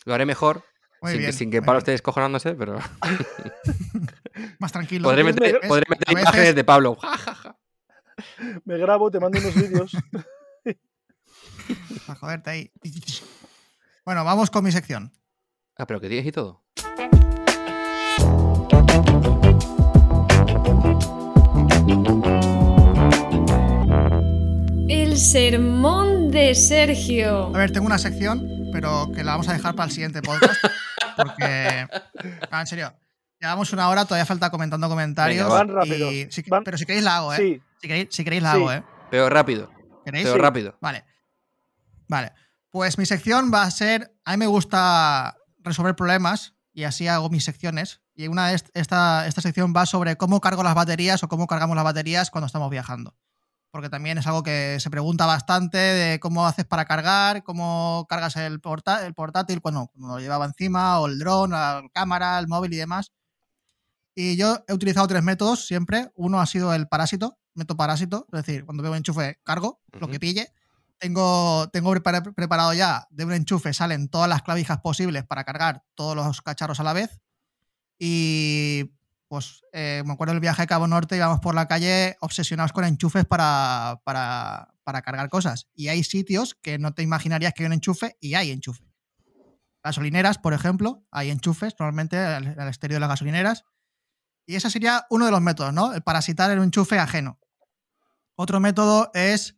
Lo 0.05 0.13
haré 0.13 0.26
mejor. 0.26 0.63
Muy 1.01 1.11
sin, 1.11 1.19
bien, 1.19 1.32
que, 1.32 1.38
sin 1.38 1.51
que 1.51 1.61
Pablo 1.61 1.73
bien. 1.73 1.78
esté 1.80 1.91
descojonándose, 1.91 2.55
pero 2.55 2.80
Más 4.59 4.71
tranquilo. 4.71 5.07
podré 5.09 5.23
meter, 5.23 5.59
me- 5.61 5.67
podré 5.67 5.86
meter 5.89 6.07
a 6.07 6.11
veces- 6.13 6.21
imágenes 6.23 6.55
de 6.55 6.63
Pablo. 6.63 6.95
Ja, 6.95 7.17
ja, 7.17 7.36
ja. 7.36 7.59
Me 8.63 8.78
grabo, 8.78 9.11
te 9.11 9.19
mando 9.19 9.39
unos 9.39 9.55
vídeos. 9.55 9.91
Para 12.07 12.20
joderte 12.20 12.49
ahí. 12.49 12.72
Bueno, 14.05 14.24
vamos 14.24 14.49
con 14.51 14.63
mi 14.63 14.72
sección. 14.72 15.11
Ah, 15.78 15.86
pero 15.86 15.99
que 15.99 16.07
tienes 16.09 16.26
y 16.28 16.32
todo. 16.32 16.63
El 24.88 25.18
sermón 25.18 26.32
de 26.32 26.55
Sergio. 26.55 27.47
A 27.55 27.57
ver, 27.59 27.72
tengo 27.72 27.86
una 27.86 27.97
sección, 27.97 28.47
pero 28.72 29.11
que 29.13 29.24
la 29.24 29.32
vamos 29.34 29.47
a 29.49 29.53
dejar 29.53 29.76
para 29.76 29.88
el 29.88 29.91
siguiente 29.91 30.22
podcast. 30.22 30.63
Porque. 31.18 31.88
No, 32.51 32.59
en 32.59 32.68
serio. 32.68 32.93
Llevamos 33.39 33.72
una 33.74 33.89
hora, 33.89 34.05
todavía 34.05 34.26
falta 34.26 34.49
comentando 34.49 34.88
comentarios. 34.89 35.43
Venga, 35.45 35.55
van 35.57 35.68
rápido. 35.70 36.11
y 36.11 36.28
si- 36.32 36.41
Van- 36.43 36.63
Pero 36.63 36.78
si 36.78 36.86
queréis 36.86 37.03
la 37.03 37.18
hago, 37.18 37.34
¿eh? 37.34 37.38
Sí, 37.38 37.61
Si, 37.82 37.88
queréis, 37.88 38.07
si 38.11 38.24
queréis 38.24 38.43
la 38.43 38.51
Sí. 38.51 38.57
hago, 38.57 38.72
¿eh? 38.72 38.84
Pero 39.11 39.30
rápido. 39.30 39.70
¿Queréis? 40.05 40.24
Pero 40.24 40.36
Sí. 40.36 40.41
rápido. 40.41 40.78
Vale. 40.82 41.03
Vale. 42.08 42.34
Pues 42.70 42.97
mi 42.97 43.06
sección 43.06 43.51
va 43.53 43.64
a 43.64 43.72
ser. 43.72 44.16
A 44.26 44.32
mí 44.32 44.38
me 44.38 44.47
gusta 44.47 45.36
resolver 45.60 45.95
problemas 45.95 46.53
y 46.74 46.84
así 46.84 47.08
hago 47.08 47.30
mis 47.30 47.43
secciones. 47.45 48.01
Y 48.16 48.28
una 48.28 48.51
esta, 48.53 49.28
esta 49.28 49.41
sección 49.41 49.74
va 49.76 49.86
sobre 49.86 50.16
cómo 50.18 50.39
cargo 50.41 50.64
las 50.64 50.76
baterías 50.76 51.22
o 51.24 51.28
cómo 51.28 51.47
cargamos 51.47 51.76
las 51.76 51.86
baterías 51.86 52.32
cuando 52.32 52.47
estamos 52.47 52.70
viajando. 52.70 53.16
Porque 53.72 53.89
también 53.89 54.18
es 54.18 54.26
algo 54.28 54.41
que 54.41 54.78
se 54.80 54.89
pregunta 54.89 55.26
bastante 55.26 55.78
de 55.78 56.20
cómo 56.22 56.47
haces 56.47 56.64
para 56.64 56.86
cargar, 56.86 57.43
cómo 57.43 58.06
cargas 58.08 58.38
el, 58.38 58.62
porta- 58.62 59.06
el 59.06 59.14
portátil 59.14 59.60
cuando, 59.62 59.88
cuando 59.88 60.16
lo 60.16 60.20
llevaba 60.22 60.45
encima, 60.45 60.99
o 61.01 61.08
el 61.08 61.20
dron, 61.20 61.51
la 61.51 61.84
cámara, 61.93 62.39
el 62.39 62.47
móvil 62.47 62.72
y 62.74 62.78
demás. 62.78 63.12
Y 64.14 64.38
yo 64.38 64.64
he 64.68 64.74
utilizado 64.74 65.08
tres 65.08 65.24
métodos 65.24 65.68
siempre. 65.68 66.10
Uno 66.16 66.39
ha 66.39 66.45
sido 66.45 66.74
el 66.74 66.88
parásito, 66.88 67.38
método 67.53 67.76
parásito, 67.78 68.28
es 68.32 68.45
decir, 68.45 68.64
cuando 68.64 68.82
veo 68.82 68.93
un 68.93 68.97
enchufe, 68.99 69.39
cargo 69.43 69.82
lo 69.91 70.08
que 70.08 70.20
pille. 70.20 70.53
Tengo, 70.97 71.69
tengo 71.69 71.91
prepara- 71.93 72.33
preparado 72.33 72.73
ya 72.73 73.07
de 73.09 73.25
un 73.25 73.33
enchufe, 73.33 73.73
salen 73.73 74.07
todas 74.09 74.29
las 74.29 74.41
clavijas 74.43 74.79
posibles 74.79 75.25
para 75.25 75.43
cargar 75.43 75.83
todos 75.93 76.15
los 76.15 76.41
cacharros 76.41 76.79
a 76.79 76.83
la 76.83 76.93
vez. 76.93 77.19
Y 77.99 78.91
pues 79.27 79.61
eh, 79.73 80.03
me 80.05 80.13
acuerdo 80.13 80.33
del 80.33 80.39
viaje 80.39 80.61
a 80.61 80.67
Cabo 80.67 80.87
Norte, 80.87 81.17
íbamos 81.17 81.39
por 81.41 81.55
la 81.55 81.67
calle 81.67 82.15
obsesionados 82.21 82.71
con 82.71 82.85
enchufes 82.85 83.25
para, 83.25 83.99
para, 84.03 84.73
para 84.83 85.01
cargar 85.01 85.29
cosas. 85.29 85.67
Y 85.73 85.89
hay 85.89 86.03
sitios 86.03 86.55
que 86.55 86.77
no 86.79 86.93
te 86.93 87.03
imaginarías 87.03 87.53
que 87.53 87.63
hay 87.63 87.67
un 87.67 87.73
enchufe 87.73 88.17
y 88.21 88.35
hay 88.35 88.51
enchufe. 88.51 88.85
Gasolineras, 89.83 90.37
por 90.37 90.53
ejemplo, 90.53 91.03
hay 91.11 91.29
enchufes 91.29 91.75
normalmente 91.79 92.17
al, 92.17 92.57
al 92.59 92.67
exterior 92.67 92.95
de 92.97 92.99
las 93.01 93.09
gasolineras. 93.09 93.65
Y 94.47 94.55
ese 94.55 94.69
sería 94.69 95.05
uno 95.09 95.25
de 95.25 95.31
los 95.31 95.41
métodos, 95.41 95.73
¿no? 95.73 95.93
El 95.93 96.01
parasitar 96.03 96.49
el 96.51 96.61
enchufe 96.61 96.99
ajeno. 96.99 97.39
Otro 98.35 98.59
método 98.59 99.11
es, 99.13 99.55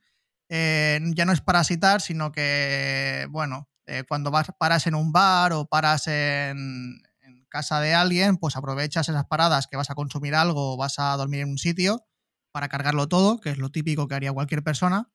eh, 0.49 0.99
ya 1.15 1.25
no 1.25 1.31
es 1.31 1.41
parasitar, 1.41 2.01
sino 2.01 2.31
que, 2.31 3.27
bueno, 3.29 3.69
eh, 3.85 4.03
cuando 4.07 4.31
vas, 4.31 4.47
paras 4.59 4.87
en 4.87 4.95
un 4.95 5.11
bar 5.11 5.53
o 5.53 5.65
paras 5.65 6.07
en, 6.07 7.01
en 7.21 7.45
casa 7.49 7.79
de 7.79 7.93
alguien, 7.93 8.37
pues 8.37 8.55
aprovechas 8.55 9.09
esas 9.09 9.25
paradas 9.25 9.67
que 9.67 9.77
vas 9.77 9.89
a 9.89 9.95
consumir 9.95 10.35
algo 10.35 10.73
o 10.73 10.77
vas 10.77 10.99
a 10.99 11.15
dormir 11.17 11.41
en 11.41 11.49
un 11.49 11.57
sitio 11.57 12.05
para 12.51 12.69
cargarlo 12.69 13.07
todo, 13.07 13.39
que 13.39 13.51
es 13.51 13.57
lo 13.57 13.69
típico 13.69 14.07
que 14.07 14.15
haría 14.15 14.33
cualquier 14.33 14.63
persona, 14.63 15.11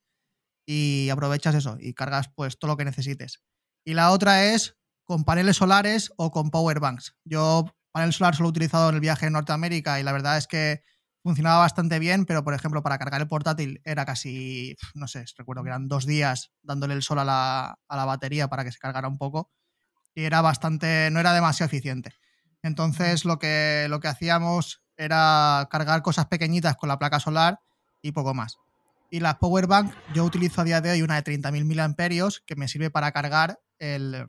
y 0.67 1.09
aprovechas 1.11 1.55
eso 1.55 1.77
y 1.81 1.95
cargas 1.95 2.31
pues 2.35 2.59
todo 2.59 2.73
lo 2.73 2.77
que 2.77 2.85
necesites. 2.85 3.43
Y 3.85 3.95
la 3.95 4.13
otra 4.13 4.45
es 4.45 4.77
con 5.05 5.25
paneles 5.25 5.57
solares 5.57 6.13
o 6.17 6.31
con 6.31 6.51
power 6.51 6.81
banks. 6.81 7.17
Yo 7.25 7.67
panel 7.93 8.13
solar 8.13 8.35
solo 8.35 8.49
he 8.49 8.51
utilizado 8.51 8.89
en 8.89 8.95
el 8.97 9.01
viaje 9.01 9.27
en 9.27 9.35
Norteamérica 9.35 10.01
y 10.01 10.03
la 10.03 10.13
verdad 10.13 10.39
es 10.39 10.47
que 10.47 10.83
funcionaba 11.23 11.59
bastante 11.59 11.99
bien, 11.99 12.27
pero 12.27 12.45
por 12.45 12.55
ejemplo 12.55 12.83
para 12.83 12.99
cargar 12.99 13.21
el 13.21 13.29
portátil 13.29 13.81
era 13.85 14.05
casi, 14.05 14.77
no 14.95 15.07
sé, 15.09 15.25
recuerdo 15.37 15.63
que 15.63 15.69
eran 15.69 15.89
dos 15.89 16.07
días 16.07 16.53
dándole 16.63 16.95
el 16.95 17.03
sol 17.03 17.19
a 17.19 17.25
la, 17.25 17.79
a 17.89 17.97
la 17.97 18.05
batería 18.05 18.49
para 18.49 18.65
que 18.65 18.73
se 18.73 18.79
cargara 18.79 19.09
un 19.09 19.19
poco 19.19 19.51
y 20.15 20.25
era 20.25 20.41
bastante, 20.43 21.09
no 21.11 21.21
era 21.21 21.33
demasiado 21.33 21.69
eficiente. 21.69 22.13
Entonces 22.63 23.25
lo 23.25 23.39
que, 23.39 23.87
lo 23.89 24.01
que 24.01 24.09
hacíamos 24.09 24.83
era 24.97 25.69
cargar 25.71 26.03
cosas 26.03 26.27
pequeñitas 26.27 26.77
con 26.77 26.89
la 26.89 26.99
placa 26.99 27.21
solar 27.21 27.61
y 28.03 28.13
poco 28.13 28.35
más. 28.35 28.59
Y 29.11 29.21
las 29.21 29.37
power 29.37 29.67
bank 29.67 29.93
yo 30.15 30.25
utilizo 30.25 30.61
a 30.61 30.65
día 30.65 30.81
de 30.81 30.91
hoy 30.91 31.03
una 31.03 31.21
de 31.21 31.23
30.000 31.23 31.65
miliamperios 31.65 32.43
que 32.47 32.57
me 32.57 32.69
sirve 32.69 32.91
para 32.91 33.13
cargar 33.13 33.61
el, 33.79 34.29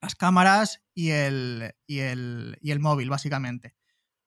las 0.00 0.14
cámaras 0.14 0.82
y 0.94 1.10
el, 1.10 1.74
y, 1.86 2.00
el, 2.00 2.58
y 2.60 2.72
el 2.72 2.80
móvil, 2.80 3.10
básicamente. 3.10 3.74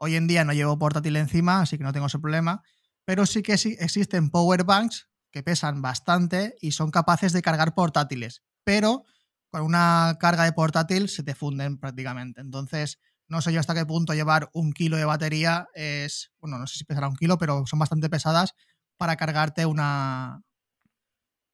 Hoy 0.04 0.18
en 0.18 0.28
día 0.28 0.44
no 0.44 0.52
llevo 0.52 0.78
portátil 0.78 1.16
encima, 1.16 1.62
así 1.62 1.78
que 1.78 1.86
no 1.86 1.94
tengo 1.94 2.08
ese 2.08 2.20
problema, 2.20 2.62
pero 3.06 3.26
sí 3.26 3.42
que 3.42 3.54
existen 3.54 4.32
power 4.32 4.66
banks 4.66 5.08
que 5.32 5.44
pesan 5.44 5.82
bastante 5.82 6.58
y 6.60 6.72
son 6.72 6.92
capaces 6.92 7.32
de 7.32 7.42
cargar 7.42 7.74
portátiles, 7.74 8.44
pero 8.66 9.06
con 9.50 9.62
una 9.62 10.18
carga 10.20 10.44
de 10.44 10.52
portátil 10.52 11.08
se 11.08 11.24
te 11.24 11.36
funden 11.36 11.78
prácticamente. 11.78 12.42
Entonces, 12.42 13.00
no 13.30 13.40
sé 13.40 13.54
yo 13.54 13.62
hasta 13.62 13.74
qué 13.74 13.86
punto 13.86 14.14
llevar 14.14 14.50
un 14.52 14.74
kilo 14.74 14.98
de 14.98 15.06
batería 15.06 15.70
es, 15.74 16.34
bueno, 16.42 16.58
no 16.60 16.68
sé 16.68 16.80
si 16.80 16.84
pesará 16.84 17.08
un 17.08 17.16
kilo, 17.16 17.38
pero 17.38 17.66
son 17.66 17.80
bastante 17.80 18.10
pesadas 18.10 18.56
para 18.98 19.16
cargarte 19.16 19.66
una, 19.66 20.42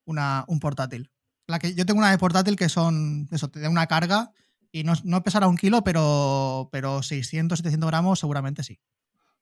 una 0.05 0.43
un 0.47 0.59
portátil. 0.59 1.11
La 1.45 1.59
que, 1.59 1.75
yo 1.75 1.85
tengo 1.85 1.99
una 1.99 2.09
de 2.09 2.17
portátil 2.17 2.55
que 2.55 2.67
son, 2.67 3.27
eso, 3.29 3.51
te 3.51 3.59
da 3.59 3.69
una 3.69 3.85
carga 3.85 4.31
y 4.71 4.83
no, 4.83 4.93
no 5.03 5.23
pesará 5.23 5.47
un 5.47 5.57
kilo, 5.57 5.83
pero, 5.83 6.69
pero 6.71 7.01
600, 7.01 7.59
700 7.59 7.89
gramos 7.89 8.19
seguramente 8.19 8.63
sí. 8.63 8.79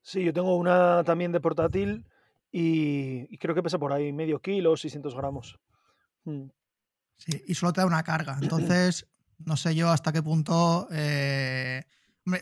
Sí, 0.01 0.23
yo 0.23 0.33
tengo 0.33 0.55
una 0.55 1.03
también 1.03 1.31
de 1.31 1.41
portátil 1.41 2.05
y, 2.51 3.27
y 3.33 3.37
creo 3.37 3.53
que 3.53 3.63
pesa 3.63 3.77
por 3.77 3.91
ahí 3.91 4.13
medio 4.13 4.41
kilo, 4.41 4.77
600 4.77 5.15
gramos. 5.15 5.59
Mm. 6.23 6.45
Sí, 7.17 7.43
y 7.47 7.55
solo 7.55 7.73
te 7.73 7.81
da 7.81 7.87
una 7.87 8.03
carga. 8.03 8.37
Entonces, 8.41 9.07
no 9.39 9.57
sé 9.57 9.75
yo 9.75 9.89
hasta 9.89 10.13
qué 10.13 10.23
punto. 10.23 10.87
eh, 10.91 11.83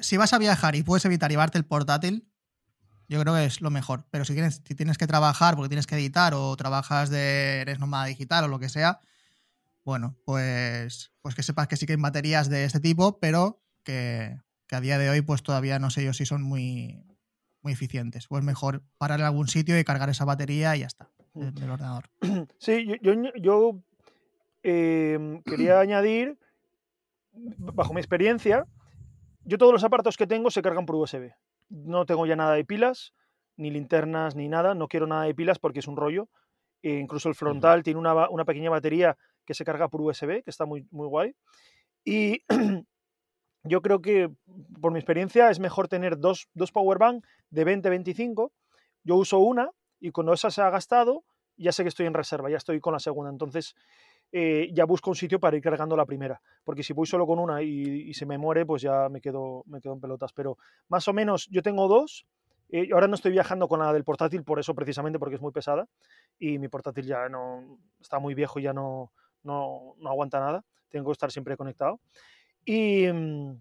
si 0.01 0.17
vas 0.17 0.33
a 0.33 0.39
viajar 0.39 0.75
y 0.75 0.83
puedes 0.83 1.05
evitar 1.05 1.29
llevarte 1.29 1.57
el 1.57 1.65
portátil, 1.65 2.27
yo 3.07 3.21
creo 3.21 3.35
que 3.35 3.45
es 3.45 3.61
lo 3.61 3.69
mejor. 3.69 4.05
Pero 4.09 4.25
si 4.25 4.33
tienes, 4.33 4.61
si 4.65 4.75
tienes 4.75 4.97
que 4.97 5.07
trabajar 5.07 5.55
porque 5.55 5.69
tienes 5.69 5.87
que 5.87 5.95
editar 5.95 6.33
o 6.33 6.55
trabajas 6.55 7.09
de. 7.09 7.61
eres 7.61 7.79
nómada 7.79 8.05
digital 8.05 8.45
o 8.45 8.47
lo 8.47 8.59
que 8.59 8.69
sea, 8.69 8.99
bueno, 9.85 10.17
pues, 10.25 11.13
pues 11.21 11.35
que 11.35 11.43
sepas 11.43 11.67
que 11.67 11.77
sí 11.77 11.85
que 11.85 11.93
hay 11.93 11.99
baterías 12.01 12.49
de 12.49 12.65
este 12.65 12.79
tipo, 12.79 13.19
pero 13.19 13.61
que, 13.83 14.35
que 14.67 14.75
a 14.75 14.81
día 14.81 14.97
de 14.97 15.09
hoy, 15.11 15.21
pues 15.21 15.43
todavía 15.43 15.77
no 15.77 15.91
sé 15.91 16.03
yo 16.03 16.11
si 16.11 16.25
son 16.25 16.41
muy, 16.41 17.05
muy 17.61 17.73
eficientes. 17.73 18.25
O 18.29 18.37
es 18.37 18.43
mejor 18.43 18.81
parar 18.97 19.19
en 19.19 19.27
algún 19.27 19.47
sitio 19.47 19.77
y 19.77 19.83
cargar 19.83 20.09
esa 20.09 20.25
batería 20.25 20.75
y 20.75 20.79
ya 20.79 20.87
está, 20.87 21.11
del, 21.33 21.53
del 21.53 21.69
ordenador. 21.69 22.09
Sí, 22.57 22.87
yo, 22.87 22.95
yo, 23.13 23.31
yo, 23.35 23.79
eh, 24.63 25.41
quería 25.45 25.79
añadir, 25.79 26.39
bajo 27.31 27.93
mi 27.93 27.99
experiencia, 27.99 28.65
yo 29.43 29.59
todos 29.59 29.71
los 29.71 29.83
aparatos 29.83 30.17
que 30.17 30.25
tengo 30.25 30.49
se 30.49 30.63
cargan 30.63 30.87
por 30.87 30.95
USB. 30.95 31.31
No 31.69 32.07
tengo 32.07 32.25
ya 32.25 32.35
nada 32.35 32.53
de 32.53 32.65
pilas, 32.65 33.13
ni 33.55 33.69
linternas, 33.69 34.35
ni 34.35 34.47
nada. 34.47 34.73
No 34.73 34.87
quiero 34.87 35.05
nada 35.05 35.25
de 35.25 35.35
pilas 35.35 35.59
porque 35.59 35.79
es 35.79 35.87
un 35.87 35.95
rollo. 35.95 36.27
E 36.81 36.97
incluso 36.99 37.29
el 37.29 37.35
frontal 37.35 37.83
tiene 37.83 37.99
una, 37.99 38.29
una 38.29 38.45
pequeña 38.45 38.71
batería 38.71 39.17
que 39.45 39.53
se 39.53 39.65
carga 39.65 39.87
por 39.87 40.01
USB, 40.01 40.43
que 40.43 40.49
está 40.49 40.65
muy, 40.65 40.87
muy 40.91 41.07
guay. 41.07 41.35
Y 42.03 42.43
yo 43.63 43.81
creo 43.81 44.01
que, 44.01 44.31
por 44.81 44.91
mi 44.91 44.99
experiencia, 44.99 45.49
es 45.49 45.59
mejor 45.59 45.87
tener 45.87 46.17
dos, 46.17 46.47
dos 46.53 46.71
power 46.71 46.97
bank 46.97 47.25
de 47.49 47.65
20-25. 47.65 48.51
Yo 49.03 49.15
uso 49.15 49.39
una 49.39 49.71
y 49.99 50.11
cuando 50.11 50.33
esa 50.33 50.51
se 50.51 50.61
ha 50.61 50.69
gastado, 50.69 51.23
ya 51.57 51.71
sé 51.71 51.83
que 51.83 51.89
estoy 51.89 52.05
en 52.05 52.13
reserva, 52.13 52.49
ya 52.49 52.57
estoy 52.57 52.79
con 52.79 52.93
la 52.93 52.99
segunda. 52.99 53.31
Entonces, 53.31 53.75
eh, 54.31 54.69
ya 54.73 54.85
busco 54.85 55.09
un 55.09 55.15
sitio 55.15 55.39
para 55.39 55.55
ir 55.57 55.63
cargando 55.63 55.95
la 55.95 56.05
primera. 56.05 56.41
Porque 56.63 56.83
si 56.83 56.93
voy 56.93 57.07
solo 57.07 57.25
con 57.25 57.39
una 57.39 57.61
y, 57.61 58.13
se 58.13 58.25
me 58.25 58.37
muere, 58.37 58.65
pues 58.65 58.81
ya 58.81 59.09
me 59.09 59.21
quedo, 59.21 59.63
me 59.65 59.81
quedo 59.81 59.93
en 59.93 60.01
pelotas. 60.01 60.33
Pero 60.33 60.57
más 60.89 61.07
o 61.07 61.13
menos 61.13 61.47
yo 61.49 61.61
tengo 61.61 61.87
dos. 61.87 62.25
eh, 62.69 62.89
ahora 62.93 63.07
no 63.07 63.15
estoy 63.15 63.31
viajando 63.31 63.67
con 63.67 63.79
la 63.79 63.93
del 63.93 64.03
portátil 64.03 64.43
por 64.43 64.59
eso 64.59 64.73
precisamente, 64.75 65.19
porque 65.19 65.35
es 65.35 65.41
muy 65.41 65.51
pesada. 65.51 65.87
Y 66.37 66.59
mi 66.59 66.67
portátil 66.67 67.05
ya 67.05 67.29
no 67.29 67.79
está 67.99 68.19
muy 68.19 68.33
viejo 68.33 68.59
ya 68.59 68.73
no, 68.73 69.11
no, 69.45 69.95
no 69.99 70.09
aguanta 70.09 70.39
nada. 70.39 70.63
Tengo 70.89 71.05
que 71.07 71.13
estar 71.13 71.31
siempre 71.31 71.55
conectado. 71.55 71.99
Y, 72.65 73.07
mm, 73.07 73.51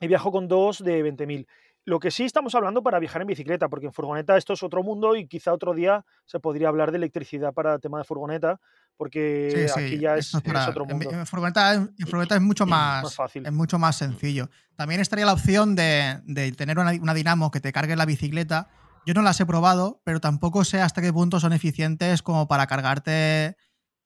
y 0.00 0.06
viajo 0.08 0.32
con 0.32 0.48
dos 0.48 0.82
de 0.82 1.02
20.000. 1.02 1.46
Lo 1.84 1.98
que 1.98 2.10
sí 2.10 2.24
estamos 2.24 2.54
hablando 2.54 2.82
para 2.82 2.98
viajar 2.98 3.22
en 3.22 3.28
bicicleta, 3.28 3.68
porque 3.68 3.86
en 3.86 3.92
furgoneta 3.92 4.36
esto 4.36 4.52
es 4.52 4.62
otro 4.62 4.82
mundo 4.82 5.16
y 5.16 5.26
quizá 5.26 5.52
otro 5.52 5.74
día 5.74 6.04
se 6.26 6.38
podría 6.38 6.68
hablar 6.68 6.90
de 6.90 6.98
electricidad 6.98 7.52
para 7.54 7.74
el 7.74 7.80
tema 7.80 7.98
de 7.98 8.04
furgoneta, 8.04 8.60
porque 8.96 9.50
Sí, 9.50 9.68
sí, 9.74 9.80
aquí 9.86 9.98
ya 9.98 10.16
es, 10.16 10.30
para- 10.44 10.68
otro 10.68 10.84
en- 10.84 10.90
mundo. 10.98 11.10
En, 11.10 11.26
furgoneta, 11.26 11.72
en 11.74 11.96
furgoneta 12.06 12.34
es 12.36 12.42
mucho 12.42 12.66
más, 12.66 13.02
Más 13.04 13.14
fácil. 13.14 13.46
es 13.46 13.52
mucho 13.52 13.78
más 13.78 13.96
sencillo. 13.96 14.50
También 14.76 15.00
estaría 15.00 15.24
la 15.24 15.32
opción 15.32 15.74
de, 15.74 16.20
de 16.24 16.52
tener 16.52 16.78
una, 16.78 16.92
una 16.92 17.14
dinamo 17.14 17.50
que 17.50 17.60
te 17.60 17.72
cargue 17.72 17.96
la 17.96 18.04
bicicleta, 18.06 18.68
Yo 19.06 19.14
no 19.14 19.22
las 19.22 19.40
he 19.40 19.46
probado, 19.46 20.02
pero 20.04 20.20
tampoco 20.20 20.62
sé 20.64 20.82
hasta 20.82 21.00
qué 21.00 21.10
punto 21.12 21.40
son 21.40 21.54
eficientes 21.54 22.22
como 22.22 22.46
para 22.46 22.66
cargarte 22.66 23.56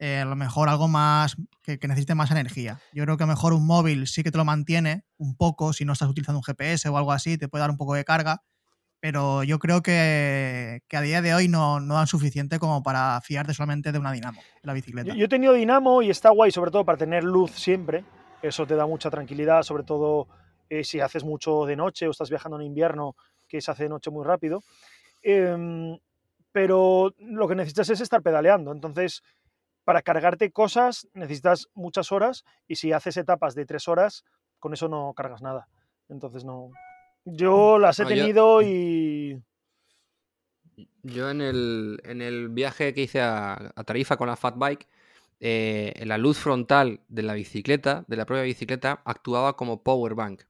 eh, 0.05 0.19
a 0.19 0.27
lo 0.27 0.37
mejor 0.37 0.69
algo 0.69 0.87
más 0.87 1.35
que, 1.63 1.79
necesite 1.89 2.15
más 2.15 2.31
energía. 2.31 2.79
Yo 2.93 3.05
creo 3.05 3.17
que 3.17 3.25
mejor 3.25 3.55
un 3.55 3.67
móvil 3.67 4.07
sí 4.07 4.23
que 4.23 4.31
te 4.31 4.37
lo 4.37 4.45
mantiene 4.45 5.07
un 5.17 5.35
poco, 5.35 5.73
si 5.73 5.87
no 5.87 5.95
estás 5.95 6.11
utilizando 6.11 6.41
un 6.41 6.45
GPS 6.45 6.91
o 6.91 6.99
algo 6.99 7.11
así, 7.11 7.39
te 7.39 7.49
puede 7.49 7.63
dar 7.63 7.71
un 7.71 7.79
poco 7.79 7.95
de 7.95 8.05
carga, 8.05 8.43
pero 9.01 9.45
yo 9.45 9.59
creo 9.59 9.81
que, 9.81 10.83
que 10.89 10.97
a 10.99 11.01
día 11.01 11.23
de 11.23 11.33
hoy 11.33 11.49
no, 11.49 11.81
no 11.81 11.95
dan 11.95 12.07
suficiente 12.07 12.59
como 12.59 12.83
para 12.83 13.19
fiarte 13.23 13.55
solamente 13.55 13.93
de 13.93 13.99
una 13.99 14.13
dinamo, 14.13 14.43
la 14.61 14.75
bicicleta. 14.75 15.09
Yo, 15.09 15.15
yo 15.15 15.25
he 15.25 15.29
tenido 15.29 15.55
dinamo 15.55 16.03
y 16.03 16.11
está 16.11 16.29
guay, 16.29 16.51
sobre 16.51 16.71
todo 16.71 16.85
para 16.85 16.99
tener 16.99 17.25
luz 17.25 17.53
siempre. 17.53 18.05
Eso 18.43 18.67
te 18.67 18.77
da 18.77 18.85
mucha 18.85 19.09
tranquilidad, 19.09 19.63
sobre 19.63 19.85
todo 19.85 20.29
eh, 20.69 20.85
si 20.85 21.01
haces 21.01 21.25
mucho 21.25 21.65
de 21.65 21.77
noche 21.77 22.07
o 22.09 22.11
estás 22.11 22.29
viajando 22.29 22.61
en 22.61 22.67
invierno, 22.67 23.17
que 23.49 23.63
se 23.63 23.71
hace 23.71 23.85
de 23.85 23.89
noche 23.89 24.11
muy 24.11 24.27
rápido. 24.27 24.63
Em, 25.23 25.97
pero 26.53 27.15
lo 27.19 27.49
que 27.49 27.55
necesitas 27.55 27.89
es 27.89 28.03
estar 28.03 28.21
pedaleando. 28.21 28.71
Entonces, 28.71 29.23
para 29.85 30.03
cargarte 30.03 30.51
cosas 30.51 31.07
necesitas 31.15 31.69
muchas 31.75 32.11
horas 32.13 32.45
y 32.67 32.77
si 32.77 32.93
haces 32.93 33.17
etapas 33.17 33.55
de 33.55 33.67
tres 33.67 33.87
horas, 33.89 34.25
con 34.59 34.73
eso 34.73 34.89
no 34.89 35.13
cargas 35.15 35.43
nada. 35.43 35.69
Entonces, 36.09 36.45
no. 36.45 36.71
Yo 37.25 37.79
las 37.79 37.99
he 37.99 38.05
No, 38.05 38.11
yo- 38.11 38.17
tenido 38.17 38.63
y. 38.63 39.43
Yo 41.03 41.31
en 41.31 41.41
el, 41.41 42.01
en 42.05 42.23
el 42.23 42.49
viaje 42.49 42.95
que 42.95 43.03
hice 43.03 43.21
a, 43.21 43.73
a 43.77 43.85
Tarifa 43.85 44.17
con 44.17 44.27
la 44.29 44.37
Fat 44.37 44.57
Bike, 44.57 44.89
eh, 45.39 46.03
la 46.07 46.19
luz 46.19 46.39
frontal 46.39 47.01
de 47.09 47.23
la 47.23 47.35
bicicleta, 47.35 48.05
de 48.09 48.17
la 48.17 48.25
propia 48.25 48.43
bicicleta, 48.45 49.03
actuaba 49.05 49.57
como 49.57 49.83
power 49.83 50.15
bank. 50.15 50.43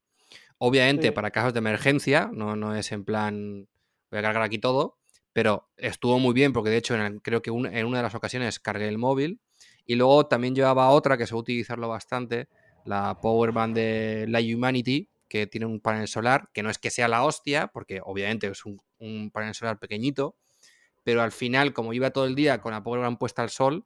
Obviamente 0.58 1.08
Sí. 1.08 1.10
para 1.10 1.30
casos 1.32 1.52
de 1.52 1.58
emergencia, 1.58 2.30
no, 2.32 2.54
no 2.56 2.74
es 2.74 2.92
en 2.92 3.04
plan 3.04 3.68
voy 4.10 4.18
a 4.20 4.22
cargar 4.22 4.42
aquí 4.42 4.58
todo, 4.58 4.96
pero 5.34 5.68
estuvo 5.76 6.18
muy 6.20 6.32
bien 6.32 6.52
porque 6.52 6.70
de 6.70 6.78
hecho 6.78 6.94
creo 7.20 7.42
que 7.42 7.50
en 7.50 7.86
una 7.86 7.98
de 7.98 8.02
las 8.04 8.14
ocasiones 8.14 8.60
cargué 8.60 8.88
el 8.88 8.98
móvil 8.98 9.40
y 9.84 9.96
luego 9.96 10.26
también 10.26 10.54
llevaba 10.54 10.88
otra 10.90 11.18
que 11.18 11.26
se 11.26 11.34
utilizarlo 11.34 11.88
bastante, 11.88 12.48
la 12.84 13.20
power 13.20 13.50
bank 13.50 13.74
de 13.74 14.26
la 14.28 14.38
Humanity, 14.38 15.10
que 15.28 15.48
tiene 15.48 15.66
un 15.66 15.80
panel 15.80 16.06
solar, 16.06 16.48
que 16.54 16.62
no 16.62 16.70
es 16.70 16.78
que 16.78 16.90
sea 16.90 17.08
la 17.08 17.24
hostia, 17.24 17.66
porque 17.66 18.00
obviamente 18.02 18.46
es 18.46 18.62
un, 18.64 18.80
panel 19.32 19.54
solar 19.54 19.80
pequeñito, 19.80 20.36
pero 21.02 21.20
al 21.20 21.32
final, 21.32 21.74
como 21.74 21.92
iba 21.92 22.10
todo 22.10 22.26
el 22.26 22.36
día 22.36 22.60
con 22.60 22.72
la 22.72 22.84
powerbank 22.84 23.18
puesta 23.18 23.42
al 23.42 23.50
sol, 23.50 23.84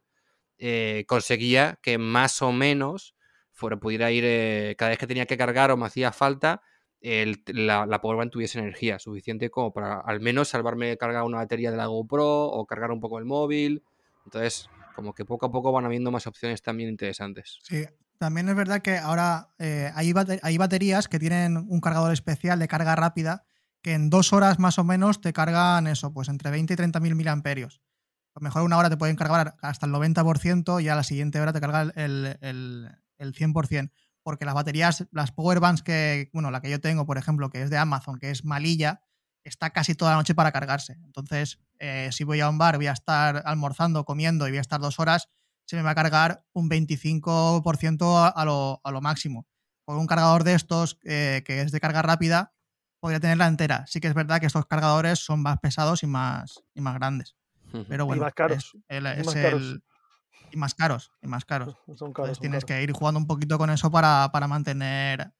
eh, 0.59 1.05
conseguía 1.09 1.78
que 1.82 1.96
más 1.96 2.42
o 2.42 2.53
menos 2.53 3.16
fuera, 3.53 3.78
pudiera 3.78 4.12
ir, 4.12 4.24
eh, 4.26 4.74
cada 4.76 4.90
vez 4.90 4.99
que 4.99 5.07
tenía 5.07 5.24
que 5.24 5.38
cargar 5.38 5.70
o 5.70 5.78
me 5.78 5.86
hacía 5.86 6.12
falta, 6.12 6.61
el- 7.01 7.42
la, 7.46 7.86
la 7.86 8.01
powerbank 8.01 8.30
tuviese 8.32 8.59
energía 8.59 8.99
suficiente 8.99 9.51
como 9.51 9.72
para 9.72 10.01
al 10.01 10.20
menos 10.20 10.49
salvarme 10.49 10.96
cargar 10.96 11.22
una 11.24 11.38
batería 11.38 11.70
de 11.70 11.76
la 11.76 11.86
GoPro 11.86 12.46
o 12.46 12.66
cargar 12.66 12.90
un 12.90 13.01
poco 13.01 13.18
el 13.18 13.24
móvil. 13.24 13.82
Entonces, 14.24 14.68
como 14.96 15.14
que 15.14 15.24
poco 15.24 15.46
a 15.46 15.51
poco 15.51 15.72
van 15.72 15.84
habiendo 15.84 16.11
más 16.11 16.26
opciones 16.26 16.61
también 16.62 16.90
interesantes. 16.90 17.59
Sí, 17.62 17.84
también 18.18 18.49
es 18.49 18.57
verdad 18.57 18.82
que 18.82 18.99
ahora 18.99 19.51
eh, 19.59 19.90
hay, 19.94 20.12
hay 20.42 20.59
baterías 20.59 21.09
que 21.09 21.18
tienen 21.18 21.57
un 21.57 21.80
cargador 21.80 22.12
especial 22.12 22.59
de 22.59 22.68
carga 22.68 22.96
rápida 22.96 23.44
que 23.80 23.92
en 23.94 24.11
dos 24.11 24.32
horas 24.32 24.59
más 24.59 24.78
o 24.78 24.84
menos 24.84 25.20
te 25.20 25.32
cargan 25.32 25.86
eso, 25.86 26.12
pues 26.12 26.28
entre 26.28 26.51
20 26.51 26.74
y 26.74 26.76
30 26.76 26.99
mil 26.99 27.14
miliamperios. 27.14 27.80
A 28.34 28.40
lo 28.40 28.44
mejor 28.44 28.62
una 28.62 28.76
hora 28.76 28.90
te 28.90 28.96
pueden 28.96 29.14
cargar 29.16 29.55
hasta 29.62 29.86
el 29.86 29.92
90% 29.92 30.80
y 30.80 30.88
a 30.88 30.96
la 30.96 31.05
siguiente 31.05 31.40
hora 31.40 31.53
te 31.53 31.61
carga 31.61 31.82
el, 31.94 32.36
el, 32.40 32.88
el 33.18 33.34
100%. 33.34 33.92
Porque 34.29 34.45
las 34.45 34.53
baterías, 34.53 35.07
las 35.11 35.33
power 35.33 35.59
banks 35.59 35.83
que, 35.83 36.29
bueno, 36.35 36.51
la 36.51 36.61
que 36.61 36.68
yo 36.68 36.83
tengo, 36.83 37.07
por 37.07 37.16
ejemplo, 37.16 37.49
que 37.49 37.62
es 37.62 37.70
de 37.70 37.79
Amazon, 37.79 38.18
que 38.18 38.31
es 38.31 38.45
malilla, 38.45 39.01
está 39.43 39.70
casi 39.70 39.95
toda 39.95 40.11
la 40.11 40.16
noche 40.18 40.35
para 40.35 40.53
cargarse. 40.53 40.99
Entonces, 41.03 41.59
eh, 41.79 42.11
si 42.12 42.24
voy 42.24 42.41
a 42.41 42.51
un 42.51 42.59
bar, 42.59 42.76
voy 42.76 42.89
a 42.89 42.93
estar 42.93 43.41
almorzando, 43.47 44.05
comiendo 44.05 44.47
y 44.47 44.51
voy 44.51 44.59
a 44.59 44.61
estar 44.61 44.81
dos 44.83 45.01
horas, 45.01 45.31
se 45.66 45.76
me 45.76 45.83
va 45.83 45.93
a 45.93 45.95
cargar 45.95 46.45
un 46.53 46.68
25% 46.68 48.18
a, 48.18 48.29
a 48.29 48.45
lo, 48.45 48.83
a 48.85 48.91
lo 48.91 49.01
máximo. 49.01 49.47
Con 49.87 49.97
un 49.97 50.07
cargador 50.07 50.45
de 50.45 50.53
estos 50.53 50.99
eh, 51.05 51.43
que 51.47 51.62
es 51.62 51.72
de 51.72 51.81
carga 51.81 52.03
rápida, 52.03 52.53
podría 53.01 53.20
tenerla 53.20 53.47
entera. 53.47 53.87
Sí 53.87 53.99
que 53.99 54.09
es 54.09 54.14
verdad 54.14 54.41
que 54.41 54.47
estos 54.47 54.66
cargadores 54.66 55.20
son 55.20 55.41
más 55.41 55.59
pesados 55.61 56.03
y 56.03 56.07
más, 56.07 56.62
y 56.74 56.83
más 56.83 56.97
grandes. 56.97 57.35
Pero 57.89 58.05
bueno, 58.05 58.20
más 58.24 58.35
caros, 58.35 58.74
es 58.74 58.83
el- 58.89 59.07
y 59.07 59.20
es 59.20 59.24
más 59.26 59.37
el- 59.37 59.43
caros. 59.43 59.79
Y 60.53 60.57
más 60.57 60.74
caros, 60.74 61.12
y 61.22 61.26
más 61.28 61.44
caros. 61.44 61.74
Son 61.96 62.12
caros. 62.12 62.30
Entonces 62.30 62.36
son 62.36 62.40
tienes 62.42 62.64
caros. 62.64 62.78
que 62.78 62.82
ir 62.82 62.92
jugando 62.92 63.18
un 63.20 63.26
poquito 63.26 63.59
con 63.59 63.70
eso 63.70 63.90
para, 63.90 64.30
para 64.32 64.46
mantener 64.49 65.30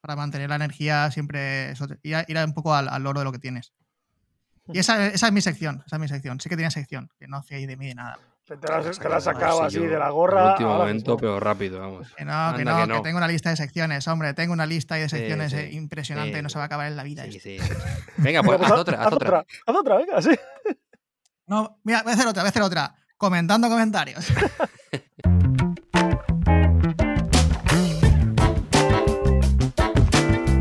para 0.00 0.16
mantener 0.16 0.50
la 0.50 0.56
energía 0.56 1.10
siempre, 1.10 1.70
eso, 1.70 1.86
ir, 2.02 2.16
a- 2.16 2.24
ir 2.28 2.36
a 2.36 2.44
un 2.44 2.52
poco 2.52 2.74
al, 2.74 2.88
al 2.90 3.02
loro 3.02 3.20
de 3.20 3.24
lo 3.24 3.32
que 3.32 3.38
tienes. 3.38 3.72
Y 4.68 4.78
esa, 4.78 5.06
esa 5.06 5.26
es 5.28 5.32
mi 5.32 5.40
sección, 5.40 5.82
esa 5.86 5.96
es 5.96 6.00
mi 6.00 6.08
sección. 6.08 6.40
Sí 6.40 6.50
que 6.50 6.56
tenía 6.56 6.70
sección, 6.70 7.10
que 7.18 7.26
no 7.26 7.38
hacía 7.38 7.56
de 7.66 7.76
mí 7.78 7.86
de 7.88 7.94
nada. 7.94 8.18
Te 8.46 8.54
la, 8.68 8.76
has- 8.76 8.98
te 8.98 9.08
la 9.08 9.16
has 9.16 9.24
Sacado 9.24 9.62
así 9.62 9.76
yo 9.76 9.84
de 9.84 9.98
la 9.98 10.10
gorra. 10.10 10.50
último 10.52 10.76
momento, 10.76 11.16
pero 11.16 11.40
rápido, 11.40 11.80
vamos. 11.80 12.12
Que 12.14 12.26
no, 12.26 12.52
que 12.54 12.64
no, 12.66 12.76
que 12.76 12.82
que, 12.82 12.86
no. 12.88 13.00
tengo 13.00 13.16
una 13.16 13.26
lista 13.28 13.48
de 13.48 13.56
secciones, 13.56 14.06
hombre, 14.06 14.34
tengo 14.34 14.52
una 14.52 14.66
lista 14.66 14.96
de 14.96 15.08
secciones 15.08 15.52
sí. 15.52 15.56
eh, 15.56 15.72
impresionante, 15.72 16.36
Sí, 16.36 16.42
no 16.42 16.50
se 16.50 16.58
va 16.58 16.64
a 16.64 16.66
acabar 16.66 16.86
en 16.88 16.96
la 16.98 17.02
vida. 17.04 17.24
Sí, 17.24 17.38
esto. 17.56 17.74
sí. 17.74 17.80
Venga, 18.18 18.42
pues 18.42 18.60
haz 18.60 18.72
otra, 18.72 19.02
haz 19.02 19.12
otra. 19.14 19.38
Haz 19.66 19.74
otra, 19.74 19.96
venga, 19.96 20.20
sí. 20.20 20.32
No, 21.46 21.78
mira, 21.84 22.02
voy 22.02 22.12
a 22.12 22.14
hacer 22.14 22.26
otra, 22.26 22.42
voy 22.42 22.48
a 22.48 22.50
hacer 22.50 22.62
otra. 22.62 22.94
Comentando 23.16 23.68
comentarios. 23.68 24.26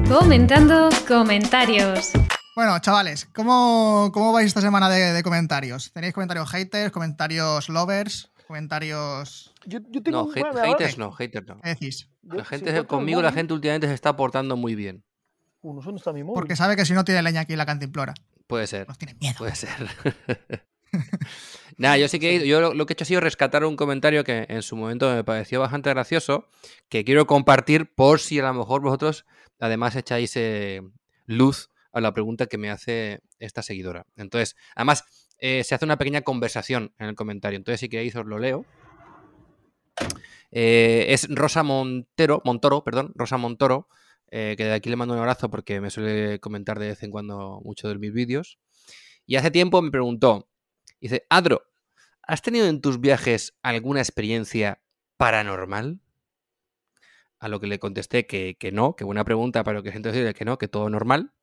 Comentando 0.07 0.89
comentarios. 1.07 2.11
Bueno, 2.55 2.77
chavales, 2.79 3.25
¿cómo, 3.33 4.11
cómo 4.13 4.31
vais 4.31 4.47
esta 4.47 4.61
semana 4.61 4.89
de, 4.89 5.11
de 5.13 5.23
comentarios? 5.23 5.91
¿Tenéis 5.91 6.13
comentarios 6.13 6.49
haters, 6.51 6.91
comentarios 6.91 7.69
lovers, 7.69 8.31
comentarios... 8.47 9.53
Yo, 9.65 9.79
yo 9.89 10.03
tengo 10.03 10.17
No, 10.19 10.23
un- 10.25 10.31
hate- 10.33 10.39
bueno, 10.41 10.59
ahora- 10.59 10.71
haters 10.71 10.97
no, 10.97 11.11
haters 11.11 11.47
no. 11.47 11.59
¿Qué 11.61 11.69
decís? 11.69 12.09
yo- 12.21 12.35
La 12.37 12.45
gente, 12.45 12.85
conmigo 12.85 13.21
la 13.21 13.31
gente 13.31 13.53
últimamente 13.53 13.87
se 13.87 13.93
está 13.93 14.15
portando 14.15 14.55
muy 14.55 14.75
bien. 14.75 15.03
Uh, 15.61 15.81
no 15.81 15.95
está 15.95 16.13
mi 16.13 16.23
móvil. 16.23 16.35
Porque 16.35 16.55
sabe 16.55 16.75
que 16.75 16.85
si 16.85 16.93
no 16.93 17.03
tiene 17.05 17.21
leña 17.23 17.41
aquí 17.41 17.55
la 17.55 17.65
cantimplora. 17.65 18.13
Puede 18.47 18.67
ser, 18.67 18.87
Nos 18.87 18.97
tiene 18.97 19.15
miedo. 19.15 19.35
puede 19.37 19.55
ser. 19.55 19.69
Nada, 21.77 21.97
yo 21.97 22.07
sí 22.07 22.19
que 22.19 22.47
yo 22.47 22.73
lo, 22.73 22.85
que 22.85 22.93
he 22.93 22.95
hecho 22.95 23.03
ha 23.03 23.07
sido 23.07 23.21
rescatar 23.21 23.65
un 23.65 23.75
comentario 23.75 24.23
que 24.23 24.45
en 24.49 24.61
su 24.61 24.75
momento 24.75 25.13
me 25.13 25.23
pareció 25.23 25.59
bastante 25.59 25.89
gracioso, 25.89 26.47
que 26.89 27.03
quiero 27.03 27.25
compartir 27.25 27.93
por 27.93 28.19
si 28.19 28.39
a 28.39 28.43
lo 28.43 28.53
mejor 28.53 28.81
vosotros 28.81 29.25
además 29.59 29.95
echáis 29.95 30.35
eh, 30.35 30.81
luz 31.25 31.69
a 31.91 32.01
la 32.01 32.13
pregunta 32.13 32.47
que 32.47 32.57
me 32.57 32.69
hace 32.69 33.21
esta 33.39 33.61
seguidora. 33.61 34.05
Entonces, 34.15 34.55
además, 34.75 35.03
eh, 35.37 35.63
se 35.63 35.75
hace 35.75 35.85
una 35.85 35.97
pequeña 35.97 36.21
conversación 36.21 36.93
en 36.97 37.09
el 37.09 37.15
comentario. 37.15 37.57
Entonces, 37.57 37.79
si 37.79 37.89
queréis, 37.89 38.15
os 38.15 38.25
lo 38.25 38.39
leo. 38.39 38.65
Eh, 40.51 41.07
es 41.09 41.27
Rosa 41.29 41.63
Montero, 41.63 42.41
Montoro, 42.45 42.83
perdón, 42.83 43.11
Rosa 43.15 43.37
Montoro, 43.37 43.87
que 44.31 44.55
de 44.57 44.73
aquí 44.73 44.89
le 44.89 44.95
mando 44.95 45.13
un 45.13 45.19
abrazo 45.19 45.51
porque 45.51 45.79
me 45.79 45.91
suele 45.91 46.39
comentar 46.39 46.79
de 46.79 46.87
vez 46.87 47.03
en 47.03 47.11
cuando 47.11 47.61
mucho 47.63 47.87
de 47.87 47.99
mis 47.99 48.11
vídeos. 48.11 48.57
Y 49.27 49.35
hace 49.35 49.51
tiempo 49.51 49.79
me 49.83 49.91
preguntó, 49.91 50.49
dice, 51.07 51.25
Adro, 51.29 51.63
¿has 52.21 52.41
tenido 52.41 52.67
en 52.67 52.81
tus 52.81 52.99
viajes 52.99 53.57
alguna 53.61 53.99
experiencia 53.99 54.81
paranormal? 55.17 56.01
A 57.39 57.47
lo 57.47 57.59
que 57.59 57.67
le 57.67 57.79
contesté 57.79 58.25
que, 58.25 58.55
que 58.57 58.71
no, 58.71 58.95
que 58.95 59.03
buena 59.03 59.25
pregunta, 59.25 59.63
pero 59.63 59.83
que 59.83 59.91
gente 59.91 60.09
decirle 60.09 60.33
que 60.33 60.45
no, 60.45 60.57
que 60.57 60.67
todo 60.67 60.89
normal. 60.89 61.33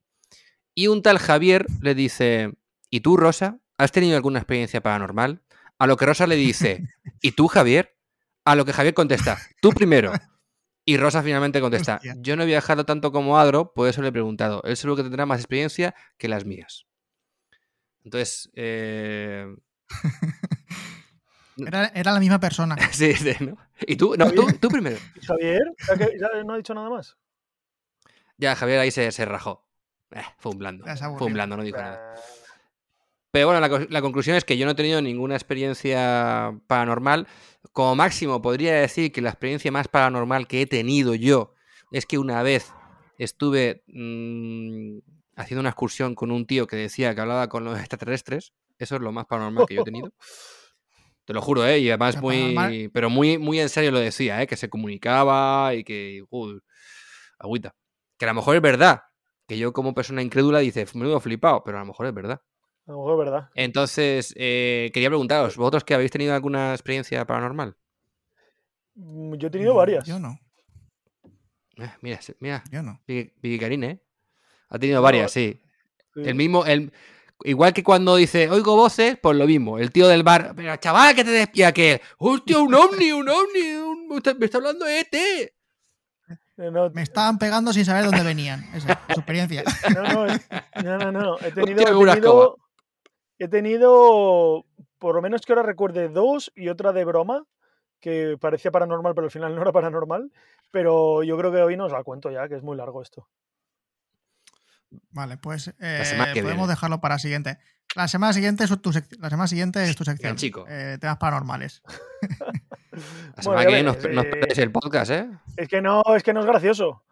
Y 0.74 0.87
un 0.87 1.03
tal 1.03 1.19
Javier 1.19 1.66
le 1.82 1.95
dice, 1.95 2.53
¿y 2.89 3.01
tú, 3.01 3.16
Rosa? 3.16 3.61
¿Has 3.77 3.93
tenido 3.93 4.16
alguna 4.16 4.39
experiencia 4.39 4.81
paranormal? 4.81 5.43
A 5.78 5.87
lo 5.87 5.97
que 5.97 6.07
Rosa 6.07 6.27
le 6.27 6.37
dice, 6.37 6.85
¿y 7.20 7.32
tú, 7.32 7.49
Javier? 7.49 7.97
A 8.45 8.55
lo 8.55 8.65
que 8.65 8.73
Javier 8.73 8.95
contesta, 8.95 9.39
tú 9.61 9.70
primero. 9.70 10.12
Y 10.87 10.97
Rosa 10.97 11.23
finalmente 11.23 11.61
contesta, 11.61 11.97
Hostia. 11.97 12.16
yo 12.19 12.37
no 12.37 12.43
he 12.43 12.47
viajado 12.47 12.85
tanto 12.85 13.12
como 13.12 13.39
Adro, 13.39 13.73
por 13.74 13.89
eso 13.89 14.01
le 14.01 14.09
he 14.09 14.12
preguntado. 14.12 14.62
Él 14.65 14.77
seguro 14.77 14.97
que 14.97 15.03
tendrá 15.03 15.27
más 15.27 15.39
experiencia 15.39 15.95
que 16.16 16.28
las 16.28 16.45
mías. 16.47 16.87
Entonces, 18.05 18.51
eh... 18.55 19.47
Era, 21.66 21.89
era 21.94 22.12
la 22.12 22.20
misma 22.20 22.40
persona. 22.40 22.77
sí, 22.93 23.12
sí, 23.14 23.32
¿no? 23.40 23.56
¿Y 23.86 23.97
tú? 23.97 24.14
No, 24.16 24.31
tú, 24.32 24.47
tú 24.59 24.68
primero. 24.68 24.97
¿Y 25.20 25.27
Javier? 25.27 25.62
¿Ya 25.89 25.97
que- 25.97 26.18
ya 26.18 26.43
no 26.44 26.55
ha 26.55 26.56
dicho 26.56 26.72
nada 26.72 26.89
más? 26.89 27.18
Ya, 28.39 28.56
Javier 28.56 28.78
ahí 28.81 28.90
se, 28.90 29.12
se 29.12 29.27
rajó. 29.27 29.66
Eh, 30.12 30.22
fue 30.39 30.52
un 30.52 30.59
blando. 30.59 30.85
Fue 31.18 31.27
un 31.27 31.35
blando, 31.35 31.56
no 31.59 31.62
dijo 31.62 31.77
nada. 31.77 32.14
Pero 33.31 33.47
bueno, 33.48 33.60
la 33.90 34.01
conclusión 34.01 34.36
es 34.36 34.44
que 34.44 34.56
yo 34.56 34.64
no 34.64 34.72
he 34.72 34.74
tenido 34.74 35.02
ninguna 35.02 35.35
experiencia 35.35 36.59
paranormal. 36.66 37.28
Como 37.72 37.94
máximo, 37.94 38.40
podría 38.40 38.74
decir 38.74 39.12
que 39.12 39.20
la 39.20 39.28
experiencia 39.31 39.70
más 39.70 39.86
paranormal 39.86 40.48
que 40.48 40.62
he 40.62 40.66
tenido 40.66 41.14
yo 41.14 41.55
es 41.93 42.06
que 42.06 42.16
una 42.18 42.43
vez 42.43 42.72
estuve 43.18 43.85
mm, 43.89 44.98
haciendo 45.40 45.60
una 45.60 45.70
excursión 45.70 46.14
con 46.14 46.30
un 46.30 46.46
tío 46.46 46.66
que 46.66 46.76
decía 46.76 47.14
que 47.14 47.20
hablaba 47.20 47.48
con 47.48 47.64
los 47.64 47.78
extraterrestres. 47.80 48.52
Eso 48.78 48.96
es 48.96 49.02
lo 49.02 49.12
más 49.12 49.26
paranormal 49.26 49.66
que 49.66 49.74
yo 49.74 49.82
he 49.82 49.84
tenido. 49.84 50.12
Te 51.24 51.34
lo 51.34 51.42
juro, 51.42 51.64
¿eh? 51.66 51.78
Y 51.78 51.88
además 51.90 52.20
muy... 52.20 52.54
paranormal- 52.54 52.90
Pero 52.92 53.10
muy, 53.10 53.38
muy 53.38 53.60
en 53.60 53.68
serio 53.68 53.90
lo 53.92 53.98
decía, 54.00 54.42
¿eh? 54.42 54.46
Que 54.46 54.56
se 54.56 54.68
comunicaba 54.70 55.74
y 55.74 55.84
que... 55.84 56.24
joder, 56.30 56.62
agüita. 57.38 57.74
Que 58.18 58.24
a 58.24 58.28
lo 58.28 58.34
mejor 58.34 58.56
es 58.56 58.62
verdad. 58.62 59.02
Que 59.46 59.58
yo 59.58 59.72
como 59.72 59.94
persona 59.94 60.22
incrédula 60.22 60.60
dice, 60.60 60.86
menudo 60.94 61.20
flipado, 61.20 61.62
pero 61.64 61.76
a 61.78 61.80
lo 61.80 61.86
mejor 61.86 62.06
es 62.06 62.14
verdad. 62.14 62.40
A 62.86 62.92
lo 62.92 62.98
mejor 62.98 63.12
es 63.12 63.18
verdad. 63.30 63.48
Entonces, 63.54 64.32
eh, 64.36 64.90
quería 64.94 65.08
preguntaros, 65.10 65.56
¿vosotros 65.56 65.84
que 65.84 65.94
habéis 65.94 66.10
tenido 66.10 66.34
alguna 66.34 66.72
experiencia 66.72 67.24
paranormal? 67.26 67.76
Mm, 68.94 69.34
Yo 69.36 69.48
he 69.48 69.50
tenido 69.50 69.74
varias. 69.74 70.04
Yo 70.06 70.18
no, 70.18 70.38
Eh, 71.76 71.90
mira, 72.00 72.18
mira, 72.40 72.64
yo 72.70 72.82
no. 72.82 73.00
Vicky 73.06 73.32
Vicky 73.40 73.58
Karine, 73.58 73.86
¿eh? 73.90 74.00
Ha 74.70 74.78
tenido 74.78 75.02
varias, 75.02 75.30
sí. 75.32 75.60
Sí. 76.14 76.22
El 76.24 76.34
mismo, 76.34 76.64
el, 76.64 76.92
igual 77.44 77.72
que 77.72 77.82
cuando 77.84 78.16
dice, 78.16 78.48
oigo 78.51 78.74
voces, 78.76 79.18
pues 79.20 79.36
lo 79.36 79.47
mismo. 79.47 79.78
El 79.78 79.92
tío 79.92 80.09
del 80.09 80.22
bar, 80.22 80.52
pero 80.56 80.74
chaval, 80.76 81.14
que 81.14 81.24
te 81.24 81.30
despía 81.30 81.72
que, 81.72 82.01
hostia, 82.18 82.59
un 82.59 82.74
ovni, 82.74 83.12
un 83.12 83.28
ovni, 83.28 83.72
un- 83.76 84.09
me 84.09 84.16
está- 84.16 84.34
me 84.34 84.47
está 84.47 84.59
hablando 84.59 84.86
ET. 84.86 85.14
Eh, 85.14 86.70
No, 86.70 86.90
Me 86.90 87.02
estaban 87.02 87.38
pegando 87.38 87.72
sin 87.72 87.84
saber 87.86 88.05
dónde 88.05 88.22
venían. 88.22 88.62
Esa 88.74 88.92
es 89.09 89.14
su 89.14 89.20
experiencia. 89.20 89.62
no, 89.97 90.02
no, 90.02 90.26
eh, 90.26 90.38
no, 90.84 90.98
no, 90.98 91.12
no. 91.12 91.38
He 91.40 91.52
tenido, 91.52 91.82
Hostia, 91.82 92.12
he 92.12 92.14
tenido, 92.16 92.56
he 93.38 93.48
tenido, 93.48 94.66
por 94.98 95.14
lo 95.14 95.22
menos 95.22 95.40
que 95.42 95.52
ahora 95.52 95.62
recuerde 95.62 96.09
dos 96.09 96.52
y 96.55 96.68
otra 96.68 96.92
de 96.92 97.05
broma, 97.05 97.44
que 98.01 98.36
parecía 98.40 98.70
paranormal, 98.70 99.14
pero 99.14 99.26
al 99.26 99.30
final 99.30 99.55
no 99.55 99.62
era 99.62 99.72
paranormal. 99.72 100.30
Pero 100.70 101.22
yo 101.22 101.36
creo 101.38 101.51
que 101.51 101.62
hoy 101.62 101.76
nos 101.76 101.92
la 101.92 102.05
cuento 102.05 102.30
ya, 102.30 102.48
que 102.48 102.56
es 102.56 102.62
muy 102.62 102.76
largo 102.76 103.01
esto. 103.02 103.26
Vale, 105.10 105.36
pues 105.36 105.68
eh, 105.80 106.02
podemos 106.14 106.44
viene. 106.44 106.66
dejarlo 106.66 107.00
para 107.00 107.18
siguiente. 107.18 107.58
La 107.96 108.06
semana 108.08 108.32
siguiente 108.32 108.64
es 108.64 108.70
tu, 108.82 108.90
sec- 108.92 109.16
la 109.18 109.30
semana 109.30 109.46
siguiente 109.48 109.84
es 109.84 109.96
tu 109.96 110.04
sección. 110.04 110.36
chico. 110.36 110.64
eh, 110.68 110.98
temas 111.00 111.16
paranormales. 111.18 111.82
La 113.36 113.42
semana 113.42 113.62
que 113.62 113.66
viene 113.68 113.82
nos, 113.84 113.96
nos 113.96 114.24
eh, 114.24 114.28
perdéis 114.30 114.58
el 114.58 114.72
podcast, 114.72 115.10
¿eh? 115.12 115.30
Es 115.56 115.68
que 115.68 115.80
no, 115.80 116.02
es 116.16 116.22
que 116.22 116.32
no 116.32 116.40
es 116.40 116.46
gracioso. 116.46 117.04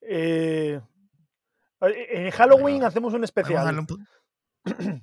Eh, 0.00 0.80
en 1.80 2.30
Halloween 2.30 2.76
Bueno, 2.76 2.86
hacemos 2.86 3.14
un 3.14 3.24
especial. 3.24 3.78
un 3.78 3.86
pu- 3.86 4.06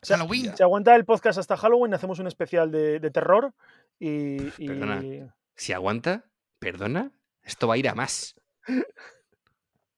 O 0.00 0.06
sea, 0.06 0.16
Halloween. 0.16 0.56
Si 0.56 0.62
aguanta 0.62 0.94
el 0.94 1.04
podcast 1.04 1.38
hasta 1.40 1.56
Halloween, 1.56 1.92
hacemos 1.92 2.18
un 2.20 2.28
especial 2.28 2.70
de, 2.70 3.00
de 3.00 3.10
terror. 3.10 3.52
Y, 3.98 4.36
y- 4.58 4.68
Perdona. 4.68 5.34
Si 5.56 5.72
aguanta, 5.72 6.24
perdona, 6.60 7.10
esto 7.42 7.66
va 7.66 7.74
a 7.74 7.78
ir 7.78 7.88
a 7.88 7.94
más. 7.96 8.36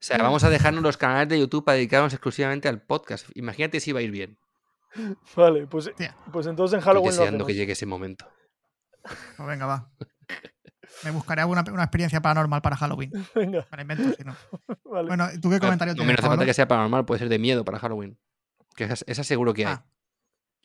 O 0.01 0.03
sea, 0.03 0.17
vamos 0.17 0.45
a 0.45 0.49
dejarnos 0.49 0.83
los 0.83 0.97
canales 0.97 1.29
de 1.29 1.39
YouTube 1.39 1.63
para 1.63 1.77
dedicarnos 1.77 2.13
exclusivamente 2.15 2.69
al 2.69 2.81
podcast. 2.81 3.29
Imagínate 3.35 3.81
si 3.81 3.93
va 3.93 3.99
a 4.01 4.03
ir 4.03 4.11
bien. 4.11 4.39
Vale, 5.37 5.67
pues, 5.67 5.91
pues 6.33 6.47
entonces 6.47 6.75
en 6.75 6.79
Estoy 6.79 6.93
Halloween 6.95 7.17
lo 7.17 7.23
deseando 7.23 7.47
que 7.47 7.55
llegue 7.55 7.73
ese 7.73 7.85
momento. 7.85 8.27
Pues 9.03 9.49
venga, 9.49 9.67
va. 9.67 9.91
Me 11.05 11.11
buscaré 11.11 11.43
alguna 11.43 11.65
una 11.71 11.85
experiencia 11.85 12.21
paranormal 12.21 12.63
para 12.63 12.77
Halloween. 12.77 13.11
Venga, 13.35 13.67
la 13.71 13.83
invento, 13.83 14.13
si 14.17 14.25
no. 14.25 14.37
vale. 14.85 15.09
Bueno, 15.09 15.29
¿tú 15.41 15.49
qué 15.49 15.59
comentario 15.61 15.95
no 15.95 16.03
me 16.03 16.07
tienes, 16.07 16.19
hace 16.19 16.29
falta 16.29 16.45
que 16.45 16.55
sea 16.55 16.69
paranormal, 16.69 17.05
puede 17.07 17.21
ser 17.21 17.29
de 17.29 17.39
miedo 17.39 17.65
para 17.65 17.79
Halloween. 17.79 18.19
Que 18.77 18.85
esa, 18.85 19.05
esa 19.07 19.25
seguro 19.25 19.55
que 19.55 19.67
hay. 19.67 19.75
Ah, 19.75 19.85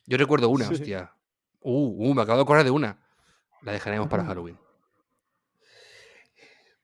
Yo 0.06 0.18
recuerdo 0.18 0.48
una, 0.48 0.66
Sí. 0.66 0.74
hostia. 0.74 1.12
Uh, 1.60 2.10
uh, 2.10 2.14
me 2.14 2.22
acabo 2.22 2.36
de 2.38 2.42
acordar 2.42 2.64
de 2.64 2.70
una. 2.70 2.98
La 3.62 3.72
dejaremos 3.72 4.08
para. 4.08 4.24
Halloween. 4.24 4.58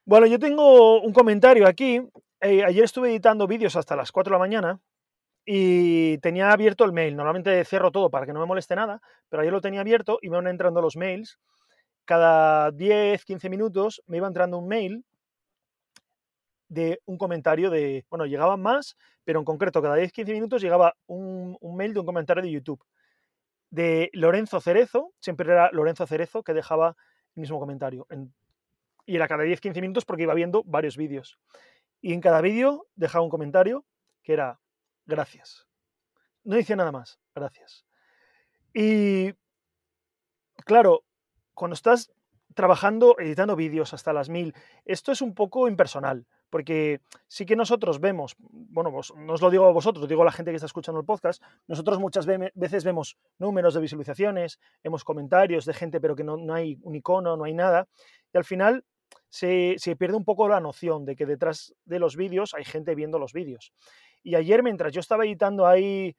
Bueno, 0.05 0.25
yo 0.25 0.39
tengo 0.39 1.01
un 1.01 1.13
comentario 1.13 1.67
aquí. 1.67 2.01
Eh, 2.43 2.61
ayer 2.65 2.83
estuve 2.83 3.09
editando 3.09 3.47
vídeos 3.47 3.77
hasta 3.77 3.95
las 3.95 4.11
4 4.11 4.31
de 4.31 4.35
la 4.35 4.39
mañana 4.39 4.81
y 5.45 6.17
tenía 6.17 6.51
abierto 6.51 6.83
el 6.83 6.91
mail. 6.91 7.15
Normalmente 7.15 7.63
cierro 7.63 7.89
todo 7.89 8.09
para 8.09 8.25
que 8.25 8.33
no 8.33 8.41
me 8.41 8.45
moleste 8.45 8.75
nada, 8.75 9.01
pero 9.29 9.41
ayer 9.41 9.53
lo 9.53 9.61
tenía 9.61 9.79
abierto 9.79 10.19
y 10.21 10.29
me 10.29 10.35
van 10.35 10.47
entrando 10.47 10.81
los 10.81 10.97
mails. 10.97 11.39
Cada 12.03 12.71
10, 12.71 13.23
15 13.23 13.49
minutos 13.49 14.03
me 14.07 14.17
iba 14.17 14.27
entrando 14.27 14.57
un 14.57 14.67
mail 14.67 15.05
de 16.67 16.99
un 17.05 17.17
comentario 17.17 17.69
de, 17.69 18.05
bueno, 18.09 18.25
llegaban 18.25 18.61
más, 18.61 18.97
pero 19.23 19.39
en 19.39 19.45
concreto 19.45 19.81
cada 19.81 19.95
10, 19.95 20.11
15 20.11 20.33
minutos 20.33 20.61
llegaba 20.61 20.95
un, 21.07 21.57
mail 21.77 21.93
de 21.93 22.01
un 22.01 22.05
comentario 22.05 22.43
de 22.43 22.51
YouTube 22.51 22.83
de 23.69 24.09
Lorenzo 24.11 24.59
Cerezo, 24.59 25.13
siempre 25.21 25.49
era 25.49 25.71
Lorenzo 25.71 26.05
Cerezo 26.05 26.43
que 26.43 26.53
dejaba 26.53 26.97
el 27.35 27.39
mismo 27.39 27.57
comentario. 27.57 28.05
En- 28.09 28.33
y 29.05 29.15
era 29.15 29.27
cada 29.27 29.43
10-15 29.43 29.81
minutos 29.81 30.05
porque 30.05 30.23
iba 30.23 30.33
viendo 30.33 30.63
varios 30.65 30.97
vídeos. 30.97 31.37
Y 32.03 32.11
en 32.13 32.19
cada 32.19 32.41
vídeo 32.41 32.85
dejaba 32.95 33.23
un 33.23 33.29
comentario 33.29 33.85
que 34.23 34.33
era 34.33 34.59
gracias. 35.05 35.67
No 36.43 36.57
decía 36.57 36.75
nada 36.75 36.91
más, 36.91 37.17
gracias. 37.33 37.85
Y 38.73 39.31
claro, 40.65 41.05
cuando 41.53 41.75
estás 41.75 42.11
trabajando, 42.55 43.15
editando 43.19 43.55
vídeos 43.55 43.93
hasta 43.93 44.11
las 44.11 44.27
mil, 44.27 44.53
esto 44.83 45.13
es 45.13 45.21
un 45.21 45.33
poco 45.33 45.69
impersonal, 45.69 46.27
porque 46.49 46.99
sí 47.27 47.45
que 47.45 47.55
nosotros 47.55 48.01
vemos, 48.01 48.35
bueno, 48.37 48.91
vos- 48.91 49.13
no 49.15 49.33
os 49.33 49.41
lo 49.41 49.49
digo 49.49 49.65
a 49.65 49.71
vosotros, 49.71 50.09
digo 50.09 50.23
a 50.23 50.25
la 50.25 50.31
gente 50.33 50.51
que 50.51 50.57
está 50.57 50.65
escuchando 50.67 50.99
el 50.99 51.05
podcast, 51.05 51.41
nosotros 51.67 51.99
muchas 51.99 52.25
ve- 52.25 52.51
veces 52.53 52.83
vemos 52.83 53.17
números 53.39 53.73
de 53.73 53.79
visualizaciones, 53.79 54.59
vemos 54.83 55.05
comentarios 55.05 55.63
de 55.65 55.73
gente, 55.73 56.01
pero 56.01 56.15
que 56.17 56.25
no, 56.25 56.35
no 56.35 56.53
hay 56.53 56.77
un 56.81 56.95
icono, 56.95 57.37
no 57.37 57.45
hay 57.45 57.53
nada, 57.53 57.87
y 58.33 58.37
al 58.37 58.43
final 58.43 58.83
se, 59.33 59.73
se 59.79 59.95
pierde 59.95 60.15
un 60.15 60.23
poco 60.25 60.47
la 60.47 60.59
noción 60.59 61.05
de 61.05 61.15
que 61.15 61.25
detrás 61.25 61.73
de 61.85 61.97
los 61.97 62.15
vídeos 62.15 62.53
hay 62.53 62.63
gente 62.65 62.93
viendo 62.93 63.17
los 63.17 63.33
vídeos. 63.33 63.73
Y 64.21 64.35
ayer, 64.35 64.61
mientras 64.61 64.93
yo 64.93 64.99
estaba 64.99 65.25
editando 65.25 65.65
ahí, 65.65 66.15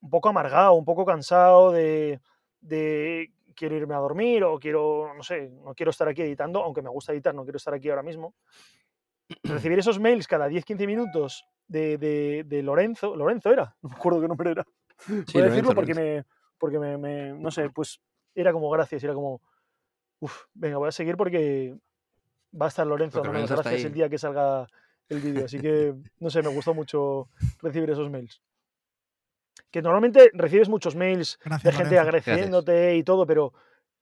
un 0.00 0.10
poco 0.10 0.28
amargado, 0.28 0.74
un 0.74 0.84
poco 0.84 1.04
cansado 1.04 1.72
de, 1.72 2.20
de 2.60 3.32
quiero 3.56 3.74
irme 3.76 3.96
a 3.96 3.98
dormir 3.98 4.44
o 4.44 4.60
quiero, 4.60 5.12
no 5.16 5.24
sé, 5.24 5.48
no 5.50 5.74
quiero 5.74 5.90
estar 5.90 6.06
aquí 6.06 6.22
editando, 6.22 6.62
aunque 6.62 6.82
me 6.82 6.88
gusta 6.88 7.12
editar, 7.12 7.34
no 7.34 7.42
quiero 7.42 7.56
estar 7.56 7.74
aquí 7.74 7.88
ahora 7.90 8.04
mismo. 8.04 8.36
Recibir 9.42 9.80
esos 9.80 9.98
mails 9.98 10.28
cada 10.28 10.48
10-15 10.48 10.86
minutos 10.86 11.44
de, 11.66 11.98
de- 11.98 12.44
de 12.46 12.62
Lorenzo, 12.62 13.16
Lorenzo 13.16 13.50
era, 13.50 13.74
no 13.82 13.88
me 13.88 13.96
acuerdo 13.96 14.20
qué 14.20 14.28
nombre 14.28 14.50
era. 14.52 14.64
Sí, 14.98 15.10
Voy 15.10 15.16
a 15.16 15.46
Lorenzo, 15.46 15.48
decirlo 15.50 15.74
porque, 15.74 15.94
Lorenzo. 15.94 16.28
me, 16.28 16.34
porque 16.58 16.78
me, 16.78 16.96
me- 16.96 17.32
no 17.32 17.50
sé, 17.50 17.70
pues 17.70 18.00
era 18.36 18.52
como 18.52 18.70
gracias, 18.70 19.02
era 19.02 19.14
como, 19.14 19.40
uff, 20.20 20.44
venga, 20.54 20.76
voy 20.78 20.88
a 20.88 20.92
seguir 20.92 21.16
porque 21.16 21.74
va 22.60 22.66
a 22.66 22.68
estar 22.68 22.86
Lorenzo 22.86 23.18
Porque 23.18 23.32
Lorenzo 23.32 23.56
gracias 23.56 23.84
el 23.84 23.92
día 23.92 24.08
que 24.08 24.18
salga 24.18 24.66
el 25.08 25.20
vídeo. 25.20 25.44
Así 25.44 25.60
que, 25.60 25.94
no 26.20 26.30
sé, 26.30 26.42
me 26.42 26.48
gustó 26.48 26.74
mucho 26.74 27.28
recibir 27.60 27.90
esos 27.90 28.10
mails. 28.10 28.42
Que 29.70 29.82
normalmente 29.82 30.30
recibes 30.34 30.68
muchos 30.68 30.94
mails 30.96 31.38
gracias, 31.44 31.62
de 31.62 31.72
gente 31.72 31.94
Lorenzo. 31.94 32.08
agradeciéndote 32.08 32.96
y 32.96 33.02
todo, 33.02 33.26
pero 33.26 33.52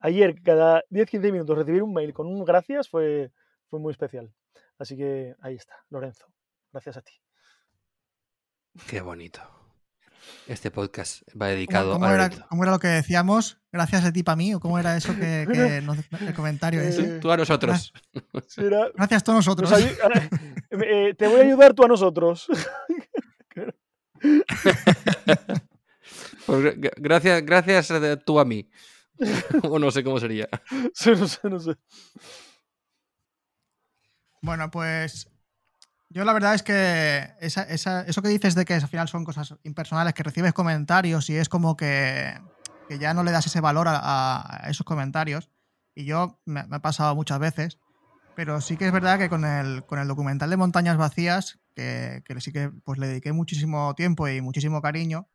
ayer, 0.01 0.41
cada 0.43 0.83
10-15 0.91 1.33
minutos, 1.33 1.59
recibir 1.59 1.83
un 1.83 1.93
mail 1.93 2.13
con 2.13 2.27
un 2.27 2.45
gracias 2.45 2.89
fue, 2.89 3.31
fue 3.69 3.79
muy 3.79 3.93
especial. 3.93 4.33
Así 4.79 4.97
que 4.97 5.35
ahí 5.41 5.55
está, 5.55 5.77
Lorenzo. 5.91 6.27
Gracias 6.73 6.97
a 6.97 7.03
ti. 7.03 7.13
Qué 8.89 9.01
bonito. 9.01 9.60
Este 10.47 10.71
podcast 10.71 11.23
va 11.29 11.33
¿Cómo, 11.33 11.45
dedicado 11.47 11.93
cómo 11.93 12.07
a 12.07 12.15
era, 12.15 12.31
cómo 12.49 12.63
era 12.65 12.73
lo 12.73 12.79
que 12.79 12.89
decíamos? 12.89 13.59
Gracias 13.73 14.05
a 14.05 14.13
ti 14.13 14.23
para 14.23 14.37
mí, 14.37 14.53
o 14.55 14.61
cómo 14.61 14.79
era 14.79 14.97
eso 14.97 15.15
que, 15.15 15.47
que 15.53 15.81
nos- 15.83 15.99
el 16.21 16.35
comentario 16.35 16.81
ese. 16.81 17.03
Eh, 17.17 17.19
Tú 17.21 17.31
a 17.31 17.37
nosotros. 17.37 17.93
Será- 18.49 18.91
Gracias 18.97 19.23
a 19.23 19.25
todos 19.25 19.37
nosotros. 19.47 19.71
nos 19.71 19.81
eh, 20.83 21.15
te 21.17 21.29
voy 21.29 21.41
a 21.41 21.45
ayudar 21.45 21.75
tú 21.75 21.85
a 21.85 21.89
nosotros. 21.89 22.47
Pues 26.47 26.65
gra- 26.77 26.93
gracias, 26.97 27.45
gracias 27.45 27.93
tú 28.25 28.41
a 28.41 28.45
mí. 28.45 28.69
o 29.63 29.79
no 29.79 29.91
sé 29.91 30.03
cómo 30.03 30.19
sería. 30.19 30.49
Sí, 30.95 31.11
no 31.11 31.29
sé, 31.29 31.39
no 31.49 31.61
sé. 31.61 31.77
Bueno, 34.43 34.71
pues 34.71 35.30
yo 36.11 36.25
la 36.25 36.33
verdad 36.33 36.55
es 36.55 36.63
que 36.63 37.29
esa- 37.41 37.63
esa- 37.63 38.03
eso 38.03 38.21
que 38.23 38.29
dices 38.29 38.55
de 38.55 38.65
que 38.65 38.75
al 38.75 38.89
final 38.89 39.09
son 39.09 39.25
cosas 39.25 39.55
impersonales, 39.63 40.13
que 40.15 40.23
recibes 40.23 40.53
comentarios 40.53 41.31
y 41.31 41.37
es 41.37 41.49
como 41.49 41.77
que, 41.77 42.35
que 42.89 42.99
ya 42.99 43.15
no 43.15 43.23
le 43.23 43.31
das 43.31 43.47
ese 43.47 43.61
valor 43.61 43.89
a, 43.89 43.99
a- 44.03 44.69
esos 44.71 44.85
comentarios. 44.85 45.51
Y 45.95 46.05
yo 46.05 46.41
me, 46.45 46.65
me 46.67 46.77
ha 46.77 46.81
pasado 46.81 47.15
muchas 47.15 47.39
veces, 47.39 47.79
pero 48.37 48.61
sí 48.61 48.77
que 48.77 48.87
es 48.87 48.93
verdad 48.93 49.19
que 49.19 49.29
con 49.29 49.45
el, 49.45 49.85
con 49.87 49.99
el 49.99 50.09
documental 50.09 50.51
de 50.51 50.57
Montañas 50.57 50.97
Vacías, 50.97 51.59
que, 51.75 52.23
que 52.25 52.41
sí 52.41 52.53
que 52.53 52.71
pues, 52.85 52.99
le 52.99 53.07
dediqué 53.09 53.33
muchísimo 53.33 53.95
tiempo 53.95 54.29
y 54.29 54.41
muchísimo 54.41 54.81
cariño, 54.83 55.29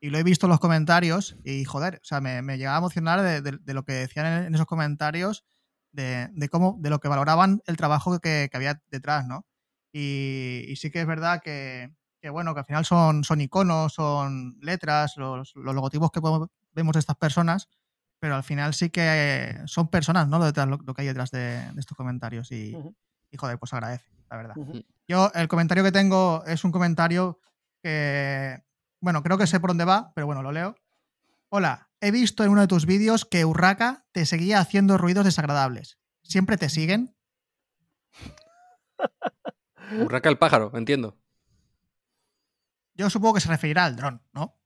y 0.00 0.10
lo 0.10 0.18
he 0.18 0.22
visto 0.22 0.46
en 0.46 0.50
los 0.50 0.60
comentarios 0.60 1.36
y 1.44 1.64
joder, 1.64 2.00
o 2.02 2.04
sea, 2.04 2.20
me, 2.20 2.42
me 2.42 2.58
llegaba 2.58 2.76
a 2.76 2.80
emocionar 2.80 3.22
de, 3.22 3.40
de- 3.42 3.58
de 3.60 3.74
lo 3.74 3.84
que 3.84 3.92
decían 3.94 4.26
en, 4.26 4.44
en 4.44 4.54
esos 4.54 4.66
comentarios, 4.66 5.44
de, 5.92 6.28
de 6.32 6.48
cómo, 6.48 6.76
de 6.80 6.90
lo 6.90 6.98
que 7.00 7.08
valoraban 7.08 7.62
el 7.66 7.76
trabajo 7.76 8.18
que, 8.20 8.48
que 8.50 8.56
había 8.56 8.80
detrás, 8.90 9.26
¿no? 9.26 9.46
Y, 9.98 10.66
y 10.68 10.76
sí 10.76 10.90
que 10.90 11.00
es 11.00 11.06
verdad 11.06 11.40
que, 11.42 11.90
que, 12.20 12.28
bueno, 12.28 12.52
que 12.52 12.60
al 12.60 12.66
final 12.66 12.84
son, 12.84 13.24
son 13.24 13.40
iconos, 13.40 13.94
son 13.94 14.58
letras, 14.60 15.16
los, 15.16 15.54
los 15.56 15.74
logotipos 15.74 16.10
que 16.10 16.20
podemos- 16.20 16.50
vemos 16.72 16.92
de 16.92 16.98
estas 17.00 17.16
personas, 17.16 17.70
pero 18.18 18.34
al 18.34 18.44
final 18.44 18.74
sí 18.74 18.90
que 18.90 19.58
son 19.64 19.88
personas, 19.88 20.28
¿no? 20.28 20.38
Lo, 20.38 20.44
detrás, 20.44 20.68
lo, 20.68 20.76
lo 20.84 20.92
que 20.92 21.00
hay 21.00 21.08
detrás 21.08 21.30
de, 21.30 21.72
de 21.72 21.80
estos 21.80 21.96
comentarios 21.96 22.52
y, 22.52 22.74
Ujú. 22.74 22.94
y, 23.30 23.38
joder, 23.38 23.58
pues 23.58 23.72
agradece, 23.72 24.04
la 24.28 24.36
verdad. 24.36 24.56
Ujú. 24.58 24.84
Yo, 25.08 25.30
el 25.34 25.48
comentario 25.48 25.82
que 25.82 25.92
tengo 25.92 26.44
es 26.46 26.62
un 26.64 26.72
comentario 26.72 27.40
que, 27.82 28.62
bueno, 29.00 29.22
creo 29.22 29.38
que 29.38 29.46
sé 29.46 29.60
por 29.60 29.70
dónde 29.70 29.86
va, 29.86 30.12
pero 30.14 30.26
bueno, 30.26 30.42
lo 30.42 30.52
leo. 30.52 30.76
Hola, 31.48 31.88
he 32.02 32.10
visto 32.10 32.44
en 32.44 32.50
uno 32.50 32.60
de 32.60 32.66
tus 32.66 32.84
vídeos 32.84 33.24
que 33.24 33.46
Urraca 33.46 34.04
te 34.12 34.26
seguía 34.26 34.60
haciendo 34.60 34.98
ruidos 34.98 35.24
desagradables. 35.24 35.96
¿Siempre 36.22 36.58
te 36.58 36.68
siguen? 36.68 37.16
Urraca 40.00 40.28
el 40.28 40.38
pájaro, 40.38 40.70
entiendo. 40.74 41.16
Yo 42.94 43.10
supongo 43.10 43.34
que 43.34 43.40
se 43.40 43.48
referirá 43.48 43.84
al 43.84 43.96
dron, 43.96 44.22
¿no? 44.32 44.58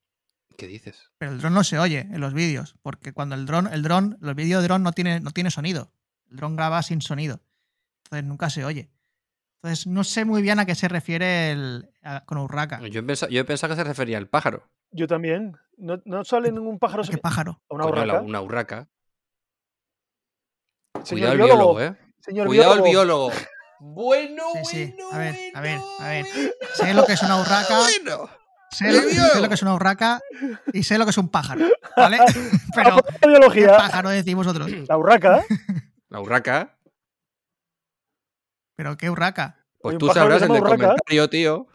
¿Qué 0.57 0.67
dices? 0.67 1.11
Pero 1.19 1.33
el 1.33 1.39
dron 1.41 1.55
no 1.55 1.65
se 1.65 1.79
oye 1.79 2.01
en 2.01 2.21
los 2.21 2.33
vídeos, 2.35 2.77
porque 2.83 3.13
cuando 3.13 3.35
el 3.35 3.47
dron, 3.47 3.67
el 3.73 3.83
dron, 3.83 4.19
los 4.21 4.35
vídeos 4.35 4.63
de 4.63 4.69
dron 4.69 4.83
no 4.83 4.93
tiene, 4.93 5.21
no 5.21 5.31
tiene 5.31 5.51
sonido. 5.51 5.93
El 6.31 6.37
dron 6.37 6.55
graba 6.57 6.83
sin 6.83 7.01
sonido. 7.03 7.41
Entonces 8.05 8.29
nunca 8.29 8.51
se 8.51 8.65
oye. 8.65 8.91
Entonces 9.63 9.87
no 9.87 10.05
sé 10.05 10.25
muy 10.25 10.43
bien 10.43 10.59
a 10.59 10.67
qué 10.67 10.75
se 10.75 10.89
refiere 10.89 11.51
el, 11.53 11.91
a- 12.03 12.25
con 12.25 12.39
Urraca. 12.39 12.81
Yo 12.89 13.01
he 13.01 13.03
pensado, 13.03 13.31
yo 13.33 13.41
he 13.41 13.45
pensado 13.45 13.73
que 13.73 13.77
se 13.77 13.85
refería 13.85 14.19
al 14.19 14.29
pájaro. 14.29 14.69
Yo 14.91 15.07
también. 15.07 15.57
No, 15.77 16.01
no 16.05 16.25
sale 16.25 16.53
ningún 16.53 16.79
pájaro. 16.79 17.03
¿Qué 17.05 17.19
pájaro? 17.19 17.61
a 17.71 17.75
una 17.75 17.85
Coño, 17.85 17.97
la- 17.97 18.03
urraca. 18.15 18.21
una 18.27 18.41
urraca. 18.43 18.89
Señor 21.05 21.31
Cuidado 21.31 21.33
el 21.33 21.39
biólogo, 21.39 21.75
biólogo, 21.77 21.81
¿eh? 21.81 21.97
Señor 22.21 22.47
Cuidado 22.47 22.75
el 22.75 22.83
biólogo. 22.83 23.31
Bueno, 23.81 24.43
Sí, 24.65 24.65
sí. 24.65 24.95
bueno, 24.97 25.11
A 25.13 25.19
ver, 25.19 25.35
a 25.55 25.61
ver, 25.61 25.79
bueno, 25.79 25.97
a 26.01 26.09
ver. 26.09 26.27
bueno. 26.35 26.51
Sé 26.75 26.95
lo 26.95 27.07
que 27.07 27.13
es 27.15 27.23
una 27.23 27.41
urraca, 27.41 27.79
Bueno. 27.79 28.29
sé, 28.71 28.93
lo- 28.93 29.01
sé 29.01 29.41
lo 29.41 29.49
que 29.49 29.55
es 29.55 29.63
una 29.63 29.75
urraca 29.75 30.21
y 30.73 30.83
sé 30.83 30.99
lo 30.99 31.05
que 31.07 31.11
es 31.11 31.19
un 31.19 31.29
pájaro, 31.31 31.67
¿vale? 31.97 32.19
Pero 32.75 32.97
¿qué 33.21 33.27
biología. 33.29 33.77
pájaro 33.79 34.11
decimos 34.11 34.47
otros? 34.47 34.71
La 34.87 34.97
urraca. 34.99 35.45
La 36.11 36.21
urraca. 36.21 36.77
¿Pero 38.77 38.97
qué 38.97 39.09
urraca? 39.11 39.57
Pues 39.81 39.97
tú 39.99 40.09
sabrás 40.09 40.41
se 40.41 40.47
el 40.47 40.53
del 40.53 40.63
comentario, 40.63 41.31
tío. 41.31 41.67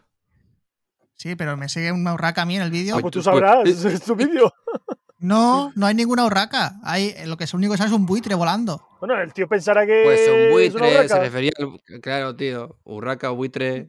Sí, 1.16 1.34
pero 1.34 1.56
me 1.56 1.68
sigue 1.68 1.90
una 1.92 2.12
urraca 2.14 2.42
a 2.42 2.46
mí 2.46 2.56
en 2.56 2.62
el 2.62 2.70
vídeo. 2.70 2.94
Ah, 2.96 3.00
Pues 3.00 3.14
pues 3.14 3.24
tú 3.24 3.30
tú- 3.30 3.38
pues- 3.40 3.80
sabrás. 3.82 3.94
Es 3.94 4.02
tu 4.02 4.14
vídeo. 4.14 4.52
No, 5.18 5.72
no 5.74 5.86
hay 5.86 5.94
ninguna 5.94 6.24
urraca. 6.26 6.78
Hay, 6.82 7.14
lo 7.26 7.36
que 7.36 7.44
es 7.44 7.54
único 7.54 7.72
que 7.72 7.78
sale 7.78 7.88
es 7.88 7.96
un 7.96 8.04
buitre 8.06 8.34
volando. 8.34 8.86
Bueno, 9.00 9.18
el 9.20 9.32
tío 9.32 9.48
pensará 9.48 9.86
que. 9.86 10.02
Pues 10.04 10.20
un 10.28 10.60
es 10.60 10.74
una 10.74 10.84
buitre 10.86 11.08
se 11.08 11.18
refería 11.20 11.52
al... 11.58 12.00
Claro, 12.00 12.36
tío. 12.36 12.78
Urraca, 12.84 13.30
buitre... 13.30 13.86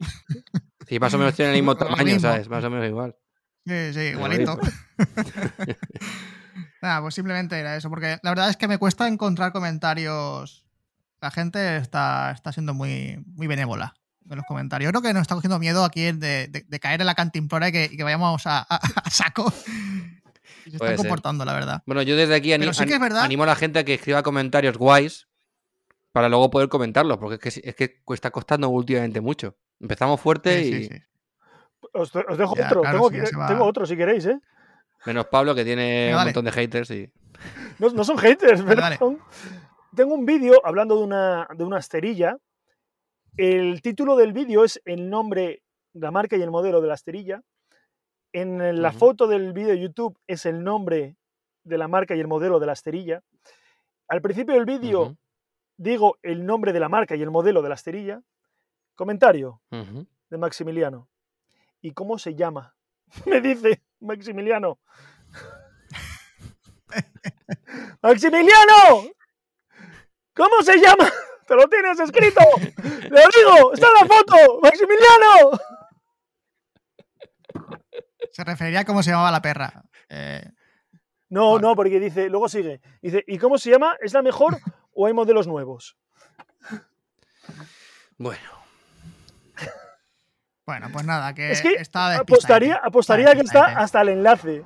Sí, 0.86 0.98
más 0.98 1.12
o 1.12 1.18
menos 1.18 1.34
tienen 1.34 1.54
el 1.54 1.60
mismo 1.60 1.76
tamaño. 1.76 2.18
¿sabes? 2.18 2.48
Más 2.48 2.64
o 2.64 2.70
menos 2.70 2.86
igual. 2.86 3.14
Sí, 3.66 3.92
sí, 3.92 4.00
igualito. 4.00 4.58
Nada, 6.82 7.00
pues 7.02 7.14
simplemente 7.14 7.58
era 7.58 7.76
eso, 7.76 7.90
porque 7.90 8.18
la 8.22 8.30
verdad 8.30 8.50
es 8.50 8.56
que 8.56 8.68
me 8.68 8.78
cuesta 8.78 9.06
encontrar 9.08 9.52
comentarios. 9.52 10.64
La 11.20 11.30
gente 11.30 11.76
está, 11.78 12.30
está 12.30 12.52
siendo 12.52 12.72
muy, 12.74 13.22
muy 13.34 13.46
benévola 13.48 13.94
en 14.30 14.36
los 14.36 14.46
comentarios. 14.46 14.88
Yo 14.88 14.92
creo 14.92 15.02
que 15.02 15.12
nos 15.12 15.22
está 15.22 15.34
cogiendo 15.34 15.58
miedo 15.58 15.84
aquí 15.84 16.02
de, 16.12 16.46
de- 16.48 16.64
de 16.66 16.80
caer 16.80 17.00
en 17.00 17.06
la 17.06 17.14
cantimplora 17.14 17.68
y 17.68 17.72
que, 17.72 17.84
y 17.92 17.96
que 17.96 18.04
vayamos 18.04 18.46
a, 18.46 18.58
a- 18.60 18.76
a 19.04 19.10
saco. 19.10 19.52
Y 20.66 20.70
se 20.72 20.78
Puede 20.78 20.92
están 20.92 21.02
ser. 21.04 21.08
comportando, 21.08 21.44
la 21.44 21.52
verdad. 21.54 21.82
Bueno, 21.86 22.02
yo 22.02 22.16
desde 22.16 22.34
aquí 22.34 22.52
ani- 22.52 22.62
Pero 22.64 22.74
sí 22.74 22.84
que 22.84 22.90
es 22.90 22.96
ani- 22.96 23.02
verdad- 23.02 23.24
animo 23.24 23.42
a 23.44 23.46
la 23.46 23.56
gente 23.56 23.78
a 23.78 23.84
que 23.84 23.94
escriba 23.94 24.22
comentarios 24.22 24.76
guays 24.76 25.28
para 26.12 26.28
luego 26.28 26.50
poder 26.50 26.68
comentarlos, 26.68 27.18
porque 27.18 27.48
es 27.48 27.54
que, 27.60 27.68
es 27.68 27.74
que 27.76 28.00
está 28.14 28.30
costando 28.30 28.68
últimamente 28.68 29.20
mucho. 29.20 29.56
Empezamos 29.80 30.20
fuerte 30.20 30.62
Sí, 30.62 30.68
y 30.68 30.72
sí, 30.72 30.84
sí. 30.92 31.00
Os, 31.92 32.14
os 32.14 32.38
dejo 32.38 32.56
Ya, 32.56 32.66
otro. 32.66 32.80
claro, 32.82 33.08
tengo, 33.48 33.64
otro 33.64 33.86
si 33.86 33.96
queréis, 33.96 34.26
¿eh? 34.26 34.38
menos 35.06 35.26
Pablo 35.26 35.54
que 35.54 35.64
tiene 35.64 36.12
un 36.14 36.24
montón 36.24 36.44
de 36.44 36.52
haters 36.52 36.90
y... 36.90 37.10
No, 37.78 37.88
no 37.90 38.02
son 38.04 38.18
haters, 38.18 38.62
pero 38.66 38.82
son- 38.98 39.20
Tengo 39.94 40.14
un 40.14 40.26
vídeo 40.26 40.60
hablando 40.64 40.96
de 40.98 41.04
una, 41.04 41.46
de 41.56 41.64
una 41.64 41.78
esterilla. 41.78 42.36
El 43.36 43.80
título 43.82 44.16
del 44.16 44.32
vídeo 44.32 44.64
es 44.64 44.80
el 44.84 45.08
nombre, 45.08 45.62
la 45.94 46.10
marca 46.10 46.36
y 46.36 46.42
el 46.42 46.50
modelo 46.50 46.80
de 46.80 46.88
la 46.88 46.94
esterilla. 46.94 47.42
En 48.32 48.82
la 48.82 48.92
foto 48.92 49.26
del 49.26 49.52
vídeo 49.52 49.70
de 49.70 49.80
YouTube 49.80 50.18
es 50.26 50.44
el 50.46 50.62
nombre 50.62 51.16
de 51.64 51.78
la 51.78 51.88
marca 51.88 52.14
y 52.14 52.20
el 52.20 52.28
modelo 52.28 52.60
de 52.60 52.66
la 52.66 52.72
esterilla. 52.74 53.22
Al 54.08 54.20
principio 54.20 54.54
del 54.54 54.64
vídeo 54.64 55.16
digo 55.76 56.18
el 56.22 56.44
nombre 56.44 56.72
de 56.72 56.80
la 56.80 56.88
marca 56.88 57.16
y 57.16 57.22
el 57.22 57.30
modelo 57.30 57.62
de 57.62 57.68
la 57.68 57.74
esterilla. 57.74 58.20
Comentario 58.94 59.62
de 59.70 60.38
Maximiliano. 60.38 61.08
¿Y 61.80 61.92
cómo 61.92 62.18
se 62.18 62.34
llama? 62.34 62.74
Me 63.26 63.40
dice 63.40 63.82
Maximiliano. 64.00 64.78
¡Maximiliano! 68.02 69.10
¿Cómo 70.34 70.62
se 70.62 70.78
llama? 70.78 71.10
¡Te 71.46 71.54
lo 71.54 71.68
tienes 71.68 71.98
escrito! 72.00 72.40
¡Te 72.76 73.08
lo 73.08 73.20
digo! 73.34 73.72
¡Está 73.72 73.88
en 73.88 73.94
la 73.94 74.14
foto! 74.14 74.60
¡Maximiliano! 74.62 75.58
Se 78.32 78.44
refería 78.44 78.80
a 78.80 78.84
cómo 78.84 79.02
se 79.02 79.10
llamaba 79.10 79.30
la 79.30 79.42
perra. 79.42 79.82
Eh, 80.08 80.44
No, 81.30 81.52
Vale. 81.54 81.62
no, 81.62 81.74
porque 81.76 82.00
dice, 82.00 82.28
luego 82.30 82.48
sigue. 82.48 82.80
Dice, 83.02 83.22
¿y 83.26 83.38
cómo 83.38 83.58
se 83.58 83.70
llama? 83.70 83.96
¿Es 84.00 84.12
la 84.14 84.22
mejor 84.22 84.58
o 84.94 85.06
hay 85.06 85.12
modelos 85.12 85.46
nuevos? 85.46 85.96
Bueno, 88.16 88.40
bueno, 90.66 90.88
pues 90.92 91.04
nada, 91.06 91.32
que, 91.34 91.50
Es 91.52 91.62
que 91.62 91.74
está 91.74 92.10
despistadete. 92.10 92.16
Apostaría, 92.72 92.74
apostaría 92.76 93.34
que 93.34 93.40
está 93.42 93.64
hasta 93.78 94.02
el 94.02 94.08
enlace. 94.10 94.64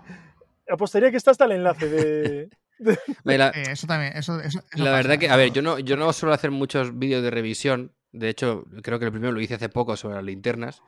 Apostaría 0.68 1.10
que 1.10 1.16
está 1.16 1.30
hasta 1.32 1.44
el 1.44 1.52
enlace 1.52 1.88
de. 1.88 2.50
me 3.24 3.38
la- 3.38 3.50
Eh, 3.50 3.62
eso 3.72 3.86
también, 3.86 4.16
eso, 4.16 4.40
eso- 4.40 4.58
eso 4.60 4.84
La 4.84 4.84
pasa, 4.90 4.96
verdad 4.96 5.18
que, 5.18 5.26
eso- 5.26 5.34
a 5.34 5.36
ver, 5.36 5.52
yo 5.52 5.62
no, 5.62 5.78
yo 5.78 5.96
no 5.96 6.12
suelo 6.12 6.34
hacer 6.34 6.50
muchos 6.50 6.98
vídeos 6.98 7.22
de 7.22 7.30
revisión. 7.30 7.92
De 8.10 8.28
hecho, 8.28 8.64
creo 8.82 8.98
que 8.98 9.04
el 9.06 9.12
primero 9.12 9.32
lo 9.32 9.40
hice 9.40 9.54
hace 9.54 9.68
poco 9.68 9.96
sobre 9.96 10.16
las 10.16 10.24
linternas. 10.24 10.82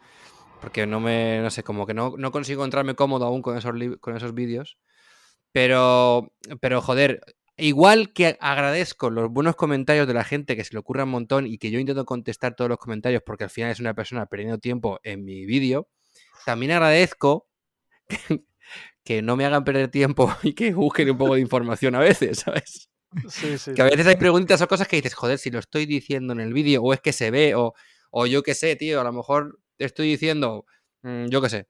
Porque 0.65 0.87
no 0.87 0.99
me, 0.99 1.41
no 1.41 1.51
sé, 1.51 1.63
como 1.63 1.87
que 1.87 1.95
no, 1.95 2.15
no 2.17 2.33
consigo 2.33 2.63
encontrarme 2.63 2.95
cómodo 2.95 3.27
aún 3.27 3.43
con 3.43 3.57
esos, 3.57 3.73
con 4.01 4.17
esos 4.17 4.35
vídeos. 4.35 4.79
Pero, 5.53 6.33
pero, 6.61 6.81
joder, 6.81 7.21
igual 7.57 8.13
que 8.13 8.37
agradezco 8.41 9.11
los 9.11 9.31
buenos 9.31 9.57
comentarios 9.57 10.09
de 10.09 10.15
la 10.15 10.25
gente 10.25 10.57
que 10.57 10.65
se 10.65 10.73
le 10.73 10.81
ocurra 10.81 11.05
un 11.05 11.11
montón 11.11 11.47
y 11.47 11.59
que 11.59 11.71
yo 11.71 11.79
intento 11.79 12.05
contestar 12.05 12.57
todos 12.57 12.69
los 12.69 12.79
comentarios 12.79 13.23
porque 13.25 13.45
al 13.45 13.51
final 13.51 13.71
es 13.71 13.79
una 13.79 13.95
persona 13.95 14.27
perdiendo 14.27 14.59
tiempo 14.59 14.99
en 15.05 15.25
mi 15.25 15.47
vídeo, 15.47 15.89
también 16.45 16.73
agradezco 16.73 17.47
que, 18.09 18.43
que 19.05 19.23
no 19.23 19.37
me 19.37 19.45
hagan 19.45 19.65
perder 19.65 19.89
tiempo 19.89 20.35
y 20.43 20.55
que 20.55 20.73
busquen 20.73 21.11
un 21.11 21.19
poco 21.19 21.35
de 21.35 21.41
información 21.41 21.95
a 21.95 22.01
veces, 22.01 22.39
¿sabes? 22.41 22.89
Sí, 23.29 23.59
sí. 23.59 23.75
Que 23.75 23.83
a 23.83 23.85
veces 23.85 24.07
hay 24.07 24.17
preguntas 24.17 24.61
o 24.61 24.67
cosas 24.67 24.89
que 24.89 24.97
dices, 24.97 25.15
joder, 25.15 25.39
si 25.39 25.51
lo 25.51 25.61
estoy 25.61 25.87
diciendo 25.87 26.33
en 26.33 26.41
el 26.41 26.53
vídeo, 26.53 26.83
o 26.83 26.93
es 26.93 27.01
que 27.01 27.13
se 27.13 27.31
ve, 27.31 27.55
o, 27.55 27.75
o 28.11 28.27
yo 28.27 28.43
qué 28.43 28.55
sé, 28.55 28.75
tío, 28.75 29.01
a 29.01 29.05
lo 29.05 29.13
mejor 29.13 29.61
te 29.77 29.85
estoy 29.85 30.09
diciendo, 30.09 30.67
mm, 31.03 31.27
yo 31.27 31.41
qué 31.41 31.49
sé, 31.49 31.69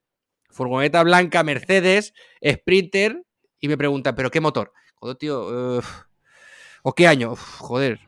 furgoneta 0.49 1.03
blanca, 1.03 1.43
Mercedes, 1.43 2.13
Sprinter, 2.43 3.21
y 3.59 3.67
me 3.67 3.77
preguntan, 3.77 4.15
¿pero 4.15 4.31
qué 4.31 4.41
motor? 4.41 4.71
Joder, 4.95 5.17
tío, 5.17 5.79
eh, 5.79 5.83
¿o 6.83 6.93
qué 6.93 7.07
año? 7.07 7.33
Uf, 7.33 7.59
joder, 7.59 7.99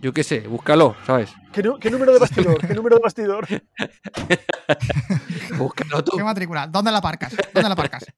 yo 0.00 0.12
qué 0.12 0.24
sé, 0.24 0.40
búscalo, 0.40 0.96
¿sabes? 1.06 1.32
¿Qué, 1.52 1.62
número 1.62 2.12
de 2.12 2.18
bastidor? 2.18 2.66
¿Qué 2.66 2.74
número 2.74 2.96
de 2.96 3.02
bastidor? 3.02 3.46
Búscalo 5.56 6.04
tú. 6.04 6.16
¿Qué 6.16 6.24
matrícula? 6.24 6.66
¿Dónde 6.66 6.90
la 6.90 6.98
aparcas? 6.98 7.34
¿Dónde 7.52 7.68
la 7.68 7.74
aparcas? 7.74 8.04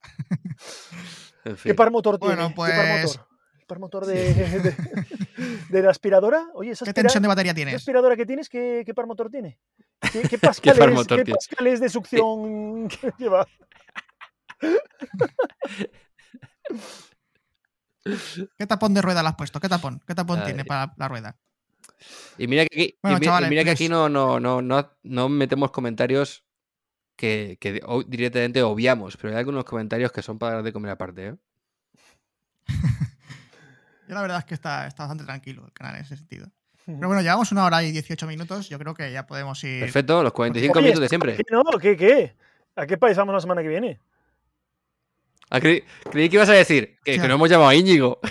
En 1.44 1.54
¿Qué 1.54 1.74
par 1.74 1.92
motor 1.92 2.18
Bueno, 2.18 2.48
tiene? 2.48 2.72
¿Qué 2.72 2.76
par 2.76 3.00
pues- 3.02 3.20
motor? 3.66 3.66
¿El 3.66 3.68
par 3.68 3.78
motor 3.78 4.06
de, 4.06 4.34
de, 4.62 4.74
de 5.70 5.82
la 5.82 5.90
aspiradora? 5.90 6.46
Oye, 6.54 6.70
esa 6.70 6.84
¿Qué 6.84 6.90
aspira- 6.90 7.02
tensión 7.04 7.22
de 7.22 7.28
batería 7.28 7.54
tienes? 7.54 7.74
aspiradora 7.74 8.16
que 8.16 8.26
tienes, 8.26 8.48
¿qué, 8.48 8.82
qué 8.86 8.94
par 8.94 9.06
motor 9.06 9.30
tiene? 9.30 9.58
¿Qué, 10.12 10.22
qué 10.22 10.38
pascales, 10.38 10.78
par 10.78 10.92
motor 10.92 11.18
qué 11.18 11.24
tiene? 11.24 11.36
pascales 11.36 11.80
de 11.80 11.88
succión 11.88 12.88
lleva? 13.18 13.46
¿Qué 18.56 18.66
tapón 18.66 18.94
de 18.94 19.02
rueda 19.02 19.22
le 19.22 19.28
has 19.30 19.34
puesto? 19.34 19.58
¿Qué 19.60 19.68
tapón? 19.68 20.00
¿Qué 20.06 20.14
tapón 20.14 20.44
tiene 20.44 20.64
para 20.64 20.94
la 20.96 21.08
rueda? 21.08 21.36
Y 22.38 22.46
mira 22.46 22.64
que 22.66 22.68
aquí, 22.72 22.84
y 23.02 23.08
y 23.08 23.48
mira 23.50 23.62
que 23.62 23.70
pues- 23.70 23.74
aquí 23.74 23.88
no, 23.88 24.08
no, 24.08 24.38
no, 24.38 24.62
no, 24.62 24.92
no 25.02 25.28
metemos 25.28 25.70
comentarios 25.72 26.44
que, 27.16 27.56
que 27.60 27.80
directamente 28.06 28.62
obviamos, 28.62 29.16
pero 29.16 29.32
hay 29.32 29.38
algunos 29.40 29.64
comentarios 29.64 30.12
que 30.12 30.22
son 30.22 30.38
para 30.38 30.56
dar 30.56 30.62
de 30.62 30.72
comer 30.72 30.90
aparte, 30.92 31.26
¿eh? 31.28 31.36
Yo 34.08 34.14
la 34.14 34.22
verdad 34.22 34.38
es 34.38 34.44
que 34.44 34.54
está, 34.54 34.86
está 34.86 35.04
bastante 35.04 35.24
tranquilo 35.24 35.64
el 35.66 35.72
canal 35.72 35.96
en 35.96 36.02
ese 36.02 36.16
sentido. 36.16 36.48
Pero 36.84 37.08
bueno, 37.08 37.20
llevamos 37.20 37.50
una 37.50 37.64
hora 37.64 37.82
y 37.82 37.90
18 37.90 38.26
minutos. 38.28 38.68
Yo 38.68 38.78
creo 38.78 38.94
que 38.94 39.10
ya 39.10 39.26
podemos 39.26 39.62
ir. 39.64 39.80
Perfecto, 39.80 40.22
los 40.22 40.32
45 40.32 40.78
Oye, 40.78 40.82
minutos 40.84 41.00
de 41.00 41.08
siempre. 41.08 41.36
¿Qué 41.36 41.42
no? 41.50 41.64
¿Qué, 41.80 41.96
qué? 41.96 42.36
¿A 42.76 42.86
qué 42.86 42.96
país 42.96 43.16
vamos 43.16 43.34
la 43.34 43.40
semana 43.40 43.62
que 43.62 43.68
viene? 43.68 44.00
Ah, 45.50 45.58
creí, 45.60 45.82
creí 46.10 46.28
que 46.28 46.36
ibas 46.36 46.48
a 46.48 46.52
decir 46.52 46.96
que, 47.04 47.18
que 47.18 47.28
no 47.28 47.34
hemos 47.34 47.50
llamado 47.50 47.70
a 47.70 47.74
Íñigo. 47.74 48.20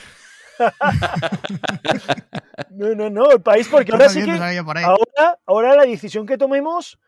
No, 2.69 2.93
no, 2.95 3.09
no, 3.09 3.31
el 3.31 3.41
país, 3.41 3.67
porque 3.69 3.91
ahora 3.91 4.09
sí 4.09 4.23
que 4.23 4.31
ahora, 4.31 5.39
ahora 5.45 5.75
la 5.75 5.83
decisión 5.83 6.25
que 6.25 6.37
tomemos 6.37 6.99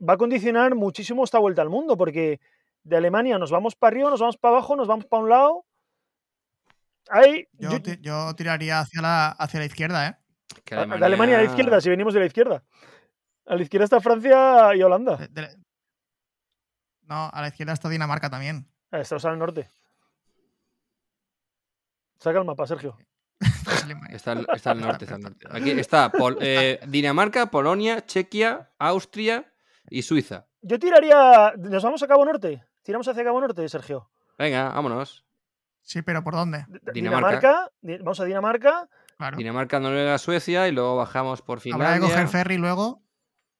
va 0.00 0.14
a 0.14 0.16
condicionar 0.16 0.74
muchísimo 0.74 1.24
esta 1.24 1.38
vuelta 1.38 1.62
al 1.62 1.68
mundo, 1.68 1.96
porque 1.96 2.40
de 2.82 2.96
Alemania 2.96 3.38
nos 3.38 3.50
vamos 3.50 3.76
para 3.76 3.92
arriba, 3.92 4.10
nos 4.10 4.20
vamos 4.20 4.36
para 4.36 4.56
abajo, 4.56 4.76
nos 4.76 4.88
vamos 4.88 5.06
para 5.06 5.22
un 5.22 5.28
lado. 5.28 5.64
Ahí, 7.10 7.48
Yo, 7.54 7.70
yo- 7.72 7.82
ti- 7.82 7.98
yo 8.00 8.34
tiraría 8.36 8.80
hacia 8.80 9.02
la, 9.02 9.28
hacia 9.30 9.60
la 9.60 9.66
izquierda, 9.66 10.06
¿eh? 10.08 10.16
Que 10.64 10.74
de 10.76 10.82
Alemania 10.82 11.36
a 11.38 11.42
la 11.42 11.48
izquierda, 11.48 11.80
si 11.80 11.88
venimos 11.90 12.14
de 12.14 12.20
la 12.20 12.26
izquierda. 12.26 12.62
A 13.46 13.56
la 13.56 13.62
izquierda 13.62 13.84
está 13.84 14.00
Francia 14.00 14.74
y 14.76 14.82
Holanda. 14.82 15.16
De- 15.16 15.28
de- 15.28 15.56
No, 17.02 17.28
a 17.32 17.40
la 17.40 17.48
izquierda 17.48 17.72
está 17.72 17.88
Dinamarca 17.88 18.30
también. 18.30 18.68
Ah, 18.92 19.00
Estamos 19.00 19.24
al 19.24 19.38
norte. 19.38 19.70
Saca 22.18 22.38
el 22.38 22.44
mapa, 22.44 22.66
Sergio. 22.66 22.96
Está, 24.10 24.32
al- 24.32 24.46
está 24.54 24.70
al 24.72 24.80
norte, 24.80 25.04
está 25.04 25.14
al 25.16 25.22
norte. 25.22 25.46
Aquí 25.50 25.70
está 25.70 26.10
Pol- 26.10 26.36
eh, 26.40 26.78
Dinamarca, 26.86 27.46
Polonia, 27.50 28.04
Chequia, 28.04 28.70
Austria 28.78 29.50
y 29.88 30.02
Suiza. 30.02 30.46
Yo 30.60 30.78
tiraría. 30.78 31.54
¿Nos 31.56 31.82
vamos 31.82 32.02
a 32.02 32.06
Cabo 32.06 32.24
Norte? 32.24 32.62
¿Tiramos 32.82 33.08
hacia 33.08 33.24
Cabo 33.24 33.40
Norte, 33.40 33.66
Sergio? 33.68 34.10
Venga, 34.38 34.68
vámonos. 34.70 35.24
Sí, 35.82 36.02
pero 36.02 36.22
¿por 36.22 36.34
dónde? 36.34 36.66
Dinamarca. 36.92 36.92
Dinamarca. 37.40 37.70
Di- 37.80 37.98
Vamos 37.98 38.20
a 38.20 38.24
Dinamarca. 38.24 38.88
Claro. 39.16 39.36
Dinamarca, 39.36 39.80
Noruega, 39.80 40.16
Suecia 40.18 40.66
y 40.68 40.72
luego 40.72 40.96
bajamos 40.96 41.42
por 41.42 41.58
Habrá 41.58 41.62
que 41.62 41.70
Finlandia. 41.72 42.00
coger 42.08 42.28
ferry 42.28 42.56
luego. 42.58 43.02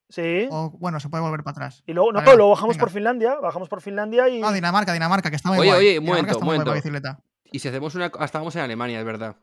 Sí. 0.09 0.47
O 0.51 0.71
bueno, 0.71 0.99
se 0.99 1.07
puede 1.09 1.23
volver 1.23 1.43
para 1.43 1.51
atrás. 1.51 1.83
Y 1.85 1.93
luego, 1.93 2.11
no, 2.11 2.21
luego 2.21 2.49
bajamos 2.49 2.75
venga. 2.75 2.79
por 2.85 2.89
Finlandia. 2.91 3.35
Bajamos 3.41 3.69
por 3.69 3.81
Finlandia 3.81 4.27
y. 4.27 4.41
Ah, 4.43 4.51
Dinamarca, 4.51 4.91
Dinamarca, 4.93 5.29
que 5.29 5.35
está 5.35 5.49
muy 5.49 5.59
Oye, 5.59 5.69
guay. 5.69 5.79
oye, 5.79 5.99
Dinamarca 5.99 6.39
momento, 6.39 6.73
bicicleta. 6.73 7.19
Y 7.45 7.59
si 7.59 7.67
hacemos 7.69 7.95
una. 7.95 8.11
Hasta 8.19 8.39
vamos 8.39 8.55
en 8.55 8.61
Alemania, 8.63 8.99
es 8.99 9.05
verdad. 9.05 9.35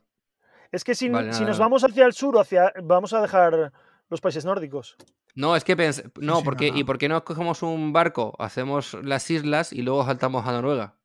Es 0.72 0.84
que 0.84 0.94
si, 0.94 1.09
Vale, 1.09 1.32
si 1.32 1.40
nada, 1.40 1.46
nos 1.50 1.59
nada. 1.59 1.66
vamos 1.68 1.84
hacia 1.84 2.05
el 2.05 2.12
sur 2.12 2.36
o 2.36 2.40
hacia. 2.40 2.72
Vamos 2.82 3.12
a 3.14 3.22
dejar 3.22 3.72
los 4.10 4.20
países 4.20 4.44
nórdicos. 4.44 4.96
No, 5.34 5.55
es 5.56 5.62
que 5.64 5.76
pens... 5.76 6.02
No, 6.20 6.38
sí, 6.38 6.42
porque. 6.44 6.68
no, 6.68 6.74
no. 6.74 6.80
¿Y 6.80 6.84
por 6.84 6.98
qué 6.98 7.09
no 7.09 7.24
cogemos 7.24 7.62
un 7.62 7.92
barco? 7.94 8.34
Hacemos 8.38 8.94
las 9.02 9.30
islas 9.30 9.72
y 9.72 9.80
luego 9.82 10.05
saltamos 10.05 10.46
a 10.46 10.52
Noruega. 10.52 10.96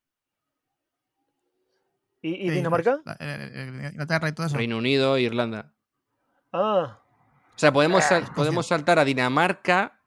¿Y, 2.26 2.46
y. 2.46 2.50
Dinamarca? 2.50 3.00
La- 3.04 3.12
eh, 3.20 3.50
eh, 3.52 3.88
Inglaterra 3.92 4.28
y 4.28 4.32
todo 4.32 4.46
eso. 4.46 4.56
Reino 4.56 4.78
Unido, 4.78 5.18
Irlanda. 5.18 5.72
Ah. 6.52 7.00
O 7.54 7.58
sea, 7.58 7.70
podemos, 7.72 8.02
sal- 8.04 8.22
Escocia. 8.22 8.34
podemos 8.34 8.66
saltar 8.66 8.98
a 8.98 9.04
Dinamarca. 9.04 10.00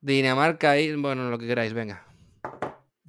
De 0.00 0.12
Dinamarca 0.12 0.76
y. 0.78 0.94
Bueno, 0.94 1.30
lo 1.30 1.38
que 1.38 1.46
queráis, 1.46 1.72
venga. 1.72 2.04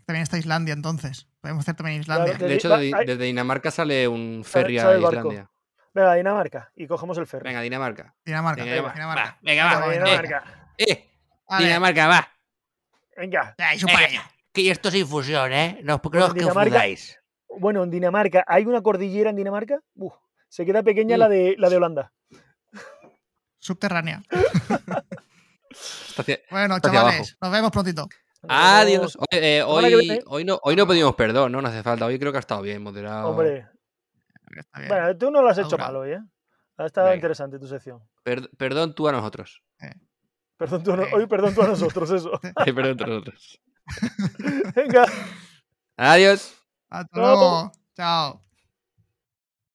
También 0.05 0.23
está 0.23 0.37
Islandia, 0.37 0.73
entonces. 0.73 1.27
Podemos 1.41 1.63
hacer 1.65 1.75
también 1.75 1.99
Islandia. 1.99 2.33
Claro, 2.35 2.47
De 2.47 2.55
hecho, 2.55 2.69
va- 2.69 2.77
de- 2.77 2.93
hay- 2.95 3.05
desde 3.05 3.25
Dinamarca 3.25 3.71
sale 3.71 4.07
un 4.07 4.43
ferry 4.45 4.79
a. 4.79 4.97
Islandia. 4.97 5.49
Venga, 5.93 6.13
Dinamarca. 6.13 6.71
Y 6.75 6.87
cogemos 6.87 7.17
el 7.17 7.27
ferry. 7.27 7.43
Venga, 7.43 7.59
Dinamarca. 7.61 8.15
Dinamarca, 8.23 8.63
Venga, 8.63 8.81
va, 8.83 8.93
Dinamarca. 8.93 9.23
va, 9.23 9.37
venga, 9.41 9.65
va, 9.65 9.71
Venga, 9.87 9.87
eh, 9.89 9.99
Dinamarca. 9.99 10.71
¡Eh! 10.77 11.09
Vale. 11.49 11.65
Dinamarca, 11.65 12.07
va. 12.07 12.29
Venga. 13.17 13.55
Su 13.77 13.87
para 13.87 14.05
allá. 14.05 14.21
Que 14.53 14.71
esto 14.71 14.89
es 14.89 14.95
infusión, 14.95 15.51
¿eh? 15.51 15.79
No, 15.83 15.97
Bueno, 15.97 16.19
no 16.19 16.25
os 16.27 16.33
Dinamarca- 16.33 16.53
confundáis. 16.53 17.16
Bueno, 17.59 17.83
en 17.83 17.89
Dinamarca. 17.89 18.43
¿Hay 18.47 18.65
una 18.65 18.81
cordillera 18.81 19.29
en 19.29 19.35
Dinamarca? 19.35 19.79
Uf, 19.95 20.13
se 20.49 20.65
queda 20.65 20.83
pequeña 20.83 21.17
la, 21.17 21.27
de, 21.29 21.55
la 21.57 21.69
de 21.69 21.75
Holanda. 21.77 22.13
Subterránea. 23.59 24.23
Hacia- 26.17 26.39
Bueno, 26.49 26.79
chavales, 26.79 27.37
nos 27.41 27.51
vemos 27.51 27.71
prontito. 27.71 28.07
Adiós. 28.47 29.17
Eh, 29.31 29.61
hoy, 29.65 30.45
no, 30.45 30.59
hoy 30.63 30.75
no 30.75 30.87
pedimos 30.87 31.15
perdón, 31.15 31.51
no, 31.51 31.61
no 31.61 31.67
hace 31.67 31.83
falta. 31.83 32.05
Hoy 32.05 32.17
creo 32.19 32.31
que 32.31 32.37
ha 32.37 32.39
estado 32.39 32.61
bien, 32.61 32.81
moderado. 32.81 33.29
Hombre, 33.29 33.67
bien. 34.49 34.87
bueno, 34.87 35.17
tú 35.17 35.31
no 35.31 35.41
lo 35.41 35.49
has 35.49 35.57
hecho 35.57 35.77
mal 35.77 35.95
hoy, 35.95 36.11
¿eh? 36.11 36.19
Ha 36.77 36.85
estado 36.85 37.07
Venga. 37.07 37.15
interesante 37.15 37.59
tu 37.59 37.67
sección. 37.67 37.99
Per- 38.23 38.49
perdón 38.55 38.93
tú 38.93 39.07
a 39.07 39.11
nosotros. 39.11 39.63
Perdón 40.57 40.83
tú 40.83 40.93
a 40.93 40.97
no- 40.97 41.03
Eh. 41.03 41.09
hoy 41.13 41.27
perdón 41.27 41.53
tú 41.55 41.61
a 41.63 41.67
nosotros, 41.67 42.09
eso. 42.11 42.31
Eh, 42.65 42.73
perdón 42.73 42.97
tú 42.97 43.03
a 43.03 43.07
nosotros. 43.07 43.59
Venga. 44.75 45.05
Adiós. 45.97 46.53
Hasta 46.89 47.19
Chao. 47.19 47.21
luego. 47.21 47.71
Chao. 47.95 48.46